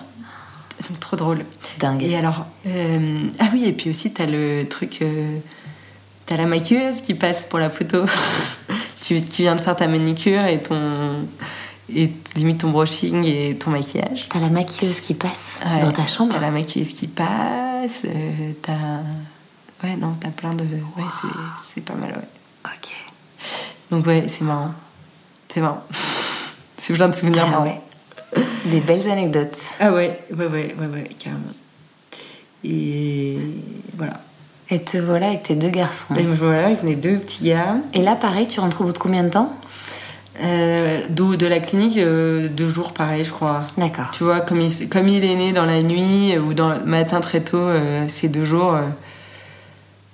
Donc, 0.90 1.00
Trop 1.00 1.16
drôle. 1.16 1.46
dingue. 1.80 2.04
Et 2.04 2.16
alors. 2.16 2.46
euh, 2.68 3.20
Ah 3.40 3.50
oui, 3.54 3.66
et 3.66 3.72
puis 3.74 3.90
aussi, 3.90 4.12
t'as 4.12 4.26
le 4.28 4.66
truc. 4.70 5.00
euh, 5.02 5.40
T'as 6.26 6.38
la 6.38 6.46
maquilleuse 6.46 7.02
qui 7.02 7.16
passe 7.16 7.46
pour 7.46 7.58
la 7.60 7.70
photo. 7.70 8.06
tu, 9.02 9.22
tu 9.24 9.42
viens 9.42 9.56
de 9.56 9.62
faire 9.62 9.76
ta 9.76 9.88
manucure 9.88 10.46
et 10.46 10.62
ton. 10.62 11.26
Et 11.94 12.12
limite 12.36 12.60
ton 12.60 12.70
brushing 12.70 13.26
et 13.26 13.56
ton 13.58 13.72
maquillage. 13.72 14.28
T'as 14.30 14.40
la 14.40 14.50
maquilleuse 14.50 15.00
qui 15.02 15.14
passe 15.16 15.56
Ouais. 15.66 15.80
dans 15.82 15.92
ta 15.92 16.06
chambre. 16.06 16.34
T'as 16.34 16.40
la 16.42 16.52
maquilleuse 16.52 16.94
qui 16.94 17.08
passe, 17.08 18.02
euh, 18.06 18.52
t'as. 18.62 18.74
Ouais, 19.84 19.96
non, 19.98 20.14
t'as 20.20 20.30
plein 20.30 20.54
de. 20.54 20.64
Ouais, 20.64 21.04
c'est- 21.22 21.74
c'est 21.76 21.82
pas 21.82 21.94
mal, 21.96 22.10
ouais. 22.12 22.28
Ok. 22.66 22.92
Donc, 23.92 24.06
ouais, 24.08 24.26
c'est 24.28 24.44
marrant. 24.44 24.72
C'est 25.54 25.62
marrant. 25.62 25.84
c'est 26.78 26.94
plein 26.94 27.10
de 27.10 27.16
souvenirs 27.16 27.44
Ah 27.48 27.50
marrants. 27.52 27.64
ouais. 27.66 27.82
Des 28.66 28.80
belles 28.80 29.10
anecdotes. 29.10 29.58
Ah 29.80 29.92
ouais, 29.92 30.18
ouais, 30.32 30.48
ouais, 30.48 30.76
ouais, 30.80 30.88
ouais, 30.88 31.10
carrément. 31.20 31.42
Et 32.64 33.38
voilà. 33.98 34.22
Et 34.70 34.82
te 34.82 34.98
voilà 34.98 35.28
avec 35.28 35.44
tes 35.44 35.56
deux 35.56 35.70
garçons. 35.70 36.16
Et 36.16 36.24
me 36.24 36.34
voilà 36.34 36.68
avec 36.68 36.84
mes 36.84 36.96
deux 36.96 37.18
petits 37.18 37.44
gars. 37.44 37.76
Et 37.94 38.02
là, 38.02 38.16
pareil, 38.16 38.48
tu 38.48 38.60
rentres 38.62 38.82
au 38.82 38.86
bout 38.86 38.94
de 38.94 38.98
combien 38.98 39.24
de 39.24 39.30
temps? 39.30 39.54
Euh, 40.42 41.04
d'où 41.10 41.36
de 41.36 41.46
la 41.46 41.60
clinique, 41.60 41.98
euh, 41.98 42.48
deux 42.50 42.70
jours 42.70 42.94
pareil, 42.94 43.24
je 43.24 43.32
crois. 43.32 43.64
D'accord. 43.78 44.10
Tu 44.14 44.24
vois, 44.24 44.40
comme 44.40 44.62
il, 44.62 44.90
comme 44.90 45.08
il 45.08 45.24
est 45.26 45.36
né 45.36 45.52
dans 45.52 45.66
la 45.66 45.84
nuit 45.84 46.34
euh, 46.36 46.40
ou 46.40 46.54
dans 46.56 46.70
le 46.70 46.80
matin 46.86 47.20
très 47.20 47.42
tôt, 47.42 47.58
euh, 47.58 48.06
c'est 48.08 48.30
deux 48.30 48.46
jours. 48.46 48.76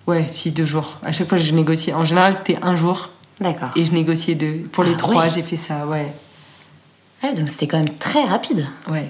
Ouais, 0.09 0.25
si, 0.27 0.49
deux 0.51 0.65
jours. 0.65 0.97
À 1.03 1.11
chaque 1.11 1.27
fois, 1.29 1.37
je 1.37 1.53
négociais. 1.53 1.93
En 1.93 2.03
général, 2.03 2.35
c'était 2.35 2.57
un 2.63 2.75
jour 2.75 3.09
D'accord. 3.39 3.69
et 3.75 3.85
je 3.85 3.91
négociais 3.93 4.33
deux. 4.33 4.67
Pour 4.71 4.83
les 4.83 4.93
Ah 4.93 4.97
trois, 4.97 5.23
ouais. 5.25 5.29
j'ai 5.29 5.43
fait 5.43 5.55
ça, 5.57 5.85
ouais. 5.85 6.11
Ah, 7.21 7.33
donc 7.33 7.47
c'était 7.47 7.67
quand 7.67 7.77
même 7.77 7.93
très 7.95 8.23
rapide. 8.23 8.65
Ouais. 8.89 9.07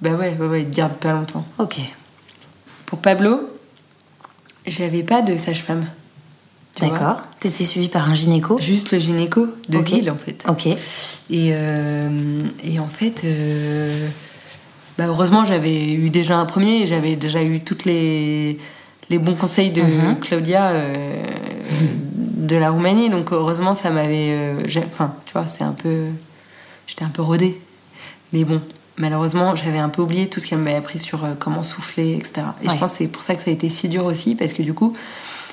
Bah 0.00 0.12
ouais, 0.12 0.34
ouais, 0.40 0.46
ouais, 0.46 0.62
il 0.62 0.70
garde 0.70 0.94
pas 0.94 1.12
longtemps. 1.12 1.44
Ok. 1.58 1.76
Pour 2.86 3.00
Pablo, 3.00 3.50
j'avais 4.66 5.02
pas 5.02 5.20
de 5.20 5.36
sage-femme. 5.36 5.84
D'accord. 6.80 7.20
T'étais 7.40 7.64
suivie 7.66 7.88
par 7.88 8.08
un 8.08 8.14
gynéco. 8.14 8.56
Juste 8.60 8.92
le 8.92 8.98
gynéco 8.98 9.48
de 9.68 9.76
Ok. 9.78 9.88
ville, 9.90 10.10
en 10.10 10.16
fait. 10.16 10.42
Ok. 10.48 10.66
Et, 10.68 10.78
euh, 11.52 12.44
et 12.64 12.80
en 12.80 12.88
fait, 12.88 13.22
euh, 13.24 14.08
bah 14.96 15.04
heureusement, 15.08 15.44
j'avais 15.44 15.92
eu 15.92 16.08
déjà 16.08 16.38
un 16.38 16.46
premier, 16.46 16.82
et 16.82 16.86
j'avais 16.86 17.16
déjà 17.16 17.42
eu 17.42 17.60
toutes 17.60 17.84
les, 17.84 18.58
les 19.10 19.18
bons 19.18 19.34
conseils 19.34 19.70
de 19.70 19.82
Mhm. 19.82 20.20
Claudia 20.20 20.68
euh, 20.70 21.12
de 22.36 22.56
la 22.56 22.70
Roumanie. 22.70 23.10
Donc 23.10 23.32
heureusement, 23.32 23.74
ça 23.74 23.90
m'avait. 23.90 24.30
euh, 24.32 24.62
Enfin, 24.86 25.12
tu 25.26 25.32
vois, 25.34 25.46
c'est 25.46 25.62
un 25.64 25.72
peu. 25.72 26.04
J'étais 26.86 27.04
un 27.04 27.08
peu 27.10 27.22
rodée. 27.22 27.60
Mais 28.32 28.44
bon, 28.44 28.60
malheureusement, 28.96 29.54
j'avais 29.56 29.78
un 29.78 29.88
peu 29.88 30.02
oublié 30.02 30.28
tout 30.28 30.40
ce 30.40 30.46
qu'elle 30.46 30.58
m'avait 30.60 30.76
appris 30.76 30.98
sur 30.98 31.24
euh, 31.24 31.34
comment 31.38 31.62
souffler, 31.62 32.14
etc. 32.14 32.42
Et 32.62 32.68
Ouais. 32.68 32.74
je 32.74 32.78
pense 32.78 32.92
que 32.92 32.98
c'est 32.98 33.08
pour 33.08 33.22
ça 33.22 33.34
que 33.34 33.42
ça 33.42 33.50
a 33.50 33.52
été 33.52 33.68
si 33.68 33.88
dur 33.88 34.04
aussi, 34.06 34.34
parce 34.36 34.52
que 34.52 34.62
du 34.62 34.72
coup, 34.74 34.92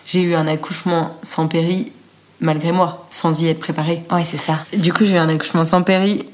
j'ai 0.05 0.22
eu 0.22 0.36
un 0.36 0.47
accouchement 0.47 1.16
sans 1.24 1.47
péri, 1.47 1.91
malgré 2.39 2.72
moi, 2.72 3.05
sans 3.10 3.41
y 3.41 3.47
être 3.49 3.60
préparée. 3.60 4.01
Ouais, 4.12 4.24
c'est 4.24 4.38
ça. 4.38 4.60
Du 4.78 4.93
coup, 4.93 5.05
j'ai 5.05 5.16
eu 5.16 5.20
un 5.20 5.30
accouchement 5.30 5.66
sans 5.66 5.82
péri. 5.82 6.26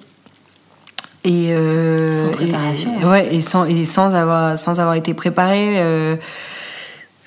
Et, 1.26 1.53
euh, 1.53 2.11
Sans 2.11 2.32
préparation, 2.34 3.01
et- 3.01 3.05
ouais, 3.05 3.36
et 3.36 3.41
sans, 3.41 3.63
et 3.63 3.86
sans, 3.86 4.13
avoir, 4.13 4.57
sans 4.57 4.82
avoir 4.82 4.95
été 4.95 5.13
préparée 5.13 5.76
euh, 5.78 6.17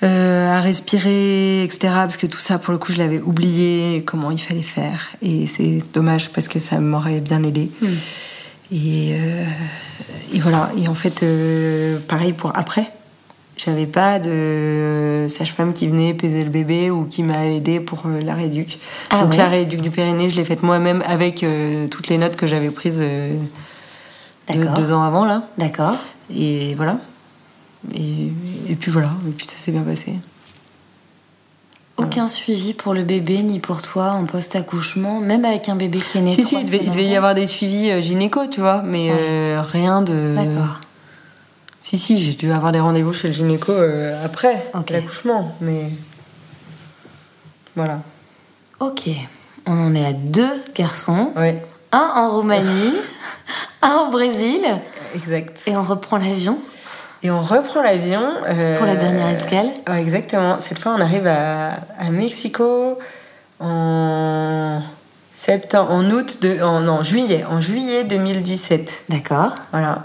euh, 0.02 0.54
à 0.54 0.60
respirer, 0.60 1.62
etc. 1.62 1.78
Parce 1.94 2.18
que 2.18 2.26
tout 2.26 2.38
ça, 2.38 2.58
pour 2.58 2.72
le 2.72 2.78
coup, 2.78 2.92
je 2.92 2.98
l'avais 2.98 3.20
oublié, 3.20 4.02
comment 4.04 4.30
il 4.30 4.40
fallait 4.40 4.62
faire. 4.62 5.08
Et 5.22 5.46
c'est 5.46 5.82
dommage 5.94 6.30
parce 6.30 6.48
que 6.48 6.58
ça 6.58 6.80
m'aurait 6.80 7.20
bien 7.20 7.42
aidé. 7.42 7.70
Hmm. 7.80 7.86
Et, 8.72 9.14
euh, 9.14 9.44
et 10.34 10.40
voilà. 10.40 10.70
Et 10.76 10.88
en 10.88 10.94
fait, 10.94 11.22
euh, 11.22 11.98
pareil 12.08 12.34
pour 12.34 12.52
après. 12.54 12.92
J'avais 13.56 13.86
pas 13.86 14.18
de 14.18 15.28
sage-femme 15.30 15.72
qui 15.72 15.88
venait 15.88 16.12
peser 16.12 16.44
le 16.44 16.50
bébé 16.50 16.90
ou 16.90 17.04
qui 17.04 17.22
m'a 17.22 17.46
aidé 17.46 17.80
pour 17.80 18.02
la 18.06 18.34
réduc. 18.34 18.78
Ah 19.08 19.22
Donc 19.22 19.30
ouais. 19.30 19.38
la 19.38 19.48
réduc 19.48 19.80
du 19.80 19.88
périnée, 19.88 20.28
je 20.28 20.36
l'ai 20.36 20.44
faite 20.44 20.62
moi-même 20.62 21.02
avec 21.06 21.42
toutes 21.90 22.08
les 22.08 22.18
notes 22.18 22.36
que 22.36 22.46
j'avais 22.46 22.68
prises 22.68 23.02
deux, 24.52 24.66
deux 24.76 24.92
ans 24.92 25.02
avant 25.02 25.24
là. 25.24 25.44
D'accord. 25.56 25.96
Et 26.28 26.74
voilà. 26.74 26.98
Et, 27.94 28.32
et 28.68 28.76
puis 28.76 28.90
voilà. 28.90 29.10
Et 29.28 29.30
puis 29.32 29.46
ça 29.46 29.56
s'est 29.58 29.72
bien 29.72 29.82
passé. 29.82 30.14
Aucun 31.98 32.28
suivi 32.28 32.74
pour 32.74 32.92
le 32.92 33.04
bébé 33.04 33.42
ni 33.42 33.58
pour 33.58 33.80
toi 33.80 34.10
en 34.10 34.26
post-accouchement, 34.26 35.18
même 35.20 35.46
avec 35.46 35.70
un 35.70 35.76
bébé 35.76 35.98
qui 35.98 36.18
est 36.18 36.20
né 36.20 36.30
Si, 36.30 36.42
trois 36.42 36.58
si, 36.60 36.64
il 36.66 36.66
devait, 36.70 36.84
il 36.84 36.90
devait 36.90 37.04
y 37.06 37.16
avoir 37.16 37.34
des 37.34 37.46
suivis 37.46 37.90
euh, 37.90 38.02
gynéco, 38.02 38.46
tu 38.48 38.60
vois, 38.60 38.82
mais 38.82 39.10
Ouais. 39.10 39.16
euh, 39.18 39.62
rien 39.66 40.02
de. 40.02 40.34
D'accord. 40.36 40.80
Si, 41.80 41.96
si, 41.98 42.18
j'ai 42.18 42.32
dû 42.34 42.52
avoir 42.52 42.72
des 42.72 42.80
rendez-vous 42.80 43.14
chez 43.14 43.28
le 43.28 43.34
gynéco 43.34 43.72
euh, 43.72 44.22
après 44.24 44.70
l'accouchement, 44.90 45.56
mais. 45.62 45.88
Voilà. 47.76 48.00
Ok. 48.80 49.08
On 49.66 49.72
en 49.86 49.94
est 49.94 50.04
à 50.04 50.12
deux 50.12 50.62
garçons. 50.74 51.32
Ouais, 51.34 51.64
Un 51.92 52.12
en 52.14 52.30
Roumanie, 52.36 52.92
un 53.82 54.04
au 54.06 54.10
Brésil. 54.10 54.60
exact. 55.14 55.62
Et 55.66 55.74
on 55.76 55.82
reprend 55.82 56.18
l'avion 56.18 56.58
Et 57.22 57.30
on 57.30 57.40
reprend 57.42 57.82
l'avion. 57.82 58.22
euh, 58.48 58.76
pour 58.76 58.86
la 58.86 58.96
dernière 58.96 59.28
escale. 59.28 59.68
ouais, 59.88 60.00
exactement. 60.00 60.60
Cette 60.60 60.78
fois, 60.78 60.94
on 60.96 61.00
arrive 61.00 61.26
à, 61.26 61.70
à 61.98 62.10
Mexico 62.10 62.98
en 63.60 64.80
septembre, 65.32 65.90
en 65.92 66.04
août 66.10 66.38
de, 66.42 66.62
en, 66.62 66.80
non, 66.80 67.02
juillet, 67.02 67.44
en 67.50 67.60
juillet 67.60 68.04
2017. 68.04 68.90
D'accord. 69.08 69.54
Voilà. 69.72 70.04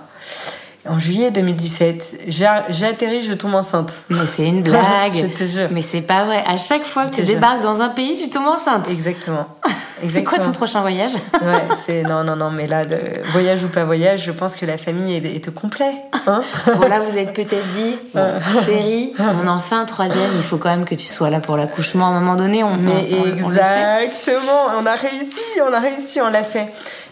En 0.89 0.97
juillet 0.99 1.29
2017, 1.29 2.21
j'a- 2.27 2.63
j'atterris, 2.69 3.21
je 3.21 3.33
tombe 3.33 3.53
enceinte. 3.53 3.93
Mais 4.09 4.25
c'est 4.25 4.47
une 4.47 4.61
blague. 4.63 5.13
Je 5.13 5.27
te 5.27 5.43
jure. 5.43 5.67
Mais 5.71 5.81
c'est 5.83 6.01
pas 6.01 6.23
vrai. 6.23 6.43
À 6.47 6.57
chaque 6.57 6.85
fois 6.85 7.05
que 7.05 7.15
tu 7.15 7.25
jure. 7.25 7.35
débarques 7.35 7.61
dans 7.61 7.81
un 7.81 7.89
pays, 7.89 8.13
tu 8.19 8.29
tombes 8.29 8.47
enceinte. 8.47 8.89
Exactement. 8.89 9.45
C'est 10.07 10.23
quoi 10.23 10.39
ton 10.39 10.51
prochain 10.51 10.81
voyage 10.81 11.11
Ouais, 11.41 11.63
c'est 11.85 12.03
non, 12.03 12.23
non, 12.23 12.35
non, 12.35 12.49
mais 12.51 12.67
là, 12.67 12.85
de, 12.85 12.97
voyage 13.31 13.63
ou 13.63 13.67
pas 13.67 13.83
voyage, 13.85 14.23
je 14.25 14.31
pense 14.31 14.55
que 14.55 14.65
la 14.65 14.77
famille 14.77 15.15
est, 15.15 15.25
est 15.35 15.47
au 15.47 15.51
complet. 15.51 15.91
Hein 16.27 16.41
Bon 16.79 16.87
là, 16.87 16.99
vous 16.99 17.17
êtes 17.17 17.33
peut-être 17.33 17.67
dit, 17.73 17.95
bon, 18.13 18.27
chérie, 18.65 19.13
on 19.43 19.47
en 19.47 19.59
fait 19.59 19.75
un 19.75 19.85
troisième. 19.85 20.31
Il 20.35 20.43
faut 20.43 20.57
quand 20.57 20.69
même 20.69 20.85
que 20.85 20.95
tu 20.95 21.07
sois 21.07 21.29
là 21.29 21.39
pour 21.39 21.57
l'accouchement. 21.57 22.07
À 22.07 22.09
un 22.11 22.19
moment 22.19 22.35
donné, 22.35 22.63
on. 22.63 22.75
Mais 22.77 22.91
on- 22.91 23.15
on- 23.15 23.45
on 23.45 23.49
le 23.49 23.55
fait. 23.55 24.03
exactement, 24.05 24.67
on 24.79 24.85
a 24.85 24.95
réussi, 24.95 25.39
on 25.67 25.73
a 25.73 25.79
réussi, 25.79 26.21
on 26.21 26.29
l'a 26.29 26.43
fait. 26.43 26.67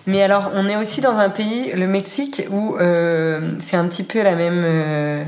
Mais 0.08 0.24
alors, 0.24 0.52
on 0.56 0.68
est 0.68 0.76
aussi 0.76 1.02
dans 1.02 1.18
un 1.18 1.30
pays, 1.30 1.72
le 1.76 1.86
Mexique, 1.88 2.44
où 2.52 2.76
euh, 2.80 3.40
c'est 3.60 3.78
un 3.78 3.86
petit 3.86 4.04
peu 4.04 4.22
la 4.24 4.36
même, 4.36 4.64
euh, 4.66 5.24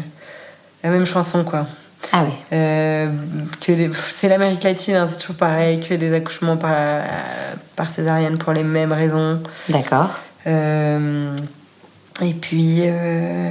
la 0.83 0.89
même 0.89 1.05
chanson, 1.05 1.43
quoi. 1.43 1.67
Ah 2.13 2.23
oui. 2.25 2.33
Euh, 2.53 3.07
c'est 4.09 4.27
l'Amérique 4.27 4.63
latine, 4.63 4.95
hein, 4.95 5.07
c'est 5.09 5.17
toujours 5.17 5.35
pareil, 5.37 5.79
que 5.79 5.93
des 5.93 6.13
accouchements 6.13 6.57
par, 6.57 6.71
la- 6.73 7.03
par 7.75 7.89
césarienne 7.89 8.37
pour 8.37 8.53
les 8.53 8.63
mêmes 8.63 8.91
raisons. 8.91 9.39
D'accord. 9.69 10.19
Euh, 10.47 11.37
et 12.21 12.33
puis, 12.33 12.79
euh, 12.81 13.49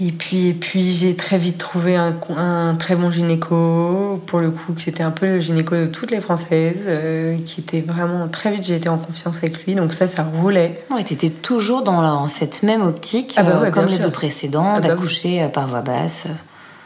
et 0.00 0.10
puis, 0.10 0.48
et 0.48 0.52
puis 0.54 0.82
j'ai 0.92 1.14
très 1.14 1.38
vite 1.38 1.58
trouvé 1.58 1.94
un, 1.96 2.74
très 2.74 2.96
bon 2.96 3.10
gynéco, 3.10 4.20
pour 4.26 4.40
le 4.40 4.50
coup, 4.50 4.72
qui 4.72 4.90
était 4.90 5.02
un 5.04 5.12
peu 5.12 5.26
le 5.26 5.40
gynéco 5.40 5.76
de 5.76 5.86
toutes 5.86 6.10
les 6.10 6.20
Françaises, 6.20 6.84
euh, 6.88 7.36
qui 7.46 7.60
était 7.60 7.80
vraiment 7.82 8.26
très 8.28 8.50
vite, 8.50 8.64
j'ai 8.64 8.76
été 8.76 8.88
en 8.88 8.98
confiance 8.98 9.38
avec 9.38 9.64
lui, 9.64 9.74
donc 9.76 9.92
ça, 9.92 10.08
ça 10.08 10.24
roulait. 10.24 10.84
Ouais, 10.90 11.04
t'étais 11.04 11.30
toujours 11.30 11.82
dans, 11.82 12.00
la- 12.00 12.08
dans 12.08 12.28
cette 12.28 12.62
même 12.64 12.82
optique, 12.82 13.34
Ah 13.36 13.44
bah 13.44 13.60
euh, 13.62 13.70
comme 13.70 13.86
les 13.86 13.96
sûr. 13.96 14.04
deux 14.06 14.10
précédents, 14.10 14.72
Ah 14.76 14.80
bah 14.80 14.88
d'accoucher 14.88 15.48
par 15.52 15.68
voie 15.68 15.82
basse, 15.82 16.24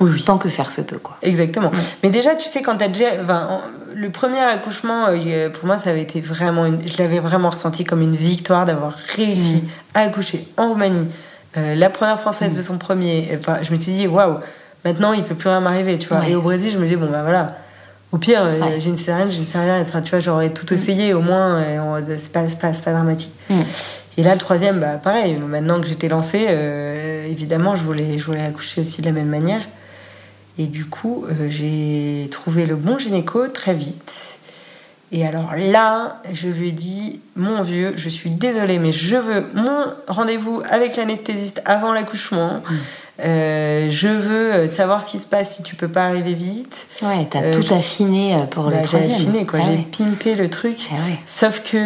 Oui, 0.01 0.11
oui. 0.12 0.22
tant 0.24 0.38
que 0.38 0.49
faire 0.49 0.70
se 0.70 0.80
peut, 0.82 0.99
quoi. 0.99 1.16
Exactement. 1.22 1.70
Mais 2.03 2.11
déjà, 2.11 2.34
tu 2.34 2.49
sais, 2.49 2.62
quand 2.62 2.76
t'as 2.76 2.88
déjà. 2.88 3.07
le 3.94 4.11
premier 4.11 4.40
accouchement, 4.40 5.07
euh, 5.09 5.51
pour 5.51 5.64
moi, 5.66 5.78
ça 5.78 5.90
avait 5.90 6.03
été 6.03 6.20
vraiment. 6.20 6.66
Une, 6.66 6.86
je 6.86 6.99
l'avais 6.99 7.18
vraiment 7.18 7.51
ressenti 7.51 7.84
comme 7.84 8.03
une 8.03 8.16
victoire 8.16 8.64
d'avoir 8.66 8.92
réussi 9.16 9.64
à 9.94 10.01
accoucher 10.01 10.47
en 10.57 10.68
Roumanie. 10.70 11.09
Euh, 11.57 11.74
la 11.74 11.88
première 11.88 12.20
française 12.20 12.53
de 12.53 12.61
son 12.62 12.76
premier. 12.78 13.30
Enfin, 13.38 13.59
je 13.62 13.72
me 13.74 13.80
suis 13.80 13.92
dit, 13.92 14.07
waouh, 14.07 14.38
maintenant, 14.84 15.12
il 15.14 15.22
peut 15.22 15.34
plus 15.34 15.49
rien 15.49 15.61
m'arriver, 15.61 15.97
tu 15.97 16.09
vois. 16.09 16.18
Ouais. 16.18 16.32
Et 16.32 16.34
au 16.36 16.42
Brésil, 16.42 16.70
je 16.72 16.78
me 16.78 16.82
disais, 16.84 16.97
bon, 16.97 17.09
bah 17.11 17.22
voilà. 17.22 17.57
Au 18.12 18.18
pire, 18.18 18.40
euh, 18.42 18.61
Ouais. 18.61 18.78
j'ai 18.78 18.90
une 18.90 18.97
césarienne, 18.97 19.30
j'ai 19.30 19.38
une 19.38 19.44
césarienne. 19.44 19.84
Enfin, 19.88 20.01
tu 20.03 20.11
vois, 20.11 20.20
j'aurais 20.20 20.51
tout 20.51 20.72
essayé, 20.72 21.14
au 21.14 21.22
moins, 21.22 21.57
euh, 21.62 22.01
c'est 22.18 22.32
pas, 22.32 22.42
pas, 22.61 22.70
pas 22.72 22.92
dramatique. 22.92 23.32
Mm. 23.51 23.61
Et 24.18 24.22
là, 24.22 24.32
le 24.34 24.38
troisième, 24.40 24.80
bah, 24.80 24.94
pareil, 25.03 25.36
maintenant 25.36 25.80
que 25.80 25.86
j'étais 25.86 26.09
lancée, 26.09 26.47
euh, 26.49 27.26
évidemment, 27.26 27.74
je 27.76 27.82
voulais, 27.82 28.18
je 28.18 28.24
voulais 28.24 28.44
accoucher 28.44 28.80
aussi 28.82 29.01
de 29.03 29.07
la 29.07 29.12
même 29.12 29.28
manière. 29.28 29.61
Et 30.59 30.66
du 30.66 30.86
coup, 30.86 31.24
euh, 31.28 31.48
j'ai 31.50 32.28
trouvé 32.30 32.66
le 32.66 32.76
bon 32.76 32.98
gynéco 32.98 33.46
très 33.48 33.74
vite. 33.74 34.12
Et 35.12 35.24
alors 35.26 35.52
là, 35.57 36.20
je 36.32 36.48
lui 36.48 36.70
ai 36.70 36.72
dit, 36.72 37.20
mon 37.36 37.62
vieux, 37.62 37.92
je 37.96 38.09
suis 38.09 38.30
désolée, 38.30 38.78
mais 38.78 38.90
je 38.90 39.16
veux 39.16 39.46
mon 39.54 39.84
rendez-vous 40.09 40.62
avec 40.68 40.96
l'anesthésiste 40.96 41.62
avant 41.64 41.92
l'accouchement. 41.92 42.61
Euh, 43.24 43.88
je 43.90 44.09
veux 44.09 44.52
euh, 44.52 44.68
savoir 44.68 45.00
ce 45.02 45.11
qui 45.12 45.18
se 45.18 45.26
passe 45.26 45.57
si 45.57 45.62
tu 45.62 45.74
peux 45.76 45.88
pas 45.88 46.07
arriver 46.07 46.34
vite. 46.34 46.74
Ouais, 47.02 47.26
t'as 47.30 47.42
Euh, 47.44 47.52
tout 47.52 47.72
affiné 47.72 48.36
pour 48.50 48.64
Bah, 48.64 48.70
le 48.72 48.76
j'ai 48.78 48.82
troisième. 48.82 49.12
affiné, 49.12 49.46
quoi. 49.46 49.61
Ah 49.62 49.66
j'ai 49.66 49.76
ouais. 49.76 49.86
pimpé 49.96 50.34
le 50.34 50.50
truc. 50.50 50.76
Ah 50.90 50.96
ouais. 50.96 51.18
Sauf 51.24 51.62
que 51.70 51.78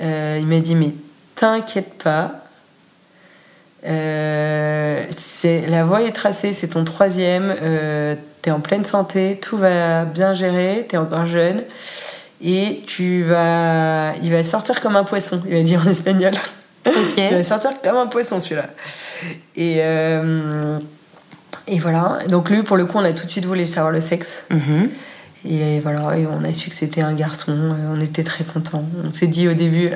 euh, 0.00 0.38
il 0.40 0.46
m'a 0.46 0.60
dit 0.60 0.74
mais 0.76 0.92
t'inquiète 1.34 2.02
pas. 2.02 2.45
Euh, 3.86 5.04
c'est 5.16 5.66
la 5.68 5.84
voie 5.84 6.02
est 6.02 6.12
tracée, 6.12 6.52
c'est 6.52 6.68
ton 6.68 6.84
troisième. 6.84 7.54
Euh, 7.62 8.14
t'es 8.42 8.50
en 8.50 8.60
pleine 8.60 8.84
santé, 8.84 9.38
tout 9.40 9.56
va 9.56 10.04
bien 10.04 10.34
gérer. 10.34 10.86
T'es 10.88 10.96
encore 10.96 11.26
jeune 11.26 11.62
et 12.42 12.82
tu 12.86 13.22
vas, 13.24 14.12
il 14.22 14.30
va 14.30 14.42
sortir 14.42 14.80
comme 14.80 14.96
un 14.96 15.04
poisson. 15.04 15.40
Il 15.48 15.54
m'a 15.56 15.62
dit 15.62 15.76
en 15.76 15.86
espagnol. 15.86 16.32
Il 17.16 17.34
va 17.34 17.42
sortir 17.42 17.70
comme 17.82 17.96
un 17.96 18.06
poisson 18.06 18.38
celui-là. 18.38 18.66
Et 19.56 19.78
euh, 19.80 20.78
et 21.66 21.80
voilà. 21.80 22.18
Donc 22.28 22.48
lui, 22.48 22.62
pour 22.62 22.76
le 22.76 22.86
coup, 22.86 22.98
on 22.98 23.04
a 23.04 23.12
tout 23.12 23.26
de 23.26 23.30
suite 23.30 23.44
voulu 23.44 23.66
savoir 23.66 23.92
le 23.92 24.00
sexe. 24.00 24.44
Mhm. 24.50 24.88
Et 25.48 25.80
voilà, 25.80 26.16
et 26.16 26.26
on 26.26 26.44
a 26.44 26.52
su 26.52 26.70
que 26.70 26.76
c'était 26.76 27.00
un 27.02 27.14
garçon. 27.14 27.52
euh, 27.52 27.94
On 27.96 28.00
était 28.00 28.22
très 28.22 28.44
contents. 28.44 28.84
On 29.04 29.12
s'est 29.12 29.26
dit 29.26 29.48
au 29.48 29.54
début, 29.54 29.90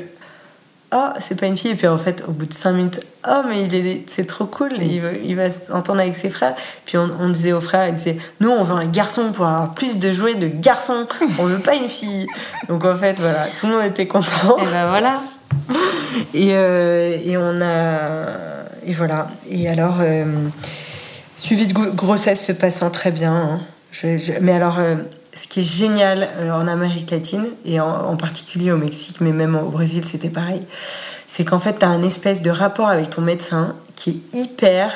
ah, 0.92 1.14
c'est 1.20 1.38
pas 1.38 1.46
une 1.46 1.56
fille. 1.56 1.70
Et 1.72 1.74
puis 1.76 1.86
en 1.86 1.98
fait, 1.98 2.24
au 2.26 2.32
bout 2.32 2.46
de 2.46 2.52
cinq 2.54 2.72
minutes, 2.72 3.00
oh, 3.28 3.42
mais 3.48 3.62
il 3.64 3.74
est, 3.74 4.04
c'est 4.08 4.26
trop 4.26 4.46
cool. 4.46 4.72
Il, 4.80 5.00
va- 5.00 5.12
il 5.12 5.36
va 5.36 5.50
s'entendre 5.50 6.00
avec 6.00 6.16
ses 6.16 6.30
frères. 6.30 6.54
Puis 6.84 6.98
on, 6.98 7.08
on 7.20 7.28
disait 7.28 7.52
aux 7.52 7.60
frères, 7.60 7.88
ils 7.88 7.94
disaient, 7.94 8.16
nous, 8.40 8.50
on 8.50 8.64
veut 8.64 8.74
un 8.74 8.86
garçon 8.86 9.32
pour 9.32 9.46
avoir 9.46 9.74
plus 9.74 9.98
de 9.98 10.12
jouets 10.12 10.34
de 10.34 10.48
garçons. 10.48 11.06
On 11.38 11.44
veut 11.44 11.58
pas 11.60 11.74
une 11.76 11.88
fille. 11.88 12.26
Donc 12.68 12.84
en 12.84 12.96
fait, 12.96 13.14
voilà, 13.20 13.46
tout 13.58 13.66
le 13.66 13.74
monde 13.74 13.84
était 13.84 14.06
content. 14.06 14.58
Et 14.58 14.64
ben 14.66 14.88
voilà. 14.88 15.20
Et, 16.34 16.50
euh, 16.54 17.16
et 17.24 17.36
on 17.36 17.60
a. 17.60 18.26
Et 18.86 18.92
voilà. 18.94 19.28
Et 19.48 19.68
alors, 19.68 19.96
euh, 20.00 20.24
suivi 21.36 21.66
de 21.66 21.72
grossesse 21.72 22.44
se 22.44 22.52
passant 22.52 22.90
très 22.90 23.10
bien. 23.12 23.32
hein. 23.34 23.60
Je- 23.92 24.18
je- 24.18 24.32
mais 24.40 24.52
alors, 24.52 24.78
euh, 24.78 24.96
ce 25.34 25.46
qui 25.46 25.60
est 25.60 25.64
génial 25.64 26.28
euh, 26.36 26.52
en 26.52 26.66
Amérique 26.66 27.10
latine, 27.10 27.48
et 27.64 27.80
en, 27.80 27.88
en 27.88 28.16
particulier 28.16 28.72
au 28.72 28.76
Mexique, 28.76 29.20
mais 29.20 29.32
même 29.32 29.56
au 29.56 29.70
Brésil, 29.70 30.04
c'était 30.04 30.28
pareil, 30.28 30.62
c'est 31.28 31.44
qu'en 31.44 31.58
fait, 31.58 31.78
tu 31.78 31.84
as 31.84 31.88
un 31.88 32.02
espèce 32.02 32.42
de 32.42 32.50
rapport 32.50 32.88
avec 32.88 33.10
ton 33.10 33.22
médecin 33.22 33.76
qui 33.94 34.10
est 34.10 34.36
hyper 34.36 34.92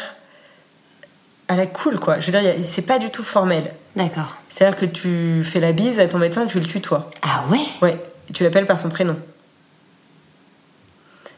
à 1.46 1.56
la 1.56 1.66
cool, 1.66 2.00
quoi. 2.00 2.20
Je 2.20 2.30
veux 2.30 2.40
dire, 2.40 2.54
c'est 2.64 2.82
pas 2.82 2.98
du 2.98 3.10
tout 3.10 3.22
formel. 3.22 3.72
D'accord. 3.96 4.36
C'est-à-dire 4.48 4.76
que 4.76 4.86
tu 4.86 5.44
fais 5.44 5.60
la 5.60 5.72
bise 5.72 6.00
à 6.00 6.08
ton 6.08 6.18
médecin, 6.18 6.46
tu 6.46 6.58
le 6.58 6.66
tutoies. 6.66 7.08
Ah 7.22 7.44
ouais? 7.50 7.60
Ouais, 7.82 7.96
tu 8.32 8.42
l'appelles 8.42 8.66
par 8.66 8.78
son 8.78 8.88
prénom. 8.88 9.16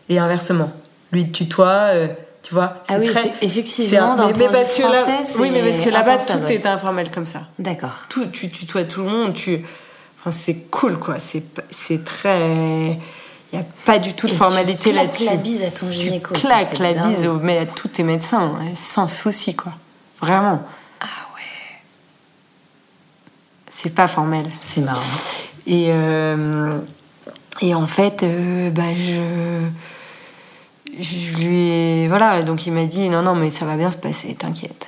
Et 0.09 0.19
inversement. 0.19 0.73
Lui 1.13 1.31
tutoie, 1.31 1.91
euh, 1.93 2.07
tu 2.47 2.55
vois. 2.55 2.75
Ah 2.89 2.99
oui, 3.01 3.07
très- 3.09 3.25
effe- 3.29 3.33
effectivement, 3.43 4.13
un- 4.13 4.15
d'un 4.15 4.27
mais, 4.29 4.33
mais 4.39 4.49
parce 4.49 4.71
que 4.71 4.83
là, 4.83 5.05
oui, 5.41 5.51
mais 5.51 5.63
parce 5.69 5.81
que 5.81 5.91
là-bas 5.91 6.17
tout 6.19 6.33
ouais. 6.45 6.55
est 6.55 6.67
informel 6.67 7.11
comme 7.11 7.27
ça. 7.27 7.41
D'accord. 7.59 8.05
Tout, 8.09 8.27
tu 8.27 8.49
tutoies 8.51 8.85
tout 8.85 9.03
le 9.03 9.09
monde, 9.09 9.35
tu, 9.35 9.65
enfin 10.21 10.31
c'est 10.31 10.55
cool 10.71 10.97
quoi. 11.01 11.19
C'est 11.19 11.43
c'est 11.73 12.05
très, 12.05 12.39
il 13.53 13.59
y 13.59 13.59
a 13.59 13.65
pas 13.85 13.99
du 13.99 14.13
tout 14.15 14.27
de 14.27 14.31
Et 14.31 14.35
tu 14.35 14.39
formalité 14.39 14.91
claques 14.93 15.07
là-dessus. 15.07 15.25
la 15.25 15.37
bise 15.37 15.63
à 15.65 15.71
ton 15.73 15.87
Tu 15.89 15.95
gynéco, 15.95 16.35
ça, 16.37 16.41
claques 16.49 16.79
la 16.79 16.95
dingue. 16.95 17.09
bise 17.09 17.27
au- 17.27 17.41
mais 17.41 17.59
à 17.59 17.67
tous 17.67 17.89
tes 17.89 18.05
médecins, 18.05 18.49
ouais, 18.61 18.75
sans 18.77 19.09
souci 19.09 19.57
quoi. 19.57 19.73
Vraiment. 20.21 20.63
Ah 21.01 21.07
ouais. 21.35 21.81
C'est 23.73 23.91
pas 23.95 24.07
formel. 24.07 24.49
C'est 24.61 24.83
marrant. 24.83 25.01
Et, 25.67 25.87
euh, 25.91 26.79
et 27.61 27.75
en 27.75 27.89
fait, 27.89 28.23
euh, 28.23 28.71
bah, 28.71 28.83
je, 28.97 29.21
je 30.99 31.37
lui 31.37 31.71
ai. 31.71 32.09
Voilà, 32.09 32.43
donc 32.43 32.67
il 32.67 32.73
m'a 32.73 32.87
dit 32.87 33.09
non, 33.09 33.23
non, 33.23 33.35
mais 33.35 33.51
ça 33.51 33.65
va 33.65 33.77
bien 33.77 33.91
se 33.91 33.97
passer, 33.97 34.35
t'inquiète. 34.35 34.87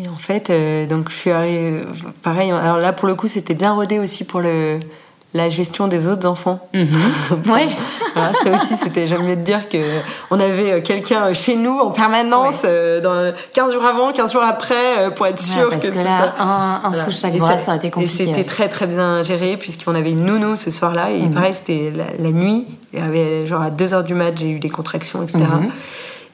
Et 0.00 0.08
en 0.08 0.16
fait, 0.16 0.50
euh, 0.50 0.86
donc 0.86 1.10
je 1.10 1.14
suis 1.14 1.30
arrivée. 1.30 1.82
Pareil, 2.22 2.50
alors 2.50 2.76
là, 2.76 2.92
pour 2.92 3.08
le 3.08 3.14
coup, 3.14 3.28
c'était 3.28 3.54
bien 3.54 3.72
rodé 3.72 3.98
aussi 3.98 4.24
pour 4.24 4.40
le, 4.40 4.78
la 5.34 5.48
gestion 5.48 5.86
des 5.88 6.08
autres 6.08 6.26
enfants. 6.28 6.58
Ouais. 7.46 7.68
Voilà, 8.14 8.32
ça 8.42 8.50
aussi, 8.54 8.76
c'était. 8.76 9.06
J'aime 9.06 9.22
mieux 9.22 9.36
te 9.36 9.40
dire 9.40 9.68
que 9.68 9.78
on 10.32 10.40
avait 10.40 10.72
euh, 10.72 10.80
quelqu'un 10.80 11.32
chez 11.32 11.54
nous 11.54 11.78
en 11.78 11.90
permanence, 11.90 12.62
euh, 12.64 13.00
dans 13.00 13.32
15 13.54 13.72
jours 13.72 13.84
avant, 13.84 14.12
15 14.12 14.32
jours 14.32 14.42
après, 14.42 14.74
euh, 14.98 15.10
pour 15.10 15.26
être 15.28 15.40
Ouais, 15.40 15.46
sûr 15.60 15.70
parce 15.70 15.82
que, 15.84 15.88
que 15.88 15.94
c'est 15.94 16.02
ça. 16.02 16.34
un, 16.40 16.80
un 16.84 16.90
Voilà. 16.90 17.04
sous 17.04 17.12
chaque 17.12 17.34
Et 17.34 17.38
bras, 17.38 17.56
ça 17.58 17.68
aurait 17.68 17.76
été 17.76 17.90
compliqué. 17.90 18.24
Et 18.24 18.26
c'était 18.26 18.38
ouais. 18.40 18.44
très 18.44 18.68
très 18.68 18.88
bien 18.88 19.22
géré 19.22 19.56
puisqu'on 19.56 19.94
avait 19.94 20.10
une 20.10 20.24
nounou 20.24 20.56
ce 20.56 20.72
soir-là. 20.72 21.10
Et 21.12 21.20
Mhm. 21.20 21.30
pareil, 21.34 21.54
c'était 21.54 21.92
la, 21.94 22.04
la 22.18 22.30
nuit. 22.32 22.66
Il 22.92 22.98
y 22.98 23.02
avait 23.02 23.46
genre 23.46 23.62
à 23.62 23.70
2h 23.70 24.02
du 24.02 24.14
mat, 24.14 24.36
j'ai 24.36 24.50
eu 24.50 24.58
des 24.58 24.70
contractions, 24.70 25.22
etc. 25.22 25.38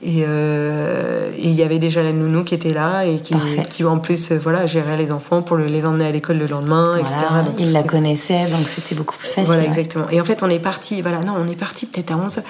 Et 0.03 0.25
euh, 0.27 1.31
et 1.39 1.45
il 1.49 1.55
y 1.55 1.63
avait 1.63 1.79
déjà 1.79 2.03
la 2.03 2.13
nounou 2.13 2.45
qui 2.45 2.55
était 2.55 2.73
là 2.75 3.05
et 3.07 3.17
qui, 3.21 3.85
en 3.85 3.99
plus 3.99 4.31
euh, 4.31 4.39
voilà, 4.39 4.67
gérait 4.67 4.97
les 4.99 5.11
enfants 5.11 5.41
pour 5.43 5.57
le- 5.57 5.67
les 5.67 5.87
emmener 5.87 6.05
à 6.07 6.11
l'école 6.13 6.37
le 6.39 6.47
lendemain, 6.47 6.99
etc. 6.99 7.17
Voilà, 7.31 7.43
Donc, 7.45 7.55
il 7.59 7.73
la 7.73 7.83
connaissait, 7.83 8.47
donc 8.51 8.67
c'était 8.69 8.95
beaucoup 8.95 9.17
plus 9.17 9.29
facile. 9.29 9.45
voilà, 9.47 9.65
exactement. 9.65 10.09
Et 10.11 10.21
en 10.21 10.25
fait, 10.25 10.43
on 10.43 10.51
est 10.51 10.59
parti, 10.59 11.01
voilà, 11.01 11.21
non, 11.21 11.35
on 11.39 11.47
est 11.49 11.57
parti 11.57 11.87
peut-être 11.87 12.11
à 12.13 12.17
11 12.19 12.41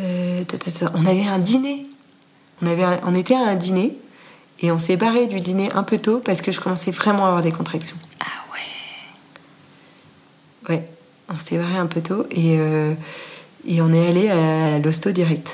euh, 0.00 0.42
On 0.94 1.06
avait 1.06 1.26
un 1.26 1.38
dîner. 1.38 1.86
On, 2.62 2.66
avait 2.66 2.82
un- 2.84 2.98
on 3.06 3.14
était 3.14 3.34
à 3.34 3.40
un 3.48 3.54
dîner 3.54 3.96
et 4.60 4.72
on 4.72 4.78
s'est 4.78 4.96
barré 4.96 5.26
du 5.28 5.40
dîner 5.40 5.68
un 5.74 5.82
peu 5.84 5.98
tôt 5.98 6.20
parce 6.24 6.40
que 6.42 6.50
je 6.50 6.60
commençais 6.60 6.90
vraiment 6.90 7.24
à 7.24 7.28
avoir 7.28 7.42
des 7.42 7.52
contractions. 7.52 7.96
Ah 8.20 8.24
ouais. 10.68 10.74
Ouais, 10.74 10.88
on 11.32 11.36
s'est 11.36 11.56
barré 11.58 11.76
un 11.78 11.86
peu 11.86 12.00
tôt 12.00 12.26
et, 12.32 12.56
euh, 12.58 12.94
et 13.66 13.80
on 13.80 13.92
est 13.92 14.08
allé 14.08 14.28
à 14.30 14.78
l'hosto 14.80 15.10
direct. 15.12 15.48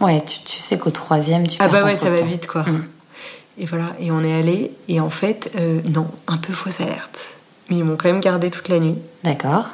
Ouais, 0.00 0.22
tu, 0.24 0.40
tu 0.40 0.58
sais 0.60 0.78
qu'au 0.78 0.90
troisième, 0.90 1.46
tu 1.48 1.56
Ah 1.60 1.68
bah 1.68 1.82
ouais, 1.84 1.96
ça 1.96 2.10
va 2.10 2.18
temps. 2.18 2.24
vite 2.26 2.46
quoi. 2.46 2.62
Mm. 2.64 2.86
Et 3.58 3.64
voilà, 3.64 3.92
et 3.98 4.10
on 4.10 4.22
est 4.22 4.34
allé 4.34 4.72
et 4.88 5.00
en 5.00 5.08
fait, 5.10 5.50
euh, 5.58 5.80
non, 5.90 6.06
un 6.26 6.36
peu 6.36 6.52
fausse 6.52 6.80
alerte. 6.80 7.18
Mais 7.70 7.76
ils 7.78 7.84
m'ont 7.84 7.96
quand 7.96 8.08
même 8.08 8.20
gardé 8.20 8.50
toute 8.50 8.68
la 8.68 8.78
nuit. 8.78 8.98
D'accord. 9.24 9.66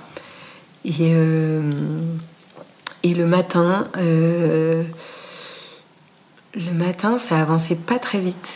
Et, 0.85 0.93
euh, 1.01 1.61
et 3.03 3.15
le 3.15 3.27
matin, 3.27 3.89
euh, 3.99 4.82
le 6.55 6.73
matin, 6.73 7.19
ça 7.19 7.40
avançait 7.40 7.74
pas 7.74 7.99
très 7.99 8.20
vite. 8.20 8.49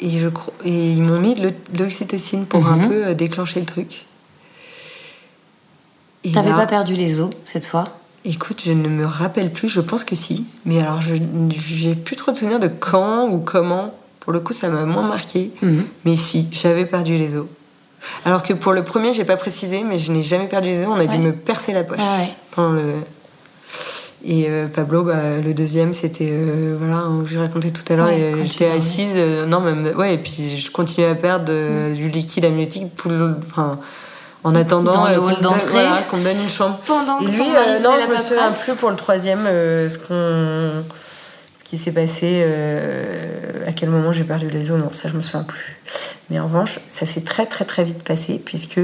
Et, 0.00 0.18
je, 0.18 0.28
et 0.64 0.92
ils 0.92 1.02
m'ont 1.02 1.20
mis 1.20 1.34
de 1.34 1.42
l'o- 1.48 1.50
de 1.74 1.78
l'oxytocine 1.84 2.46
pour 2.46 2.66
un 2.68 2.76
Mhm. 2.76 2.88
peu 2.88 3.14
déclencher 3.14 3.58
le 3.60 3.66
truc. 3.66 4.06
T'avais 6.32 6.50
pas 6.52 6.66
perdu 6.66 6.94
les 6.94 7.20
os 7.20 7.30
cette 7.44 7.66
fois? 7.66 7.98
Écoute, 8.24 8.62
je 8.64 8.72
ne 8.72 8.88
me 8.88 9.06
rappelle 9.06 9.50
plus, 9.50 9.68
je 9.68 9.80
pense 9.80 10.04
que 10.04 10.14
si. 10.14 10.44
Mais 10.66 10.80
alors, 10.80 11.00
je 11.00 11.14
j'ai 11.50 11.94
plus 11.94 12.16
trop 12.16 12.32
de 12.32 12.36
souvenirs 12.36 12.60
de 12.60 12.68
quand 12.68 13.28
ou 13.28 13.38
comment. 13.38 13.94
Pour 14.20 14.32
le 14.34 14.40
coup, 14.40 14.52
ça 14.52 14.68
m'a 14.68 14.84
moins 14.84 15.06
marqué. 15.08 15.50
Mhm. 15.62 15.84
Mais 16.04 16.16
si, 16.16 16.48
j'avais 16.52 16.84
perdu 16.84 17.16
les 17.16 17.34
os. 17.36 17.46
Alors 18.26 18.42
que 18.42 18.52
pour 18.52 18.72
le 18.72 18.82
premier, 18.84 19.12
j'ai 19.14 19.24
pas 19.24 19.36
précisé, 19.36 19.82
mais 19.84 19.96
je 19.98 20.12
n'ai 20.12 20.22
jamais 20.22 20.46
perdu 20.48 20.68
les 20.68 20.82
os. 20.82 20.88
On 20.90 21.00
a 21.00 21.06
dû 21.06 21.16
me 21.18 21.32
percer 21.32 21.72
la 21.72 21.82
poche 21.84 21.98
Ah 22.00 22.18
ouais. 22.20 22.28
pendant 22.50 22.72
le. 22.72 22.82
Et 24.22 24.46
euh, 24.50 24.66
Pablo, 24.68 25.02
bah, 25.02 25.38
le 25.42 25.54
deuxième, 25.54 25.94
c'était 25.94 26.28
euh, 26.30 26.76
voilà, 26.78 26.96
hein, 26.96 27.24
je 27.24 27.38
raconté 27.38 27.70
tout 27.70 27.90
à 27.90 27.96
l'heure, 27.96 28.08
Ouais, 28.08 28.20
euh, 28.20 28.44
j'étais 28.44 28.70
assise, 28.70 29.14
euh, 29.16 29.46
non 29.46 29.60
même 29.60 29.94
ouais, 29.96 30.12
et 30.14 30.18
puis 30.18 30.58
je 30.58 30.70
continuais 30.70 31.08
à 31.08 31.14
perdre 31.14 31.46
euh, 31.48 31.94
du 31.94 32.10
liquide 32.10 32.44
amniotique 32.44 32.94
tout 32.96 33.08
le- 33.08 33.34
enfin, 33.50 33.78
en 34.44 34.54
attendant 34.54 34.92
Dans 34.92 35.06
le 35.08 35.14
euh, 35.14 35.16
qu'on 35.18 35.26
hall 35.26 35.32
donne- 35.34 35.42
d'entrée. 35.42 35.70
voilà, 35.70 36.02
qu'on 36.10 36.18
donne 36.18 36.40
une 36.42 36.48
chambre. 36.48 36.78
Pendant 36.86 37.20
Et 37.20 37.26
lui, 37.26 37.40
euh, 37.40 37.78
non, 37.80 37.92
je 38.02 38.08
me 38.08 38.16
souviens 38.16 38.50
plus 38.52 38.74
pour 38.74 38.90
le 38.90 38.96
troisième 38.96 39.46
euh, 39.46 39.88
ce 39.88 39.98
qu'on, 39.98 40.82
ce 41.58 41.64
qui 41.64 41.76
s'est 41.78 41.92
passé, 41.92 42.42
euh, 42.44 43.66
à 43.66 43.72
quel 43.72 43.90
moment 43.90 44.12
j'ai 44.12 44.24
perdu 44.24 44.48
les 44.48 44.70
os, 44.70 44.78
non, 44.80 44.90
ça 44.92 45.08
je 45.08 45.14
me 45.14 45.22
souviens 45.22 45.42
plus. 45.44 45.78
Mais 46.30 46.38
en 46.40 46.44
revanche, 46.44 46.78
ça 46.88 47.04
s'est 47.06 47.20
très 47.22 47.46
très 47.46 47.64
très 47.64 47.84
vite 47.84 48.02
passé 48.02 48.40
puisque 48.44 48.80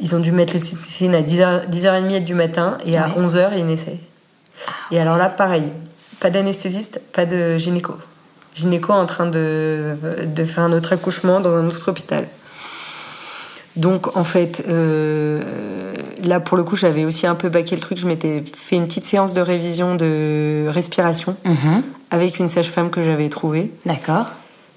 ils 0.00 0.14
ont 0.14 0.20
dû 0.20 0.32
mettre 0.32 0.54
le 0.54 0.60
cytocine 0.60 1.14
à 1.14 1.22
10h, 1.22 1.68
10h30 1.70 2.24
du 2.24 2.34
matin 2.34 2.78
et 2.84 2.96
à 2.98 3.08
Ouais. 3.08 3.14
11h 3.24 3.48
il 3.52 3.58
y 3.58 3.62
a 3.62 3.64
un 3.64 3.68
essai. 3.68 3.98
Et 4.90 5.00
alors 5.00 5.16
là, 5.16 5.28
pareil, 5.28 5.64
pas 6.20 6.30
d'anesthésiste, 6.30 7.00
pas 7.12 7.24
de 7.26 7.56
gynéco. 7.56 7.96
Gynéco 8.54 8.92
en 8.92 9.06
train 9.06 9.26
de, 9.26 9.94
de 10.24 10.44
faire 10.44 10.64
un 10.64 10.72
autre 10.72 10.92
accouchement 10.92 11.40
dans 11.40 11.54
un 11.54 11.66
autre 11.66 11.88
hôpital. 11.90 12.26
Donc 13.78 14.16
en 14.16 14.24
fait, 14.24 14.64
euh, 14.68 15.40
là 16.22 16.40
pour 16.40 16.56
le 16.56 16.64
coup, 16.64 16.76
j'avais 16.76 17.04
aussi 17.04 17.26
un 17.26 17.34
peu 17.34 17.48
baqué 17.48 17.74
le 17.74 17.80
truc. 17.80 17.96
Je 17.98 18.06
m'étais 18.06 18.44
fait 18.54 18.76
une 18.76 18.86
petite 18.86 19.06
séance 19.06 19.32
de 19.34 19.40
révision 19.40 19.94
de 19.94 20.66
respiration 20.68 21.36
Mhm. 21.44 21.82
avec 22.10 22.38
une 22.38 22.48
sage-femme 22.48 22.90
que 22.90 23.02
j'avais 23.02 23.28
trouvée. 23.28 23.70
D'accord. 23.86 24.26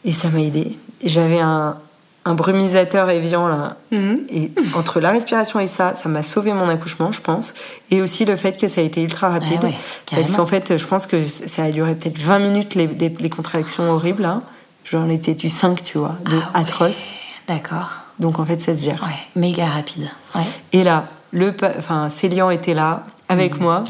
Et 0.05 0.11
ça 0.13 0.29
m'a 0.29 0.39
aidé. 0.41 0.77
J'avais 1.03 1.39
un, 1.39 1.77
un 2.25 2.33
brumisateur 2.35 3.09
Evian 3.09 3.47
là. 3.47 3.77
Et 3.91 4.51
entre 4.75 4.99
la 4.99 5.09
respiration 5.11 5.59
et 5.59 5.67
ça, 5.67 5.95
ça 5.95 6.07
m'a 6.09 6.21
sauvé 6.21 6.53
mon 6.53 6.69
accouchement, 6.69 7.11
je 7.11 7.21
pense. 7.21 7.53
Et 7.89 8.01
aussi 8.01 8.23
le 8.25 8.35
fait 8.35 8.59
que 8.59 8.67
ça 8.67 8.81
a 8.81 8.83
été 8.83 9.01
ultra 9.01 9.29
rapide. 9.29 9.59
Ah 9.63 9.65
ouais, 9.65 9.73
parce 10.11 10.31
qu'en 10.31 10.45
fait, 10.45 10.77
je 10.77 10.85
pense 10.85 11.07
que 11.07 11.23
ça 11.23 11.63
a 11.63 11.71
duré 11.71 11.95
peut-être 11.95 12.19
20 12.19 12.37
minutes 12.39 12.75
les, 12.75 12.85
les- 12.87 13.09
les 13.19 13.29
contractions 13.29 13.89
horribles 13.91 14.21
là. 14.23 14.41
J'en 14.83 15.09
ai 15.09 15.17
peut-être 15.17 15.43
eu 15.43 15.49
5, 15.49 15.81
tu 15.83 15.97
vois, 15.99 16.15
de 16.25 16.35
Ah 16.53 16.59
ouais. 16.59 16.61
atroces. 16.65 17.03
D'accord. 17.47 18.00
Donc 18.19 18.39
en 18.39 18.45
fait, 18.45 18.59
ça 18.61 18.75
se 18.75 18.85
gère. 18.85 19.01
Ouais, 19.03 19.41
méga 19.41 19.65
rapide. 19.65 20.09
Ouais. 20.35 20.41
Et 20.73 20.83
là, 20.83 21.03
le, 21.31 21.53
enfin, 21.77 22.09
Célian 22.09 22.49
était 22.49 22.73
là 22.73 23.03
avec 23.29 23.59
moi. 23.59 23.83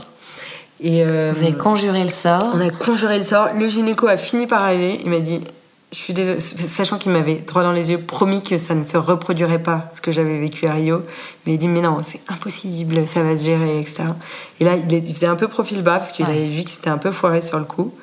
Et 0.80 1.04
euh. 1.04 1.32
Vous 1.36 1.44
avez 1.44 1.54
conjuré 1.54 2.04
le 2.04 2.10
sort. 2.10 2.44
on 2.54 2.60
a 2.62 2.70
conjuré 2.70 3.18
le 3.18 3.24
sort. 3.24 3.50
Le 3.58 3.70
gynéco 3.70 4.08
a 4.08 4.18
fini 4.18 4.48
par 4.48 4.64
arriver. 4.64 5.00
Il 5.04 5.10
m'a 5.10 5.20
dit, 5.20 5.42
je 5.92 5.98
suis 5.98 6.14
désolée, 6.14 6.40
sachant 6.40 6.98
qu'il 6.98 7.12
m'avait 7.12 7.36
droit 7.36 7.64
dans 7.64 7.72
les 7.74 7.92
yeux 7.92 8.00
promis 8.00 8.42
que 8.42 8.58
ça 8.58 8.74
ne 8.76 8.84
se 8.84 8.98
reproduirait 8.98 9.62
pas 9.62 9.92
ce 9.94 10.02
que 10.02 10.12
j'avais 10.12 10.40
vécu 10.40 10.66
à 10.68 10.74
Rio. 10.74 11.02
Mais 11.46 11.54
il 11.54 11.58
dit, 11.58 11.68
mais 11.68 11.82
non, 11.82 11.98
c'est 12.04 12.22
impossible, 12.30 13.08
ça 13.08 13.22
va 13.24 13.38
se 13.38 13.44
gérer, 13.46 13.80
etc. 13.80 14.04
Et 14.60 14.66
là, 14.66 14.76
il, 14.76 15.14
faisait 15.14 15.28
un 15.28 15.36
peu 15.36 15.48
profil 15.48 15.82
bas 15.84 15.98
parce 15.98 16.12
qu'il 16.12 16.26
Ouais. 16.26 16.32
avait 16.32 16.50
vu 16.50 16.64
que 16.64 16.70
c'était 16.70 16.90
un 16.90 16.98
peu 16.98 17.12
foiré 17.12 17.42
sur 17.42 17.60
le 17.60 17.66
coup. 17.66 17.94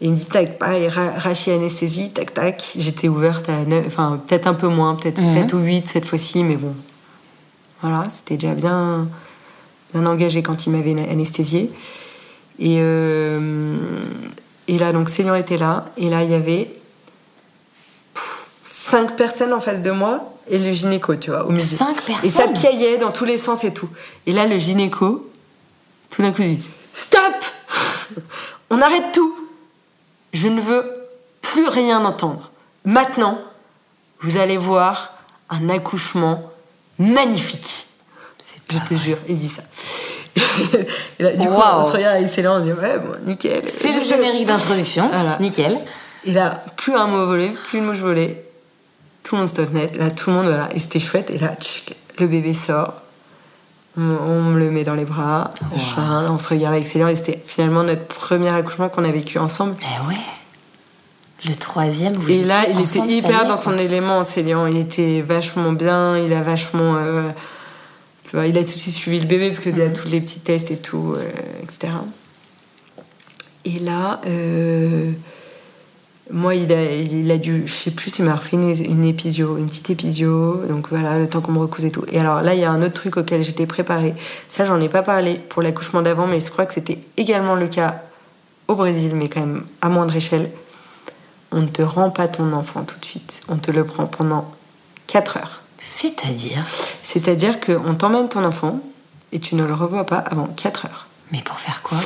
Et 0.00 0.06
il 0.06 0.12
me 0.12 0.16
dit, 0.16 0.26
tac, 0.26 0.58
pareil, 0.58 0.88
ra- 0.88 1.12
rachis 1.16 1.50
anesthésie, 1.50 2.10
tac, 2.10 2.32
tac. 2.32 2.72
J'étais 2.76 3.08
ouverte 3.08 3.48
à 3.48 3.64
9, 3.64 3.84
enfin, 3.86 4.20
peut-être 4.26 4.46
un 4.46 4.54
peu 4.54 4.68
moins, 4.68 4.94
peut-être 4.94 5.20
Mhm. 5.20 5.34
7 5.34 5.52
ou 5.54 5.58
8 5.58 5.88
cette 5.88 6.04
fois-ci, 6.06 6.44
mais 6.44 6.56
bon. 6.56 6.74
Voilà, 7.82 8.06
c'était 8.12 8.36
déjà 8.36 8.54
bien, 8.54 9.08
bien 9.92 10.06
engagé 10.06 10.42
quand 10.42 10.66
il 10.66 10.70
m'avait 10.72 10.92
anesthésié. 11.10 11.70
Et, 12.60 12.76
euh, 12.80 13.76
et 14.68 14.78
là, 14.78 14.92
donc, 14.92 15.08
Célian 15.08 15.34
était 15.34 15.56
là. 15.56 15.86
Et 15.96 16.08
là, 16.08 16.22
il 16.22 16.30
y 16.30 16.34
avait 16.34 16.70
cinq 18.64 19.16
personnes 19.16 19.52
en 19.52 19.60
face 19.60 19.82
de 19.82 19.90
moi 19.90 20.32
et 20.48 20.58
le 20.58 20.72
gynéco, 20.72 21.14
tu 21.16 21.30
vois, 21.30 21.44
au 21.46 21.50
milieu. 21.50 21.64
Cinq 21.64 21.96
Et 22.24 22.30
ça 22.30 22.44
personnes 22.44 22.54
piaillait 22.54 22.98
dans 22.98 23.10
tous 23.10 23.24
les 23.24 23.38
sens 23.38 23.64
et 23.64 23.72
tout. 23.72 23.88
Et 24.26 24.32
là, 24.32 24.46
le 24.46 24.58
gynéco, 24.58 25.28
tout 26.10 26.22
d'un 26.22 26.32
coup, 26.32 26.42
il 26.42 26.56
dit 26.58 26.64
Stop 26.94 27.22
On 28.70 28.80
arrête 28.80 29.12
tout 29.12 29.34
Je 30.40 30.46
ne 30.46 30.60
veux 30.60 30.84
plus 31.42 31.66
rien 31.66 32.04
entendre. 32.04 32.52
Maintenant, 32.84 33.40
vous 34.20 34.36
allez 34.36 34.56
voir 34.56 35.14
un 35.50 35.68
accouchement 35.68 36.52
magnifique. 36.98 37.86
Je 38.70 38.78
te 38.78 38.94
jure, 38.94 39.18
il 39.28 39.36
dit 39.36 39.48
ça. 39.48 39.62
et 41.18 41.22
là, 41.22 41.32
du 41.32 41.46
coup, 41.46 41.54
Waouh. 41.54 41.80
on 41.80 41.88
se 41.88 41.92
regarde 41.92 42.16
avec 42.18 42.30
Céline, 42.32 42.50
on 42.50 42.60
dit 42.60 42.72
Ouais, 42.72 42.98
bon, 42.98 43.16
nickel. 43.24 43.64
C'est 43.66 43.92
le 43.92 44.04
générique 44.04 44.46
d'introduction. 44.46 45.08
Voilà. 45.08 45.38
Nickel. 45.40 45.80
Et 46.24 46.32
là, 46.32 46.62
plus 46.76 46.94
un 46.94 47.08
mot 47.08 47.26
volé, 47.26 47.48
plus 47.64 47.78
une 47.78 47.86
mouche 47.86 47.98
volée. 47.98 48.40
Tout 49.24 49.34
le 49.34 49.40
monde 49.40 49.48
stop 49.48 49.72
net. 49.72 49.96
Là, 49.96 50.10
tout 50.12 50.30
le 50.30 50.36
monde, 50.36 50.46
voilà. 50.46 50.68
Et 50.72 50.78
c'était 50.78 51.00
chouette. 51.00 51.30
Et 51.30 51.38
là, 51.38 51.56
le 52.18 52.26
bébé 52.28 52.54
sort. 52.54 52.94
On, 53.98 54.00
on 54.26 54.42
me 54.44 54.58
le 54.58 54.70
met 54.70 54.84
dans 54.84 54.94
les 54.94 55.04
bras. 55.04 55.52
Là, 55.96 56.26
on 56.30 56.38
se 56.38 56.48
regarde 56.48 56.74
avec 56.74 56.86
Céline. 56.86 57.08
Et 57.08 57.16
c'était 57.16 57.42
finalement 57.44 57.82
notre 57.82 58.04
premier 58.06 58.48
accouchement 58.50 58.88
qu'on 58.88 59.04
a 59.04 59.10
vécu 59.10 59.38
ensemble. 59.38 59.74
Eh 59.82 60.08
ouais. 60.08 60.14
Le 61.44 61.54
troisième, 61.54 62.12
vous 62.14 62.28
Et 62.30 62.42
là, 62.44 62.62
il 62.68 62.80
était 62.80 62.98
hyper 63.12 63.46
dans 63.46 63.56
son 63.56 63.76
élément, 63.76 64.24
Célian. 64.24 64.66
Il 64.66 64.76
était 64.76 65.20
vachement 65.20 65.72
bien. 65.72 66.16
Il 66.18 66.32
a 66.32 66.40
vachement. 66.42 66.96
euh, 66.96 67.28
tu 68.28 68.36
vois, 68.36 68.46
il 68.46 68.56
a 68.58 68.60
tout 68.60 68.72
de 68.72 68.78
suite 68.78 68.94
suivi 68.94 69.20
le 69.20 69.26
bébé 69.26 69.48
parce 69.48 69.60
qu'il 69.60 69.72
Mhm. 69.72 69.78
y 69.78 69.82
a 69.82 69.88
tous 69.90 70.08
les 70.08 70.20
petits 70.20 70.40
tests 70.40 70.70
et 70.70 70.76
tout, 70.76 71.14
euh, 71.16 71.28
etc. 71.62 71.92
Et 73.64 73.78
là, 73.78 74.20
euh, 74.26 75.12
moi, 76.30 76.54
il 76.54 76.72
a, 76.72 76.92
il 76.94 77.30
a 77.30 77.38
dû, 77.38 77.62
je 77.66 77.72
sais 77.72 77.90
plus, 77.90 78.18
il 78.18 78.24
m'a 78.24 78.34
refait 78.34 78.56
une, 78.56 78.68
une 78.68 79.04
épisio, 79.04 79.56
une 79.56 79.68
petite 79.68 79.90
épisio. 79.90 80.62
Donc 80.68 80.88
voilà, 80.90 81.18
le 81.18 81.28
temps 81.28 81.40
qu'on 81.40 81.52
me 81.52 81.58
recouse 81.58 81.84
et 81.84 81.90
tout. 81.90 82.04
Et 82.10 82.18
alors 82.20 82.42
là, 82.42 82.54
il 82.54 82.60
y 82.60 82.64
a 82.64 82.70
un 82.70 82.82
autre 82.82 82.94
truc 82.94 83.16
auquel 83.16 83.42
j'étais 83.42 83.66
préparée. 83.66 84.14
Ça, 84.48 84.64
j'en 84.64 84.80
ai 84.80 84.88
pas 84.88 85.02
parlé 85.02 85.34
pour 85.48 85.62
l'accouchement 85.62 86.02
d'avant, 86.02 86.26
mais 86.26 86.40
je 86.40 86.50
crois 86.50 86.66
que 86.66 86.74
c'était 86.74 86.98
également 87.16 87.54
le 87.54 87.68
cas 87.68 88.02
au 88.66 88.74
Brésil, 88.74 89.12
mais 89.14 89.28
quand 89.28 89.40
même 89.40 89.64
à 89.80 89.88
moindre 89.88 90.14
échelle. 90.14 90.50
On 91.50 91.62
ne 91.62 91.68
te 91.68 91.80
rend 91.80 92.10
pas 92.10 92.28
ton 92.28 92.52
enfant 92.52 92.84
tout 92.84 92.98
de 92.98 93.04
suite. 93.04 93.40
On 93.48 93.56
te 93.56 93.70
le 93.70 93.84
prend 93.84 94.04
pendant 94.06 94.50
4 95.06 95.38
heures. 95.38 95.62
C'est-à-dire? 95.80 96.66
C'est-à-dire 97.02 97.58
qu'on 97.60 97.94
t'emmène 97.94 98.28
ton 98.28 98.44
enfant 98.44 98.80
et 99.32 99.38
tu 99.38 99.54
ne 99.54 99.64
le 99.64 99.72
revois 99.72 100.04
pas 100.04 100.18
avant 100.18 100.46
4 100.46 100.86
heures. 100.86 101.06
Mais 101.32 101.40
pour 101.42 101.58
faire 101.58 101.82
quoi? 101.82 101.98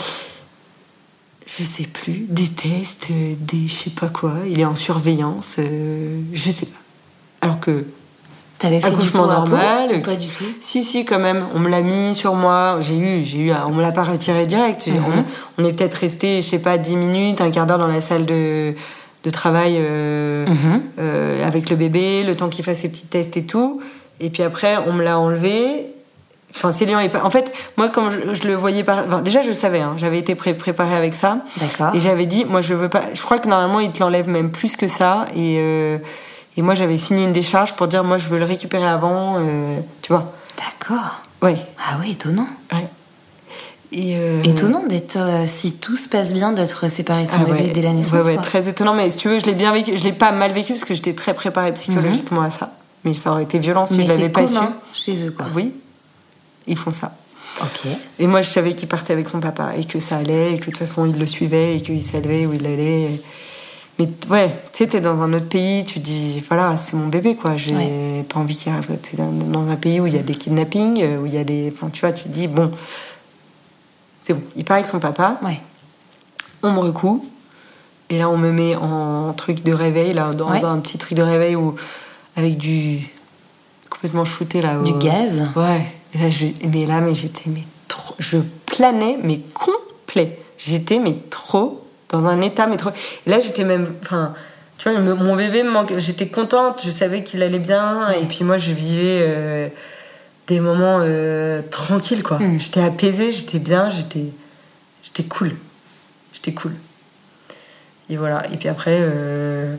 Je 1.47 1.65
sais 1.65 1.85
plus, 1.85 2.25
des 2.29 2.49
tests, 2.49 3.09
des 3.11 3.69
je 3.69 3.73
sais 3.73 3.91
pas 3.91 4.09
quoi. 4.09 4.33
Il 4.49 4.61
est 4.61 4.65
en 4.65 4.75
surveillance, 4.77 5.57
euh, 5.59 6.21
je 6.33 6.51
sais 6.51 6.67
pas. 6.67 6.79
Alors 7.43 7.61
que 7.61 7.85
T'avais 8.59 8.81
fait 8.81 8.87
accouchement 8.87 9.25
du 9.27 9.33
normal. 9.33 9.91
euh, 9.93 9.99
Pas 10.01 10.15
du 10.15 10.29
tout? 10.29 10.45
Si 10.61 10.85
si 10.85 11.05
quand 11.05 11.19
même, 11.19 11.45
on 11.55 11.59
me 11.59 11.69
l'a 11.69 11.81
mis 11.83 12.15
sur 12.15 12.35
moi. 12.35 12.79
J'ai 12.81 12.97
eu, 12.97 13.25
j'ai 13.25 13.39
eu, 13.41 13.51
à- 13.51 13.67
on 13.67 13.73
me 13.73 13.83
l'a 13.83 13.91
pas 13.91 14.05
retiré 14.05 14.47
direct. 14.47 14.87
Mhm. 14.87 15.03
on, 15.59 15.63
on 15.63 15.67
est 15.67 15.73
peut-être 15.73 15.95
resté, 15.97 16.37
je 16.43 16.47
sais 16.47 16.61
pas, 16.61 16.79
10 16.79 16.95
minutes, 16.97 17.41
un 17.41 17.51
quart 17.51 17.67
d'heure 17.67 17.79
dans 17.79 17.89
la 17.89 18.01
salle 18.01 18.25
de, 18.25 18.75
de 19.25 19.31
travail 19.31 19.75
euh, 19.79 20.47
Mhm. 20.47 20.83
euh, 21.01 21.47
avec 21.47 21.71
le 21.71 21.77
bébé, 21.77 22.23
le 22.23 22.37
temps 22.37 22.49
qu'il 22.49 22.65
fasse 22.65 22.79
ses 22.79 22.89
petits 22.89 23.07
tests 23.07 23.37
et 23.37 23.45
tout. 23.45 23.81
Et 24.21 24.31
puis 24.31 24.45
après, 24.45 24.77
on 24.87 24.93
me 24.93 25.03
l'a 25.03 25.19
enlevé. 25.19 25.87
Enfin, 26.55 26.73
pas. 27.09 27.25
En 27.25 27.31
fait, 27.31 27.53
moi, 27.77 27.89
quand 27.89 28.11
je, 28.11 28.35
je 28.35 28.47
le 28.47 28.55
voyais 28.55 28.85
par. 28.85 28.99
enfin, 29.07 29.23
déjà, 29.23 29.43
je 29.43 29.53
savais, 29.53 29.81
hein, 29.81 29.95
j'avais 29.97 30.19
été 30.19 30.35
pré- 30.35 30.55
préparée 30.55 30.95
avec 30.97 31.15
ça. 31.15 31.39
D'accord. 31.59 31.95
Et 31.95 32.01
j'avais 32.01 32.27
dit, 32.27 32.45
moi, 32.45 32.61
je 32.61 32.75
veux 32.75 32.89
pas. 32.89 33.03
Je 33.15 33.23
crois 33.23 33.39
que 33.39 33.49
normalement, 33.49 33.81
il 33.81 33.91
te 33.91 34.01
l'enlève 34.01 34.29
même 34.29 34.51
plus 34.51 34.77
que 34.77 34.87
ça. 34.89 35.25
Et, 35.35 35.57
euh, 35.59 35.99
et 36.57 36.63
moi, 36.63 36.75
j'avais 36.75 36.99
signé 36.99 37.25
une 37.25 37.33
décharge 37.33 37.75
pour 37.75 37.89
dire, 37.89 38.05
moi, 38.05 38.19
je 38.19 38.29
veux 38.29 38.39
le 38.39 38.45
récupérer 38.45 38.87
avant. 38.87 39.37
euh, 39.39 39.79
tu 40.03 40.13
vois 40.13 40.33
D'accord. 40.59 41.23
Ouais. 41.41 41.57
Ah 41.79 41.97
oui, 42.01 42.13
étonnant. 42.13 42.47
ouais. 42.73 42.87
Et, 43.95 44.17
euh, 44.17 44.43
Étonnant 44.43 44.85
d'être, 44.89 45.17
euh, 45.17 45.45
si 45.47 45.73
tout 45.75 45.97
se 45.97 46.09
passe 46.09 46.33
bien, 46.33 46.53
d'être 46.53 46.89
séparé 46.89 47.27
son 47.27 47.37
ah 47.41 47.45
bébé 47.45 47.65
ouais. 47.65 47.71
dès 47.73 47.83
la 47.83 47.93
naissance. 47.93 48.13
Ouais, 48.13 48.23
ouais, 48.25 48.35
quoi. 48.35 48.43
très 48.43 48.67
étonnant. 48.69 48.95
Mais 48.95 49.11
si 49.11 49.19
tu 49.19 49.29
veux, 49.29 49.39
je 49.39 49.45
l'ai 49.45 49.53
bien 49.55 49.73
vécu. 49.73 49.97
Je 49.99 50.05
l'ai 50.05 50.13
pas 50.13 50.33
mal 50.33 50.53
vécu 50.53 50.73
parce 50.73 50.85
que 50.85 50.95
j'étais 50.95 51.13
très 51.15 51.35
préparée 51.35 51.73
psychologiquement 51.75 52.41
à 52.43 52.51
ça. 52.51 52.73
Mais 53.05 53.13
ça 53.15 53.33
aurait 53.33 53.43
été 53.43 53.59
violent 53.59 53.85
si 53.85 53.99
Mais 53.99 54.05
je 54.05 54.09
l'avais 54.09 54.29
pas 54.29 54.47
su. 54.47 54.57
chez 54.95 55.27
eux, 55.27 55.31
quoi. 55.31 55.47
Oui. 55.55 55.75
Ils 56.67 56.77
font 56.77 56.91
ça. 56.93 57.17
Et 58.19 58.27
moi, 58.27 58.41
je 58.43 58.49
savais 58.49 58.75
qu'il 58.75 58.89
partait 58.89 59.13
avec 59.13 59.29
son 59.29 59.39
papa 59.41 59.73
et 59.77 59.85
que 59.85 60.01
ça 60.01 60.17
allait 60.17 60.55
et 60.55 60.57
que 60.57 60.67
de 60.67 60.71
toute 60.71 60.79
façon, 60.79 61.05
il 61.07 61.19
le 61.19 61.27
suivait 61.27 61.77
et 61.77 61.81
qu'il 61.83 62.03
savait 62.03 62.47
où 62.47 62.55
il 62.55 62.67
allait. 62.67 63.21
Mais 63.99 64.09
ouais, 64.31 64.49
tu 64.73 64.79
sais, 64.85 64.87
t'es 64.89 65.01
dans 65.01 65.21
un 65.21 65.33
autre 65.35 65.49
pays, 65.49 65.85
tu 65.85 66.01
te 66.01 66.05
dis, 66.05 66.43
voilà, 66.49 66.77
c'est 66.79 66.95
mon 66.95 67.09
bébé, 67.09 67.37
quoi. 67.37 67.57
J'ai 67.57 67.75
Ouais. 67.77 68.25
pas 68.29 68.41
envie 68.41 68.57
qu'il 68.57 68.73
arrive. 68.73 68.97
T'es 69.03 69.17
dans, 69.19 69.31
dans 69.31 69.69
un 69.69 69.77
pays 69.77 70.01
où 70.01 70.07
il 70.07 70.15
y 70.15 70.19
a 70.19 70.23
des 70.23 70.35
kidnappings, 70.35 71.03
euh, 71.03 71.19
où 71.21 71.27
il 71.27 71.35
y 71.35 71.39
a 71.39 71.45
des. 71.45 71.71
Enfin, 71.75 71.91
tu 71.93 72.01
vois, 72.01 72.13
tu 72.13 72.25
te 72.25 72.29
dis, 72.31 72.49
bon, 72.49 72.73
c'est 74.23 74.33
bon. 74.35 74.43
Il 74.57 74.65
part 74.65 74.77
avec 74.77 74.87
son 74.87 74.99
papa, 74.99 75.39
Ouais. 75.45 75.61
on 76.63 76.73
me 76.73 76.79
recoue. 76.81 77.25
Et 78.09 78.19
là, 78.19 78.29
on 78.31 78.37
me 78.39 78.51
met 78.51 78.77
en 78.77 79.33
truc 79.35 79.63
de 79.63 79.73
réveil, 79.73 80.13
là, 80.15 80.31
dans 80.33 80.51
Ouais. 80.51 80.65
un 80.65 80.79
petit 80.81 80.99
truc 80.99 81.17
de 81.17 81.23
réveil 81.23 81.55
où, 81.57 81.75
avec 82.37 82.57
du. 82.59 83.09
complètement 83.91 84.25
shooté, 84.25 84.63
là. 84.63 84.77
Du 84.83 84.93
au- 84.93 84.99
gaz 84.99 85.49
Ouais. 85.55 85.87
Et 86.15 86.19
là, 86.19 86.31
j'ai- 86.31 86.55
mais 86.73 86.87
là, 86.87 87.01
mais 87.01 87.15
j'étais, 87.15 87.49
mais 87.49 87.63
trop. 87.89 88.15
Je 88.19 88.39
planais, 88.67 89.19
mais 89.23 89.41
complet. 89.55 90.39
J'étais, 90.59 90.99
mais 90.99 91.15
trop, 91.31 91.85
dans 92.11 92.25
un 92.27 92.41
état, 92.41 92.67
mais 92.67 92.77
trop. 92.77 92.91
Et 93.27 93.31
là, 93.31 93.41
j'étais 93.41 93.65
même. 93.65 93.95
Enfin, 94.03 94.35
tu 94.79 94.89
vois, 94.91 95.01
me- 95.01 95.15
mon 95.15 95.35
bébé 95.37 95.63
me 95.63 95.71
manquait. 95.71 95.99
J'étais 96.01 96.29
contente, 96.29 96.83
je 96.85 96.91
savais 96.91 97.23
qu'il 97.25 97.43
allait 97.43 97.59
bien. 97.59 98.11
Et 98.11 98.25
puis 98.27 98.45
moi, 98.45 98.59
je 98.59 98.73
vivais. 98.73 99.19
euh, 99.23 99.69
des 100.49 100.59
moments 100.59 100.99
euh, 101.01 101.63
tranquilles, 101.71 102.25
quoi. 102.25 102.39
Mm. 102.41 102.61
J'étais 102.61 102.83
apaisée, 102.83 103.31
j'étais 103.31 103.61
bien, 103.61 103.89
j'étais, 103.91 104.25
j'étais 105.05 105.23
cool. 105.23 105.55
J'étais 106.35 106.53
cool. 106.53 106.73
Et 108.11 108.17
voilà. 108.17 108.43
Et 108.53 108.57
puis 108.57 108.69
après, 108.69 108.99
euh, 109.01 109.77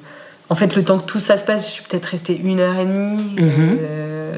en 0.50 0.56
fait, 0.56 0.74
le 0.76 0.84
temps 0.84 0.98
que 1.00 1.06
tout 1.06 1.20
ça 1.20 1.36
se 1.38 1.44
passe, 1.44 1.68
je 1.68 1.72
suis 1.74 1.84
peut-être 1.84 2.06
restée 2.06 2.38
une 2.38 2.62
heure 2.62 2.78
et 2.80 2.86
demie 2.86 3.36
Mhm. 3.38 3.78
euh, 3.82 4.34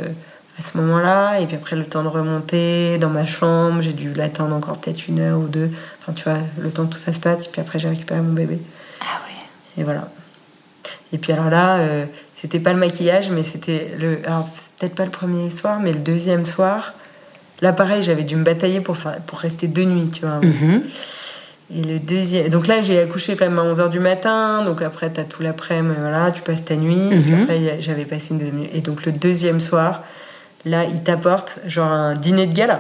à 0.58 0.62
ce 0.62 0.78
moment-là. 0.78 1.40
Et 1.40 1.46
puis 1.46 1.56
après, 1.56 1.76
le 1.76 1.86
temps 1.86 2.04
de 2.04 2.08
remonter 2.08 2.98
dans 2.98 3.10
ma 3.10 3.26
chambre, 3.26 3.82
j'ai 3.82 3.94
dû 3.94 4.14
l'attendre 4.14 4.56
encore 4.56 4.78
peut-être 4.78 5.08
une 5.08 5.20
heure 5.20 5.40
ou 5.40 5.48
deux. 5.48 5.70
Enfin, 6.02 6.14
tu 6.14 6.24
vois, 6.24 6.40
le 6.60 6.72
temps 6.72 6.86
que 6.86 6.94
tout 6.94 7.00
ça 7.00 7.14
se 7.14 7.20
passe. 7.20 7.46
Et 7.46 7.50
puis 7.50 7.62
après, 7.62 7.80
j'ai 7.80 7.90
récupéré 7.90 8.22
mon 8.22 8.34
bébé. 8.34 8.60
Ah 9.02 9.20
ouais. 9.26 9.82
Et 9.82 9.84
voilà. 9.84 10.08
Et 11.14 11.18
puis 11.18 11.32
alors 11.32 11.50
là, 11.50 11.78
euh, 11.78 12.06
c'était 12.34 12.60
pas 12.60 12.74
le 12.74 12.80
maquillage, 12.80 13.30
mais 13.30 13.44
c'était 13.44 13.92
le. 14.00 14.20
Alors, 14.26 14.50
c'est 14.60 14.76
peut-être 14.80 14.96
pas 14.96 15.06
le 15.06 15.12
premier 15.12 15.50
soir, 15.50 15.80
mais 15.82 15.92
le 15.94 16.00
deuxième 16.00 16.46
soir. 16.46 16.94
Là, 17.62 17.72
pareil, 17.72 18.02
j'avais 18.04 18.24
dû 18.24 18.36
me 18.36 18.44
batailler 18.44 18.82
pour, 18.82 18.98
faire, 18.98 19.16
pour 19.28 19.40
rester 19.40 19.68
deux 19.68 19.86
nuits, 19.86 20.10
tu 20.12 20.22
vois. 20.26 20.40
Mhm. 20.42 20.84
Et 21.74 21.82
le 21.84 22.00
deuxième. 22.00 22.50
Donc 22.50 22.68
là, 22.68 22.82
j'ai 22.82 23.00
accouché 23.00 23.36
quand 23.38 23.46
même 23.50 23.58
à 23.60 23.64
11h 23.64 23.90
du 23.90 24.00
matin. 24.00 24.64
Donc 24.66 24.82
après, 24.82 25.10
t'as 25.10 25.24
tout 25.24 25.42
l'après-midi, 25.42 25.96
voilà, 26.00 26.32
tu 26.32 26.42
passes 26.42 26.66
ta 26.66 26.76
nuit. 26.76 27.08
Et 27.12 27.20
puis 27.20 27.32
Mhm. 27.32 27.42
après, 27.44 27.78
j'avais 27.82 28.06
passé 28.06 28.28
une 28.32 28.40
deuxième 28.40 28.58
nuit. 28.60 28.70
Et 28.74 28.82
donc 28.82 29.06
le 29.06 29.12
deuxième 29.14 29.60
soir, 29.62 30.04
là, 30.66 30.84
il 30.86 31.02
t'apporte 31.04 31.60
genre 31.68 31.92
un 31.92 32.16
dîner 32.16 32.46
de 32.48 32.54
gala. 32.54 32.80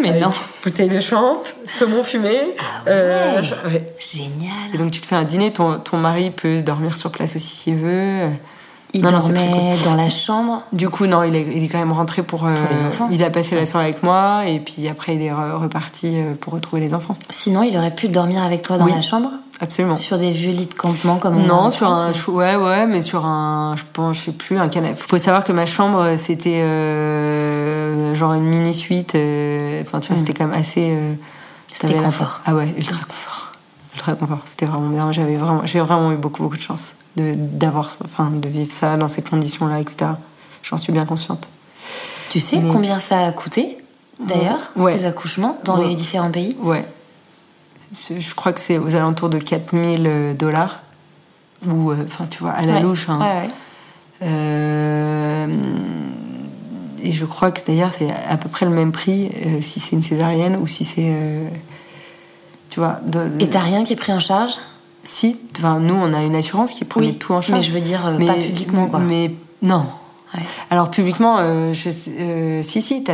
Mais 0.00 0.08
Avec 0.08 0.22
non. 0.22 0.30
Bouteille 0.64 0.88
de 0.88 0.98
champ, 0.98 1.38
saumon 1.68 2.02
fumé. 2.02 2.30
Ah 2.58 2.90
ouais. 2.90 3.34
machin, 3.36 3.56
ouais. 3.66 3.94
Génial. 4.00 4.52
Et 4.74 4.78
donc 4.78 4.90
tu 4.90 5.00
te 5.00 5.06
fais 5.06 5.14
un 5.14 5.22
dîner, 5.22 5.52
ton, 5.52 5.78
ton 5.78 5.98
mari 5.98 6.30
peut 6.30 6.62
dormir 6.62 6.94
sur 6.96 7.10
place 7.12 7.36
aussi 7.36 7.54
s'il 7.54 7.76
veut. 7.76 8.28
Il 8.92 9.02
Non, 9.02 9.10
non, 9.12 9.18
dormait 9.18 9.72
dans 9.84 9.94
la 9.96 10.08
chambre. 10.08 10.62
Du 10.72 10.88
coup, 10.88 11.06
non, 11.06 11.22
il 11.24 11.34
est, 11.36 11.42
il 11.56 11.64
est 11.64 11.68
quand 11.68 11.78
même 11.78 11.92
rentré 11.92 12.22
pour. 12.22 12.44
euh, 12.46 12.54
Pour 12.54 12.76
les 12.76 12.84
enfants. 12.84 13.08
il 13.10 13.22
a 13.24 13.30
passé 13.30 13.54
la 13.56 13.66
soirée 13.66 13.86
avec 13.86 14.02
moi 14.04 14.42
et 14.46 14.58
puis 14.60 14.86
après 14.88 15.14
il 15.16 15.22
est 15.22 15.30
re- 15.32 15.56
reparti 15.60 16.16
euh, 16.16 16.34
pour 16.40 16.52
retrouver 16.52 16.80
les 16.82 16.94
enfants. 16.94 17.16
Sinon, 17.30 17.62
il 17.62 17.76
aurait 17.76 17.94
pu 17.94 18.08
dormir 18.08 18.42
avec 18.42 18.62
toi 18.62 18.78
dans 18.78 18.84
Oui. 18.86 18.92
la 18.94 19.00
chambre 19.02 19.30
Absolument. 19.60 19.96
Sur 19.96 20.18
des 20.18 20.30
vieux 20.32 20.50
lits 20.52 20.66
de 20.66 20.74
campement 20.74 21.16
comme 21.18 21.36
on 21.38 21.44
a 21.44 21.46
Non, 21.48 21.70
sur 21.70 21.86
France, 21.86 21.98
un 21.98 22.10
ou- 22.10 22.14
chou- 22.14 22.32
ouais 22.32 22.56
ouais, 22.56 22.86
mais 22.86 23.02
sur 23.02 23.24
un, 23.24 23.74
je 23.76 23.84
pense, 23.92 24.16
je 24.16 24.22
sais 24.22 24.32
plus, 24.32 24.58
un 24.58 24.68
canapé. 24.68 24.96
Faut 24.96 25.16
savoir 25.18 25.44
que 25.44 25.52
ma 25.52 25.64
chambre 25.66 26.16
c'était 26.16 26.60
euh, 26.62 28.14
genre 28.14 28.32
une 28.34 28.44
mini 28.44 28.74
suite. 28.74 29.14
euh, 29.14 29.80
Enfin, 29.82 30.00
tu 30.00 30.08
vois, 30.08 30.16
Mm. 30.16 30.18
c'était 30.18 30.34
quand 30.34 30.46
même 30.46 30.58
assez. 30.58 30.90
euh, 30.90 31.14
C'était 31.72 31.88
t'avais 31.88 32.00
la- 32.00 32.06
confort. 32.06 32.40
Ah 32.46 32.54
ouais, 32.54 32.74
ultra 32.76 32.98
confort, 33.04 33.52
ultra 33.94 34.12
confort. 34.14 34.38
C'était 34.44 34.66
vraiment 34.66 34.88
bien. 34.88 35.12
J'avais 35.12 35.36
vraiment, 35.36 35.62
j'ai 35.64 35.80
vraiment 35.80 36.12
eu 36.12 36.16
beaucoup 36.16 36.42
beaucoup 36.42 36.56
de 36.56 36.60
chance 36.62 36.94
de 37.16 37.32
d'avoir, 37.36 37.96
enfin, 38.04 38.30
de 38.32 38.48
vivre 38.48 38.72
ça 38.72 38.96
dans 38.96 39.08
ces 39.08 39.22
conditions-là, 39.22 39.80
etc. 39.80 40.10
J'en 40.62 40.78
suis 40.78 40.92
bien 40.92 41.04
consciente. 41.04 41.48
Tu 42.30 42.40
sais 42.40 42.58
Mais- 42.58 42.72
combien 42.72 42.98
ça 42.98 43.24
a 43.26 43.32
coûté, 43.32 43.78
d'ailleurs, 44.18 44.58
Ouais. 44.76 44.96
ces 44.96 45.04
accouchements 45.04 45.58
dans 45.64 45.78
Ouais. 45.78 45.88
les 45.88 45.94
différents 45.94 46.30
pays? 46.30 46.56
Ouais. 46.62 46.84
Je 47.94 48.34
crois 48.34 48.52
que 48.52 48.60
c'est 48.60 48.78
aux 48.78 48.94
alentours 48.94 49.28
de 49.28 49.38
4000 49.38 50.34
dollars. 50.38 50.80
Ou, 51.68 51.90
euh, 51.92 51.96
enfin, 52.06 52.26
tu 52.28 52.40
vois, 52.40 52.50
à 52.52 52.62
la 52.62 52.74
Ouais. 52.74 52.80
louche. 52.82 53.08
hein. 53.08 53.18
Ouais, 53.20 53.48
ouais. 53.48 53.50
Euh, 54.22 55.46
et 57.02 57.12
je 57.12 57.24
crois 57.24 57.50
que 57.52 57.60
d'ailleurs, 57.66 57.92
c'est 57.92 58.08
à 58.28 58.36
peu 58.36 58.48
près 58.48 58.66
le 58.66 58.72
même 58.72 58.92
prix 58.92 59.30
euh, 59.46 59.60
si 59.60 59.80
c'est 59.80 59.92
une 59.92 60.02
césarienne 60.02 60.56
ou 60.60 60.66
si 60.66 60.84
c'est. 60.84 60.96
euh, 61.06 61.48
tu 62.70 62.80
vois. 62.80 63.00
de- 63.06 63.30
Et 63.40 63.48
t'as 63.48 63.60
rien 63.60 63.84
qui 63.84 63.92
est 63.92 63.96
pris 63.96 64.12
en 64.12 64.20
charge? 64.20 64.54
Si, 65.02 65.36
enfin, 65.58 65.78
nous, 65.80 65.94
on 65.94 66.12
a 66.14 66.22
une 66.22 66.34
assurance 66.36 66.72
qui 66.72 66.84
prenait 66.86 67.08
Oui, 67.08 67.18
tout 67.18 67.32
en 67.34 67.40
charge. 67.42 67.58
mais 67.60 67.62
je 67.66 67.72
veux 67.72 67.80
dire, 67.82 68.06
euh, 68.06 68.18
pas 68.18 68.34
publiquement, 68.34 68.86
quoi. 68.88 69.00
Mais 69.00 69.32
non. 69.62 69.86
Alors, 70.70 70.90
publiquement, 70.90 71.36
euh, 71.38 71.72
je, 71.72 71.90
euh, 72.18 72.62
si, 72.62 72.82
si, 72.82 73.04
t'as. 73.04 73.12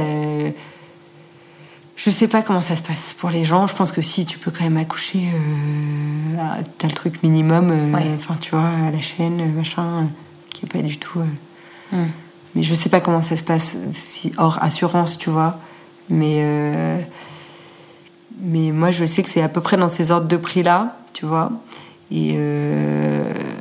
Je 2.03 2.09
sais 2.09 2.29
pas 2.29 2.41
comment 2.41 2.63
ça 2.63 2.77
se 2.77 2.83
passe 2.83 3.13
pour 3.13 3.29
les 3.29 3.45
gens. 3.45 3.67
Je 3.67 3.75
pense 3.75 3.93
que 3.93 4.01
si 4.01 4.25
tu 4.25 4.39
peux 4.39 4.51
quand 4.51 4.65
même 4.65 4.79
accoucher, 4.79 5.19
euh, 5.19 6.63
t'as 6.79 6.89
le 6.89 6.95
truc 6.95 7.23
minimum, 7.23 7.71
euh, 7.71 7.93
Ouais. 7.95 8.11
enfin 8.15 8.37
tu 8.41 8.53
vois, 8.53 8.71
à 8.87 8.91
la 8.91 9.03
chaîne, 9.03 9.39
euh, 9.39 9.47
machin, 9.55 9.85
euh, 9.85 10.05
qui 10.49 10.65
est 10.65 10.69
pas 10.69 10.81
du 10.81 10.97
tout. 10.97 11.21
Hmm. 11.93 12.07
Mais 12.55 12.63
je 12.63 12.75
sais 12.75 12.89
pas 12.89 13.03
comment 13.03 13.21
ça 13.21 13.37
se 13.37 13.45
passe 13.45 13.77
si 13.93 14.33
hors 14.39 14.63
assurance, 14.63 15.19
tu 15.19 15.29
vois. 15.29 15.59
Mais 16.09 16.43
mais 18.43 18.73
moi 18.73 18.91
je 18.91 19.05
sais 19.05 19.23
que 19.23 19.29
c'est 19.29 19.43
à 19.43 19.49
peu 19.51 19.61
près 19.61 19.77
dans 19.77 19.91
ces 19.91 20.11
ordres 20.11 20.27
de 20.27 20.37
prix 20.39 20.63
là, 20.63 20.97
tu 21.13 21.27
vois. 21.27 21.53
Et 22.11 22.35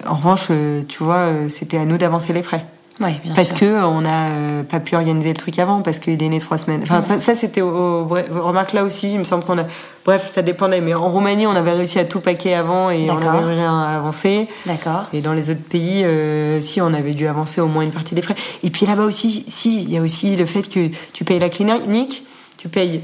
en 0.08 0.16
revanche, 0.16 0.48
tu 0.88 1.04
vois, 1.04 1.50
c'était 1.50 1.78
à 1.78 1.86
nous 1.86 1.98
d'avancer 1.98 2.34
les 2.34 2.42
frais. 2.42 2.66
Ouais, 3.02 3.20
bien 3.24 3.34
Parce 3.34 3.50
sûr. 3.50 3.60
que 3.60 3.84
on 3.86 4.02
n'a 4.02 4.28
euh, 4.30 4.64
pas 4.64 4.80
pu 4.82 4.96
organiser 4.96 5.30
le 5.30 5.36
truc 5.36 5.58
avant, 5.60 5.82
parce 5.82 6.00
qu'il 6.00 6.22
est 6.22 6.28
né 6.30 6.40
trois 6.40 6.58
semaines. 6.58 6.82
Enfin, 6.84 7.02
ça, 7.02 7.20
ça, 7.20 7.34
c'était 7.34 7.62
au, 7.62 7.70
au- 7.70 8.08
remarque 8.44 8.74
là 8.74 8.84
aussi, 8.84 9.12
il 9.14 9.20
me 9.20 9.24
semble 9.24 9.46
qu'on 9.46 9.58
a. 9.58 9.64
Bref, 10.06 10.30
ça 10.34 10.42
dépendait. 10.42 10.82
Mais 10.82 10.94
en 10.94 11.08
Roumanie, 11.10 11.48
on 11.48 11.56
avait 11.56 11.72
réussi 11.72 11.98
à 12.00 12.06
tout 12.06 12.20
paquer 12.20 12.56
avant 12.56 12.90
et 12.90 13.10
on 13.10 13.18
n'avait 13.20 13.54
rien 13.56 13.74
à 13.82 13.96
avancer. 13.98 14.48
D'accord. 14.66 15.06
Et 15.14 15.22
dans 15.22 15.34
les 15.34 15.50
autres 15.50 15.64
pays, 15.64 16.04
euh, 16.04 16.60
si 16.62 16.82
on 16.82 16.94
avait 16.94 17.14
dû 17.14 17.28
avancer 17.28 17.62
au 17.62 17.68
moins 17.68 17.84
une 17.84 17.92
partie 17.92 18.16
des 18.16 18.22
frais. 18.22 18.36
Et 18.64 18.70
puis 18.70 18.86
là-bas 18.86 19.04
aussi, 19.04 19.46
si, 19.48 19.82
il 19.84 19.92
y 19.92 19.98
a 19.98 20.02
aussi 20.02 20.36
le 20.36 20.46
fait 20.46 20.64
que 20.64 20.90
tu 21.14 21.24
payes 21.24 21.40
la 21.40 21.50
clinique, 21.50 22.24
tu 22.58 22.68
payes 22.68 23.02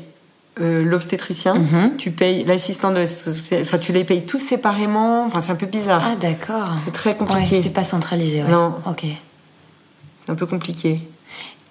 euh, 0.61 0.83
l'obstétricien, 0.83 1.53
Mhm. 1.55 1.97
tu 1.97 2.11
payes 2.11 2.43
l'assistant 2.45 2.91
de 2.91 2.99
l'obstétricien. 2.99 3.59
Enfin, 3.61 3.77
tu 3.77 3.91
les 3.93 4.03
payes 4.03 4.23
tous 4.25 4.39
séparément. 4.39 5.25
Enfin, 5.25 5.41
c'est 5.41 5.51
un 5.51 5.55
peu 5.55 5.65
bizarre. 5.65 6.01
Ah, 6.05 6.15
d'accord. 6.19 6.69
c'est 6.85 6.91
très 6.91 7.09
Ouais, 7.11 7.15
compliqué. 7.17 7.61
c'est 7.61 7.69
pas 7.73 7.83
centralisé, 7.83 8.41
ouais. 8.43 8.49
Non. 8.51 8.73
Ok. 8.89 9.03
C'est 10.25 10.31
un 10.31 10.35
peu 10.35 10.45
compliqué. 10.45 10.99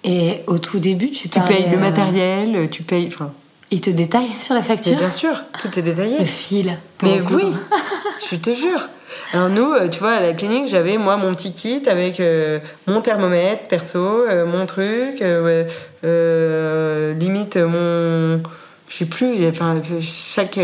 Et 0.03 0.41
au 0.47 0.59
tout 0.59 0.79
début, 0.79 1.09
tu 1.09 1.29
Tu 1.29 1.39
payes 1.41 1.65
le 1.69 1.77
euh, 1.77 1.79
matériel, 1.79 2.69
tu 2.69 2.83
payes. 2.83 3.07
Enfin, 3.07 3.31
Il 3.71 3.81
te 3.81 3.89
détaille 3.89 4.29
sur 4.39 4.53
la 4.53 4.61
mais 4.61 4.67
facture 4.67 4.97
bien 4.97 5.09
sûr, 5.09 5.43
tout 5.59 5.79
est 5.79 5.81
détaillé. 5.81 6.19
Le 6.19 6.25
fil. 6.25 6.77
pour 6.97 7.09
Mais 7.09 7.21
oui, 7.21 7.53
je 8.29 8.35
te 8.35 8.53
jure. 8.53 8.87
Alors 9.33 9.49
nous, 9.49 9.71
euh, 9.73 9.87
tu 9.87 9.99
vois, 9.99 10.13
à 10.13 10.19
la 10.19 10.33
clinique, 10.33 10.67
j'avais 10.67 10.97
moi 10.97 11.17
mon 11.17 11.33
petit 11.33 11.53
kit 11.53 11.81
avec 11.87 12.19
euh, 12.19 12.59
mon 12.87 13.01
thermomètre 13.01 13.67
perso, 13.67 13.99
euh, 13.99 14.45
mon 14.45 14.65
truc, 14.65 15.21
euh, 15.21 17.13
limite 17.15 17.57
mon, 17.57 18.43
je 18.87 18.95
sais 18.95 19.05
plus, 19.05 19.47
enfin 19.47 19.81
chaque 19.99 20.59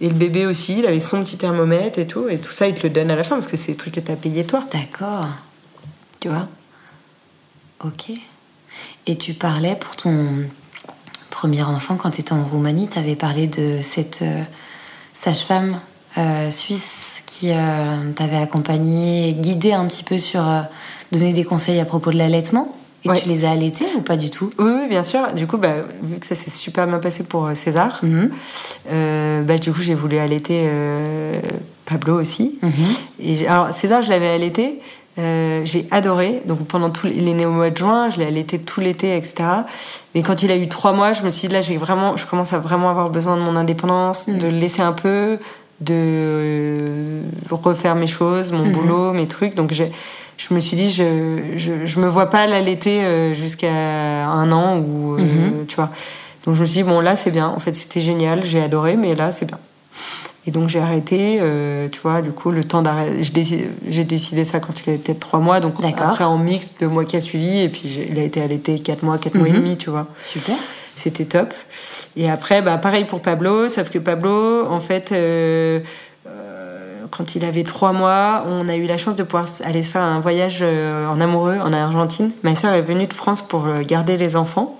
et 0.00 0.08
le 0.08 0.14
bébé 0.14 0.46
aussi, 0.46 0.78
il 0.78 0.86
avait 0.86 1.00
son 1.00 1.24
petit 1.24 1.36
thermomètre 1.36 1.98
et 1.98 2.06
tout, 2.06 2.28
et 2.28 2.38
tout 2.38 2.52
ça 2.52 2.68
il 2.68 2.74
te 2.74 2.84
le 2.84 2.90
donne 2.90 3.10
à 3.10 3.16
la 3.16 3.24
fin 3.24 3.34
parce 3.34 3.48
que 3.48 3.56
c'est 3.56 3.72
des 3.72 3.76
trucs 3.76 3.94
que 3.94 4.00
t'as 4.00 4.16
payé 4.16 4.44
toi, 4.44 4.64
D'accord. 4.72 5.28
tu 6.20 6.28
vois? 6.28 6.48
Ok. 7.84 8.10
Et 9.06 9.16
tu 9.16 9.34
parlais 9.34 9.76
pour 9.76 9.96
ton 9.96 10.26
premier 11.30 11.62
enfant, 11.62 11.96
quand 11.96 12.10
tu 12.10 12.20
étais 12.20 12.32
en 12.32 12.44
Roumanie, 12.44 12.88
tu 12.88 12.98
avais 12.98 13.16
parlé 13.16 13.46
de 13.46 13.78
cette 13.82 14.20
euh, 14.22 14.42
sage-femme 15.14 15.78
euh, 16.16 16.50
suisse 16.50 17.22
qui 17.26 17.50
euh, 17.52 18.10
t'avait 18.16 18.36
accompagné, 18.38 19.34
guidé 19.38 19.72
un 19.72 19.86
petit 19.86 20.02
peu 20.02 20.18
sur 20.18 20.44
donner 21.12 21.32
des 21.32 21.44
conseils 21.44 21.78
à 21.80 21.84
propos 21.84 22.10
de 22.10 22.18
l'allaitement. 22.18 22.74
Et 23.04 23.10
Ouais. 23.10 23.20
tu 23.20 23.28
les 23.28 23.44
as 23.44 23.52
allaités 23.52 23.86
ou 23.96 24.00
pas 24.00 24.16
du 24.16 24.28
tout? 24.28 24.50
Oui, 24.58 24.72
oui, 24.82 24.88
bien 24.88 25.04
sûr. 25.04 25.32
Du 25.32 25.46
coup, 25.46 25.56
bah, 25.56 25.74
vu 26.02 26.18
que 26.18 26.26
ça 26.26 26.34
s'est 26.34 26.50
super 26.50 26.84
bien 26.88 26.98
passé 26.98 27.22
pour 27.22 27.48
César, 27.54 28.00
Mhm. 28.02 28.30
euh, 28.90 29.42
bah, 29.42 29.56
du 29.56 29.72
coup, 29.72 29.80
j'ai 29.80 29.94
voulu 29.94 30.18
allaiter 30.18 30.62
euh, 30.66 31.32
Pablo 31.86 32.20
aussi. 32.20 32.58
Mhm. 32.60 32.72
Et 33.20 33.46
alors 33.46 33.72
César, 33.72 34.02
je 34.02 34.10
l'avais 34.10 34.28
allaité, 34.28 34.80
euh, 35.18 35.62
j'ai 35.64 35.86
adoré. 35.90 36.42
Donc 36.46 36.66
pendant 36.66 36.90
tout, 36.90 37.06
il 37.08 37.28
est 37.28 37.34
né 37.34 37.44
au 37.46 37.50
mois 37.50 37.70
de 37.70 37.76
juin, 37.76 38.10
je 38.10 38.18
l'ai 38.18 38.26
allaité 38.26 38.58
tout 38.58 38.80
l'été, 38.80 39.16
etc. 39.16 39.34
Mais 40.14 40.22
quand 40.22 40.42
il 40.42 40.50
a 40.50 40.56
eu 40.56 40.68
trois 40.68 40.92
mois, 40.92 41.12
je 41.12 41.22
me 41.22 41.30
suis 41.30 41.48
dit 41.48 41.54
là, 41.54 41.60
j'ai 41.60 41.76
vraiment, 41.76 42.16
je 42.16 42.24
commence 42.26 42.52
à 42.52 42.58
vraiment 42.58 42.90
avoir 42.90 43.10
besoin 43.10 43.36
de 43.36 43.42
mon 43.42 43.56
indépendance, 43.56 44.28
Mm. 44.28 44.38
de 44.38 44.46
le 44.46 44.58
laisser 44.58 44.82
un 44.82 44.92
peu, 44.92 45.38
de 45.80 47.22
refaire 47.50 47.94
mes 47.94 48.06
choses, 48.06 48.52
mon 48.52 48.64
Mhm. 48.66 48.72
boulot, 48.72 49.12
mes 49.12 49.26
trucs. 49.26 49.54
Donc 49.54 49.72
je 49.72 50.54
me 50.54 50.60
suis 50.60 50.76
dit, 50.76 50.90
je, 50.90 51.38
je, 51.56 51.84
je 51.86 52.00
me 52.00 52.06
vois 52.08 52.26
pas 52.30 52.46
l'allaiter 52.46 53.02
euh, 53.04 53.34
jusqu'à 53.34 54.26
un 54.28 54.50
an 54.52 54.78
ou 54.78 55.14
euh, 55.14 55.18
Mhm. 55.60 55.66
tu 55.66 55.76
vois. 55.76 55.90
Donc 56.44 56.54
je 56.54 56.60
me 56.60 56.66
suis 56.66 56.82
dit 56.82 56.88
bon 56.88 57.00
là 57.00 57.16
c'est 57.16 57.30
bien. 57.30 57.48
En 57.48 57.58
fait 57.58 57.74
c'était 57.74 58.00
génial, 58.00 58.44
j'ai 58.44 58.60
adoré, 58.62 58.96
mais 58.96 59.14
là 59.14 59.32
c'est 59.32 59.46
bien. 59.46 59.58
Et 60.48 60.50
donc 60.50 60.70
j'ai 60.70 60.78
arrêté, 60.80 61.40
euh, 61.42 61.88
tu 61.92 62.00
vois, 62.00 62.22
du 62.22 62.30
coup, 62.30 62.50
le 62.50 62.64
temps 62.64 62.80
d'arrêter. 62.80 63.20
J'ai 63.86 64.04
décidé, 64.04 64.46
ça 64.46 64.60
quand 64.60 64.72
il 64.80 64.88
avait 64.88 64.98
peut-être 64.98 65.20
trois 65.20 65.40
mois, 65.40 65.60
donc 65.60 65.74
après 65.84 66.24
en 66.24 66.38
mixte, 66.38 66.76
le 66.80 66.88
mois 66.88 67.04
qui 67.04 67.18
a 67.18 67.20
suivi, 67.20 67.60
et 67.60 67.68
puis 67.68 68.00
il 68.10 68.18
a 68.18 68.22
été 68.22 68.40
allaité 68.40 68.78
quatre 68.78 69.02
mois, 69.02 69.18
quatre 69.18 69.34
mois 69.34 69.46
et 69.46 69.52
Mhm. 69.52 69.58
demi, 69.58 69.76
tu 69.76 69.90
vois. 69.90 70.06
Super. 70.22 70.54
C'était 70.96 71.26
top. 71.26 71.52
Et 72.16 72.30
après, 72.30 72.62
bah, 72.62 72.78
pareil 72.78 73.04
pour 73.04 73.20
Pablo, 73.20 73.68
sauf 73.68 73.90
que 73.90 73.98
Pablo, 73.98 74.64
en 74.70 74.80
fait, 74.80 75.12
euh, 75.12 75.80
quand 77.10 77.34
il 77.34 77.44
avait 77.44 77.64
trois 77.64 77.92
mois, 77.92 78.44
on 78.46 78.68
a 78.68 78.76
eu 78.76 78.86
la 78.86 78.98
chance 78.98 79.14
de 79.14 79.22
pouvoir 79.22 79.46
aller 79.64 79.82
se 79.82 79.90
faire 79.90 80.02
un 80.02 80.20
voyage 80.20 80.58
euh, 80.62 81.08
en 81.08 81.20
amoureux 81.20 81.58
en 81.58 81.72
Argentine. 81.72 82.30
Ma 82.42 82.54
sœur 82.54 82.72
est 82.72 82.82
venue 82.82 83.06
de 83.06 83.14
France 83.14 83.42
pour 83.42 83.66
euh, 83.66 83.82
garder 83.86 84.16
les 84.16 84.36
enfants. 84.36 84.78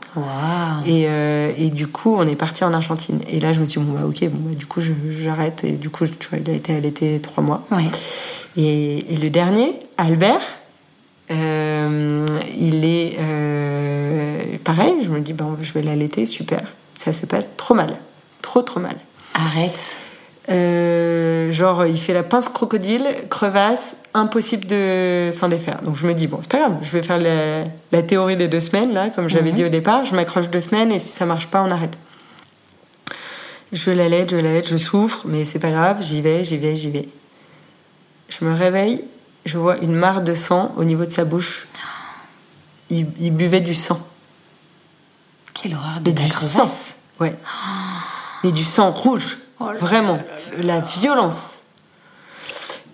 Et, 0.85 1.05
euh, 1.07 1.53
et 1.57 1.71
du 1.71 1.87
coup, 1.87 2.17
on 2.19 2.27
est 2.27 2.35
parti 2.35 2.65
en 2.65 2.73
Argentine. 2.73 3.21
Et 3.29 3.39
là, 3.39 3.53
je 3.53 3.61
me 3.61 3.67
suis 3.67 3.81
dit, 3.81 3.87
bon, 3.87 3.99
bah, 3.99 4.07
ok, 4.07 4.29
bon, 4.31 4.51
bah, 4.51 4.55
du 4.57 4.67
coup, 4.67 4.81
j'arrête. 5.23 5.63
Et 5.63 5.73
du 5.73 5.91
coup, 5.91 6.07
tu 6.07 6.29
vois, 6.29 6.39
il 6.39 6.51
a 6.51 6.55
été 6.55 6.75
allaité 6.75 7.21
trois 7.21 7.45
mois. 7.45 7.63
Ouais. 7.71 7.85
Et, 8.57 9.15
et 9.15 9.17
le 9.17 9.31
dernier, 9.31 9.79
Albert, 9.97 10.41
euh, 11.31 12.27
il 12.59 12.85
est. 12.85 13.17
euh, 13.21 14.43
pareil, 14.65 14.95
je 15.05 15.09
me 15.09 15.21
dis, 15.21 15.35
bon, 15.35 15.57
je 15.61 15.73
vais 15.73 15.83
l'allaiter, 15.83 16.27
super. 16.27 16.63
Ça 16.97 17.13
se 17.13 17.27
passe 17.27 17.47
trop 17.57 17.75
mal. 17.75 17.97
Trop, 18.43 18.63
trop 18.63 18.81
mal. 18.81 18.97
Arrête. 19.35 19.95
Euh, 20.51 21.53
genre, 21.53 21.85
il 21.85 21.99
fait 21.99 22.15
la 22.15 22.23
pince 22.23 22.49
crocodile, 22.49 23.07
crevasse, 23.29 23.97
impossible 24.15 24.67
de 24.67 25.31
s'en 25.33 25.49
défaire. 25.49 25.83
Donc 25.83 25.97
je 25.97 26.07
me 26.07 26.15
dis, 26.15 26.27
bon, 26.27 26.39
c'est 26.41 26.51
pas 26.51 26.59
grave, 26.59 26.77
je 26.83 26.91
vais 26.91 27.03
faire 27.03 27.19
la, 27.19 28.03
théorie 28.03 28.37
des 28.37 28.49
deux 28.49 28.61
semaines, 28.61 28.95
là, 28.95 29.11
comme 29.11 29.29
j'avais 29.29 29.51
mhm. 29.51 29.57
dit 29.57 29.65
au 29.65 29.69
départ. 29.69 30.05
Je 30.05 30.15
m'accroche 30.15 30.49
deux 30.49 30.61
semaines 30.61 30.91
et 30.93 30.99
si 30.99 31.09
ça 31.09 31.27
marche 31.27 31.49
pas, 31.49 31.63
on 31.63 31.71
arrête. 31.71 31.97
Je 33.73 33.91
l'allaite, 33.91 34.31
je 34.31 34.37
l'allaite, 34.37 34.69
je 34.69 34.79
souffre, 34.79 35.23
mais 35.27 35.45
c'est 35.45 35.59
pas 35.59 35.71
grave, 35.71 35.99
j'y 36.01 36.23
vais, 36.23 36.43
j'y 36.45 36.57
vais, 36.57 36.75
j'y 36.75 36.91
vais. 36.91 37.09
Je 38.31 38.45
me 38.45 38.55
réveille, 38.55 39.05
je 39.45 39.59
vois 39.59 39.79
une 39.79 39.93
mare 39.93 40.23
de 40.23 40.33
sang 40.33 40.73
au 40.79 40.85
niveau 40.85 41.05
de 41.05 41.13
sa 41.13 41.25
bouche. 41.25 41.67
Il, 42.91 43.05
buvait 43.31 43.61
du 43.61 43.75
sang. 43.75 44.01
Quelle 45.53 45.75
horreur 45.75 46.01
de 46.01 46.11
ta 46.11 46.23
du 46.23 46.31
sang. 46.31 46.67
Ouais. 47.21 47.35
Mais 48.43 48.53
du 48.53 48.65
sang 48.65 48.93
rouge. 48.93 49.37
Oh 49.61 49.67
Vraiment. 49.81 50.19
La 50.59 50.81
violence. 50.81 51.63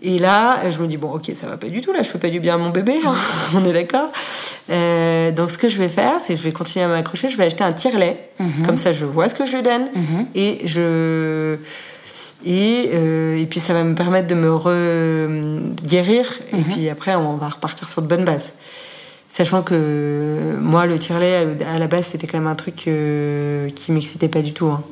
Et 0.02 0.18
là, 0.18 0.70
je 0.70 0.78
me 0.78 0.86
dis, 0.86 0.98
bon, 0.98 1.12
ok, 1.12 1.30
ça 1.34 1.46
va 1.46 1.56
pas 1.56 1.68
du 1.68 1.80
tout, 1.80 1.90
là, 1.92 2.02
je 2.02 2.08
fais 2.08 2.18
pas 2.18 2.28
du 2.28 2.38
bien 2.38 2.56
à 2.56 2.58
mon 2.58 2.68
bébé, 2.68 2.94
hein. 3.06 3.14
on 3.54 3.64
est 3.64 3.72
d'accord. 3.72 4.10
Euh, 4.70 5.30
donc, 5.30 5.50
ce 5.50 5.56
que 5.56 5.70
je 5.70 5.78
vais 5.78 5.88
faire, 5.88 6.20
c'est 6.22 6.34
que 6.34 6.38
je 6.38 6.44
vais 6.44 6.52
continuer 6.52 6.84
à 6.84 6.88
m'accrocher, 6.88 7.30
je 7.30 7.38
vais 7.38 7.44
acheter 7.44 7.64
un 7.64 7.72
tire-lait, 7.72 8.30
mhm. 8.38 8.66
comme 8.66 8.76
ça, 8.76 8.92
je 8.92 9.06
vois 9.06 9.30
ce 9.30 9.34
que 9.34 9.46
je 9.46 9.56
lui 9.56 9.62
donne, 9.62 9.88
mhm. 9.94 10.26
et 10.34 10.60
je. 10.66 11.56
Et, 12.46 12.90
euh, 12.92 13.38
et, 13.38 13.46
puis, 13.46 13.60
ça 13.60 13.72
va 13.72 13.82
me 13.82 13.94
permettre 13.94 14.26
de 14.26 14.34
me 14.34 15.72
guérir, 15.86 16.26
et 16.52 16.56
mhm. 16.56 16.64
puis 16.64 16.88
après, 16.90 17.14
on 17.14 17.36
va 17.36 17.48
repartir 17.48 17.88
sur 17.88 18.02
de 18.02 18.06
bonnes 18.06 18.26
bases. 18.26 18.52
Sachant 19.30 19.62
que 19.62 20.54
moi, 20.60 20.84
le 20.84 20.98
tire-lait, 20.98 21.56
à 21.66 21.78
la 21.78 21.86
base, 21.86 22.08
c'était 22.08 22.26
quand 22.26 22.38
même 22.38 22.46
un 22.46 22.54
truc 22.54 22.86
euh, 22.86 23.70
qui 23.70 23.90
m'excitait 23.90 24.28
pas 24.28 24.42
du 24.42 24.52
tout. 24.52 24.66
Hein. 24.66 24.84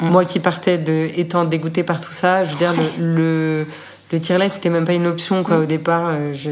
Mm. 0.00 0.10
Moi 0.10 0.24
qui 0.24 0.38
partais 0.38 0.78
de, 0.78 1.08
étant 1.16 1.44
dégoûtée 1.44 1.82
par 1.82 2.00
tout 2.00 2.12
ça, 2.12 2.44
je 2.44 2.52
veux 2.52 2.56
dire, 2.56 2.72
le, 3.00 3.66
le, 4.12 4.20
tire-lait, 4.20 4.48
c'était 4.48 4.70
même 4.70 4.84
pas 4.84 4.92
une 4.92 5.06
option, 5.06 5.42
quoi, 5.42 5.58
mm. 5.58 5.62
au 5.62 5.66
départ. 5.66 6.02
Euh, 6.06 6.32
je, 6.34 6.50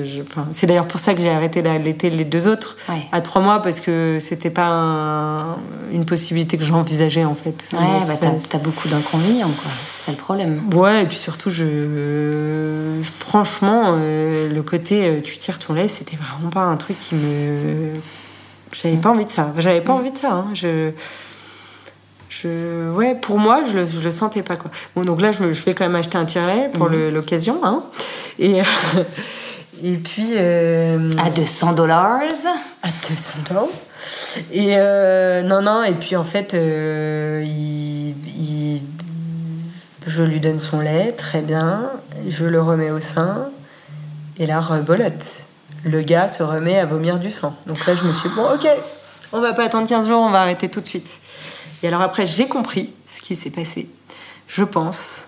c'est 0.53 0.67
d'ailleurs 0.67 0.89
pour 0.89 0.99
ça 0.99 1.15
que 1.15 1.21
j'ai 1.21 1.31
arrêté 1.31 1.63
d'allaiter 1.63 2.11
les 2.11 2.25
deux 2.25 2.49
autres 2.49 2.77
à 3.13 3.21
trois 3.21 3.41
mois, 3.43 3.63
parce 3.63 3.81
que 3.81 4.19
c'était 4.21 4.51
pas 4.51 5.57
une 5.93 6.05
possibilité 6.05 6.59
que 6.59 6.65
j'envisageais, 6.65 7.25
en 7.25 7.35
fait. 7.35 7.69
Ouais, 7.73 7.79
bah 8.07 8.31
t'as, 8.49 8.59
beaucoup 8.59 8.89
d'inconvénients, 8.89 9.53
quoi. 9.63 9.71
C'est 10.05 10.13
le 10.13 10.19
problème. 10.19 10.61
Ouais, 10.75 11.03
et 11.03 11.07
puis 11.07 11.17
surtout, 11.17 11.51
je. 11.51 13.01
franchement, 13.03 13.97
euh, 13.99 14.49
le 14.53 14.63
côté 14.63 15.09
euh, 15.09 15.21
tu 15.21 15.39
tires 15.39 15.59
ton 15.59 15.75
lait, 15.75 15.89
c'était 15.89 16.17
vraiment 16.17 16.51
pas 16.51 16.63
un 16.63 16.77
truc 16.77 16.97
qui 16.97 17.15
me. 17.15 17.95
J'avais 18.73 18.97
mm. 18.97 19.01
pas 19.01 19.11
envie 19.11 19.25
de 19.25 19.31
ça. 19.31 19.53
J'avais 19.59 19.81
pas 19.81 19.93
envie 19.93 20.13
de 20.13 20.19
ça. 20.19 20.33
Hein. 20.33 20.47
Je 20.55 20.91
je, 22.43 22.91
ouais, 22.93 23.15
pour 23.15 23.39
moi, 23.39 23.63
je 23.65 23.77
le, 23.77 23.87
le 24.03 24.11
sentais 24.11 24.43
pas. 24.43 24.57
Quoi. 24.57 24.71
Bon, 24.95 25.05
donc 25.05 25.21
là, 25.21 25.33
je, 25.33 25.43
me, 25.43 25.53
je 25.53 25.63
vais 25.65 25.75
quand 25.75 25.85
même 25.85 25.97
acheter 25.97 26.19
un 26.19 26.25
tire-lait 26.25 26.71
pour 26.75 26.91
mhm. 26.91 27.11
l'occasion. 27.11 27.61
Hein. 27.63 27.83
Et, 28.39 28.61
et 29.83 29.97
puis. 29.97 30.33
Euh, 30.37 31.11
à 31.19 31.31
200 31.31 31.73
dollars 31.73 32.21
À 32.83 32.89
200 32.89 33.35
dollars. 33.49 33.69
Et 34.53 34.75
euh, 34.77 35.43
non, 35.43 35.63
non, 35.63 35.83
et 35.83 35.95
puis 35.95 36.17
en 36.17 36.25
fait, 36.25 36.55
euh, 36.55 37.43
il, 37.45 38.15
il, 38.27 38.83
je 40.07 40.23
lui 40.23 40.41
donne 40.41 40.61
son 40.61 40.81
lait, 40.81 41.13
très 41.13 41.43
bien. 41.43 41.91
Je 42.29 42.45
le 42.45 42.61
remets 42.61 42.91
au 42.91 43.01
sein. 43.01 43.49
Et 44.39 44.47
là, 44.47 44.61
rebolote. 44.61 45.27
Le 45.85 46.03
gars 46.03 46.29
se 46.29 46.43
remet 46.43 46.79
à 46.79 46.87
vomir 46.87 47.19
du 47.19 47.31
sang. 47.31 47.57
Donc 47.67 47.85
là, 47.87 47.95
je 47.95 48.05
me 48.05 48.13
suis 48.13 48.29
dit, 48.29 48.35
bon, 48.35 48.45
ok, 48.55 48.67
on 49.33 49.41
va 49.41 49.53
pas 49.53 49.65
attendre 49.65 49.89
15 49.89 50.09
jours, 50.09 50.21
on 50.21 50.31
va 50.31 50.43
arrêter 50.43 50.69
tout 50.69 50.81
de 50.81 50.87
suite. 50.87 51.21
Et 51.83 51.89
alors 51.89 52.03
après, 52.03 52.27
j'ai 52.27 52.49
compris 52.49 52.93
ce 53.17 53.23
qui 53.23 53.37
s'est 53.37 53.51
passé. 53.51 53.89
Je 54.49 54.65
pense 54.65 55.27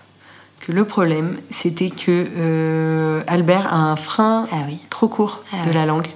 que 0.59 0.71
le 0.71 0.85
problème, 0.85 1.37
c'était 1.49 1.89
que 1.89 2.27
euh, 2.37 3.21
Albert 3.27 3.73
a 3.73 3.77
un 3.77 3.95
frein 3.95 4.47
ah 4.51 4.55
trop 4.89 5.07
court 5.07 5.43
ah 5.53 5.65
de 5.65 5.71
la 5.71 5.85
langue. 5.85 6.07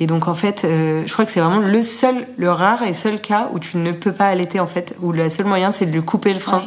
Et 0.00 0.06
donc 0.06 0.28
en 0.28 0.34
fait, 0.34 0.62
euh, 0.64 1.02
je 1.06 1.12
crois 1.12 1.24
que 1.24 1.30
c'est 1.30 1.40
vraiment 1.40 1.58
le 1.58 1.82
seul, 1.82 2.14
le 2.36 2.52
rare 2.52 2.84
et 2.84 2.94
seul 2.94 3.20
cas 3.20 3.48
où 3.52 3.58
tu 3.58 3.78
ne 3.78 3.90
peux 3.90 4.12
pas 4.12 4.28
allaiter 4.28 4.60
en 4.60 4.68
fait, 4.68 4.96
où 5.00 5.10
le 5.10 5.28
seul 5.28 5.46
moyen 5.46 5.72
c'est 5.72 5.86
de 5.86 5.92
lui 5.92 6.02
couper 6.02 6.32
le 6.32 6.38
frein. 6.38 6.62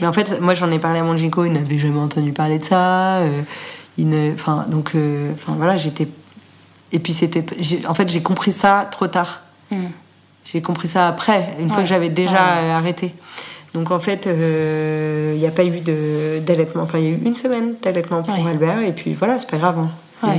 Mais 0.00 0.06
en 0.06 0.12
fait, 0.12 0.40
moi 0.40 0.54
j'en 0.54 0.70
ai 0.70 0.78
parlé 0.78 1.00
à 1.00 1.02
mon 1.02 1.14
il 1.14 1.52
n'avait 1.52 1.78
jamais 1.78 1.98
entendu 1.98 2.32
parler 2.32 2.58
de 2.58 2.64
ça. 2.64 3.16
Euh, 3.16 3.42
il 3.98 4.08
ne, 4.08 4.32
enfin 4.32 4.64
donc, 4.68 4.92
enfin 5.34 5.54
voilà, 5.56 5.76
j'étais. 5.76 6.08
Et 6.92 6.98
puis 6.98 7.12
c'était, 7.12 7.44
en 7.86 7.94
fait 7.94 8.08
j'ai 8.08 8.22
compris 8.22 8.52
ça 8.52 8.88
trop 8.90 9.08
tard. 9.08 9.42
Hmm. 9.70 9.88
J'ai 10.54 10.62
compris 10.62 10.86
ça 10.86 11.08
après, 11.08 11.56
une 11.58 11.68
fois 11.68 11.82
que 11.82 11.88
j'avais 11.88 12.10
déjà 12.10 12.76
arrêté. 12.76 13.12
Donc 13.72 13.90
en 13.90 13.98
fait, 13.98 14.26
il 14.26 14.32
euh, 14.32 15.36
n'y 15.36 15.46
a 15.48 15.50
pas 15.50 15.64
eu 15.64 15.80
d'allaitement. 16.40 16.84
Enfin, 16.84 16.98
il 16.98 17.04
y 17.04 17.08
a 17.08 17.10
eu 17.10 17.20
une 17.24 17.34
semaine 17.34 17.74
d'allaitement 17.82 18.22
pour 18.22 18.46
Albert, 18.46 18.78
et 18.78 18.92
puis 18.92 19.14
voilà, 19.14 19.36
c'est 19.40 19.50
pas 19.50 19.56
grave. 19.56 19.80
Hein. 19.80 19.90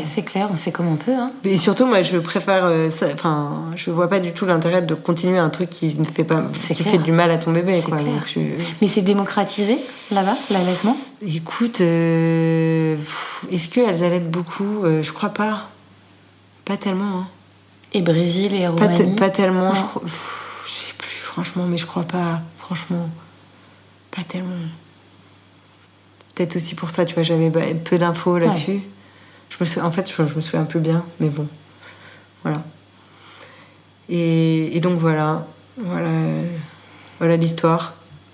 C'est 0.05 0.23
clair, 0.23 0.47
on 0.53 0.55
fait 0.55 0.71
comme 0.71 0.87
on 0.87 0.95
peut. 0.95 1.13
Hein. 1.13 1.31
Et 1.43 1.57
surtout, 1.57 1.85
moi, 1.85 2.01
je 2.01 2.17
préfère. 2.17 2.63
Euh, 2.63 2.89
enfin, 3.13 3.65
je 3.75 3.91
vois 3.91 4.07
pas 4.07 4.21
du 4.21 4.31
tout 4.31 4.45
l'intérêt 4.45 4.81
de 4.81 4.95
continuer 4.95 5.37
un 5.37 5.49
truc 5.49 5.69
qui 5.69 5.99
ne 5.99 6.05
fait 6.05 6.23
pas, 6.23 6.43
qui 6.65 6.83
fait 6.83 6.97
du 6.97 7.11
mal 7.11 7.29
à 7.29 7.37
ton 7.37 7.51
bébé. 7.51 7.81
Quoi. 7.81 7.97
Mais 8.81 8.87
c'est 8.87 9.01
démocratisé 9.01 9.77
là-bas, 10.11 10.37
l'allaitement? 10.49 10.95
Écoute, 11.27 11.81
euh, 11.81 12.95
est-ce 13.51 13.67
qu'elles 13.67 14.01
allaitent 14.01 14.31
beaucoup? 14.31 14.85
Je 15.01 15.11
crois 15.11 15.29
pas. 15.29 15.67
Pas 16.63 16.77
tellement. 16.77 17.19
Hein. 17.19 17.27
Et 17.95 18.01
Brésil 18.01 18.53
et 18.53 18.67
Roumanie 18.67 19.15
Pas, 19.15 19.29
tellement, 19.29 19.73
je, 19.73 19.81
je, 20.05 20.71
sais 20.73 20.93
plus 20.97 21.15
franchement, 21.23 21.65
mais 21.65 21.77
je 21.77 21.85
crois 21.85 22.03
pas, 22.03 22.41
franchement, 22.57 23.09
pas 24.11 24.21
tellement. 24.27 24.51
Peut-être 26.35 26.57
aussi 26.57 26.75
pour 26.75 26.89
ça, 26.89 27.05
tu 27.05 27.13
vois, 27.13 27.23
j'avais 27.23 27.49
peu 27.49 27.97
d'infos 27.97 28.37
là-dessus. 28.37 28.81
Je 29.49 29.63
me 29.63 29.85
en 29.85 29.91
fait, 29.91 30.11
je, 30.11 30.21
me 30.21 30.41
souviens 30.41 30.65
peu 30.65 30.79
bien, 30.79 31.05
mais 31.21 31.29
bon, 31.29 31.47
voilà. 32.43 32.61
Et, 34.09 34.75
et 34.75 34.81
donc 34.81 34.99
voilà, 34.99 35.47
voilà, 35.77 36.09
voilà 37.19 37.37
l'histoire. 37.37 37.93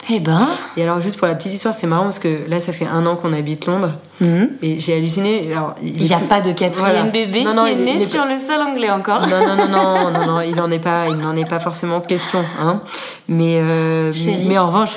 Eh 0.09 0.19
ben. 0.19 0.47
Et 0.77 0.83
alors, 0.83 0.99
juste 0.99 1.17
pour 1.17 1.27
la 1.27 1.35
petite 1.35 1.53
histoire, 1.53 1.73
c'est 1.73 1.85
marrant 1.85 2.03
parce 2.03 2.19
que 2.19 2.47
là, 2.47 2.59
ça 2.59 2.73
fait 2.73 2.87
un 2.87 3.05
an 3.05 3.15
qu'on 3.15 3.33
habite 3.33 3.65
Londres. 3.67 3.93
Mhm. 4.19 4.49
Et 4.61 4.79
j'ai 4.79 4.95
halluciné. 4.95 5.51
Alors, 5.53 5.75
il 5.83 6.03
n'y 6.03 6.13
a 6.13 6.19
pas 6.19 6.41
de 6.41 6.51
quatrième 6.53 7.11
bébé 7.11 7.43
qui 7.43 7.71
est 7.71 7.75
né 7.75 8.05
sur 8.05 8.25
le 8.25 8.37
sol 8.39 8.61
anglais 8.61 8.89
encore. 8.89 9.27
Non, 9.27 9.45
non, 9.45 9.55
non, 9.55 9.67
non, 9.67 10.11
non, 10.11 10.25
non, 10.25 10.41
il 10.41 10.55
n'en 10.55 10.71
est 10.71 10.79
pas, 10.79 11.07
il 11.09 11.17
n'en 11.17 11.35
est 11.35 11.47
pas 11.47 11.59
forcément 11.59 12.01
question. 12.01 12.43
Hein. 12.59 12.81
Mais, 13.27 13.59
euh, 13.61 14.11
mais 14.47 14.57
en 14.57 14.67
revanche, 14.67 14.95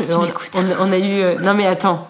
on, 0.81 0.93
a 0.93 0.99
eu. 0.99 1.21
Euh, 1.21 1.35
non, 1.41 1.55
mais 1.55 1.67
attends. 1.67 2.09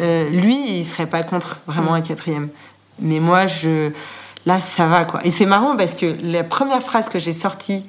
Euh, 0.00 0.30
lui, 0.30 0.78
il 0.78 0.84
serait 0.84 1.06
pas 1.06 1.22
contre 1.22 1.58
vraiment 1.66 1.94
un 1.94 2.02
quatrième. 2.02 2.48
Mais 3.00 3.18
moi, 3.18 3.46
je. 3.46 3.90
Là, 4.44 4.60
ça 4.60 4.86
va, 4.86 5.04
quoi. 5.04 5.20
Et 5.24 5.30
c'est 5.30 5.46
marrant 5.46 5.76
parce 5.76 5.94
que 5.94 6.16
la 6.22 6.42
première 6.42 6.82
phrase 6.82 7.08
que 7.08 7.20
j'ai 7.20 7.32
sortie 7.32 7.84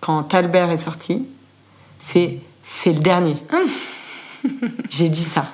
quand 0.00 0.34
Albert 0.34 0.70
est 0.70 0.76
sorti, 0.76 1.26
c'est 1.98 2.40
c'est 2.70 2.92
le 2.92 3.00
dernier. 3.00 3.36
Hum. 3.52 4.50
J'ai 4.90 5.08
dit 5.08 5.24
ça. 5.24 5.46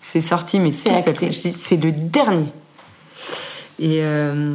C'est 0.00 0.20
sorti, 0.20 0.58
mais 0.60 0.72
c'est 0.72 0.94
c'est 0.94 1.76
le 1.76 1.92
dernier. 1.92 2.46
Et, 3.78 4.00
euh, 4.02 4.54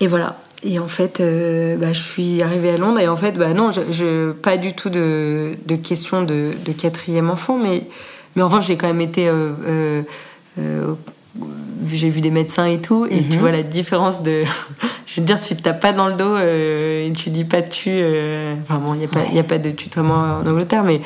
et 0.00 0.06
voilà. 0.06 0.38
Et 0.62 0.78
en 0.78 0.88
fait, 0.88 1.20
euh, 1.20 1.76
bah, 1.76 1.92
je 1.92 2.00
suis 2.00 2.42
arrivée 2.42 2.70
à 2.70 2.76
Londres 2.76 2.98
et 2.98 3.06
en 3.06 3.16
fait, 3.16 3.32
bah 3.32 3.52
non, 3.54 3.70
je, 3.70 4.32
pas 4.32 4.56
du 4.56 4.72
tout 4.72 4.90
de, 4.90 5.52
de 5.66 5.76
question 5.76 6.22
de, 6.22 6.50
de, 6.64 6.72
quatrième 6.72 7.30
enfant, 7.30 7.58
mais, 7.58 7.84
mais 8.34 8.42
en 8.42 8.46
revanche, 8.46 8.66
j'ai 8.66 8.76
quand 8.76 8.88
même 8.88 9.00
été. 9.00 9.28
Euh, 9.28 10.02
j'ai 11.92 12.10
vu 12.10 12.20
des 12.20 12.30
médecins 12.30 12.66
et 12.66 12.80
tout, 12.80 13.06
et 13.06 13.22
tu 13.22 13.36
mhm. 13.36 13.40
vois 13.40 13.52
la 13.52 13.62
différence 13.62 14.22
de. 14.22 14.42
je 15.06 15.20
veux 15.20 15.26
dire, 15.26 15.40
tu 15.40 15.54
te 15.56 15.62
tapes 15.62 15.80
pas 15.80 15.92
dans 15.92 16.08
le 16.08 16.14
dos 16.14 16.36
euh, 16.36 17.06
et 17.06 17.12
tu 17.12 17.30
dis 17.30 17.44
pas 17.44 17.62
tu. 17.62 17.90
Euh, 17.90 18.54
enfin 18.62 18.78
bon, 18.78 18.94
il 18.94 18.98
n'y 18.98 19.04
a, 19.04 19.08
pas, 19.08 19.20
a 19.20 19.42
pas 19.42 19.58
de 19.58 19.70
tutoiement 19.70 20.40
en 20.42 20.46
Angleterre, 20.46 20.84
mais 20.84 21.00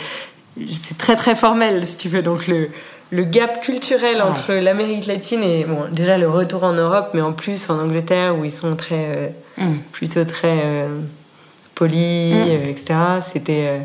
c'est 0.69 0.99
très 0.99 1.17
très 1.17 1.35
formel 1.35 1.87
si 1.87 1.97
tu 1.97 2.09
veux. 2.09 2.23
Donc 2.23 2.47
le, 2.47 2.69
le 3.11 3.25
gap 3.25 3.61
culturel 3.61 4.23
entre 4.23 4.55
l'Amérique 4.55 5.07
latine 5.07 5.43
et 5.43 5.65
bon, 5.65 5.85
déjà 5.93 6.19
le 6.19 6.29
retour 6.29 6.65
en 6.65 6.73
Europe, 6.73 7.11
mais 7.15 7.21
en 7.21 7.33
plus 7.33 7.71
en 7.71 7.79
Angleterre 7.79 8.37
où 8.37 8.45
ils 8.45 8.51
sont 8.51 8.77
très. 8.77 8.95
Euh, 8.95 9.29
mm. 9.59 9.79
plutôt 9.93 10.25
très 10.25 10.87
polis, 11.75 12.35
mm. 12.35 12.69
etc. 12.69 12.95
C'était. 13.23 13.81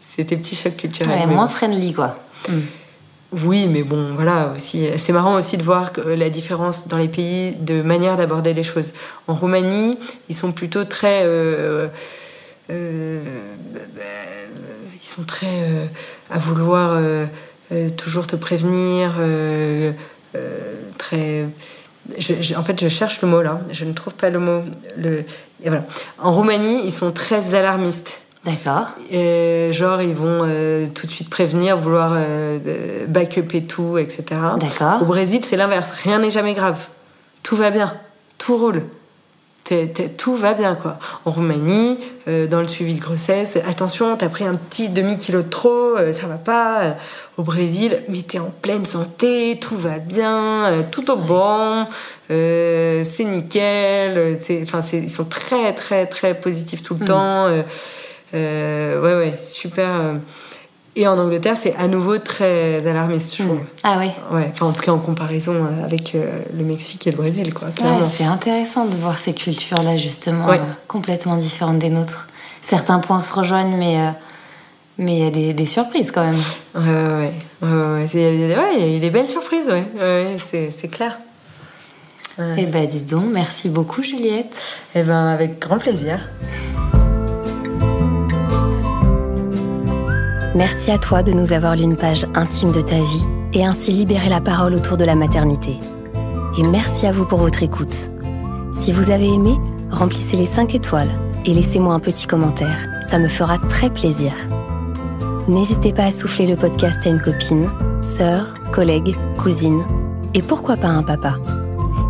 c'était 0.00 0.36
petit 0.36 0.54
choc 0.54 0.76
culturel. 0.76 1.28
moins 1.28 1.48
friendly 1.48 1.92
quoi. 1.92 2.18
Oui, 3.42 3.66
mais 3.68 3.82
bon, 3.82 4.14
voilà, 4.14 4.52
aussi, 4.54 4.86
c'est 4.96 5.12
marrant 5.12 5.34
aussi 5.34 5.56
de 5.56 5.62
voir 5.62 5.90
la 6.06 6.30
différence 6.30 6.86
dans 6.86 6.98
les 6.98 7.08
pays 7.08 7.52
de 7.56 7.82
manière 7.82 8.16
d'aborder 8.16 8.54
les 8.54 8.62
choses. 8.62 8.92
En 9.26 9.34
Roumanie, 9.34 9.98
ils 10.28 10.36
sont 10.36 10.52
plutôt 10.52 10.84
très. 10.84 11.22
Euh, 11.24 11.88
euh, 12.70 13.20
ils 14.94 15.06
sont 15.06 15.24
très 15.24 15.46
euh, 15.46 15.86
à 16.30 16.38
vouloir 16.38 17.00
toujours 17.96 18.26
te 18.28 18.36
prévenir, 18.36 19.14
très. 20.96 21.46
en 22.56 22.62
fait, 22.62 22.80
je 22.80 22.88
cherche 22.88 23.20
le 23.22 23.28
mot 23.28 23.42
là. 23.42 23.60
Je 23.72 23.84
ne 23.84 23.92
trouve 23.92 24.14
pas 24.14 24.30
le 24.30 24.38
mot. 24.38 24.62
Le. 24.96 25.24
En 26.18 26.32
Roumanie, 26.32 26.82
ils 26.84 26.92
sont 26.92 27.10
très 27.10 27.54
alarmistes. 27.54 28.20
D'accord. 28.44 28.88
genre, 29.10 30.02
ils 30.02 30.14
vont 30.14 30.40
euh, 30.42 30.86
tout 30.94 31.06
de 31.06 31.10
suite 31.10 31.30
prévenir, 31.30 31.78
vouloir 31.78 32.12
euh, 32.14 33.06
back-up 33.06 33.54
et 33.54 33.62
tout, 33.62 33.96
etc. 33.96 34.24
D'accord. 34.58 35.02
Au 35.02 35.06
Brésil, 35.06 35.40
c'est 35.44 35.56
l'inverse. 35.56 35.90
Rien 36.02 36.18
n'est 36.18 36.30
jamais 36.30 36.52
grave. 36.52 36.78
Tout 37.42 37.56
va 37.56 37.70
bien. 37.70 37.94
Tout 38.36 38.58
roule. 38.58 38.82
tout 40.18 40.36
va 40.36 40.52
bien, 40.52 40.74
quoi. 40.74 40.98
En 41.24 41.30
Roumanie, 41.30 41.98
euh, 42.28 42.46
dans 42.46 42.60
le 42.60 42.68
suivi 42.68 42.94
de 42.94 43.00
grossesse, 43.00 43.56
attention, 43.66 44.14
t'as 44.18 44.28
pris 44.28 44.44
un 44.44 44.56
petit 44.56 44.90
demi-kilo 44.90 45.40
de 45.40 45.48
trop, 45.48 45.96
ça 46.12 46.26
va 46.26 46.36
pas. 46.36 46.96
Au 47.38 47.42
Brésil, 47.42 48.02
mais 48.08 48.20
t'es 48.20 48.38
en 48.38 48.52
pleine 48.60 48.84
santé, 48.84 49.58
tout 49.58 49.76
va 49.76 49.98
bien, 49.98 50.84
tout 50.90 51.10
au 51.10 51.16
bon, 51.16 51.86
c'est 52.28 53.24
nickel. 53.24 54.38
Ils 54.92 55.10
sont 55.10 55.24
très, 55.24 55.72
très, 55.72 56.04
très 56.04 56.34
positifs 56.34 56.82
tout 56.82 56.94
le 56.94 57.04
mm. 57.04 57.06
temps. 57.06 57.48
Euh, 58.34 59.00
ouais, 59.00 59.26
ouais, 59.26 59.38
super. 59.42 59.88
Euh. 59.88 60.14
Et 60.96 61.08
en 61.08 61.18
Angleterre, 61.18 61.56
c'est 61.60 61.74
à 61.74 61.88
nouveau 61.88 62.18
très 62.18 62.86
alarmiste, 62.86 63.36
je 63.36 63.42
trouve. 63.42 63.58
Ah 63.82 63.96
oui 63.98 64.10
Ouais, 64.30 64.48
enfin, 64.52 64.66
en 64.66 64.72
tout 64.72 64.80
cas 64.80 64.92
en 64.92 64.98
comparaison 64.98 65.54
euh, 65.54 65.84
avec 65.84 66.12
le 66.14 66.64
Mexique 66.64 67.06
et 67.08 67.10
le 67.10 67.16
Brésil, 67.16 67.52
quoi. 67.52 67.68
Ouais, 67.68 68.04
c'est 68.08 68.24
intéressant 68.24 68.84
de 68.84 68.94
voir 68.96 69.18
ces 69.18 69.32
cultures-là, 69.32 69.96
justement, 69.96 70.46
complètement 70.86 71.36
différentes 71.36 71.80
des 71.80 71.90
nôtres. 71.90 72.28
Certains 72.62 73.00
points 73.00 73.20
se 73.20 73.32
rejoignent, 73.32 73.76
mais 73.76 73.98
mais 74.96 75.16
il 75.16 75.24
y 75.24 75.26
a 75.26 75.30
des, 75.30 75.52
des, 75.54 75.66
surprises 75.66 76.12
quand 76.12 76.22
même. 76.22 76.38
Ouais, 76.76 77.32
ouais, 77.62 77.68
ouais. 77.68 78.06
Il 78.14 78.20
y, 78.20 78.84
a 78.84 78.96
eu 78.96 79.00
des 79.00 79.10
belles 79.10 79.26
surprises, 79.26 79.66
ouais. 79.66 79.84
ouais 80.00 80.36
c'est 80.48 80.88
clair. 80.88 81.18
Eh 82.56 82.66
ben, 82.66 82.86
dis 82.86 83.02
donc, 83.02 83.24
merci 83.32 83.68
beaucoup, 83.68 84.02
Juliette. 84.02 84.60
Eh 84.94 85.02
ben, 85.02 85.26
avec 85.26 85.58
grand 85.58 85.78
plaisir. 85.78 86.20
Merci 90.54 90.92
à 90.92 90.98
toi 90.98 91.24
de 91.24 91.32
nous 91.32 91.52
avoir 91.52 91.74
lu 91.74 91.82
une 91.82 91.96
page 91.96 92.26
intime 92.34 92.70
de 92.70 92.80
ta 92.80 92.94
vie 92.94 93.24
et 93.54 93.64
ainsi 93.64 93.90
libérer 93.90 94.28
la 94.28 94.40
parole 94.40 94.74
autour 94.74 94.96
de 94.96 95.04
la 95.04 95.16
maternité. 95.16 95.76
Et 96.56 96.62
merci 96.62 97.06
à 97.06 97.12
vous 97.12 97.24
pour 97.24 97.40
votre 97.40 97.64
écoute. 97.64 98.12
Si 98.72 98.92
vous 98.92 99.10
avez 99.10 99.26
aimé, 99.26 99.56
remplissez 99.90 100.36
les 100.36 100.46
5 100.46 100.76
étoiles 100.76 101.10
et 101.44 101.52
laissez-moi 101.52 101.92
un 101.92 101.98
petit 101.98 102.28
commentaire. 102.28 102.86
Ça 103.10 103.18
me 103.18 103.26
fera 103.26 103.58
très 103.58 103.90
plaisir. 103.90 104.32
N'hésitez 105.48 105.92
pas 105.92 106.04
à 106.04 106.12
souffler 106.12 106.46
le 106.46 106.54
podcast 106.54 107.04
à 107.04 107.10
une 107.10 107.20
copine, 107.20 107.68
sœur, 108.00 108.54
collègue, 108.72 109.16
cousine 109.36 109.84
et 110.34 110.42
pourquoi 110.42 110.76
pas 110.76 110.88
un 110.88 111.02
papa. 111.02 111.34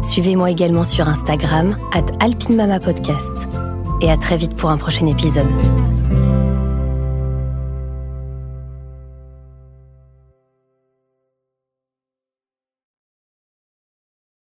Suivez-moi 0.03 0.51
également 0.51 0.85
sur 0.85 1.09
Instagram, 1.09 1.79
at 1.93 2.05
alpinemamapodcast. 2.21 3.49
Et 4.03 4.11
à 4.11 4.19
très 4.19 4.37
vite 4.37 4.55
pour 4.55 4.69
un 4.69 4.77
prochain 4.77 5.07
épisode. 5.07 5.49